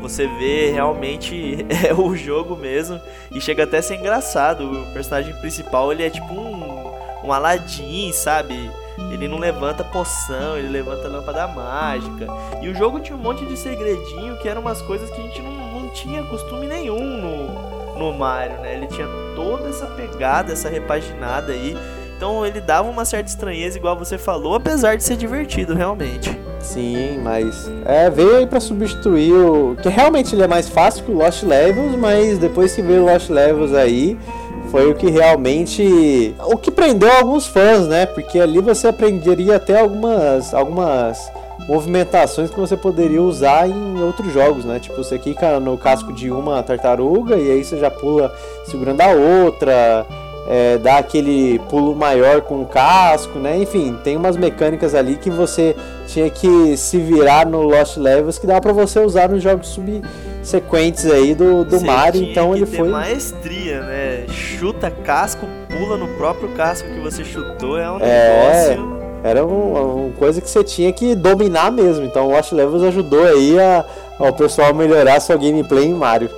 Você 0.00 0.26
vê 0.26 0.70
realmente 0.70 1.66
é 1.86 1.92
o 1.92 2.16
jogo 2.16 2.56
mesmo 2.56 2.98
e 3.30 3.40
chega 3.40 3.64
até 3.64 3.78
a 3.78 3.82
ser 3.82 3.96
engraçado. 3.96 4.64
O 4.64 4.92
personagem 4.92 5.34
principal, 5.40 5.92
ele 5.92 6.02
é 6.02 6.10
tipo 6.10 6.32
um 6.32 6.80
um 7.22 7.32
Aladdin, 7.32 8.12
sabe? 8.12 8.70
Ele 9.10 9.28
não 9.28 9.38
levanta 9.38 9.84
poção, 9.84 10.56
ele 10.56 10.68
levanta 10.68 11.08
lâmpada 11.08 11.46
mágica. 11.48 12.26
E 12.60 12.68
o 12.68 12.74
jogo 12.74 13.00
tinha 13.00 13.16
um 13.16 13.20
monte 13.20 13.44
de 13.46 13.56
segredinho 13.56 14.36
que 14.38 14.48
eram 14.48 14.60
umas 14.60 14.82
coisas 14.82 15.10
que 15.10 15.20
a 15.20 15.22
gente 15.22 15.42
não, 15.42 15.52
não 15.52 15.88
tinha 15.90 16.22
costume 16.24 16.66
nenhum 16.66 16.98
no, 16.98 17.98
no 17.98 18.12
Mario, 18.12 18.58
né? 18.60 18.74
Ele 18.74 18.86
tinha 18.86 19.06
toda 19.34 19.68
essa 19.68 19.86
pegada, 19.86 20.52
essa 20.52 20.68
repaginada 20.68 21.52
aí. 21.52 21.76
Então 22.20 22.44
ele 22.44 22.60
dava 22.60 22.86
uma 22.86 23.06
certa 23.06 23.30
estranheza, 23.30 23.78
igual 23.78 23.96
você 23.96 24.18
falou, 24.18 24.54
apesar 24.54 24.94
de 24.94 25.02
ser 25.02 25.16
divertido, 25.16 25.74
realmente. 25.74 26.38
Sim, 26.58 27.18
mas 27.22 27.66
é, 27.86 28.10
veio 28.10 28.36
aí 28.36 28.46
para 28.46 28.60
substituir 28.60 29.32
o. 29.32 29.74
Que 29.82 29.88
realmente 29.88 30.34
ele 30.34 30.42
é 30.42 30.46
mais 30.46 30.68
fácil 30.68 31.02
que 31.02 31.10
o 31.10 31.16
Lost 31.16 31.42
Levels, 31.42 31.96
mas 31.96 32.36
depois 32.36 32.74
que 32.74 32.82
veio 32.82 33.04
o 33.04 33.06
Lost 33.06 33.30
Levels 33.30 33.72
aí, 33.72 34.18
foi 34.70 34.90
o 34.90 34.94
que 34.94 35.08
realmente. 35.08 36.34
O 36.40 36.58
que 36.58 36.70
prendeu 36.70 37.10
alguns 37.10 37.46
fãs, 37.46 37.88
né? 37.88 38.04
Porque 38.04 38.38
ali 38.38 38.60
você 38.60 38.88
aprenderia 38.88 39.56
até 39.56 39.80
algumas. 39.80 40.52
algumas 40.52 41.32
movimentações 41.66 42.50
que 42.50 42.58
você 42.58 42.76
poderia 42.76 43.22
usar 43.22 43.66
em 43.66 44.02
outros 44.02 44.30
jogos, 44.30 44.66
né? 44.66 44.78
Tipo, 44.78 44.96
você 44.96 45.18
quica 45.18 45.58
no 45.58 45.78
casco 45.78 46.12
de 46.12 46.30
uma 46.30 46.62
tartaruga 46.62 47.36
e 47.36 47.50
aí 47.50 47.64
você 47.64 47.78
já 47.78 47.90
pula 47.90 48.30
segurando 48.66 49.00
a 49.00 49.08
outra 49.10 50.06
é, 50.48 50.78
dar 50.78 50.98
aquele 50.98 51.58
pulo 51.70 51.94
maior 51.94 52.40
com 52.40 52.62
o 52.62 52.66
casco, 52.66 53.38
né? 53.38 53.58
Enfim, 53.58 53.96
tem 54.02 54.16
umas 54.16 54.36
mecânicas 54.36 54.94
ali 54.94 55.16
que 55.16 55.30
você 55.30 55.76
tinha 56.06 56.28
que 56.28 56.76
se 56.76 56.98
virar 56.98 57.46
no 57.46 57.62
Lost 57.62 57.96
Levels 57.96 58.38
que 58.38 58.46
dá 58.46 58.60
para 58.60 58.72
você 58.72 58.98
usar 59.00 59.28
nos 59.28 59.42
jogos 59.42 59.68
subsequentes 59.68 61.06
aí 61.06 61.34
do, 61.34 61.64
do 61.64 61.80
Mario. 61.80 62.22
Então 62.22 62.54
ele 62.54 62.66
foi 62.66 62.88
maestria, 62.88 63.82
né? 63.82 64.26
Chuta 64.28 64.90
casco, 64.90 65.46
pula 65.68 65.96
no 65.96 66.08
próprio 66.16 66.48
casco 66.50 66.88
que 66.88 67.00
você 67.00 67.24
chutou, 67.24 67.78
é 67.78 67.90
um 67.90 67.98
é... 68.00 68.68
negócio 68.68 69.00
era 69.22 69.44
uma, 69.44 69.80
uma, 69.80 70.12
coisa 70.12 70.40
que 70.40 70.48
você 70.48 70.64
tinha 70.64 70.92
que 70.92 71.14
dominar 71.14 71.70
mesmo. 71.70 72.04
Então 72.04 72.26
o 72.26 72.30
Lost 72.30 72.52
Levels 72.52 72.82
ajudou 72.82 73.24
aí 73.24 73.58
a, 73.58 73.84
ao 74.18 74.32
pessoal 74.32 74.74
melhorar 74.74 75.20
sua 75.20 75.36
gameplay 75.36 75.84
em 75.86 75.94
Mario. 75.94 76.30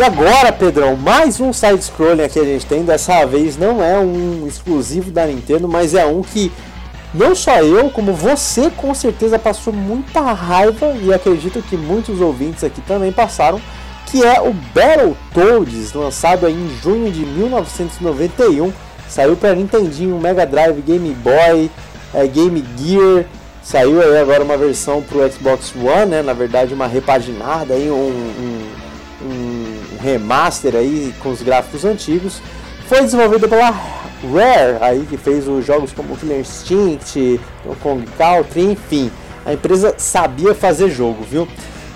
E 0.00 0.02
agora, 0.02 0.50
Pedrão, 0.50 0.96
mais 0.96 1.40
um 1.40 1.52
side-scrolling 1.52 2.22
aqui 2.22 2.38
a 2.38 2.44
gente 2.44 2.64
tem. 2.64 2.82
Dessa 2.82 3.26
vez 3.26 3.58
não 3.58 3.84
é 3.84 3.98
um 3.98 4.46
exclusivo 4.46 5.10
da 5.10 5.26
Nintendo, 5.26 5.68
mas 5.68 5.94
é 5.94 6.06
um 6.06 6.22
que 6.22 6.50
não 7.12 7.34
só 7.34 7.58
eu, 7.58 7.90
como 7.90 8.14
você 8.14 8.70
com 8.70 8.94
certeza 8.94 9.38
passou 9.38 9.74
muita 9.74 10.22
raiva 10.22 10.96
e 11.02 11.12
acredito 11.12 11.60
que 11.60 11.76
muitos 11.76 12.18
ouvintes 12.18 12.64
aqui 12.64 12.80
também 12.80 13.12
passaram, 13.12 13.60
que 14.06 14.24
é 14.24 14.40
o 14.40 14.54
Battletoads, 14.74 15.92
lançado 15.92 16.48
em 16.48 16.70
junho 16.82 17.12
de 17.12 17.26
1991. 17.26 18.72
Saiu 19.06 19.36
para 19.36 19.54
Nintendinho, 19.54 20.18
Mega 20.18 20.46
Drive, 20.46 20.80
Game 20.80 21.12
Boy, 21.12 21.70
é, 22.14 22.26
Game 22.26 22.64
Gear. 22.78 23.26
Saiu 23.62 24.00
aí 24.00 24.16
agora 24.16 24.42
uma 24.42 24.56
versão 24.56 25.02
para 25.02 25.18
o 25.18 25.30
Xbox 25.30 25.74
One, 25.76 26.06
né? 26.06 26.22
Na 26.22 26.32
verdade, 26.32 26.72
uma 26.72 26.86
repaginada 26.86 27.74
aí, 27.74 27.90
um, 27.90 27.94
um, 27.94 28.79
remaster 30.02 30.74
aí 30.74 31.14
com 31.22 31.30
os 31.30 31.42
gráficos 31.42 31.84
antigos. 31.84 32.40
Foi 32.88 33.02
desenvolvido 33.02 33.48
pela 33.48 33.70
Rare, 33.70 34.78
aí 34.80 35.06
que 35.08 35.16
fez 35.16 35.48
os 35.48 35.64
jogos 35.64 35.92
como 35.92 36.16
Killer 36.16 36.40
Instinct, 36.40 37.40
Kong 37.82 38.04
Country, 38.18 38.72
enfim. 38.72 39.10
A 39.44 39.52
empresa 39.52 39.94
sabia 39.96 40.54
fazer 40.54 40.90
jogo, 40.90 41.24
viu? 41.24 41.48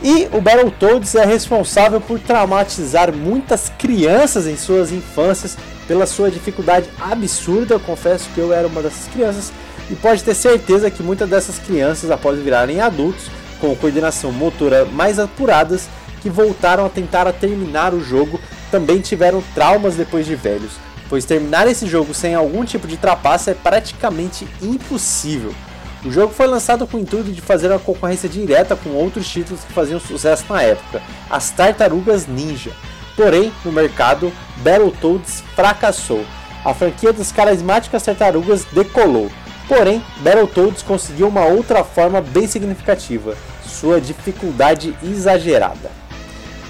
E 0.02 0.28
o 0.32 0.40
Battletoads 0.40 1.14
é 1.14 1.24
responsável 1.24 2.01
por 2.01 2.18
traumatizar 2.18 3.12
muitas 3.12 3.70
crianças 3.78 4.47
em 4.47 4.56
suas 4.56 4.93
infâncias 4.93 5.56
pela 5.86 6.06
sua 6.06 6.31
dificuldade 6.31 6.89
absurda. 7.01 7.74
Eu 7.74 7.81
confesso 7.81 8.28
que 8.35 8.39
eu 8.39 8.52
era 8.52 8.66
uma 8.66 8.82
dessas 8.82 9.06
crianças. 9.09 9.52
e 9.90 9.94
pode 9.94 10.24
ter 10.24 10.35
certeza 10.35 10.90
que 10.90 11.02
muitas 11.02 11.28
dessas 11.28 11.59
crianças, 11.59 12.10
após 12.10 12.39
virarem 12.39 12.81
adultos, 12.81 13.26
com 13.60 13.76
coordenação 13.76 14.32
motora 14.32 14.85
mais 14.86 15.18
apuradas, 15.18 15.89
que 16.25 16.31
voltaram 16.31 16.87
a 16.87 16.89
tentar 16.89 17.29
a 17.29 17.35
terminar 17.35 17.93
o 17.93 18.03
jogo, 18.03 18.41
também 18.71 18.99
tiveram 19.03 19.45
traumas 19.55 19.95
depois 19.95 20.25
de 20.25 20.35
velhos, 20.35 20.73
pois 21.07 21.27
terminar 21.27 21.69
esse 21.69 21.87
jogo 21.87 22.15
sem 22.15 22.35
algum 22.35 22.65
tipo 22.65 22.89
de 22.89 22.97
trapaça 22.97 23.51
é 23.51 23.55
praticamente 23.55 24.49
impossível. 24.63 25.55
O 26.03 26.11
jogo 26.11 26.33
foi 26.33 26.47
lançado 26.47 26.87
com 26.87 26.97
o 26.97 27.01
intuito 27.01 27.31
de 27.31 27.43
fazer 27.43 27.71
uma 27.71 27.79
concorrência 27.79 28.27
direta 28.27 28.75
com 28.75 28.89
outros 28.93 29.29
títulos 29.29 29.65
que 29.65 29.73
faziam 29.75 30.01
sucesso 30.01 30.47
na 30.49 30.63
época, 30.63 31.03
as 31.29 31.51
Tartarugas 31.51 32.27
Ninja. 32.27 32.73
Porém, 33.15 33.53
no 33.63 33.71
mercado, 33.71 34.33
Battletoads 34.57 35.45
fracassou. 35.55 36.25
A 36.65 36.73
franquia 36.73 37.13
das 37.13 37.31
carismáticas 37.31 38.03
tartarugas 38.03 38.65
decolou. 38.73 39.31
Porém, 39.69 40.03
Battletoads 40.21 40.83
conseguiu 40.83 41.29
uma 41.29 41.45
outra 41.45 41.85
forma 41.85 42.23
bem 42.23 42.47
significativa: 42.47 43.37
sua 43.67 44.01
dificuldade 44.01 44.97
exagerada. 45.03 46.03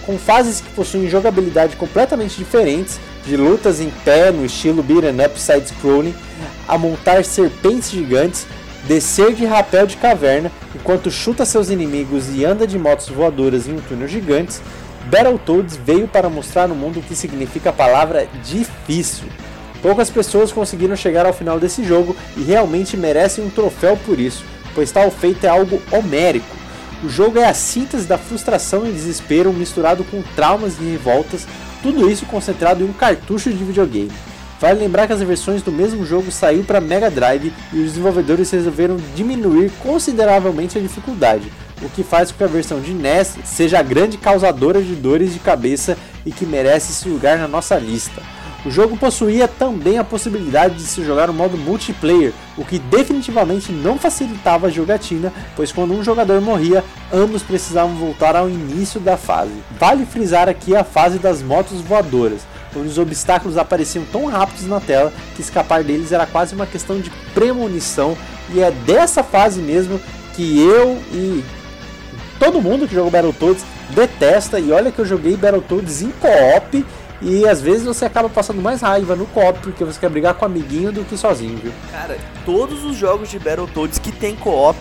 Com 0.07 0.19
fases 0.19 0.61
que 0.61 0.71
possuem 0.71 1.09
jogabilidade 1.09 1.77
completamente 1.77 2.37
diferentes, 2.37 3.01
de 3.27 3.37
lutas 3.37 3.81
em 3.81 3.91
pé 4.05 4.31
no 4.31 4.45
estilo 4.45 4.83
beat'em 4.83 5.25
up 5.25 5.41
side-scrolling, 5.41 6.15
a 6.69 6.77
montar 6.77 7.25
serpentes 7.25 7.91
gigantes, 7.91 8.47
descer 8.87 9.33
de 9.33 9.47
rapel 9.47 9.87
de 9.87 9.97
caverna 9.97 10.53
enquanto 10.75 11.11
chuta 11.11 11.47
seus 11.47 11.71
inimigos 11.71 12.29
e 12.35 12.45
anda 12.45 12.67
de 12.67 12.79
motos 12.79 13.09
voadoras 13.09 13.67
em 13.67 13.73
um 13.73 13.81
túnel 13.81 14.09
gigantes, 14.09 14.61
Battletoads 15.07 15.77
veio 15.77 16.09
para 16.09 16.29
mostrar 16.29 16.67
no 16.67 16.75
mundo 16.75 17.01
o 17.01 17.03
que 17.03 17.15
significa 17.15 17.71
a 17.71 17.73
palavra 17.73 18.27
difícil. 18.43 19.29
Poucas 19.83 20.09
pessoas 20.09 20.51
conseguiram 20.51 20.97
chegar 20.97 21.27
ao 21.27 21.33
final 21.33 21.61
desse 21.61 21.85
jogo 21.85 22.17
e 22.37 22.43
realmente 22.43 22.97
merecem 22.97 23.45
um 23.45 23.51
troféu 23.51 23.99
por 24.05 24.19
isso, 24.19 24.45
pois 24.75 24.91
tal 24.91 25.11
feito 25.11 25.45
é 25.45 25.49
algo 25.49 25.81
homérico. 25.93 26.64
O 27.05 27.09
jogo 27.11 27.39
é 27.39 27.45
a 27.45 27.53
síntese 27.53 28.07
da 28.07 28.17
frustração 28.17 28.87
e 28.87 28.91
desespero 28.91 29.53
misturado 29.53 30.03
com 30.05 30.23
traumas 30.35 30.79
e 30.81 30.85
revoltas, 30.85 31.47
tudo 31.83 32.11
isso 32.11 32.25
concentrado 32.25 32.83
em 32.83 32.89
um 32.89 32.95
cartucho 32.95 33.53
de 33.53 33.63
videogame. 33.63 34.11
Vale 34.59 34.81
lembrar 34.81 35.07
que 35.07 35.13
as 35.13 35.21
versões 35.21 35.61
do 35.61 35.71
mesmo 35.71 36.07
jogo 36.07 36.31
saíram 36.31 36.65
para 36.65 36.81
Mega 36.81 37.11
Drive 37.11 37.53
e 37.75 37.79
os 37.81 37.91
desenvolvedores 37.91 38.51
resolveram 38.51 38.97
diminuir 39.15 39.71
consideravelmente 39.83 40.79
a 40.79 40.81
dificuldade, 40.81 41.53
o 41.83 41.91
que 41.91 42.03
faz 42.03 42.33
com 42.33 42.39
que 42.39 42.45
a 42.45 42.47
versão 42.47 42.81
de 42.81 42.95
NES 42.95 43.37
seja 43.45 43.81
a 43.81 43.83
grande 43.83 44.17
causadora 44.17 44.81
de 44.81 44.95
dores 44.95 45.35
de 45.35 45.41
cabeça 45.41 45.99
e 46.25 46.33
que 46.33 46.47
merece 46.47 46.93
esse 46.93 47.07
lugar 47.07 47.37
na 47.37 47.47
nossa 47.47 47.77
lista. 47.77 48.23
O 48.65 48.71
jogo 48.71 48.97
possuía 48.97 49.47
também 49.47 49.99
a 49.99 50.05
possibilidade 50.05 50.77
de 50.77 50.83
se 50.83 51.05
jogar 51.05 51.27
no 51.27 51.35
modo 51.35 51.59
multiplayer, 51.59 52.33
o 52.57 52.65
que 52.65 52.79
definitivamente 52.79 53.71
não 53.71 53.99
facilitava 53.99 54.69
a 54.69 54.71
jogatina, 54.71 55.31
pois 55.55 55.71
quando 55.71 55.93
um 55.93 56.03
jogador 56.03 56.41
morria, 56.41 56.83
ambos 57.13 57.43
precisavam 57.43 57.95
voltar 57.97 58.35
ao 58.35 58.49
início 58.49 58.99
da 58.99 59.19
fase. 59.19 59.53
Vale 59.79 60.07
frisar 60.07 60.49
aqui 60.49 60.75
a 60.75 60.83
fase 60.83 61.19
das 61.19 61.43
motos 61.43 61.83
voadoras, 61.83 62.41
onde 62.75 62.89
os 62.89 62.97
obstáculos 62.97 63.59
apareciam 63.59 64.05
tão 64.11 64.25
rápidos 64.25 64.67
na 64.67 64.81
tela 64.81 65.13
que 65.37 65.43
escapar 65.43 65.85
deles 65.85 66.11
era 66.11 66.27
quase 66.27 66.55
uma 66.55 66.67
questão 66.67 66.99
de 66.99 67.11
premonição, 67.35 68.17
e 68.49 68.61
é 68.61 68.71
dessa 68.71 69.23
fase 69.23 69.61
mesmo 69.61 70.01
que 70.35 70.59
eu 70.61 70.99
e 71.13 71.45
todo 72.39 72.63
mundo 72.63 72.89
que 72.89 72.95
jogou 72.95 73.11
Battletoads 73.11 73.65
detesta, 73.91 74.59
e 74.59 74.73
olha 74.73 74.91
que 74.91 75.01
eu 75.01 75.05
joguei 75.05 75.37
Battletoads 75.37 76.01
em 76.01 76.11
co-op 76.13 76.85
e 77.25 77.49
às 77.49 77.61
vezes 77.61 77.87
você 77.87 78.05
acaba 78.05 78.29
passando 78.29 78.61
mais 78.61 78.83
raiva 78.83 79.17
no 79.17 79.27
co-op 79.27 79.59
porque 79.61 79.83
você 79.83 79.99
quer 79.99 80.11
brigar 80.11 80.35
com 80.35 80.45
o 80.45 80.47
amiguinho 80.47 80.93
do 80.93 81.05
que 81.05 81.17
sozinho, 81.17 81.57
viu? 81.57 81.73
Cara, 81.91 82.19
todos 82.45 82.85
os 82.85 82.97
jogos 82.97 83.31
de 83.31 83.39
Battletoads 83.39 83.99
que 83.99 84.13
tem 84.13 84.37
co-op, 84.37 84.79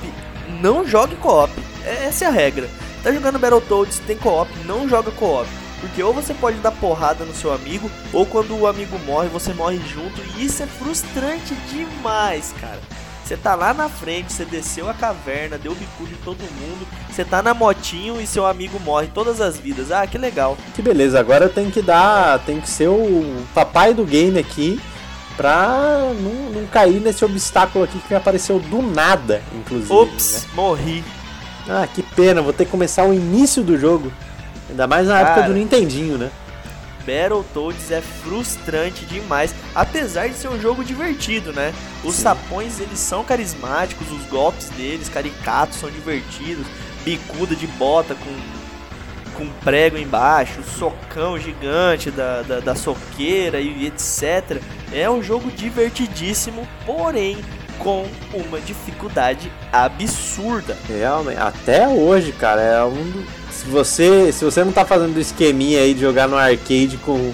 não 0.61 0.86
jogue 0.86 1.15
co-op. 1.15 1.53
Essa 1.86 2.26
é 2.26 2.28
a 2.28 2.32
regra. 2.32 2.70
Tá 3.02 3.14
jogando 3.14 3.40
Battletoads, 3.40 3.99
tem 3.99 4.18
co-op, 4.18 4.52
não 4.65 4.90
joga 4.90 5.10
co-op. 5.11 5.48
Porque 5.80 6.03
ou 6.03 6.14
você 6.14 6.34
pode 6.34 6.57
dar 6.57 6.72
porrada 6.72 7.26
no 7.26 7.34
seu 7.34 7.53
amigo, 7.53 7.90
ou 8.14 8.26
quando 8.26 8.57
o 8.57 8.68
amigo 8.68 8.98
morre, 8.99 9.28
você 9.28 9.53
morre 9.53 9.82
junto. 9.94 10.22
E 10.38 10.45
isso 10.45 10.64
é 10.64 10.65
frustrante 10.65 11.53
demais, 11.70 12.53
cara. 12.60 12.80
Você 13.34 13.38
tá 13.38 13.55
lá 13.55 13.73
na 13.73 13.89
frente, 13.89 14.31
você 14.31 14.45
desceu 14.45 14.88
a 14.88 14.93
caverna, 14.93 15.57
deu 15.57 15.73
bicudo 15.73 16.11
em 16.11 16.23
todo 16.23 16.38
mundo. 16.38 16.88
Você 17.10 17.26
tá 17.26 17.41
na 17.41 17.51
motinho 17.51 18.22
e 18.22 18.27
seu 18.27 18.45
amigo 18.45 18.80
morre 18.80 19.07
todas 19.11 19.41
as 19.41 19.57
vidas. 19.57 19.91
Ah, 19.91 20.05
que 20.05 20.19
legal. 20.19 20.55
Que 20.76 20.84
beleza, 20.84 21.19
agora 21.19 21.49
tem 21.49 21.72
que 21.72 21.81
dar. 21.81 22.38
Tem 22.45 22.61
que 22.61 22.69
ser 22.69 22.89
o 22.89 23.43
papai 23.51 23.91
do 23.91 24.05
game 24.05 24.38
aqui 24.38 24.80
pra 25.35 26.14
não, 26.22 26.61
não 26.61 26.68
cair 26.68 27.01
nesse 27.01 27.26
obstáculo 27.26 27.85
aqui 27.85 27.97
que 28.07 28.14
apareceu 28.14 28.60
do 28.60 28.84
nada, 28.84 29.41
inclusive. 29.55 29.91
Ops, 29.91 30.43
né? 30.43 30.49
morri. 30.53 31.03
Ah, 31.68 31.88
que 31.91 32.03
pena, 32.03 32.39
vou 32.39 32.53
ter 32.53 32.65
que 32.65 32.72
começar 32.72 33.03
o 33.03 33.15
início 33.15 33.64
do 33.64 33.80
jogo. 33.80 34.14
Ainda 34.69 34.85
mais 34.85 35.07
na 35.07 35.15
Cara, 35.15 35.30
época 35.30 35.47
do 35.47 35.55
Nintendinho, 35.55 36.19
né? 36.19 36.30
Battletoads 37.05 37.91
é 37.91 38.01
frustrante 38.01 39.05
demais, 39.05 39.53
apesar 39.75 40.27
de 40.27 40.35
ser 40.35 40.47
um 40.47 40.59
jogo 40.59 40.84
divertido, 40.84 41.51
né? 41.53 41.73
Os 42.03 42.15
Sim. 42.15 42.23
sapões 42.23 42.80
eles 42.80 42.99
são 42.99 43.23
carismáticos, 43.23 44.11
os 44.11 44.25
golpes 44.27 44.69
deles 44.69 45.09
caricatos 45.09 45.77
são 45.77 45.89
divertidos, 45.89 46.65
bicuda 47.03 47.55
de 47.55 47.67
bota 47.67 48.15
com 48.15 48.63
com 49.34 49.47
prego 49.63 49.97
embaixo, 49.97 50.61
socão 50.63 51.39
gigante 51.39 52.11
da, 52.11 52.43
da, 52.43 52.59
da 52.59 52.75
soqueira 52.75 53.59
e 53.59 53.88
etc. 53.88 54.61
É 54.91 55.09
um 55.09 55.23
jogo 55.23 55.49
divertidíssimo, 55.51 56.67
porém 56.85 57.43
com 57.80 58.05
uma 58.34 58.59
dificuldade 58.61 59.51
absurda. 59.71 60.77
Realmente, 60.88 61.39
até 61.39 61.88
hoje, 61.88 62.31
cara, 62.31 62.61
é 62.61 62.84
um 62.84 63.25
se 63.64 63.69
você, 63.69 64.31
se 64.34 64.44
você 64.44 64.64
não 64.64 64.73
tá 64.73 64.84
fazendo 64.84 65.18
esqueminha 65.19 65.80
aí 65.80 65.94
de 65.94 66.02
jogar 66.02 66.27
no 66.27 66.35
arcade 66.35 66.98
com, 66.98 67.34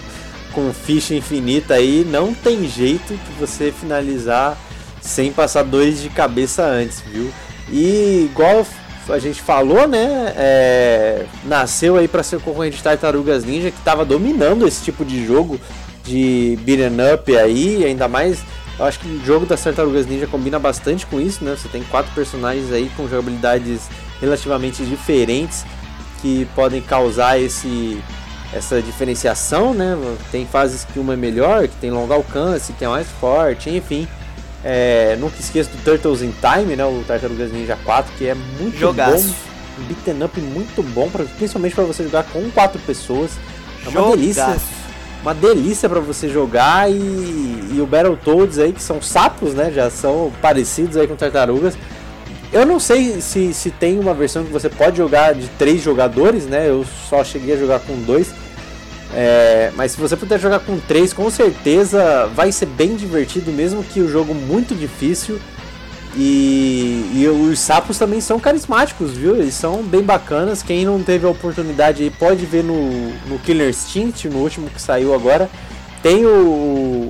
com 0.53 0.71
ficha 0.71 1.15
infinita 1.15 1.73
aí, 1.73 2.05
não 2.07 2.35
tem 2.35 2.67
jeito 2.67 3.15
de 3.15 3.31
você 3.39 3.71
finalizar 3.71 4.55
sem 5.01 5.31
passar 5.31 5.63
dois 5.63 5.99
de 5.99 6.09
cabeça 6.09 6.63
antes, 6.63 7.01
viu? 7.01 7.31
E 7.67 8.27
igual 8.29 8.65
a 9.09 9.17
gente 9.17 9.41
falou, 9.41 9.87
né? 9.87 10.33
É, 10.37 11.25
nasceu 11.45 11.97
aí 11.97 12.07
para 12.07 12.21
ser 12.21 12.39
concorrente 12.41 12.77
de 12.77 12.83
Tartarugas 12.83 13.43
Ninja 13.43 13.71
que 13.71 13.81
tava 13.81 14.05
dominando 14.05 14.67
esse 14.67 14.83
tipo 14.83 15.03
de 15.03 15.25
jogo 15.25 15.59
de 16.03 16.59
beat'em 16.61 17.13
up 17.13 17.35
aí, 17.37 17.85
ainda 17.85 18.07
mais. 18.07 18.39
Eu 18.77 18.85
acho 18.85 18.99
que 18.99 19.07
o 19.07 19.25
jogo 19.25 19.47
das 19.47 19.63
Tartarugas 19.63 20.05
Ninja 20.05 20.27
combina 20.27 20.59
bastante 20.59 21.07
com 21.07 21.19
isso, 21.19 21.43
né? 21.43 21.55
Você 21.57 21.67
tem 21.67 21.81
quatro 21.83 22.11
personagens 22.13 22.71
aí 22.71 22.91
com 22.95 23.09
jogabilidades 23.09 23.89
relativamente 24.21 24.83
diferentes 24.83 25.65
que 26.19 26.45
podem 26.55 26.81
causar 26.81 27.39
esse 27.39 28.01
essa 28.51 28.81
diferenciação, 28.81 29.73
né? 29.73 29.95
Tem 30.31 30.45
fases 30.45 30.83
que 30.83 30.99
uma 30.99 31.13
é 31.13 31.15
melhor, 31.15 31.67
que 31.67 31.75
tem 31.75 31.91
longo 31.91 32.11
alcance, 32.13 32.73
que 32.73 32.83
é 32.83 32.87
mais 32.87 33.07
forte, 33.07 33.69
enfim. 33.69 34.07
É, 34.63 35.15
nunca 35.19 35.39
esqueça 35.39 35.69
do 35.69 35.77
Turtles 35.83 36.21
in 36.21 36.33
Time, 36.41 36.75
né? 36.75 36.83
O 36.83 37.03
Tartarugas 37.07 37.51
Ninja 37.51 37.77
4, 37.83 38.11
que 38.17 38.27
é 38.27 38.35
muito 38.59 38.77
Jogaço. 38.77 39.27
bom. 39.27 39.33
Um 39.79 39.83
beat'em 39.85 40.23
up 40.23 40.41
muito 40.41 40.83
bom, 40.83 41.09
pra, 41.09 41.23
principalmente 41.23 41.75
para 41.75 41.83
você 41.85 42.03
jogar 42.03 42.23
com 42.23 42.49
quatro 42.49 42.79
pessoas. 42.81 43.31
É 43.85 43.89
uma 43.89 44.01
Jogaço. 44.01 44.17
delícia. 44.17 44.57
Uma 45.21 45.33
delícia 45.35 45.89
para 45.89 45.99
você 45.99 46.27
jogar 46.29 46.89
e, 46.89 46.95
e 46.95 47.79
o 47.81 47.85
Battletoads 47.85 48.57
aí, 48.57 48.73
que 48.73 48.81
são 48.81 49.01
sapos, 49.01 49.53
né? 49.53 49.71
Já 49.71 49.89
são 49.89 50.31
parecidos 50.41 50.97
aí 50.97 51.07
com 51.07 51.15
tartarugas 51.15 51.77
eu 52.51 52.65
não 52.65 52.79
sei 52.79 53.21
se, 53.21 53.53
se 53.53 53.69
tem 53.69 53.99
uma 53.99 54.13
versão 54.13 54.43
que 54.43 54.51
você 54.51 54.69
pode 54.69 54.97
jogar 54.97 55.33
de 55.35 55.47
três 55.49 55.81
jogadores, 55.81 56.45
né? 56.45 56.67
Eu 56.67 56.85
só 57.09 57.23
cheguei 57.23 57.55
a 57.55 57.57
jogar 57.57 57.79
com 57.79 57.95
dois. 58.01 58.33
É, 59.13 59.71
mas 59.75 59.91
se 59.93 59.99
você 59.99 60.15
puder 60.15 60.39
jogar 60.39 60.59
com 60.59 60.79
três, 60.79 61.13
com 61.13 61.29
certeza 61.29 62.27
vai 62.27 62.51
ser 62.51 62.67
bem 62.67 62.95
divertido, 62.95 63.51
mesmo 63.51 63.83
que 63.83 63.99
o 63.99 64.09
jogo 64.09 64.33
muito 64.33 64.75
difícil. 64.75 65.39
E, 66.15 67.11
e, 67.13 67.27
os 67.27 67.59
sapos 67.59 67.99
também 67.99 68.19
são 68.19 68.39
carismáticos, 68.39 69.11
viu? 69.11 69.35
Eles 69.35 69.53
são 69.53 69.83
bem 69.83 70.01
bacanas. 70.01 70.63
Quem 70.63 70.83
não 70.85 71.03
teve 71.03 71.27
a 71.27 71.29
oportunidade 71.29 72.01
aí 72.01 72.09
pode 72.09 72.45
ver 72.45 72.63
no, 72.63 73.11
no 73.27 73.37
Killer 73.39 73.69
Instinct, 73.69 74.27
no 74.27 74.39
último 74.39 74.69
que 74.69 74.81
saiu 74.81 75.13
agora. 75.13 75.47
Tem 76.01 76.25
o 76.25 77.09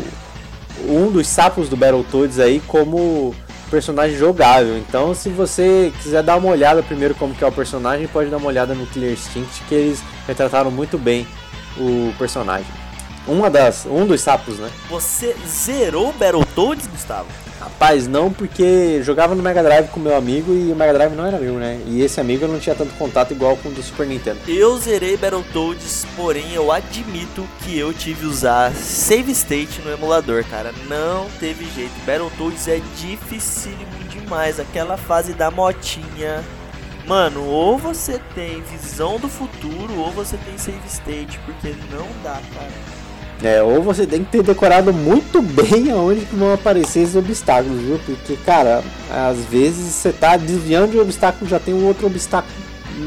um 0.87 1.11
dos 1.11 1.27
sapos 1.27 1.69
do 1.69 1.77
Battletoads 1.77 2.39
aí 2.39 2.61
como 2.67 3.33
personagem 3.69 4.17
jogável. 4.17 4.77
Então, 4.77 5.13
se 5.13 5.29
você 5.29 5.93
quiser 6.01 6.23
dar 6.23 6.37
uma 6.37 6.49
olhada 6.49 6.83
primeiro 6.83 7.15
como 7.15 7.33
que 7.33 7.43
é 7.43 7.47
o 7.47 7.51
personagem, 7.51 8.07
pode 8.07 8.29
dar 8.29 8.37
uma 8.37 8.47
olhada 8.47 8.73
no 8.73 8.85
Killer 8.87 9.13
Instinct, 9.13 9.63
que 9.67 9.75
eles 9.75 10.03
retrataram 10.27 10.71
muito 10.71 10.97
bem 10.97 11.27
o 11.77 12.13
personagem. 12.17 12.67
Uma 13.27 13.49
das, 13.49 13.85
um 13.85 14.05
dos 14.05 14.21
sapos, 14.21 14.57
né? 14.57 14.69
Você 14.89 15.35
zerou 15.47 16.11
Battletoads, 16.13 16.87
Gustavo? 16.87 17.27
Rapaz, 17.69 18.07
não, 18.07 18.29
porque 18.29 19.01
jogava 19.03 19.33
no 19.33 19.41
Mega 19.41 19.63
Drive 19.63 19.87
com 19.87 20.01
meu 20.01 20.13
amigo 20.13 20.53
e 20.53 20.69
o 20.69 20.75
Mega 20.75 20.93
Drive 20.93 21.15
não 21.15 21.25
era 21.25 21.37
meu, 21.37 21.53
né? 21.53 21.79
E 21.85 22.01
esse 22.01 22.19
amigo 22.19 22.45
não 22.45 22.59
tinha 22.59 22.75
tanto 22.75 22.93
contato 22.95 23.31
igual 23.31 23.55
com 23.55 23.69
o 23.69 23.71
do 23.71 23.81
Super 23.81 24.05
Nintendo. 24.05 24.37
Eu 24.49 24.77
zerei 24.77 25.15
Battletoads, 25.15 26.05
porém 26.13 26.53
eu 26.53 26.73
admito 26.73 27.47
que 27.63 27.79
eu 27.79 27.93
tive 27.93 28.25
usar 28.25 28.73
save 28.73 29.31
state 29.31 29.81
no 29.81 29.93
emulador, 29.93 30.43
cara. 30.43 30.73
Não 30.89 31.27
teve 31.39 31.65
jeito. 31.73 31.93
Battletoads 32.05 32.67
é 32.67 32.81
dificílimo 32.97 34.03
demais. 34.09 34.59
Aquela 34.59 34.97
fase 34.97 35.31
da 35.31 35.49
motinha. 35.49 36.43
Mano, 37.07 37.45
ou 37.45 37.77
você 37.77 38.19
tem 38.35 38.61
visão 38.63 39.17
do 39.17 39.29
futuro 39.29 39.97
ou 39.97 40.11
você 40.11 40.35
tem 40.37 40.57
save 40.57 40.85
state, 40.85 41.39
porque 41.45 41.73
não 41.89 42.07
dá, 42.21 42.41
cara. 42.53 42.98
É, 43.41 43.63
ou 43.63 43.81
você 43.81 44.05
tem 44.05 44.23
que 44.23 44.31
ter 44.31 44.43
decorado 44.43 44.91
muito 44.91 45.41
bem 45.43 45.91
aonde 45.91 46.25
que 46.25 46.35
vão 46.35 46.53
aparecer 46.53 47.01
esses 47.01 47.15
obstáculos, 47.15 47.79
viu? 47.81 47.99
Porque, 48.05 48.35
cara, 48.37 48.83
às 49.09 49.37
vezes 49.45 49.93
você 49.93 50.11
tá 50.11 50.35
desviando 50.35 50.91
de 50.91 50.97
um 50.97 51.01
obstáculo, 51.01 51.49
já 51.49 51.59
tem 51.59 51.73
um 51.73 51.85
outro 51.85 52.07
obstáculo 52.07 52.51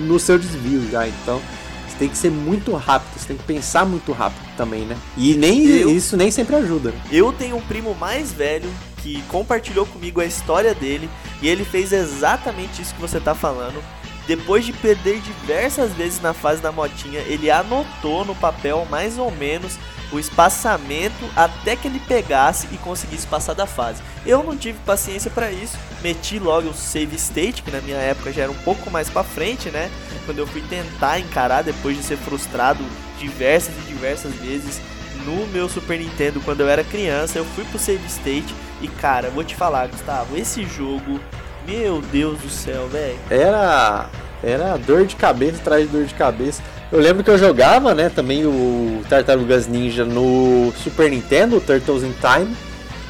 no 0.07 0.19
seu 0.19 0.39
desvio 0.39 0.89
já. 0.91 1.07
Então, 1.07 1.41
você 1.87 1.99
tem 1.99 2.09
que 2.09 2.17
ser 2.17 2.31
muito 2.31 2.73
rápido, 2.75 3.19
você 3.19 3.29
tem 3.29 3.37
que 3.37 3.45
pensar 3.45 3.85
muito 3.85 4.13
rápido 4.13 4.43
também, 4.57 4.83
né? 4.83 4.97
E 5.17 5.35
nem 5.35 5.67
eu, 5.67 5.91
isso 5.91 6.17
nem 6.17 6.31
sempre 6.31 6.57
ajuda. 6.57 6.95
Eu 7.11 7.33
tenho 7.33 7.57
um 7.57 7.61
primo 7.61 7.95
mais 7.95 8.33
velho 8.33 8.71
que 9.03 9.21
compartilhou 9.23 9.85
comigo 9.85 10.21
a 10.21 10.25
história 10.25 10.75
dele 10.75 11.11
e 11.43 11.49
ele 11.49 11.65
fez 11.65 11.93
exatamente 11.93 12.81
isso 12.81 12.95
que 12.95 13.01
você 13.01 13.21
tá 13.21 13.35
falando. 13.35 13.83
Depois 14.27 14.65
de 14.65 14.73
perder 14.73 15.21
diversas 15.21 15.93
vezes 15.93 16.23
na 16.23 16.33
fase 16.33 16.63
da 16.63 16.71
motinha, 16.71 17.21
ele 17.21 17.51
anotou 17.51 18.25
no 18.25 18.37
papel 18.37 18.87
mais 18.89 19.19
ou 19.19 19.33
menos 19.33 19.77
o 20.13 20.19
espaçamento 20.19 21.25
até 21.35 21.75
que 21.75 21.89
ele 21.89 21.99
pegasse 22.01 22.69
e 22.71 22.77
conseguisse 22.77 23.27
passar 23.27 23.55
da 23.55 23.67
fase. 23.67 24.03
Eu 24.25 24.43
não 24.43 24.57
tive 24.57 24.79
paciência 24.85 25.31
para 25.31 25.51
isso, 25.51 25.77
meti 26.03 26.39
logo 26.39 26.69
o 26.69 26.75
save 26.75 27.17
state, 27.17 27.63
que 27.63 27.71
na 27.71 27.81
minha 27.81 27.97
época 27.97 28.33
já 28.33 28.43
era 28.43 28.53
um 28.53 28.59
pouco 28.59 28.91
mais 28.91 29.09
para 29.09 29.25
frente, 29.25 29.71
né? 29.71 29.91
Quando 30.25 30.39
eu 30.39 30.47
fui 30.47 30.63
tentar 30.63 31.19
encarar 31.19 31.63
depois 31.63 31.97
de 31.97 32.03
ser 32.03 32.17
frustrado 32.19 32.85
diversas 33.19 33.75
e 33.77 33.89
diversas 33.89 34.35
vezes 34.35 34.81
no 35.25 35.47
meu 35.49 35.69
Super 35.69 35.99
Nintendo 35.99 36.41
quando 36.41 36.61
eu 36.61 36.69
era 36.69 36.85
criança, 36.85 37.39
eu 37.39 37.45
fui 37.45 37.65
pro 37.65 37.79
save 37.79 38.07
state 38.07 38.55
e 38.81 38.89
cara, 38.89 39.31
vou 39.31 39.45
te 39.45 39.55
falar, 39.55 39.89
Gustavo, 39.89 40.37
esse 40.37 40.65
jogo, 40.65 41.21
meu 41.67 42.01
Deus 42.01 42.41
do 42.41 42.51
céu, 42.51 42.89
velho. 42.89 43.19
Era 43.31 44.11
era 44.43 44.77
dor 44.77 45.07
de 45.07 45.15
cabeça 45.15 45.59
atrás 45.59 45.87
de 45.87 45.97
dor 45.97 46.05
de 46.05 46.15
cabeça. 46.15 46.63
Eu 46.93 47.01
lembro 47.01 47.25
que 47.25 47.31
eu 47.31 47.39
jogava, 47.39 47.95
né, 47.95 48.11
também 48.15 48.45
o 48.45 49.03
Tartarugas 49.09 49.67
Ninja 49.67 50.05
no 50.05 50.71
Super 50.77 51.11
Nintendo, 51.11 51.59
Turtles 51.59 52.03
in 52.03 52.13
Time. 52.21 52.55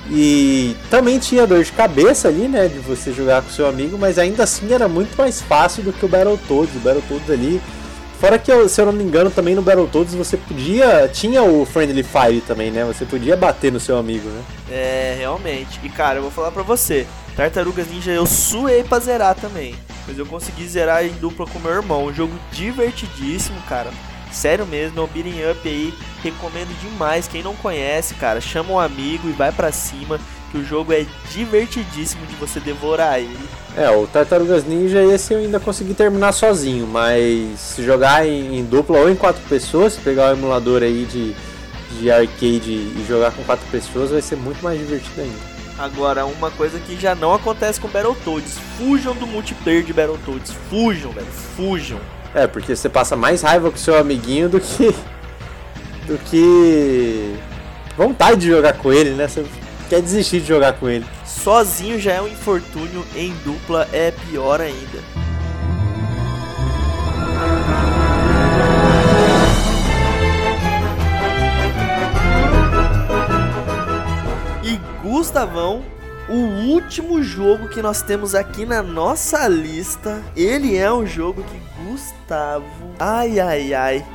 E 0.09 0.77
também 0.89 1.19
tinha 1.19 1.47
dor 1.47 1.65
de 1.65 1.73
cabeça 1.73 2.29
ali, 2.29 2.47
né, 2.47 2.69
de 2.69 2.79
você 2.79 3.13
jogar 3.13 3.43
com 3.43 3.51
seu 3.51 3.67
amigo, 3.67 3.99
mas 3.99 4.19
ainda 4.19 4.45
assim 4.45 4.73
era 4.73 4.87
muito 4.87 5.17
mais 5.17 5.41
fácil 5.41 5.83
do 5.83 5.93
que 5.93 6.05
o 6.05 6.09
Battletoads. 6.09 6.77
O 6.77 6.79
Battletoads 6.79 7.31
ali, 7.31 7.61
fora 8.21 8.39
que 8.39 8.69
se 8.69 8.81
eu 8.81 8.87
não 8.87 8.93
me 8.93 9.03
engano 9.03 9.31
também 9.31 9.55
no 9.55 9.63
Battletoads 9.63 10.15
você 10.15 10.37
podia, 10.37 11.09
tinha 11.13 11.43
o 11.43 11.65
Friendly 11.65 12.05
Fire 12.05 12.41
também, 12.41 12.71
né? 12.71 12.85
Você 12.85 13.05
podia 13.05 13.37
bater 13.37 13.73
no 13.73 13.81
seu 13.81 13.97
amigo, 13.97 14.29
né? 14.29 14.43
É, 14.71 15.17
realmente. 15.19 15.81
E 15.83 15.89
cara, 15.89 16.19
eu 16.19 16.23
vou 16.23 16.31
falar 16.31 16.53
pra 16.53 16.63
você, 16.63 17.05
Tartarugas 17.37 17.89
Ninja 17.89 18.13
eu 18.13 18.27
suei 18.27 18.85
pra 18.85 19.01
zerar 19.01 19.35
também. 19.35 19.75
Mas 20.07 20.19
eu 20.19 20.27
consegui 20.27 20.67
zerar 20.67 21.05
em 21.05 21.13
dupla 21.13 21.47
com 21.47 21.59
meu 21.59 21.73
irmão. 21.73 22.07
Um 22.07 22.15
jogo 22.15 22.35
divertidíssimo, 22.51 23.61
cara. 23.69 23.91
Sério 24.33 24.67
mesmo, 24.67 24.99
é 24.99 25.03
um 25.03 25.07
beating 25.07 25.51
up 25.51 25.69
aí. 25.69 25.95
Recomendo 26.23 26.75
demais. 26.81 27.29
Quem 27.29 27.43
não 27.43 27.55
conhece, 27.55 28.15
cara, 28.15 28.41
chama 28.41 28.73
um 28.73 28.81
amigo 28.81 29.29
e 29.29 29.33
vai 29.33 29.53
para 29.53 29.71
cima. 29.71 30.19
Que 30.51 30.59
o 30.59 30.65
jogo 30.65 30.93
é 30.93 31.07
divertidíssimo 31.31 32.27
de 32.27 32.35
você 32.37 32.61
devorar 32.61 33.19
ele. 33.19 33.49
É, 33.75 33.89
o 33.91 34.07
Tartarugas 34.07 34.67
Ninja 34.67 35.03
esse 35.03 35.33
eu 35.33 35.39
ainda 35.39 35.59
consegui 35.59 35.95
terminar 35.95 36.33
sozinho, 36.33 36.87
mas 36.87 37.59
se 37.59 37.83
jogar 37.83 38.27
em, 38.27 38.59
em 38.59 38.65
dupla 38.65 38.99
ou 38.99 39.11
em 39.11 39.15
quatro 39.15 39.41
pessoas, 39.49 39.95
se 39.95 40.01
pegar 40.01 40.29
o 40.29 40.37
emulador 40.37 40.83
aí 40.83 41.07
de, 41.07 41.35
de 41.99 42.11
arcade 42.11 42.71
e 42.71 43.05
jogar 43.09 43.33
com 43.33 43.43
quatro 43.45 43.65
pessoas, 43.71 44.11
vai 44.11 44.21
ser 44.21 44.37
muito 44.37 44.63
mais 44.63 44.79
divertido 44.79 45.23
ainda. 45.23 45.52
Agora, 45.83 46.25
uma 46.25 46.49
coisa 46.49 46.79
que 46.79 46.97
já 46.97 47.13
não 47.13 47.35
acontece 47.35 47.81
com 47.81 47.89
Battletoads. 47.89 48.57
Fujam 48.79 49.17
do 49.17 49.27
multiplayer 49.27 49.83
de 49.83 49.93
Battletoads. 49.93 50.53
Fujam, 50.71 51.11
velho. 51.11 51.27
Fujam. 51.27 51.99
É, 52.33 52.47
porque 52.47 52.77
você 52.77 52.89
passa 52.89 53.17
mais 53.17 53.43
raiva 53.43 53.69
com 53.69 53.77
seu 53.77 53.99
amiguinho 53.99 54.49
do 54.49 54.61
que. 54.61 54.95
do 56.07 56.17
que. 56.19 57.35
vontade 57.97 58.43
de 58.43 58.47
jogar 58.47 58.75
com 58.75 58.93
ele, 58.93 59.11
né? 59.11 59.27
Você 59.27 59.45
quer 59.89 60.01
desistir 60.01 60.41
de 60.41 60.47
jogar 60.47 60.75
com 60.75 60.89
ele. 60.89 61.05
Sozinho 61.27 61.99
já 61.99 62.13
é 62.13 62.23
um 62.23 62.29
infortúnio, 62.29 63.05
em 63.17 63.35
dupla 63.45 63.89
é 63.93 64.13
pior 64.13 64.61
ainda. 64.61 65.01
Gustavão, 75.13 75.83
o 76.27 76.71
último 76.73 77.23
jogo 77.23 77.69
que 77.69 77.83
nós 77.83 78.01
temos 78.01 78.35
aqui 78.35 78.65
na 78.65 78.83
nossa 78.83 79.47
lista, 79.47 80.23
ele 80.35 80.75
é 80.75 80.91
um 80.91 81.05
jogo 81.05 81.43
que 81.43 81.85
Gustavo, 81.85 82.65
ai 82.99 83.39
ai 83.39 83.75
ai, 83.75 84.07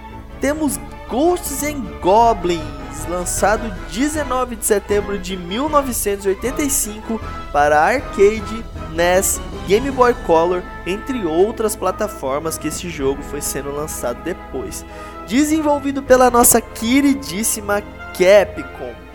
temos 0.41 0.79
Ghosts 1.07 1.61
and 1.61 1.83
Goblins, 2.01 3.05
lançado 3.07 3.71
19 3.91 4.55
de 4.55 4.65
setembro 4.65 5.19
de 5.19 5.37
1985 5.37 7.21
para 7.53 7.79
arcade, 7.79 8.65
NES, 8.95 9.39
Game 9.67 9.91
Boy 9.91 10.15
Color, 10.25 10.63
entre 10.83 11.27
outras 11.27 11.75
plataformas 11.75 12.57
que 12.57 12.69
esse 12.69 12.89
jogo 12.89 13.21
foi 13.21 13.39
sendo 13.39 13.71
lançado 13.71 14.23
depois. 14.23 14.83
Desenvolvido 15.27 16.01
pela 16.01 16.31
nossa 16.31 16.59
queridíssima 16.59 17.83
Capcom. 18.17 19.06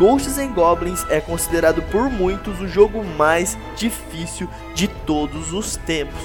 Ghosts 0.00 0.38
and 0.38 0.52
Goblins 0.54 1.04
é 1.10 1.20
considerado 1.20 1.82
por 1.82 2.08
muitos 2.08 2.58
o 2.58 2.66
jogo 2.66 3.04
mais 3.04 3.58
difícil 3.76 4.48
de 4.74 4.88
todos 4.88 5.52
os 5.52 5.76
tempos. 5.76 6.22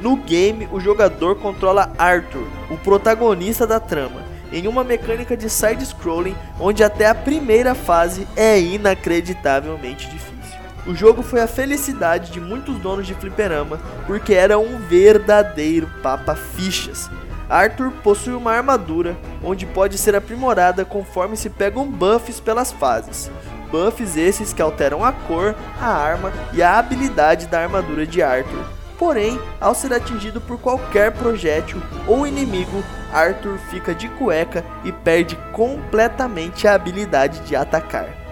No 0.00 0.16
game, 0.16 0.68
o 0.72 0.80
jogador 0.80 1.36
controla 1.36 1.92
Arthur, 1.96 2.48
o 2.68 2.76
protagonista 2.76 3.68
da 3.68 3.78
trama, 3.78 4.20
em 4.52 4.66
uma 4.66 4.82
mecânica 4.82 5.36
de 5.36 5.48
side-scrolling 5.48 6.34
onde 6.58 6.82
até 6.82 7.06
a 7.06 7.14
primeira 7.14 7.72
fase 7.72 8.26
é 8.34 8.60
inacreditavelmente 8.60 10.08
difícil. 10.08 10.58
O 10.84 10.92
jogo 10.92 11.22
foi 11.22 11.40
a 11.40 11.46
felicidade 11.46 12.32
de 12.32 12.40
muitos 12.40 12.76
donos 12.80 13.06
de 13.06 13.14
fliperama 13.14 13.78
porque 14.08 14.34
era 14.34 14.58
um 14.58 14.76
verdadeiro 14.88 15.88
papa-fichas 16.02 17.08
Arthur 17.48 17.90
possui 18.02 18.34
uma 18.34 18.52
armadura, 18.52 19.16
onde 19.42 19.66
pode 19.66 19.98
ser 19.98 20.14
aprimorada 20.14 20.84
conforme 20.84 21.36
se 21.36 21.50
pegam 21.50 21.86
buffs 21.86 22.40
pelas 22.40 22.72
fases. 22.72 23.30
Buffs 23.70 24.16
esses 24.16 24.52
que 24.52 24.62
alteram 24.62 25.04
a 25.04 25.12
cor, 25.12 25.54
a 25.80 25.88
arma 25.88 26.32
e 26.52 26.62
a 26.62 26.78
habilidade 26.78 27.46
da 27.46 27.60
armadura 27.60 28.06
de 28.06 28.22
Arthur. 28.22 28.64
Porém, 28.98 29.38
ao 29.60 29.74
ser 29.74 29.92
atingido 29.92 30.40
por 30.40 30.58
qualquer 30.58 31.12
projétil 31.12 31.82
ou 32.06 32.26
inimigo, 32.26 32.82
Arthur 33.12 33.58
fica 33.70 33.94
de 33.94 34.08
cueca 34.08 34.64
e 34.84 34.92
perde 34.92 35.36
completamente 35.52 36.66
a 36.66 36.74
habilidade 36.74 37.40
de 37.40 37.56
atacar. 37.56 38.23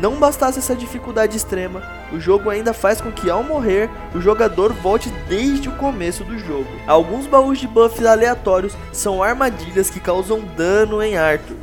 Não 0.00 0.14
bastasse 0.14 0.60
essa 0.60 0.76
dificuldade 0.76 1.36
extrema, 1.36 1.82
o 2.12 2.20
jogo 2.20 2.50
ainda 2.50 2.72
faz 2.72 3.00
com 3.00 3.10
que 3.10 3.28
ao 3.28 3.42
morrer, 3.42 3.90
o 4.14 4.20
jogador 4.20 4.72
volte 4.72 5.10
desde 5.28 5.68
o 5.68 5.76
começo 5.76 6.22
do 6.22 6.38
jogo. 6.38 6.68
Alguns 6.86 7.26
baús 7.26 7.58
de 7.58 7.66
buffs 7.66 8.06
aleatórios 8.06 8.76
são 8.92 9.22
armadilhas 9.22 9.90
que 9.90 9.98
causam 9.98 10.40
dano 10.56 11.02
em 11.02 11.16
Arthur. 11.16 11.56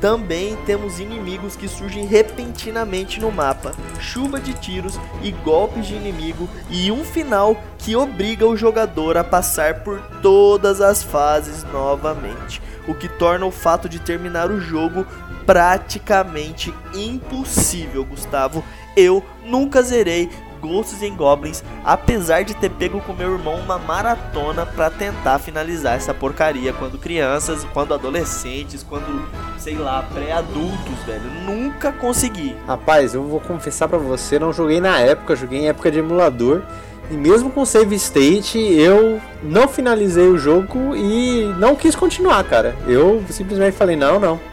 Também 0.00 0.56
temos 0.66 0.98
inimigos 0.98 1.54
que 1.54 1.68
surgem 1.68 2.06
repentinamente 2.06 3.20
no 3.20 3.30
mapa, 3.30 3.72
chuva 4.00 4.40
de 4.40 4.52
tiros 4.54 4.98
e 5.22 5.30
golpes 5.30 5.86
de 5.86 5.94
inimigo 5.94 6.48
e 6.68 6.90
um 6.90 7.04
final 7.04 7.56
que 7.78 7.94
obriga 7.94 8.44
o 8.44 8.56
jogador 8.56 9.16
a 9.16 9.22
passar 9.22 9.84
por 9.84 10.00
todas 10.20 10.80
as 10.80 11.04
fases 11.04 11.62
novamente, 11.72 12.60
o 12.88 12.94
que 12.94 13.08
torna 13.08 13.46
o 13.46 13.52
fato 13.52 13.88
de 13.88 14.00
terminar 14.00 14.50
o 14.50 14.60
jogo 14.60 15.06
praticamente 15.46 16.72
impossível, 16.94 18.04
Gustavo. 18.04 18.64
Eu 18.96 19.24
nunca 19.44 19.82
zerei 19.82 20.30
Ghosts 20.62 21.02
and 21.02 21.16
Goblins, 21.16 21.64
apesar 21.84 22.44
de 22.44 22.54
ter 22.54 22.70
pego 22.70 23.00
com 23.00 23.12
meu 23.12 23.32
irmão 23.32 23.56
uma 23.56 23.78
maratona 23.78 24.64
para 24.64 24.88
tentar 24.88 25.40
finalizar 25.40 25.96
essa 25.96 26.14
porcaria 26.14 26.72
quando 26.72 26.96
crianças, 26.96 27.66
quando 27.74 27.92
adolescentes, 27.92 28.84
quando, 28.88 29.28
sei 29.58 29.74
lá, 29.74 30.04
pré-adultos, 30.14 30.98
velho. 31.04 31.28
Nunca 31.44 31.90
consegui. 31.90 32.54
Rapaz, 32.66 33.12
eu 33.12 33.24
vou 33.24 33.40
confessar 33.40 33.88
para 33.88 33.98
você, 33.98 34.38
não 34.38 34.52
joguei 34.52 34.80
na 34.80 35.00
época, 35.00 35.34
joguei 35.34 35.60
em 35.60 35.68
época 35.68 35.90
de 35.90 35.98
emulador. 35.98 36.62
E 37.10 37.14
mesmo 37.14 37.50
com 37.50 37.66
save 37.66 37.96
state, 37.96 38.58
eu 38.58 39.20
não 39.42 39.66
finalizei 39.66 40.28
o 40.28 40.38
jogo 40.38 40.96
e 40.96 41.52
não 41.58 41.74
quis 41.74 41.96
continuar, 41.96 42.42
cara. 42.44 42.74
Eu 42.86 43.22
simplesmente 43.28 43.76
falei: 43.76 43.96
"Não, 43.96 44.20
não 44.20 44.51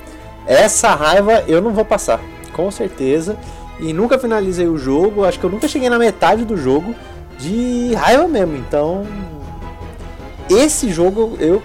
essa 0.50 0.96
raiva 0.96 1.44
eu 1.48 1.62
não 1.62 1.72
vou 1.72 1.86
passar, 1.86 2.20
com 2.54 2.72
certeza. 2.72 3.38
e 3.80 3.94
nunca 3.94 4.18
finalizei 4.20 4.68
o 4.68 4.78
jogo. 4.78 5.24
Acho 5.24 5.40
que 5.40 5.46
eu 5.46 5.50
nunca 5.50 5.68
cheguei 5.68 5.90
na 5.90 6.00
metade 6.00 6.44
do 6.44 6.58
jogo 6.58 6.94
de 7.38 7.94
raiva 7.94 8.28
mesmo. 8.28 8.58
Então, 8.58 9.06
esse 10.50 10.92
jogo 10.92 11.38
eu 11.40 11.62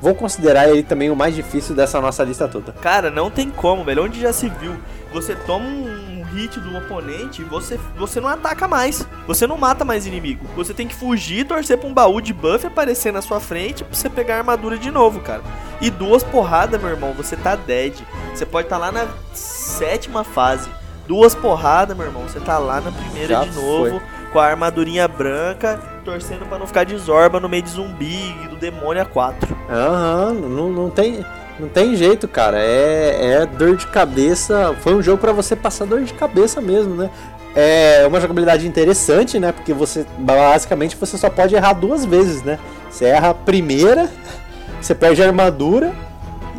vou 0.00 0.14
considerar 0.14 0.68
ele 0.68 0.82
também 0.82 1.10
o 1.10 1.16
mais 1.16 1.34
difícil 1.34 1.74
dessa 1.74 2.00
nossa 2.00 2.24
lista 2.24 2.48
toda. 2.48 2.72
Cara, 2.72 3.10
não 3.10 3.30
tem 3.30 3.50
como, 3.50 3.84
velho. 3.84 4.04
Onde 4.04 4.20
já 4.20 4.32
se 4.32 4.48
viu? 4.48 4.74
Você 5.12 5.34
toma 5.34 5.66
um 5.66 6.07
hit 6.38 6.60
do 6.60 6.76
oponente 6.76 7.42
você, 7.42 7.78
você 7.96 8.20
não 8.20 8.28
ataca 8.28 8.68
mais. 8.68 9.06
Você 9.26 9.46
não 9.46 9.58
mata 9.58 9.84
mais 9.84 10.06
inimigo. 10.06 10.46
Você 10.56 10.72
tem 10.72 10.86
que 10.86 10.94
fugir, 10.94 11.46
torcer 11.46 11.76
pra 11.76 11.88
um 11.88 11.94
baú 11.94 12.20
de 12.20 12.32
buff 12.32 12.66
aparecer 12.66 13.12
na 13.12 13.20
sua 13.20 13.40
frente 13.40 13.82
pra 13.84 13.96
você 13.96 14.08
pegar 14.08 14.36
a 14.36 14.38
armadura 14.38 14.78
de 14.78 14.90
novo, 14.90 15.20
cara. 15.20 15.42
E 15.80 15.90
duas 15.90 16.22
porradas, 16.22 16.80
meu 16.80 16.90
irmão, 16.90 17.12
você 17.12 17.36
tá 17.36 17.56
dead. 17.56 17.94
Você 18.34 18.46
pode 18.46 18.66
estar 18.66 18.78
tá 18.78 18.86
lá 18.86 18.92
na 18.92 19.08
sétima 19.34 20.22
fase. 20.24 20.70
Duas 21.06 21.34
porradas, 21.34 21.96
meu 21.96 22.06
irmão, 22.06 22.22
você 22.22 22.38
tá 22.38 22.58
lá 22.58 22.80
na 22.80 22.92
primeira 22.92 23.34
já 23.34 23.44
de 23.44 23.52
novo. 23.52 23.90
Foi. 23.90 24.18
Com 24.32 24.38
a 24.38 24.46
armadurinha 24.46 25.08
branca, 25.08 25.80
torcendo 26.04 26.44
para 26.46 26.58
não 26.58 26.66
ficar 26.66 26.84
de 26.84 26.94
zorba 26.98 27.40
no 27.40 27.48
meio 27.48 27.62
de 27.62 27.70
zumbi 27.70 28.34
e 28.44 28.48
do 28.48 28.56
demônio 28.56 29.02
A4. 29.02 29.34
Aham, 29.70 30.32
uhum, 30.32 30.48
não, 30.50 30.70
não 30.70 30.90
tem. 30.90 31.24
Não 31.58 31.68
tem 31.68 31.96
jeito, 31.96 32.28
cara. 32.28 32.58
É, 32.58 33.42
é 33.42 33.46
dor 33.46 33.76
de 33.76 33.86
cabeça. 33.86 34.76
Foi 34.80 34.94
um 34.94 35.02
jogo 35.02 35.18
para 35.18 35.32
você 35.32 35.56
passar 35.56 35.86
dor 35.86 36.02
de 36.02 36.14
cabeça 36.14 36.60
mesmo, 36.60 36.94
né? 36.94 37.10
É 37.56 38.06
uma 38.06 38.20
jogabilidade 38.20 38.66
interessante, 38.66 39.38
né? 39.38 39.50
Porque 39.50 39.72
você 39.72 40.06
basicamente 40.18 40.96
você 40.96 41.18
só 41.18 41.28
pode 41.28 41.54
errar 41.54 41.72
duas 41.72 42.04
vezes, 42.04 42.42
né? 42.42 42.58
Você 42.88 43.06
erra 43.06 43.30
a 43.30 43.34
primeira, 43.34 44.08
você 44.80 44.94
perde 44.94 45.22
a 45.22 45.26
armadura 45.26 45.92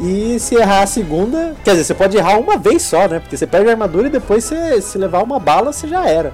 e 0.01 0.39
se 0.39 0.55
errar 0.55 0.83
a 0.83 0.87
segunda, 0.87 1.55
quer 1.63 1.71
dizer, 1.71 1.83
você 1.83 1.93
pode 1.93 2.17
errar 2.17 2.37
uma 2.37 2.57
vez 2.57 2.81
só, 2.81 3.07
né? 3.07 3.19
Porque 3.19 3.37
você 3.37 3.47
perde 3.47 3.69
a 3.69 3.71
armadura 3.71 4.07
e 4.07 4.09
depois 4.09 4.43
você 4.43 4.81
se 4.81 4.97
levar 4.97 5.23
uma 5.23 5.39
bala, 5.39 5.71
você 5.71 5.87
já 5.87 6.07
era. 6.07 6.33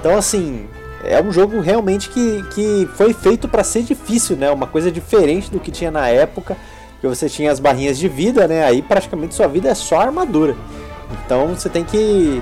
Então 0.00 0.16
assim, 0.16 0.66
é 1.04 1.20
um 1.22 1.30
jogo 1.30 1.60
realmente 1.60 2.08
que, 2.08 2.42
que 2.54 2.88
foi 2.94 3.12
feito 3.12 3.46
para 3.46 3.62
ser 3.62 3.82
difícil, 3.82 4.36
né? 4.36 4.50
Uma 4.50 4.66
coisa 4.66 4.90
diferente 4.90 5.50
do 5.50 5.60
que 5.60 5.70
tinha 5.70 5.90
na 5.90 6.08
época 6.08 6.56
que 7.02 7.08
você 7.08 7.28
tinha 7.28 7.50
as 7.50 7.58
barrinhas 7.58 7.98
de 7.98 8.06
vida, 8.06 8.46
né? 8.46 8.64
Aí 8.64 8.80
praticamente 8.80 9.34
sua 9.34 9.48
vida 9.48 9.68
é 9.68 9.74
só 9.74 10.00
armadura. 10.00 10.54
Então 11.26 11.48
você 11.48 11.68
tem 11.68 11.82
que 11.82 12.40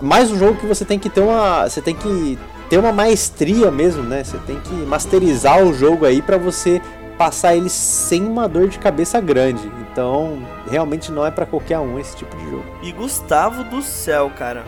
mais 0.00 0.30
um 0.30 0.38
jogo 0.38 0.60
que 0.60 0.66
você 0.66 0.84
tem 0.84 1.00
que 1.00 1.10
ter 1.10 1.20
uma, 1.20 1.68
você 1.68 1.82
tem 1.82 1.96
que 1.96 2.38
ter 2.70 2.78
uma 2.78 2.92
maestria 2.92 3.68
mesmo, 3.68 4.04
né? 4.04 4.22
Você 4.22 4.38
tem 4.46 4.60
que 4.60 4.72
masterizar 4.72 5.64
o 5.64 5.74
jogo 5.74 6.06
aí 6.06 6.22
para 6.22 6.38
você 6.38 6.80
passar 7.18 7.56
ele 7.56 7.68
sem 7.68 8.24
uma 8.24 8.48
dor 8.48 8.68
de 8.68 8.78
cabeça 8.78 9.20
grande. 9.20 9.68
Então, 9.90 10.38
realmente 10.70 11.10
não 11.10 11.26
é 11.26 11.32
para 11.32 11.44
qualquer 11.44 11.80
um 11.80 11.98
esse 11.98 12.14
tipo 12.14 12.36
de 12.36 12.44
jogo. 12.44 12.64
E 12.84 12.92
Gustavo 12.92 13.64
do 13.64 13.82
céu, 13.82 14.30
cara. 14.38 14.62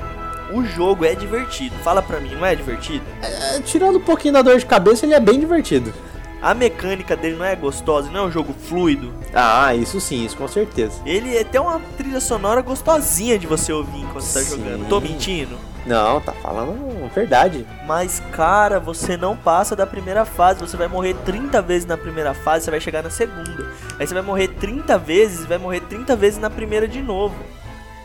O 0.52 0.64
jogo 0.64 1.04
é 1.04 1.14
divertido. 1.14 1.76
Fala 1.84 2.02
pra 2.02 2.18
mim, 2.18 2.34
não 2.34 2.44
é 2.44 2.56
divertido? 2.56 3.04
É, 3.22 3.60
tirando 3.60 3.98
um 3.98 4.02
pouquinho 4.02 4.34
da 4.34 4.42
dor 4.42 4.58
de 4.58 4.66
cabeça, 4.66 5.06
ele 5.06 5.14
é 5.14 5.20
bem 5.20 5.38
divertido. 5.38 5.92
A 6.40 6.54
mecânica 6.54 7.16
dele 7.16 7.36
não 7.36 7.44
é 7.44 7.56
gostosa, 7.56 8.10
não 8.10 8.20
é 8.20 8.22
um 8.24 8.30
jogo 8.30 8.52
fluido. 8.52 9.12
Ah, 9.34 9.74
isso 9.74 10.00
sim, 10.00 10.24
isso 10.24 10.36
com 10.36 10.46
certeza. 10.46 11.00
Ele 11.04 11.36
é 11.36 11.40
até 11.40 11.60
uma 11.60 11.80
trilha 11.96 12.20
sonora 12.20 12.62
gostosinha 12.62 13.38
de 13.38 13.46
você 13.46 13.72
ouvir 13.72 14.00
enquanto 14.00 14.22
sim. 14.22 14.38
tá 14.38 14.44
jogando. 14.44 14.88
Tô 14.88 15.00
mentindo? 15.00 15.58
Não, 15.84 16.20
tá 16.20 16.32
falando 16.32 16.88
verdade. 17.08 17.66
Mas, 17.86 18.22
cara, 18.32 18.78
você 18.78 19.16
não 19.16 19.36
passa 19.36 19.74
da 19.74 19.86
primeira 19.86 20.24
fase. 20.24 20.60
Você 20.60 20.76
vai 20.76 20.88
morrer 20.88 21.14
30 21.24 21.60
vezes 21.62 21.86
na 21.86 21.96
primeira 21.96 22.34
fase, 22.34 22.64
você 22.64 22.70
vai 22.70 22.80
chegar 22.80 23.02
na 23.02 23.10
segunda. 23.10 23.66
Aí 23.98 24.06
você 24.06 24.14
vai 24.14 24.22
morrer 24.22 24.48
30 24.48 24.96
vezes 24.98 25.44
e 25.44 25.48
vai 25.48 25.58
morrer 25.58 25.80
30 25.80 26.14
vezes 26.14 26.38
na 26.38 26.50
primeira 26.50 26.86
de 26.86 27.02
novo. 27.02 27.36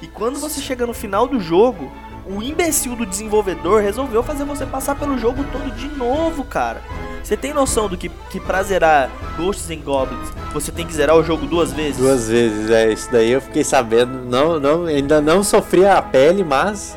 E 0.01 0.07
quando 0.07 0.39
você 0.39 0.59
chega 0.61 0.85
no 0.85 0.93
final 0.93 1.27
do 1.27 1.39
jogo, 1.39 1.91
o 2.25 2.41
imbecil 2.41 2.95
do 2.95 3.05
desenvolvedor 3.05 3.81
resolveu 3.81 4.23
fazer 4.23 4.45
você 4.45 4.65
passar 4.65 4.95
pelo 4.95 5.17
jogo 5.17 5.43
todo 5.51 5.71
de 5.71 5.87
novo, 5.87 6.43
cara. 6.43 6.81
Você 7.23 7.37
tem 7.37 7.53
noção 7.53 7.87
do 7.87 7.97
que, 7.97 8.09
que 8.29 8.39
pra 8.39 8.63
zerar 8.63 9.09
Ghosts 9.37 9.69
and 9.69 9.81
Goblins 9.81 10.29
você 10.53 10.71
tem 10.71 10.85
que 10.85 10.93
zerar 10.93 11.15
o 11.15 11.23
jogo 11.23 11.47
duas 11.47 11.73
vezes? 11.73 11.97
Duas 11.97 12.29
vezes, 12.29 12.69
é. 12.69 12.93
Isso 12.93 13.11
daí 13.11 13.31
eu 13.31 13.41
fiquei 13.41 13.63
sabendo. 13.63 14.23
Não, 14.25 14.59
não, 14.59 14.85
ainda 14.85 15.19
não 15.19 15.43
sofri 15.43 15.85
a 15.85 16.01
pele, 16.01 16.43
mas 16.43 16.95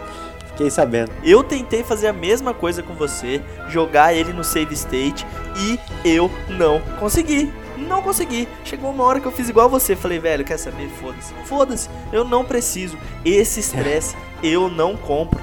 fiquei 0.48 0.70
sabendo. 0.70 1.10
Eu 1.24 1.42
tentei 1.42 1.82
fazer 1.82 2.08
a 2.08 2.12
mesma 2.12 2.52
coisa 2.52 2.82
com 2.82 2.94
você, 2.94 3.40
jogar 3.68 4.12
ele 4.12 4.32
no 4.32 4.44
save 4.44 4.74
state 4.74 5.26
e 5.56 5.78
eu 6.04 6.30
não 6.50 6.80
consegui. 7.00 7.50
Não 7.76 8.02
consegui. 8.02 8.48
Chegou 8.64 8.90
uma 8.90 9.04
hora 9.04 9.20
que 9.20 9.26
eu 9.26 9.32
fiz 9.32 9.48
igual 9.48 9.68
você. 9.68 9.96
Falei, 9.96 10.18
velho, 10.18 10.44
quer 10.44 10.58
saber? 10.58 10.88
Foda-se. 11.00 11.32
Foda-se. 11.44 11.90
Eu 12.12 12.24
não 12.24 12.44
preciso. 12.44 12.96
Esse 13.24 13.60
estresse 13.60 14.16
eu 14.46 14.68
não 14.68 14.96
compro. 14.96 15.40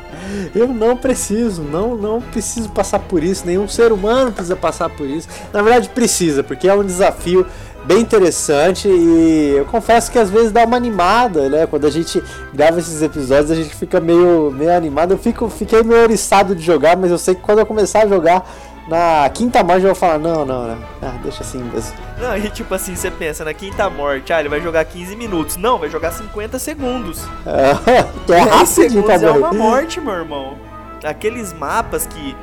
Eu 0.56 0.68
não 0.68 0.96
preciso, 0.96 1.62
não, 1.62 1.96
não 1.96 2.22
preciso 2.22 2.70
passar 2.70 3.00
por 3.00 3.24
isso. 3.24 3.46
Nenhum 3.46 3.68
ser 3.68 3.92
humano 3.92 4.32
precisa 4.32 4.56
passar 4.56 4.90
por 4.90 5.06
isso. 5.06 5.28
Na 5.52 5.62
verdade, 5.62 5.90
precisa, 5.90 6.44
porque 6.44 6.68
é 6.68 6.74
um 6.74 6.84
desafio 6.84 7.46
bem 7.86 8.00
interessante 8.00 8.88
e 8.88 9.56
eu 9.58 9.66
confesso 9.66 10.10
que 10.10 10.18
às 10.18 10.30
vezes 10.30 10.52
dá 10.52 10.64
uma 10.64 10.78
animada, 10.78 11.50
né? 11.50 11.68
Quando 11.68 11.86
a 11.86 11.90
gente 11.90 12.24
grava 12.54 12.80
esses 12.80 13.02
episódios, 13.02 13.52
a 13.52 13.56
gente 13.56 13.76
fica 13.76 14.00
meio, 14.00 14.52
meio 14.52 14.76
animado. 14.76 15.12
Eu 15.12 15.18
fico, 15.18 15.50
fiquei 15.50 15.84
meio 15.84 16.02
oriçado 16.02 16.56
de 16.56 16.64
jogar, 16.64 16.96
mas 16.96 17.12
eu 17.12 17.18
sei 17.18 17.36
que 17.36 17.42
quando 17.42 17.60
eu 17.60 17.66
começar 17.66 18.04
a 18.04 18.08
jogar 18.08 18.50
na 18.88 19.30
quinta 19.30 19.64
morte 19.64 19.82
eu 19.82 19.88
vou 19.88 19.96
falar, 19.96 20.18
não, 20.18 20.46
não, 20.46 20.68
não. 20.68 20.84
Ah, 21.02 21.16
deixa 21.24 21.42
assim 21.42 21.64
mesmo. 21.64 21.96
Não, 22.20 22.38
e 22.38 22.50
tipo 22.50 22.74
assim, 22.74 22.96
você 22.96 23.10
pensa, 23.10 23.46
na 23.46 23.54
quinta 23.54 23.90
morte, 23.90 24.34
ah, 24.34 24.40
ele 24.40 24.50
vai 24.50 24.62
jogar 24.62 24.84
15 24.86 25.16
minutos. 25.16 25.58
Não, 25.58 25.78
vai 25.78 25.90
jogar 25.90 26.12
50 26.12 26.60
segundos. 26.60 27.24
É, 27.46 28.34
é 28.34 28.40
rápido, 28.40 28.66
segundos 28.68 29.24
é 29.24 29.32
uma 29.32 29.54
morte, 29.54 30.02
meu 30.02 30.14
irmão. 30.14 30.58
Aqueles 31.04 31.54
mapas 31.54 32.06
que 32.06 32.36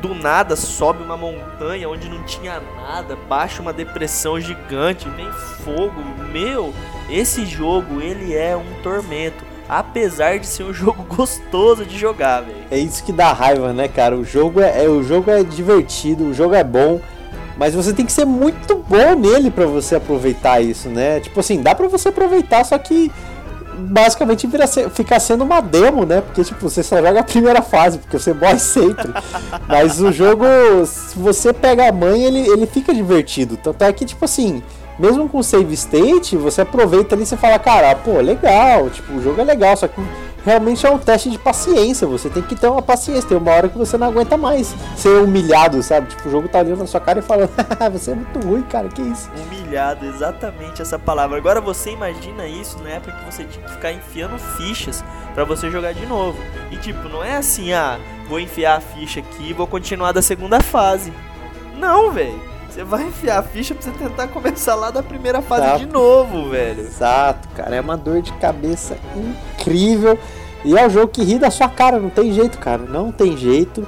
do 0.00 0.14
nada 0.14 0.56
sobe 0.56 1.02
uma 1.02 1.16
montanha 1.16 1.88
onde 1.88 2.08
não 2.08 2.22
tinha 2.24 2.60
nada, 2.76 3.16
baixa 3.28 3.60
uma 3.60 3.72
depressão 3.72 4.40
gigante, 4.40 5.08
vem 5.10 5.30
fogo. 5.64 6.02
Meu, 6.32 6.72
esse 7.08 7.44
jogo 7.44 8.00
ele 8.00 8.34
é 8.34 8.56
um 8.56 8.82
tormento 8.82 9.49
apesar 9.70 10.38
de 10.40 10.46
ser 10.46 10.64
um 10.64 10.72
jogo 10.74 11.04
gostoso 11.04 11.84
de 11.86 11.96
jogar, 11.96 12.40
velho. 12.40 12.56
É 12.70 12.78
isso 12.78 13.04
que 13.04 13.12
dá 13.12 13.32
raiva, 13.32 13.72
né, 13.72 13.86
cara? 13.86 14.16
O 14.16 14.24
jogo 14.24 14.60
é, 14.60 14.84
é, 14.84 14.88
o 14.88 15.02
jogo 15.02 15.30
é 15.30 15.44
divertido, 15.44 16.24
o 16.24 16.34
jogo 16.34 16.54
é 16.54 16.64
bom, 16.64 17.00
mas 17.56 17.74
você 17.74 17.92
tem 17.92 18.04
que 18.04 18.12
ser 18.12 18.24
muito 18.24 18.74
bom 18.88 19.14
nele 19.14 19.50
para 19.50 19.66
você 19.66 19.94
aproveitar 19.94 20.60
isso, 20.60 20.88
né? 20.88 21.20
Tipo 21.20 21.38
assim, 21.38 21.62
dá 21.62 21.74
para 21.74 21.86
você 21.86 22.08
aproveitar, 22.08 22.64
só 22.64 22.76
que 22.78 23.12
basicamente 23.80 24.46
vira 24.46 24.66
ficar 24.66 25.20
sendo 25.20 25.44
uma 25.44 25.60
demo, 25.60 26.04
né? 26.04 26.20
Porque 26.20 26.42
tipo, 26.44 26.68
você 26.68 26.82
só 26.82 27.00
joga 27.00 27.20
a 27.20 27.24
primeira 27.24 27.62
fase, 27.62 27.98
porque 27.98 28.18
você 28.18 28.32
morre 28.32 28.58
sempre. 28.60 29.12
Mas 29.68 30.00
o 30.00 30.12
jogo, 30.12 30.44
se 30.84 31.18
você 31.18 31.52
pega 31.52 31.88
a 31.88 31.92
mãe, 31.92 32.24
ele, 32.24 32.40
ele 32.48 32.66
fica 32.66 32.92
divertido. 32.92 33.56
Tanto 33.56 33.82
é 33.82 33.92
que, 33.92 34.04
tipo 34.04 34.24
assim, 34.24 34.62
mesmo 35.00 35.26
com 35.30 35.42
save 35.42 35.72
state, 35.72 36.36
você 36.36 36.60
aproveita 36.60 37.14
ali 37.14 37.22
e 37.22 37.26
você 37.26 37.36
fala, 37.36 37.58
cara, 37.58 37.94
pô, 37.96 38.20
legal, 38.20 38.90
tipo, 38.90 39.14
o 39.14 39.22
jogo 39.22 39.40
é 39.40 39.44
legal, 39.44 39.74
só 39.74 39.88
que 39.88 39.98
realmente 40.44 40.86
é 40.86 40.90
um 40.90 40.98
teste 40.98 41.30
de 41.30 41.38
paciência, 41.38 42.06
você 42.06 42.28
tem 42.28 42.42
que 42.42 42.54
ter 42.54 42.68
uma 42.68 42.82
paciência, 42.82 43.26
tem 43.26 43.38
uma 43.38 43.50
hora 43.50 43.68
que 43.70 43.78
você 43.78 43.96
não 43.96 44.08
aguenta 44.08 44.36
mais 44.36 44.74
ser 44.96 45.22
humilhado, 45.22 45.82
sabe? 45.82 46.08
Tipo, 46.08 46.28
o 46.28 46.30
jogo 46.30 46.48
tá 46.48 46.58
olhando 46.58 46.80
na 46.80 46.86
sua 46.86 47.00
cara 47.00 47.20
e 47.20 47.22
falando, 47.22 47.50
você 47.92 48.10
é 48.10 48.14
muito 48.14 48.46
ruim, 48.46 48.60
cara, 48.62 48.88
que 48.88 49.00
isso? 49.00 49.30
Humilhado, 49.46 50.04
exatamente 50.04 50.82
essa 50.82 50.98
palavra. 50.98 51.38
Agora 51.38 51.62
você 51.62 51.92
imagina 51.92 52.46
isso 52.46 52.78
na 52.82 52.90
época 52.90 53.12
que 53.12 53.24
você 53.24 53.44
tinha 53.44 53.64
que 53.64 53.72
ficar 53.72 53.92
enfiando 53.92 54.38
fichas 54.38 55.02
para 55.34 55.44
você 55.44 55.70
jogar 55.70 55.94
de 55.94 56.04
novo. 56.04 56.38
E 56.70 56.76
tipo, 56.76 57.08
não 57.08 57.24
é 57.24 57.36
assim, 57.36 57.72
ah, 57.72 57.98
vou 58.28 58.38
enfiar 58.38 58.76
a 58.76 58.80
ficha 58.82 59.20
aqui 59.20 59.48
e 59.48 59.54
vou 59.54 59.66
continuar 59.66 60.12
da 60.12 60.20
segunda 60.20 60.60
fase. 60.60 61.10
Não, 61.78 62.10
velho. 62.12 62.49
Você 62.70 62.84
vai 62.84 63.02
enfiar 63.02 63.40
a 63.40 63.42
ficha 63.42 63.74
pra 63.74 63.82
você 63.82 63.90
tentar 63.90 64.28
começar 64.28 64.76
lá 64.76 64.92
da 64.92 65.02
primeira 65.02 65.42
fase 65.42 65.64
Exato. 65.64 65.78
de 65.80 65.86
novo, 65.86 66.50
velho. 66.50 66.80
Exato, 66.80 67.48
cara. 67.56 67.74
É 67.74 67.80
uma 67.80 67.96
dor 67.96 68.22
de 68.22 68.32
cabeça 68.34 68.96
incrível. 69.16 70.16
E 70.64 70.78
é 70.78 70.86
um 70.86 70.90
jogo 70.90 71.08
que 71.08 71.22
ri 71.24 71.38
da 71.38 71.50
sua 71.50 71.68
cara, 71.68 71.98
não 71.98 72.10
tem 72.10 72.32
jeito, 72.32 72.58
cara. 72.58 72.82
Não 72.82 73.10
tem 73.10 73.36
jeito. 73.36 73.84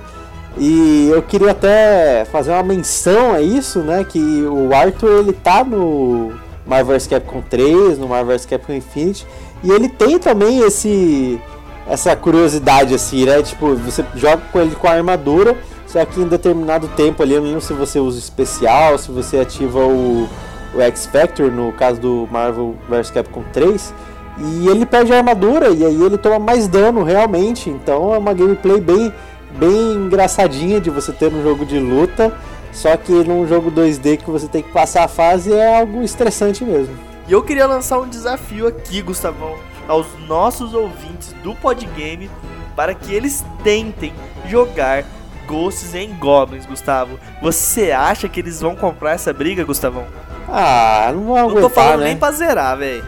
E 0.58 1.08
eu 1.10 1.22
queria 1.22 1.52
até 1.52 2.24
fazer 2.24 2.50
uma 2.50 2.62
menção 2.62 3.32
a 3.32 3.40
isso, 3.40 3.78
né? 3.80 4.04
Que 4.04 4.18
o 4.18 4.74
Arthur 4.74 5.20
ele 5.20 5.32
tá 5.32 5.62
no 5.62 6.32
Marvel 6.66 6.94
vs 6.96 7.06
Capcom 7.06 7.42
3, 7.48 7.98
no 7.98 8.08
Marvel 8.08 8.36
vs 8.36 8.46
Capcom 8.46 8.72
Infinity, 8.72 9.26
e 9.62 9.70
ele 9.70 9.88
tem 9.88 10.18
também 10.18 10.58
esse 10.60 11.40
essa 11.88 12.14
curiosidade 12.14 12.94
assim, 12.94 13.24
né? 13.24 13.42
Tipo, 13.42 13.74
você 13.76 14.04
joga 14.14 14.42
com 14.52 14.60
ele 14.60 14.74
com 14.74 14.86
a 14.86 14.92
armadura 14.92 15.56
só 15.92 16.06
que 16.06 16.22
em 16.22 16.26
determinado 16.26 16.88
tempo 16.88 17.22
ali, 17.22 17.34
eu 17.34 17.40
não 17.40 17.48
lembro 17.48 17.60
se 17.60 17.74
você 17.74 18.00
usa 18.00 18.18
especial, 18.18 18.96
se 18.96 19.10
você 19.10 19.38
ativa 19.38 19.78
o, 19.78 20.26
o 20.74 20.80
X 20.80 21.04
Factor, 21.04 21.52
no 21.52 21.70
caso 21.72 22.00
do 22.00 22.26
Marvel 22.32 22.76
vs 22.88 23.10
Capcom 23.10 23.44
3, 23.52 23.92
e 24.38 24.68
ele 24.68 24.86
perde 24.86 25.12
a 25.12 25.18
armadura 25.18 25.68
e 25.68 25.84
aí 25.84 26.02
ele 26.02 26.16
toma 26.16 26.38
mais 26.38 26.66
dano 26.66 27.02
realmente. 27.02 27.68
Então 27.68 28.14
é 28.14 28.16
uma 28.16 28.32
gameplay 28.32 28.80
bem, 28.80 29.12
bem 29.58 29.92
engraçadinha 29.92 30.80
de 30.80 30.88
você 30.88 31.12
ter 31.12 31.30
no 31.30 31.42
jogo 31.42 31.66
de 31.66 31.78
luta. 31.78 32.34
Só 32.72 32.96
que 32.96 33.12
num 33.12 33.46
jogo 33.46 33.70
2D 33.70 34.16
que 34.16 34.30
você 34.30 34.48
tem 34.48 34.62
que 34.62 34.72
passar 34.72 35.04
a 35.04 35.08
fase 35.08 35.52
é 35.52 35.78
algo 35.78 36.00
estressante 36.02 36.64
mesmo. 36.64 36.96
E 37.28 37.32
eu 37.32 37.42
queria 37.42 37.66
lançar 37.66 38.00
um 38.00 38.08
desafio 38.08 38.66
aqui, 38.66 39.02
Gustavão. 39.02 39.56
aos 39.86 40.06
nossos 40.26 40.72
ouvintes 40.72 41.34
do 41.44 41.54
Podgame 41.54 42.30
para 42.74 42.94
que 42.94 43.12
eles 43.12 43.44
tentem 43.62 44.14
jogar 44.48 45.04
Ghosts 45.52 45.94
and 45.94 46.16
Goblins, 46.18 46.64
Gustavo. 46.64 47.20
Você 47.42 47.92
acha 47.92 48.26
que 48.26 48.40
eles 48.40 48.58
vão 48.62 48.74
comprar 48.74 49.12
essa 49.12 49.34
briga, 49.34 49.62
Gustavão? 49.64 50.06
Ah, 50.48 51.10
não 51.14 51.24
vão 51.26 51.36
aguentar, 51.36 51.54
Não 51.54 51.68
tô 51.68 51.74
falando 51.74 52.00
né? 52.00 52.06
nem 52.06 52.16
pra 52.16 52.30
zerar, 52.32 52.78
velho. 52.78 53.04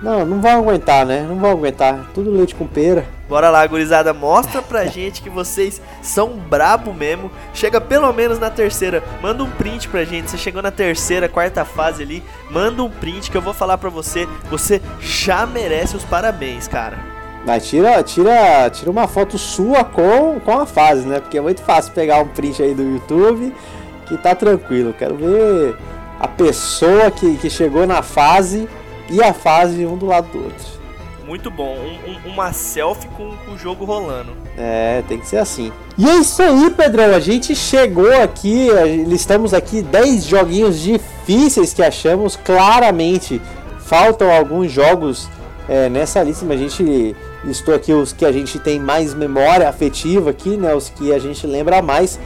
Não, 0.00 0.24
não 0.24 0.40
vão 0.40 0.60
aguentar, 0.60 1.04
né? 1.04 1.26
Não 1.28 1.34
vão 1.36 1.50
aguentar. 1.50 1.98
Tudo 2.14 2.30
leite 2.30 2.54
com 2.54 2.68
pera. 2.68 3.04
Bora 3.28 3.50
lá, 3.50 3.66
gurizada, 3.66 4.14
mostra 4.14 4.62
pra 4.62 4.86
gente 4.86 5.20
que 5.20 5.28
vocês 5.28 5.82
são 6.00 6.36
brabo 6.36 6.94
mesmo. 6.94 7.32
Chega 7.52 7.80
pelo 7.80 8.12
menos 8.12 8.38
na 8.38 8.48
terceira, 8.48 9.02
manda 9.20 9.42
um 9.42 9.50
print 9.50 9.88
pra 9.88 10.04
gente. 10.04 10.30
Você 10.30 10.38
chegou 10.38 10.62
na 10.62 10.70
terceira, 10.70 11.28
quarta 11.28 11.64
fase 11.64 12.04
ali, 12.04 12.22
manda 12.48 12.80
um 12.80 12.88
print 12.90 13.28
que 13.28 13.36
eu 13.36 13.42
vou 13.42 13.52
falar 13.52 13.76
pra 13.76 13.90
você. 13.90 14.28
Você 14.48 14.80
já 15.00 15.44
merece 15.46 15.96
os 15.96 16.04
parabéns, 16.04 16.68
cara. 16.68 16.96
Mas 17.48 17.66
tira, 17.66 18.02
tira, 18.02 18.68
tira 18.68 18.90
uma 18.90 19.08
foto 19.08 19.38
sua 19.38 19.82
com, 19.82 20.38
com 20.38 20.52
a 20.60 20.66
fase, 20.66 21.06
né? 21.08 21.18
Porque 21.18 21.38
é 21.38 21.40
muito 21.40 21.62
fácil 21.62 21.94
pegar 21.94 22.18
um 22.20 22.28
print 22.28 22.62
aí 22.62 22.74
do 22.74 22.82
YouTube 22.82 23.54
que 24.06 24.18
tá 24.18 24.34
tranquilo. 24.34 24.92
Quero 24.98 25.14
ver 25.16 25.74
a 26.20 26.28
pessoa 26.28 27.10
que, 27.10 27.38
que 27.38 27.48
chegou 27.48 27.86
na 27.86 28.02
fase 28.02 28.68
e 29.08 29.22
a 29.22 29.32
fase 29.32 29.86
um 29.86 29.96
do 29.96 30.04
lado 30.04 30.28
do 30.30 30.44
outro. 30.44 30.66
Muito 31.26 31.50
bom, 31.50 31.74
um- 31.74 32.10
um- 32.28 32.32
uma 32.34 32.52
selfie 32.52 33.08
com, 33.16 33.30
com 33.46 33.52
o 33.52 33.58
jogo 33.58 33.86
rolando. 33.86 34.32
É, 34.58 35.02
tem 35.08 35.18
que 35.18 35.26
ser 35.26 35.38
assim. 35.38 35.72
E 35.96 36.06
é 36.06 36.16
isso 36.16 36.42
aí, 36.42 36.68
Pedrão. 36.68 37.14
A 37.14 37.20
gente 37.20 37.56
chegou 37.56 38.12
aqui, 38.22 38.68
listamos 39.06 39.54
aqui 39.54 39.80
10 39.80 40.24
joguinhos 40.26 40.78
difíceis 40.80 41.72
que 41.72 41.82
achamos. 41.82 42.36
Claramente, 42.36 43.40
faltam 43.78 44.30
alguns 44.30 44.70
jogos 44.70 45.30
é, 45.66 45.88
nessa 45.88 46.22
lista, 46.22 46.44
mas 46.46 46.58
a 46.60 46.62
gente 46.62 47.16
listou 47.48 47.74
aqui 47.74 47.92
os 47.92 48.12
que 48.12 48.24
a 48.24 48.30
gente 48.30 48.58
tem 48.58 48.78
mais 48.78 49.14
memória 49.14 49.68
afetiva 49.68 50.30
aqui, 50.30 50.56
né? 50.56 50.74
Os 50.74 50.88
que 50.88 51.12
a 51.12 51.18
gente 51.18 51.46
lembra 51.46 51.82
mais, 51.82 52.20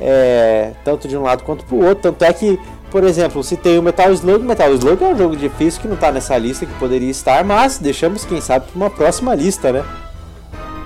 é, 0.00 0.72
tanto 0.84 1.08
de 1.08 1.16
um 1.16 1.22
lado 1.22 1.44
quanto 1.44 1.64
pro 1.64 1.76
outro. 1.76 2.02
Tanto 2.02 2.24
é 2.24 2.32
que, 2.32 2.58
por 2.90 3.04
exemplo, 3.04 3.42
se 3.42 3.56
tem 3.56 3.78
o 3.78 3.82
Metal 3.82 4.12
Slug, 4.12 4.44
Metal 4.44 4.70
Slug 4.74 5.02
é 5.02 5.06
um 5.06 5.16
jogo 5.16 5.36
difícil 5.36 5.80
que 5.80 5.88
não 5.88 5.96
tá 5.96 6.12
nessa 6.12 6.36
lista, 6.36 6.66
que 6.66 6.74
poderia 6.74 7.10
estar, 7.10 7.44
mas 7.44 7.78
deixamos, 7.78 8.24
quem 8.24 8.40
sabe, 8.40 8.66
para 8.66 8.76
uma 8.76 8.90
próxima 8.90 9.34
lista, 9.34 9.72
né? 9.72 9.84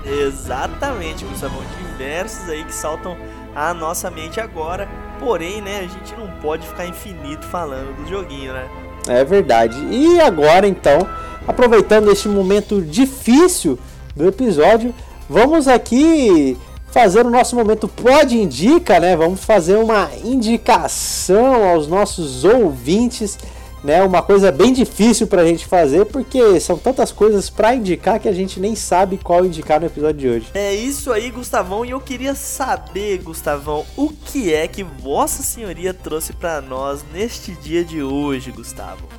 Exatamente, 0.05 1.25
Gustavão. 1.25 1.61
Diversos 1.91 2.49
aí 2.49 2.63
que 2.63 2.73
saltam 2.73 3.17
à 3.55 3.73
nossa 3.73 4.09
mente 4.09 4.39
agora. 4.39 4.87
Porém, 5.19 5.61
né, 5.61 5.79
a 5.79 5.81
gente 5.81 6.15
não 6.17 6.27
pode 6.41 6.65
ficar 6.65 6.85
infinito 6.85 7.45
falando 7.47 7.93
do 7.97 8.09
joguinho, 8.09 8.53
né? 8.53 8.69
É 9.07 9.23
verdade. 9.25 9.77
E 9.91 10.19
agora 10.21 10.67
então, 10.67 11.07
aproveitando 11.49 12.11
este 12.11 12.27
momento 12.27 12.79
difícil 12.79 13.79
do 14.15 14.27
episódio, 14.27 14.93
vamos 15.27 15.67
aqui 15.67 16.55
fazer 16.91 17.25
o 17.25 17.29
nosso 17.29 17.55
momento 17.55 17.87
pode 17.87 18.37
indica, 18.37 18.99
né? 18.99 19.15
Vamos 19.15 19.43
fazer 19.43 19.75
uma 19.77 20.11
indicação 20.23 21.67
aos 21.67 21.87
nossos 21.87 22.43
ouvintes, 22.43 23.35
né? 23.83 24.03
Uma 24.03 24.21
coisa 24.21 24.51
bem 24.51 24.71
difícil 24.71 25.25
pra 25.25 25.43
gente 25.43 25.65
fazer, 25.65 26.05
porque 26.05 26.59
são 26.59 26.77
tantas 26.77 27.11
coisas 27.11 27.49
pra 27.49 27.73
indicar 27.73 28.19
que 28.19 28.27
a 28.27 28.33
gente 28.33 28.59
nem 28.59 28.75
sabe 28.75 29.17
qual 29.17 29.43
indicar 29.43 29.79
no 29.79 29.87
episódio 29.87 30.19
de 30.19 30.29
hoje. 30.29 30.47
É 30.53 30.75
isso 30.75 31.11
aí, 31.11 31.31
Gustavão. 31.31 31.83
E 31.83 31.89
eu 31.89 31.99
queria 31.99 32.35
saber, 32.35 33.23
Gustavão, 33.23 33.87
o 33.97 34.09
que 34.09 34.53
é 34.53 34.67
que 34.67 34.83
Vossa 34.83 35.41
Senhoria 35.41 35.95
trouxe 35.95 36.31
pra 36.31 36.61
nós 36.61 37.03
neste 37.11 37.53
dia 37.53 37.83
de 37.83 38.03
hoje, 38.03 38.51
Gustavo? 38.51 39.09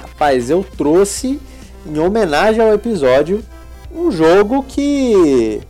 Rapaz, 0.00 0.50
eu 0.50 0.64
trouxe 0.76 1.40
em 1.86 1.98
homenagem 1.98 2.60
ao 2.60 2.74
episódio 2.74 3.42
um 3.94 4.10
jogo 4.10 4.64
que 4.66 5.60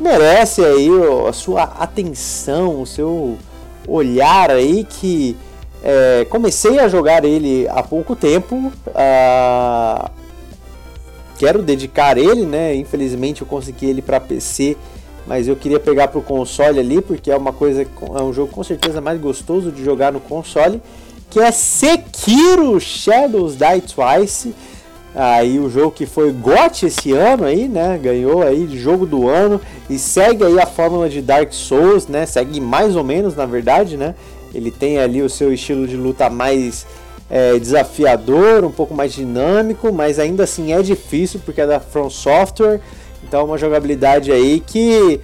merece 0.00 0.64
aí 0.64 0.88
a 1.28 1.32
sua 1.32 1.64
atenção, 1.64 2.80
o 2.80 2.86
seu 2.86 3.36
olhar 3.86 4.50
aí 4.50 4.84
que 4.84 5.36
é, 5.82 6.26
comecei 6.28 6.78
a 6.78 6.88
jogar 6.88 7.24
ele 7.24 7.66
há 7.68 7.82
pouco 7.82 8.16
tempo. 8.16 8.72
ah, 8.94 10.10
quero 11.38 11.62
dedicar 11.62 12.18
ele, 12.18 12.44
né? 12.44 12.74
Infelizmente 12.74 13.42
eu 13.42 13.46
consegui 13.46 13.86
ele 13.86 14.02
para 14.02 14.18
PC, 14.18 14.76
mas 15.26 15.46
eu 15.46 15.54
queria 15.54 15.78
pegar 15.78 16.08
para 16.08 16.18
o 16.18 16.22
console 16.22 16.80
ali 16.80 17.00
porque 17.00 17.30
é 17.30 17.36
uma 17.36 17.52
coisa, 17.52 17.82
é 17.82 18.22
um 18.22 18.32
jogo 18.32 18.52
com 18.52 18.64
certeza 18.64 19.00
mais 19.00 19.20
gostoso 19.20 19.70
de 19.70 19.84
jogar 19.84 20.12
no 20.12 20.20
console, 20.20 20.82
que 21.30 21.38
é 21.38 21.52
Sekiro 21.52 22.80
Shadows 22.80 23.56
Die 23.56 23.82
Twice. 23.82 24.54
Aí 25.20 25.58
o 25.58 25.68
jogo 25.68 25.90
que 25.90 26.06
foi 26.06 26.30
GOT 26.30 26.86
esse 26.86 27.10
ano 27.10 27.44
aí, 27.44 27.66
né? 27.66 27.98
Ganhou 28.00 28.40
aí 28.40 28.68
jogo 28.78 29.04
do 29.04 29.28
ano 29.28 29.60
e 29.90 29.98
segue 29.98 30.44
aí 30.44 30.60
a 30.60 30.64
fórmula 30.64 31.08
de 31.08 31.20
Dark 31.20 31.52
Souls, 31.52 32.06
né? 32.06 32.24
Segue 32.24 32.60
mais 32.60 32.94
ou 32.94 33.02
menos, 33.02 33.34
na 33.34 33.44
verdade, 33.44 33.96
né? 33.96 34.14
Ele 34.54 34.70
tem 34.70 35.00
ali 35.00 35.20
o 35.20 35.28
seu 35.28 35.52
estilo 35.52 35.88
de 35.88 35.96
luta 35.96 36.30
mais 36.30 36.86
é, 37.28 37.58
desafiador, 37.58 38.64
um 38.64 38.70
pouco 38.70 38.94
mais 38.94 39.12
dinâmico, 39.12 39.92
mas 39.92 40.20
ainda 40.20 40.44
assim 40.44 40.72
é 40.72 40.80
difícil 40.82 41.40
porque 41.44 41.62
é 41.62 41.66
da 41.66 41.80
From 41.80 42.08
Software. 42.08 42.80
Então 43.26 43.40
é 43.40 43.42
uma 43.42 43.58
jogabilidade 43.58 44.30
aí 44.30 44.62
que 44.64 45.20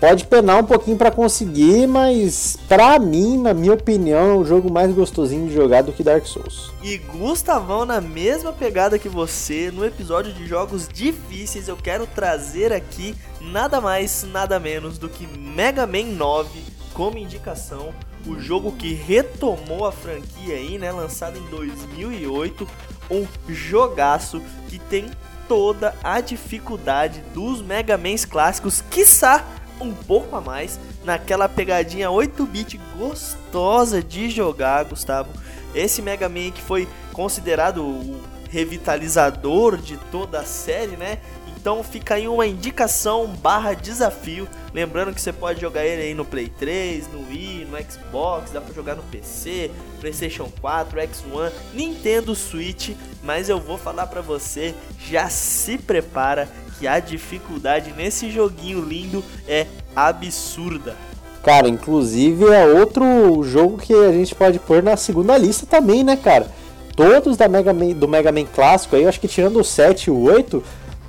pode 0.00 0.26
penar 0.26 0.60
um 0.60 0.64
pouquinho 0.64 0.96
para 0.96 1.10
conseguir, 1.10 1.86
mas 1.86 2.56
pra 2.68 2.98
mim, 2.98 3.38
na 3.38 3.52
minha 3.52 3.72
opinião, 3.72 4.30
é 4.30 4.34
o 4.34 4.44
jogo 4.44 4.72
mais 4.72 4.92
gostosinho 4.92 5.48
de 5.48 5.54
jogar 5.54 5.82
do 5.82 5.92
que 5.92 6.02
Dark 6.02 6.24
Souls. 6.26 6.72
E 6.82 6.98
Gustavão, 6.98 7.84
na 7.84 8.00
mesma 8.00 8.52
pegada 8.52 8.98
que 8.98 9.08
você, 9.08 9.70
no 9.72 9.84
episódio 9.84 10.32
de 10.32 10.46
jogos 10.46 10.88
difíceis, 10.88 11.68
eu 11.68 11.76
quero 11.76 12.06
trazer 12.06 12.72
aqui 12.72 13.14
nada 13.40 13.80
mais, 13.80 14.24
nada 14.24 14.58
menos 14.58 14.98
do 14.98 15.08
que 15.08 15.26
Mega 15.26 15.86
Man 15.86 16.12
9 16.16 16.48
como 16.94 17.18
indicação. 17.18 17.92
O 18.26 18.38
jogo 18.38 18.72
que 18.72 18.92
retomou 18.92 19.86
a 19.86 19.92
franquia 19.92 20.54
aí, 20.54 20.78
né? 20.78 20.90
Lançado 20.90 21.38
em 21.38 21.46
2008. 21.46 22.66
Um 23.10 23.26
jogaço 23.48 24.42
que 24.68 24.78
tem 24.78 25.06
toda 25.46 25.94
a 26.04 26.20
dificuldade 26.20 27.22
dos 27.32 27.62
Mega 27.62 27.96
Mans 27.96 28.24
clássicos, 28.26 28.82
quiçá 28.90 29.44
um 29.80 29.94
pouco 29.94 30.36
a 30.36 30.40
mais, 30.40 30.78
naquela 31.04 31.48
pegadinha 31.48 32.08
8-bit 32.08 32.80
gostosa 32.96 34.02
de 34.02 34.30
jogar, 34.30 34.84
Gustavo. 34.84 35.30
Esse 35.74 36.02
Mega 36.02 36.28
Man 36.28 36.50
que 36.50 36.62
foi 36.62 36.88
considerado 37.12 37.84
o 37.84 38.20
revitalizador 38.50 39.76
de 39.76 39.96
toda 40.10 40.40
a 40.40 40.44
série, 40.44 40.96
né? 40.96 41.18
Então 41.60 41.82
fica 41.82 42.14
aí 42.14 42.28
uma 42.28 42.46
indicação 42.46 43.26
barra 43.26 43.74
desafio. 43.74 44.48
Lembrando 44.72 45.12
que 45.12 45.20
você 45.20 45.32
pode 45.32 45.60
jogar 45.60 45.84
ele 45.84 46.02
aí 46.02 46.14
no 46.14 46.24
Play 46.24 46.48
3, 46.48 47.08
no 47.12 47.28
Wii, 47.28 47.66
no 47.66 47.76
Xbox, 47.82 48.52
dá 48.52 48.60
pra 48.60 48.72
jogar 48.72 48.94
no 48.94 49.02
PC, 49.02 49.70
Playstation 50.00 50.48
4, 50.60 51.00
X1, 51.00 51.52
Nintendo 51.74 52.34
Switch. 52.34 52.90
Mas 53.22 53.48
eu 53.48 53.60
vou 53.60 53.76
falar 53.76 54.06
pra 54.06 54.20
você, 54.20 54.74
já 55.10 55.28
se 55.28 55.76
prepara 55.76 56.48
que 56.78 56.86
a 56.86 57.00
dificuldade 57.00 57.92
nesse 57.96 58.30
joguinho 58.30 58.80
lindo 58.80 59.24
é 59.46 59.66
absurda. 59.94 60.96
Cara, 61.42 61.68
inclusive 61.68 62.44
é 62.46 62.66
outro 62.66 63.42
jogo 63.42 63.78
que 63.78 63.94
a 63.94 64.12
gente 64.12 64.34
pode 64.34 64.58
pôr 64.58 64.82
na 64.82 64.96
segunda 64.96 65.36
lista 65.36 65.66
também, 65.66 66.04
né, 66.04 66.16
cara? 66.16 66.46
Todos 66.94 67.36
da 67.36 67.48
Mega 67.48 67.72
Man, 67.72 67.90
do 67.90 68.08
Mega 68.08 68.32
Man 68.32 68.44
clássico 68.44 68.96
aí, 68.96 69.02
eu 69.02 69.08
acho 69.08 69.20
que 69.20 69.28
tirando 69.28 69.60
o 69.60 69.64
7 69.64 70.04
e 70.04 70.10
o 70.10 70.20
8, 70.20 70.62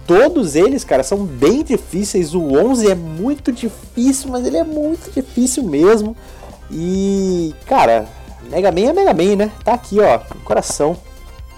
todos 0.06 0.56
eles, 0.56 0.84
cara, 0.84 1.04
são 1.04 1.26
bem 1.26 1.64
difíceis. 1.64 2.34
O 2.34 2.42
11 2.42 2.92
é 2.92 2.96
muito 2.96 3.52
difícil, 3.52 4.30
mas 4.30 4.46
ele 4.46 4.58
é 4.58 4.64
muito 4.64 5.12
difícil 5.12 5.64
mesmo. 5.64 6.16
E, 6.72 7.54
cara, 7.66 8.08
Mega 8.50 8.72
Man 8.72 8.90
é 8.90 8.94
Mega 8.94 9.14
Man, 9.14 9.36
né? 9.36 9.52
Tá 9.64 9.74
aqui, 9.74 10.00
ó, 10.00 10.20
no 10.34 10.42
coração. 10.42 10.98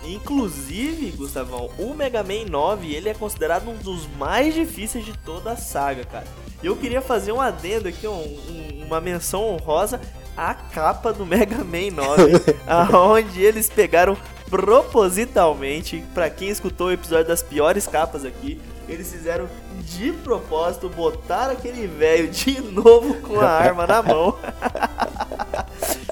Inclusive, 0.05 1.11
Gustavão, 1.11 1.69
o 1.77 1.93
Mega 1.93 2.23
Man 2.23 2.45
9 2.49 2.93
ele 2.93 3.09
é 3.09 3.13
considerado 3.13 3.69
um 3.69 3.75
dos 3.77 4.07
mais 4.17 4.53
difíceis 4.53 5.05
de 5.05 5.13
toda 5.19 5.51
a 5.51 5.55
saga, 5.57 6.03
cara. 6.05 6.25
E 6.61 6.67
eu 6.67 6.75
queria 6.75 7.01
fazer 7.01 7.31
um 7.31 7.41
adendo 7.41 7.87
aqui, 7.87 8.07
um- 8.07 8.11
um- 8.13 8.83
uma 8.87 8.99
menção 9.01 9.43
honrosa 9.43 9.99
à 10.35 10.53
capa 10.53 11.11
do 11.13 11.25
Mega 11.25 11.57
Man 11.63 11.91
9, 11.95 12.23
aonde 12.67 13.41
eles 13.41 13.69
pegaram 13.69 14.17
propositalmente, 14.49 16.03
pra 16.13 16.29
quem 16.29 16.49
escutou 16.49 16.87
o 16.87 16.91
episódio 16.91 17.27
das 17.27 17.41
piores 17.41 17.87
capas 17.87 18.25
aqui, 18.25 18.59
eles 18.89 19.09
fizeram 19.11 19.47
de 19.79 20.11
propósito 20.11 20.89
botar 20.89 21.49
aquele 21.49 21.87
velho 21.87 22.27
de 22.29 22.59
novo 22.59 23.13
com 23.21 23.39
a 23.39 23.47
arma 23.49 23.87
na 23.87 24.01
mão. 24.03 24.35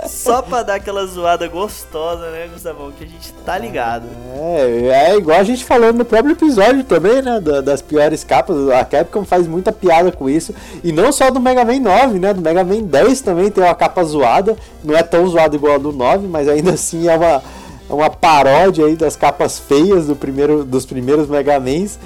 Só 0.07 0.41
pra 0.41 0.63
dar 0.63 0.75
aquela 0.75 1.05
zoada 1.05 1.47
gostosa, 1.47 2.29
né, 2.31 2.47
Gustavão? 2.53 2.91
Que 2.91 3.03
a 3.03 3.07
gente 3.07 3.31
tá 3.45 3.57
ligado. 3.57 4.05
É, 4.35 5.11
é 5.11 5.17
igual 5.17 5.39
a 5.39 5.43
gente 5.43 5.65
falou 5.65 5.91
no 5.93 6.05
próprio 6.05 6.33
episódio 6.33 6.83
também, 6.83 7.21
né? 7.21 7.39
da- 7.39 7.61
Das 7.61 7.81
piores 7.81 8.23
capas. 8.23 8.69
A 8.69 8.85
Capcom 8.85 9.25
faz 9.25 9.47
muita 9.47 9.71
piada 9.71 10.11
com 10.11 10.29
isso. 10.29 10.53
E 10.83 10.91
não 10.91 11.11
só 11.11 11.29
do 11.29 11.39
Mega 11.39 11.65
Man 11.65 11.79
9, 11.79 12.19
né? 12.19 12.33
Do 12.33 12.41
Mega 12.41 12.63
Man 12.63 12.81
10 12.83 13.21
também 13.21 13.49
tem 13.51 13.63
uma 13.63 13.75
capa 13.75 14.03
zoada. 14.03 14.55
Não 14.83 14.95
é 14.95 15.03
tão 15.03 15.27
zoada 15.27 15.55
igual 15.55 15.75
a 15.75 15.77
do 15.77 15.91
9, 15.91 16.27
mas 16.27 16.47
ainda 16.47 16.71
assim 16.75 17.07
é 17.07 17.15
uma, 17.17 17.43
uma 17.89 18.09
paródia 18.09 18.85
aí 18.85 18.95
das 18.95 19.15
capas 19.15 19.59
feias 19.59 20.07
do 20.07 20.15
primeiro, 20.15 20.63
dos 20.63 20.85
primeiros 20.85 21.27
Mega 21.27 21.59
Mans. 21.59 21.99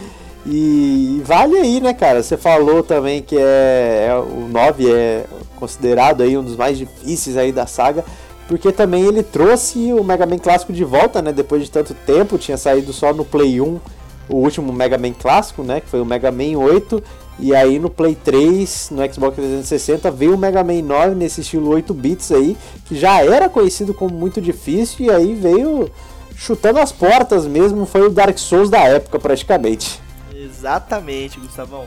E, 0.45 1.21
vale 1.23 1.55
aí, 1.57 1.79
né, 1.79 1.93
cara? 1.93 2.21
Você 2.21 2.35
falou 2.35 2.83
também 2.83 3.21
que 3.21 3.37
é, 3.37 4.07
é, 4.09 4.15
o 4.15 4.49
9 4.51 4.91
é 4.91 5.23
considerado 5.63 6.21
aí 6.21 6.37
um 6.37 6.43
dos 6.43 6.57
mais 6.57 6.77
difíceis 6.77 7.37
aí 7.37 7.51
da 7.53 7.65
saga, 7.65 8.03
porque 8.49 8.69
também 8.71 9.05
ele 9.05 9.23
trouxe 9.23 9.93
o 9.93 10.03
Mega 10.03 10.25
Man 10.25 10.37
clássico 10.37 10.73
de 10.73 10.83
volta, 10.83 11.21
né? 11.21 11.31
Depois 11.31 11.63
de 11.63 11.71
tanto 11.71 11.93
tempo, 11.93 12.37
tinha 12.37 12.57
saído 12.57 12.91
só 12.91 13.13
no 13.13 13.23
Play 13.23 13.61
1 13.61 13.79
o 14.27 14.35
último 14.35 14.71
Mega 14.73 14.97
Man 14.97 15.13
clássico, 15.13 15.63
né, 15.63 15.81
que 15.81 15.89
foi 15.89 16.01
o 16.01 16.05
Mega 16.05 16.31
Man 16.31 16.57
8, 16.57 17.03
e 17.39 17.53
aí 17.53 17.77
no 17.77 17.89
Play 17.89 18.15
3, 18.15 18.89
no 18.91 19.13
Xbox 19.13 19.35
360, 19.35 20.09
veio 20.11 20.35
o 20.35 20.37
Mega 20.37 20.63
Man 20.63 20.81
9 20.81 21.15
nesse 21.15 21.41
estilo 21.41 21.69
8 21.69 21.93
bits 21.93 22.31
aí, 22.31 22.57
que 22.85 22.95
já 22.95 23.21
era 23.21 23.49
conhecido 23.49 23.93
como 23.93 24.13
muito 24.13 24.39
difícil 24.39 25.05
e 25.05 25.09
aí 25.09 25.33
veio 25.33 25.89
chutando 26.35 26.79
as 26.79 26.91
portas 26.91 27.45
mesmo, 27.45 27.85
foi 27.85 28.07
o 28.07 28.09
Dark 28.09 28.37
Souls 28.37 28.69
da 28.69 28.79
época 28.79 29.19
praticamente. 29.19 29.99
Exatamente, 30.33 31.39
Gustavão. 31.39 31.85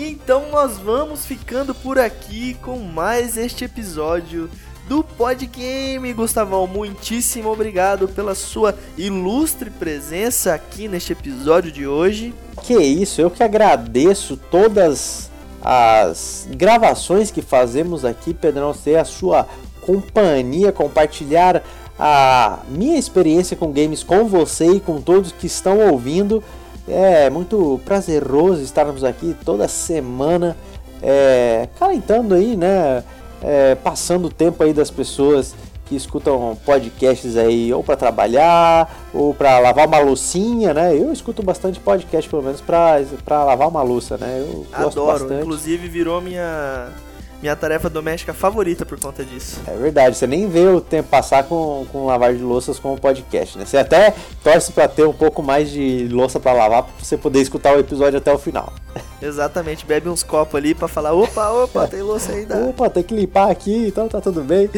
Então 0.00 0.48
nós 0.52 0.78
vamos 0.78 1.26
ficando 1.26 1.74
por 1.74 1.98
aqui 1.98 2.54
com 2.62 2.78
mais 2.78 3.36
este 3.36 3.64
episódio 3.64 4.48
do 4.88 5.02
Podgame. 5.02 6.12
Gustavão, 6.12 6.68
muitíssimo 6.68 7.50
obrigado 7.50 8.06
pela 8.06 8.32
sua 8.36 8.76
ilustre 8.96 9.70
presença 9.70 10.54
aqui 10.54 10.86
neste 10.86 11.12
episódio 11.12 11.72
de 11.72 11.84
hoje. 11.84 12.32
Que 12.62 12.78
isso, 12.78 13.20
eu 13.20 13.28
que 13.28 13.42
agradeço 13.42 14.36
todas 14.36 15.32
as 15.60 16.46
gravações 16.52 17.32
que 17.32 17.42
fazemos 17.42 18.04
aqui, 18.04 18.32
Pedrão, 18.32 18.72
ter 18.72 18.98
a 18.98 19.04
sua 19.04 19.48
companhia, 19.80 20.70
compartilhar 20.70 21.60
a 21.98 22.60
minha 22.68 22.96
experiência 22.96 23.56
com 23.56 23.72
games 23.72 24.04
com 24.04 24.28
você 24.28 24.74
e 24.74 24.80
com 24.80 25.00
todos 25.00 25.32
que 25.32 25.48
estão 25.48 25.90
ouvindo. 25.90 26.40
É 26.88 27.30
muito 27.30 27.80
prazeroso 27.84 28.62
estarmos 28.62 29.04
aqui 29.04 29.36
toda 29.44 29.68
semana, 29.68 30.56
é, 31.02 31.68
calentando 31.78 32.34
aí, 32.34 32.56
né? 32.56 33.04
é, 33.42 33.74
passando 33.76 34.26
o 34.26 34.30
tempo 34.30 34.62
aí 34.62 34.72
das 34.72 34.90
pessoas 34.90 35.54
que 35.86 35.96
escutam 35.96 36.56
podcasts 36.66 37.36
aí 37.36 37.72
ou 37.72 37.82
para 37.82 37.96
trabalhar 37.96 39.08
ou 39.14 39.32
para 39.32 39.58
lavar 39.58 39.86
uma 39.86 39.98
loucinha, 39.98 40.74
né? 40.74 40.94
Eu 40.94 41.10
escuto 41.12 41.42
bastante 41.42 41.80
podcast 41.80 42.28
pelo 42.28 42.42
menos 42.42 42.60
para 42.60 43.44
lavar 43.44 43.68
uma 43.68 43.82
louça, 43.82 44.18
né? 44.18 44.44
Eu 44.46 44.66
Adoro, 44.70 45.32
inclusive 45.32 45.88
virou 45.88 46.20
minha 46.20 46.88
minha 47.40 47.54
tarefa 47.54 47.88
doméstica 47.88 48.34
favorita 48.34 48.84
por 48.84 48.98
conta 48.98 49.24
disso. 49.24 49.60
É 49.66 49.76
verdade, 49.76 50.16
você 50.16 50.26
nem 50.26 50.48
vê 50.48 50.66
o 50.66 50.80
tempo 50.80 51.08
passar 51.08 51.44
com, 51.44 51.86
com 51.92 52.06
lavar 52.06 52.34
de 52.34 52.42
louças 52.42 52.78
com 52.78 52.94
o 52.94 53.00
podcast, 53.00 53.56
né? 53.56 53.64
Você 53.64 53.76
até 53.76 54.14
torce 54.42 54.72
para 54.72 54.88
ter 54.88 55.06
um 55.06 55.12
pouco 55.12 55.42
mais 55.42 55.70
de 55.70 56.08
louça 56.10 56.40
para 56.40 56.52
lavar 56.52 56.82
para 56.82 56.92
você 57.00 57.16
poder 57.16 57.40
escutar 57.40 57.76
o 57.76 57.80
episódio 57.80 58.18
até 58.18 58.32
o 58.32 58.38
final. 58.38 58.72
Exatamente, 59.22 59.86
bebe 59.86 60.08
uns 60.08 60.22
copos 60.22 60.54
ali 60.56 60.74
para 60.74 60.88
falar, 60.88 61.12
opa, 61.12 61.50
opa, 61.50 61.86
tem 61.86 62.02
louça 62.02 62.32
ainda. 62.32 62.56
opa, 62.66 62.90
tem 62.90 63.02
que 63.02 63.14
limpar 63.14 63.50
aqui, 63.50 63.86
então 63.86 64.08
tá 64.08 64.20
tudo 64.20 64.42
bem. 64.42 64.68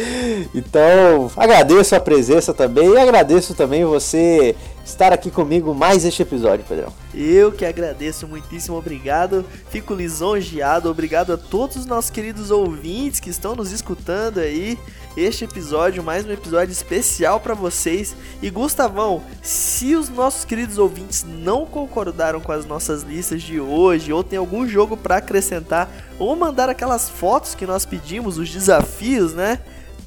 Então, 0.54 1.30
agradeço 1.36 1.94
a 1.94 2.00
presença 2.00 2.52
também 2.52 2.90
e 2.90 2.98
agradeço 2.98 3.54
também 3.54 3.84
você 3.84 4.54
estar 4.90 5.12
aqui 5.12 5.30
comigo 5.30 5.72
mais 5.72 6.04
este 6.04 6.22
episódio, 6.22 6.64
Pedrão. 6.68 6.92
Eu 7.14 7.52
que 7.52 7.64
agradeço, 7.64 8.26
muitíssimo 8.26 8.76
obrigado. 8.76 9.44
Fico 9.70 9.94
lisonjeado, 9.94 10.90
obrigado 10.90 11.32
a 11.32 11.38
todos 11.38 11.76
os 11.76 11.86
nossos 11.86 12.10
queridos 12.10 12.50
ouvintes 12.50 13.20
que 13.20 13.30
estão 13.30 13.54
nos 13.54 13.70
escutando 13.70 14.38
aí. 14.38 14.78
Este 15.16 15.44
episódio, 15.44 16.02
mais 16.02 16.26
um 16.26 16.32
episódio 16.32 16.72
especial 16.72 17.40
para 17.40 17.54
vocês. 17.54 18.14
E 18.42 18.50
Gustavão, 18.50 19.22
se 19.42 19.94
os 19.94 20.08
nossos 20.08 20.44
queridos 20.44 20.76
ouvintes 20.76 21.24
não 21.24 21.64
concordaram 21.64 22.40
com 22.40 22.52
as 22.52 22.66
nossas 22.66 23.02
listas 23.02 23.42
de 23.42 23.60
hoje, 23.60 24.12
ou 24.12 24.22
tem 24.24 24.38
algum 24.38 24.66
jogo 24.66 24.96
para 24.96 25.16
acrescentar, 25.16 25.88
ou 26.18 26.34
mandar 26.36 26.68
aquelas 26.68 27.08
fotos 27.08 27.54
que 27.54 27.66
nós 27.66 27.86
pedimos, 27.86 28.38
os 28.38 28.50
desafios, 28.50 29.34
né? 29.34 29.60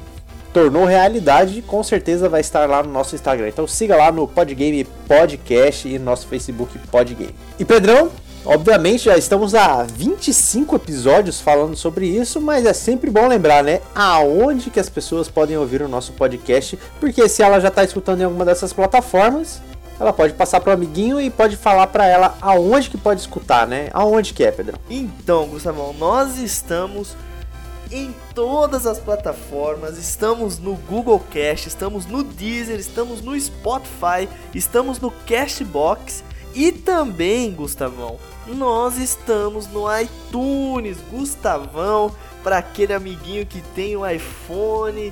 tornou 0.53 0.85
realidade, 0.85 1.61
com 1.61 1.83
certeza 1.83 2.27
vai 2.27 2.41
estar 2.41 2.67
lá 2.67 2.81
no 2.81 2.91
nosso 2.91 3.15
Instagram. 3.15 3.49
Então 3.49 3.67
siga 3.67 3.95
lá 3.95 4.11
no 4.11 4.27
Podgame 4.27 4.83
Podcast 5.07 5.87
e 5.87 5.99
no 5.99 6.05
nosso 6.05 6.27
Facebook 6.27 6.77
Podgame. 6.91 7.35
E 7.59 7.65
Pedrão, 7.65 8.09
obviamente 8.45 9.05
já 9.05 9.17
estamos 9.17 9.53
há 9.53 9.83
25 9.83 10.75
episódios 10.75 11.39
falando 11.39 11.75
sobre 11.75 12.07
isso, 12.07 12.41
mas 12.41 12.65
é 12.65 12.73
sempre 12.73 13.11
bom 13.11 13.27
lembrar, 13.27 13.63
né, 13.63 13.81
aonde 13.93 14.69
que 14.69 14.79
as 14.79 14.89
pessoas 14.89 15.27
podem 15.27 15.57
ouvir 15.57 15.81
o 15.81 15.87
nosso 15.87 16.13
podcast, 16.13 16.79
porque 16.99 17.27
se 17.29 17.43
ela 17.43 17.59
já 17.59 17.67
está 17.67 17.83
escutando 17.83 18.21
em 18.21 18.23
alguma 18.23 18.45
dessas 18.45 18.73
plataformas, 18.73 19.61
ela 19.99 20.13
pode 20.13 20.33
passar 20.33 20.61
pro 20.61 20.71
amiguinho 20.71 21.19
e 21.19 21.29
pode 21.29 21.57
falar 21.57 21.87
para 21.87 22.05
ela 22.05 22.37
aonde 22.41 22.89
que 22.89 22.97
pode 22.97 23.19
escutar, 23.19 23.67
né? 23.67 23.89
Aonde 23.93 24.33
que 24.33 24.43
é, 24.43 24.51
Pedrão? 24.51 24.79
Então, 24.89 25.47
Gustavão, 25.47 25.93
nós 25.93 26.37
estamos 26.37 27.15
em 27.91 28.13
todas 28.33 28.85
as 28.85 28.99
plataformas, 28.99 29.97
estamos 29.97 30.59
no 30.59 30.75
Google 30.75 31.19
Cast, 31.31 31.67
estamos 31.67 32.05
no 32.05 32.23
Deezer, 32.23 32.79
estamos 32.79 33.21
no 33.21 33.39
Spotify, 33.39 34.29
estamos 34.53 34.99
no 34.99 35.11
Cashbox 35.11 36.23
e 36.53 36.71
também, 36.71 37.51
Gustavão, 37.51 38.17
nós 38.47 38.97
estamos 38.97 39.67
no 39.67 39.85
iTunes, 39.99 40.97
Gustavão, 41.11 42.11
para 42.43 42.59
aquele 42.59 42.93
amiguinho 42.93 43.45
que 43.45 43.61
tem 43.75 43.95
o 43.95 44.01
um 44.01 44.09
iPhone 44.09 45.11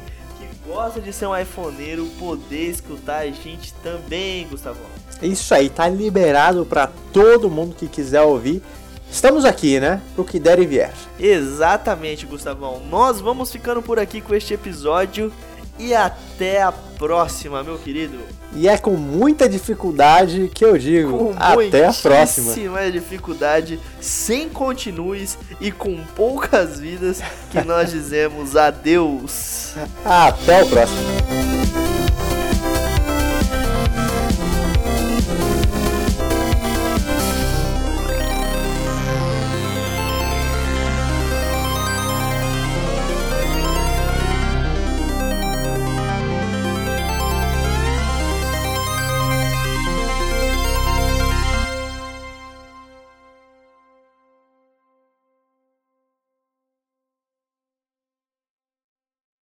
gosta 0.68 1.00
de 1.00 1.14
ser 1.14 1.26
um 1.26 1.38
iPhoneiro 1.38 2.06
poder 2.20 2.70
escutar 2.70 3.20
a 3.20 3.32
gente 3.32 3.74
também, 3.76 4.46
Gustavo. 4.48 4.80
Isso 5.22 5.54
aí, 5.54 5.70
tá 5.70 5.88
liberado 5.88 6.66
para 6.66 6.92
todo 7.14 7.50
mundo 7.50 7.74
que 7.74 7.88
quiser 7.88 8.22
ouvir. 8.22 8.62
Estamos 9.10 9.46
aqui, 9.46 9.80
né? 9.80 10.02
Pro 10.14 10.26
que 10.26 10.38
der 10.38 10.60
e 10.60 10.66
vier. 10.66 10.94
Exatamente, 11.18 12.26
Gustavão. 12.26 12.82
Nós 12.90 13.22
vamos 13.22 13.50
ficando 13.50 13.82
por 13.82 13.98
aqui 13.98 14.20
com 14.20 14.36
este 14.36 14.54
episódio 14.54 15.32
e 15.80 15.94
até 15.94 16.62
a 16.62 16.72
próxima, 16.72 17.64
meu 17.64 17.78
querido. 17.78 18.18
E 18.54 18.68
é 18.68 18.78
com 18.78 18.92
muita 18.92 19.48
dificuldade 19.48 20.50
que 20.54 20.66
eu 20.66 20.78
digo 20.78 21.18
com 21.18 21.34
até 21.38 21.86
a 21.86 21.94
próxima. 21.94 22.54
Com 22.54 22.92
dificuldade, 22.92 23.80
sem 24.00 24.50
continues 24.50 25.38
e 25.62 25.72
com 25.72 25.98
poucas 26.16 26.80
vidas 26.80 27.22
que 27.52 27.62
nós 27.62 27.92
dizemos 27.92 28.56
adeus. 28.56 29.74
Até 30.04 30.64
o 30.64 30.68
próximo. 30.68 31.87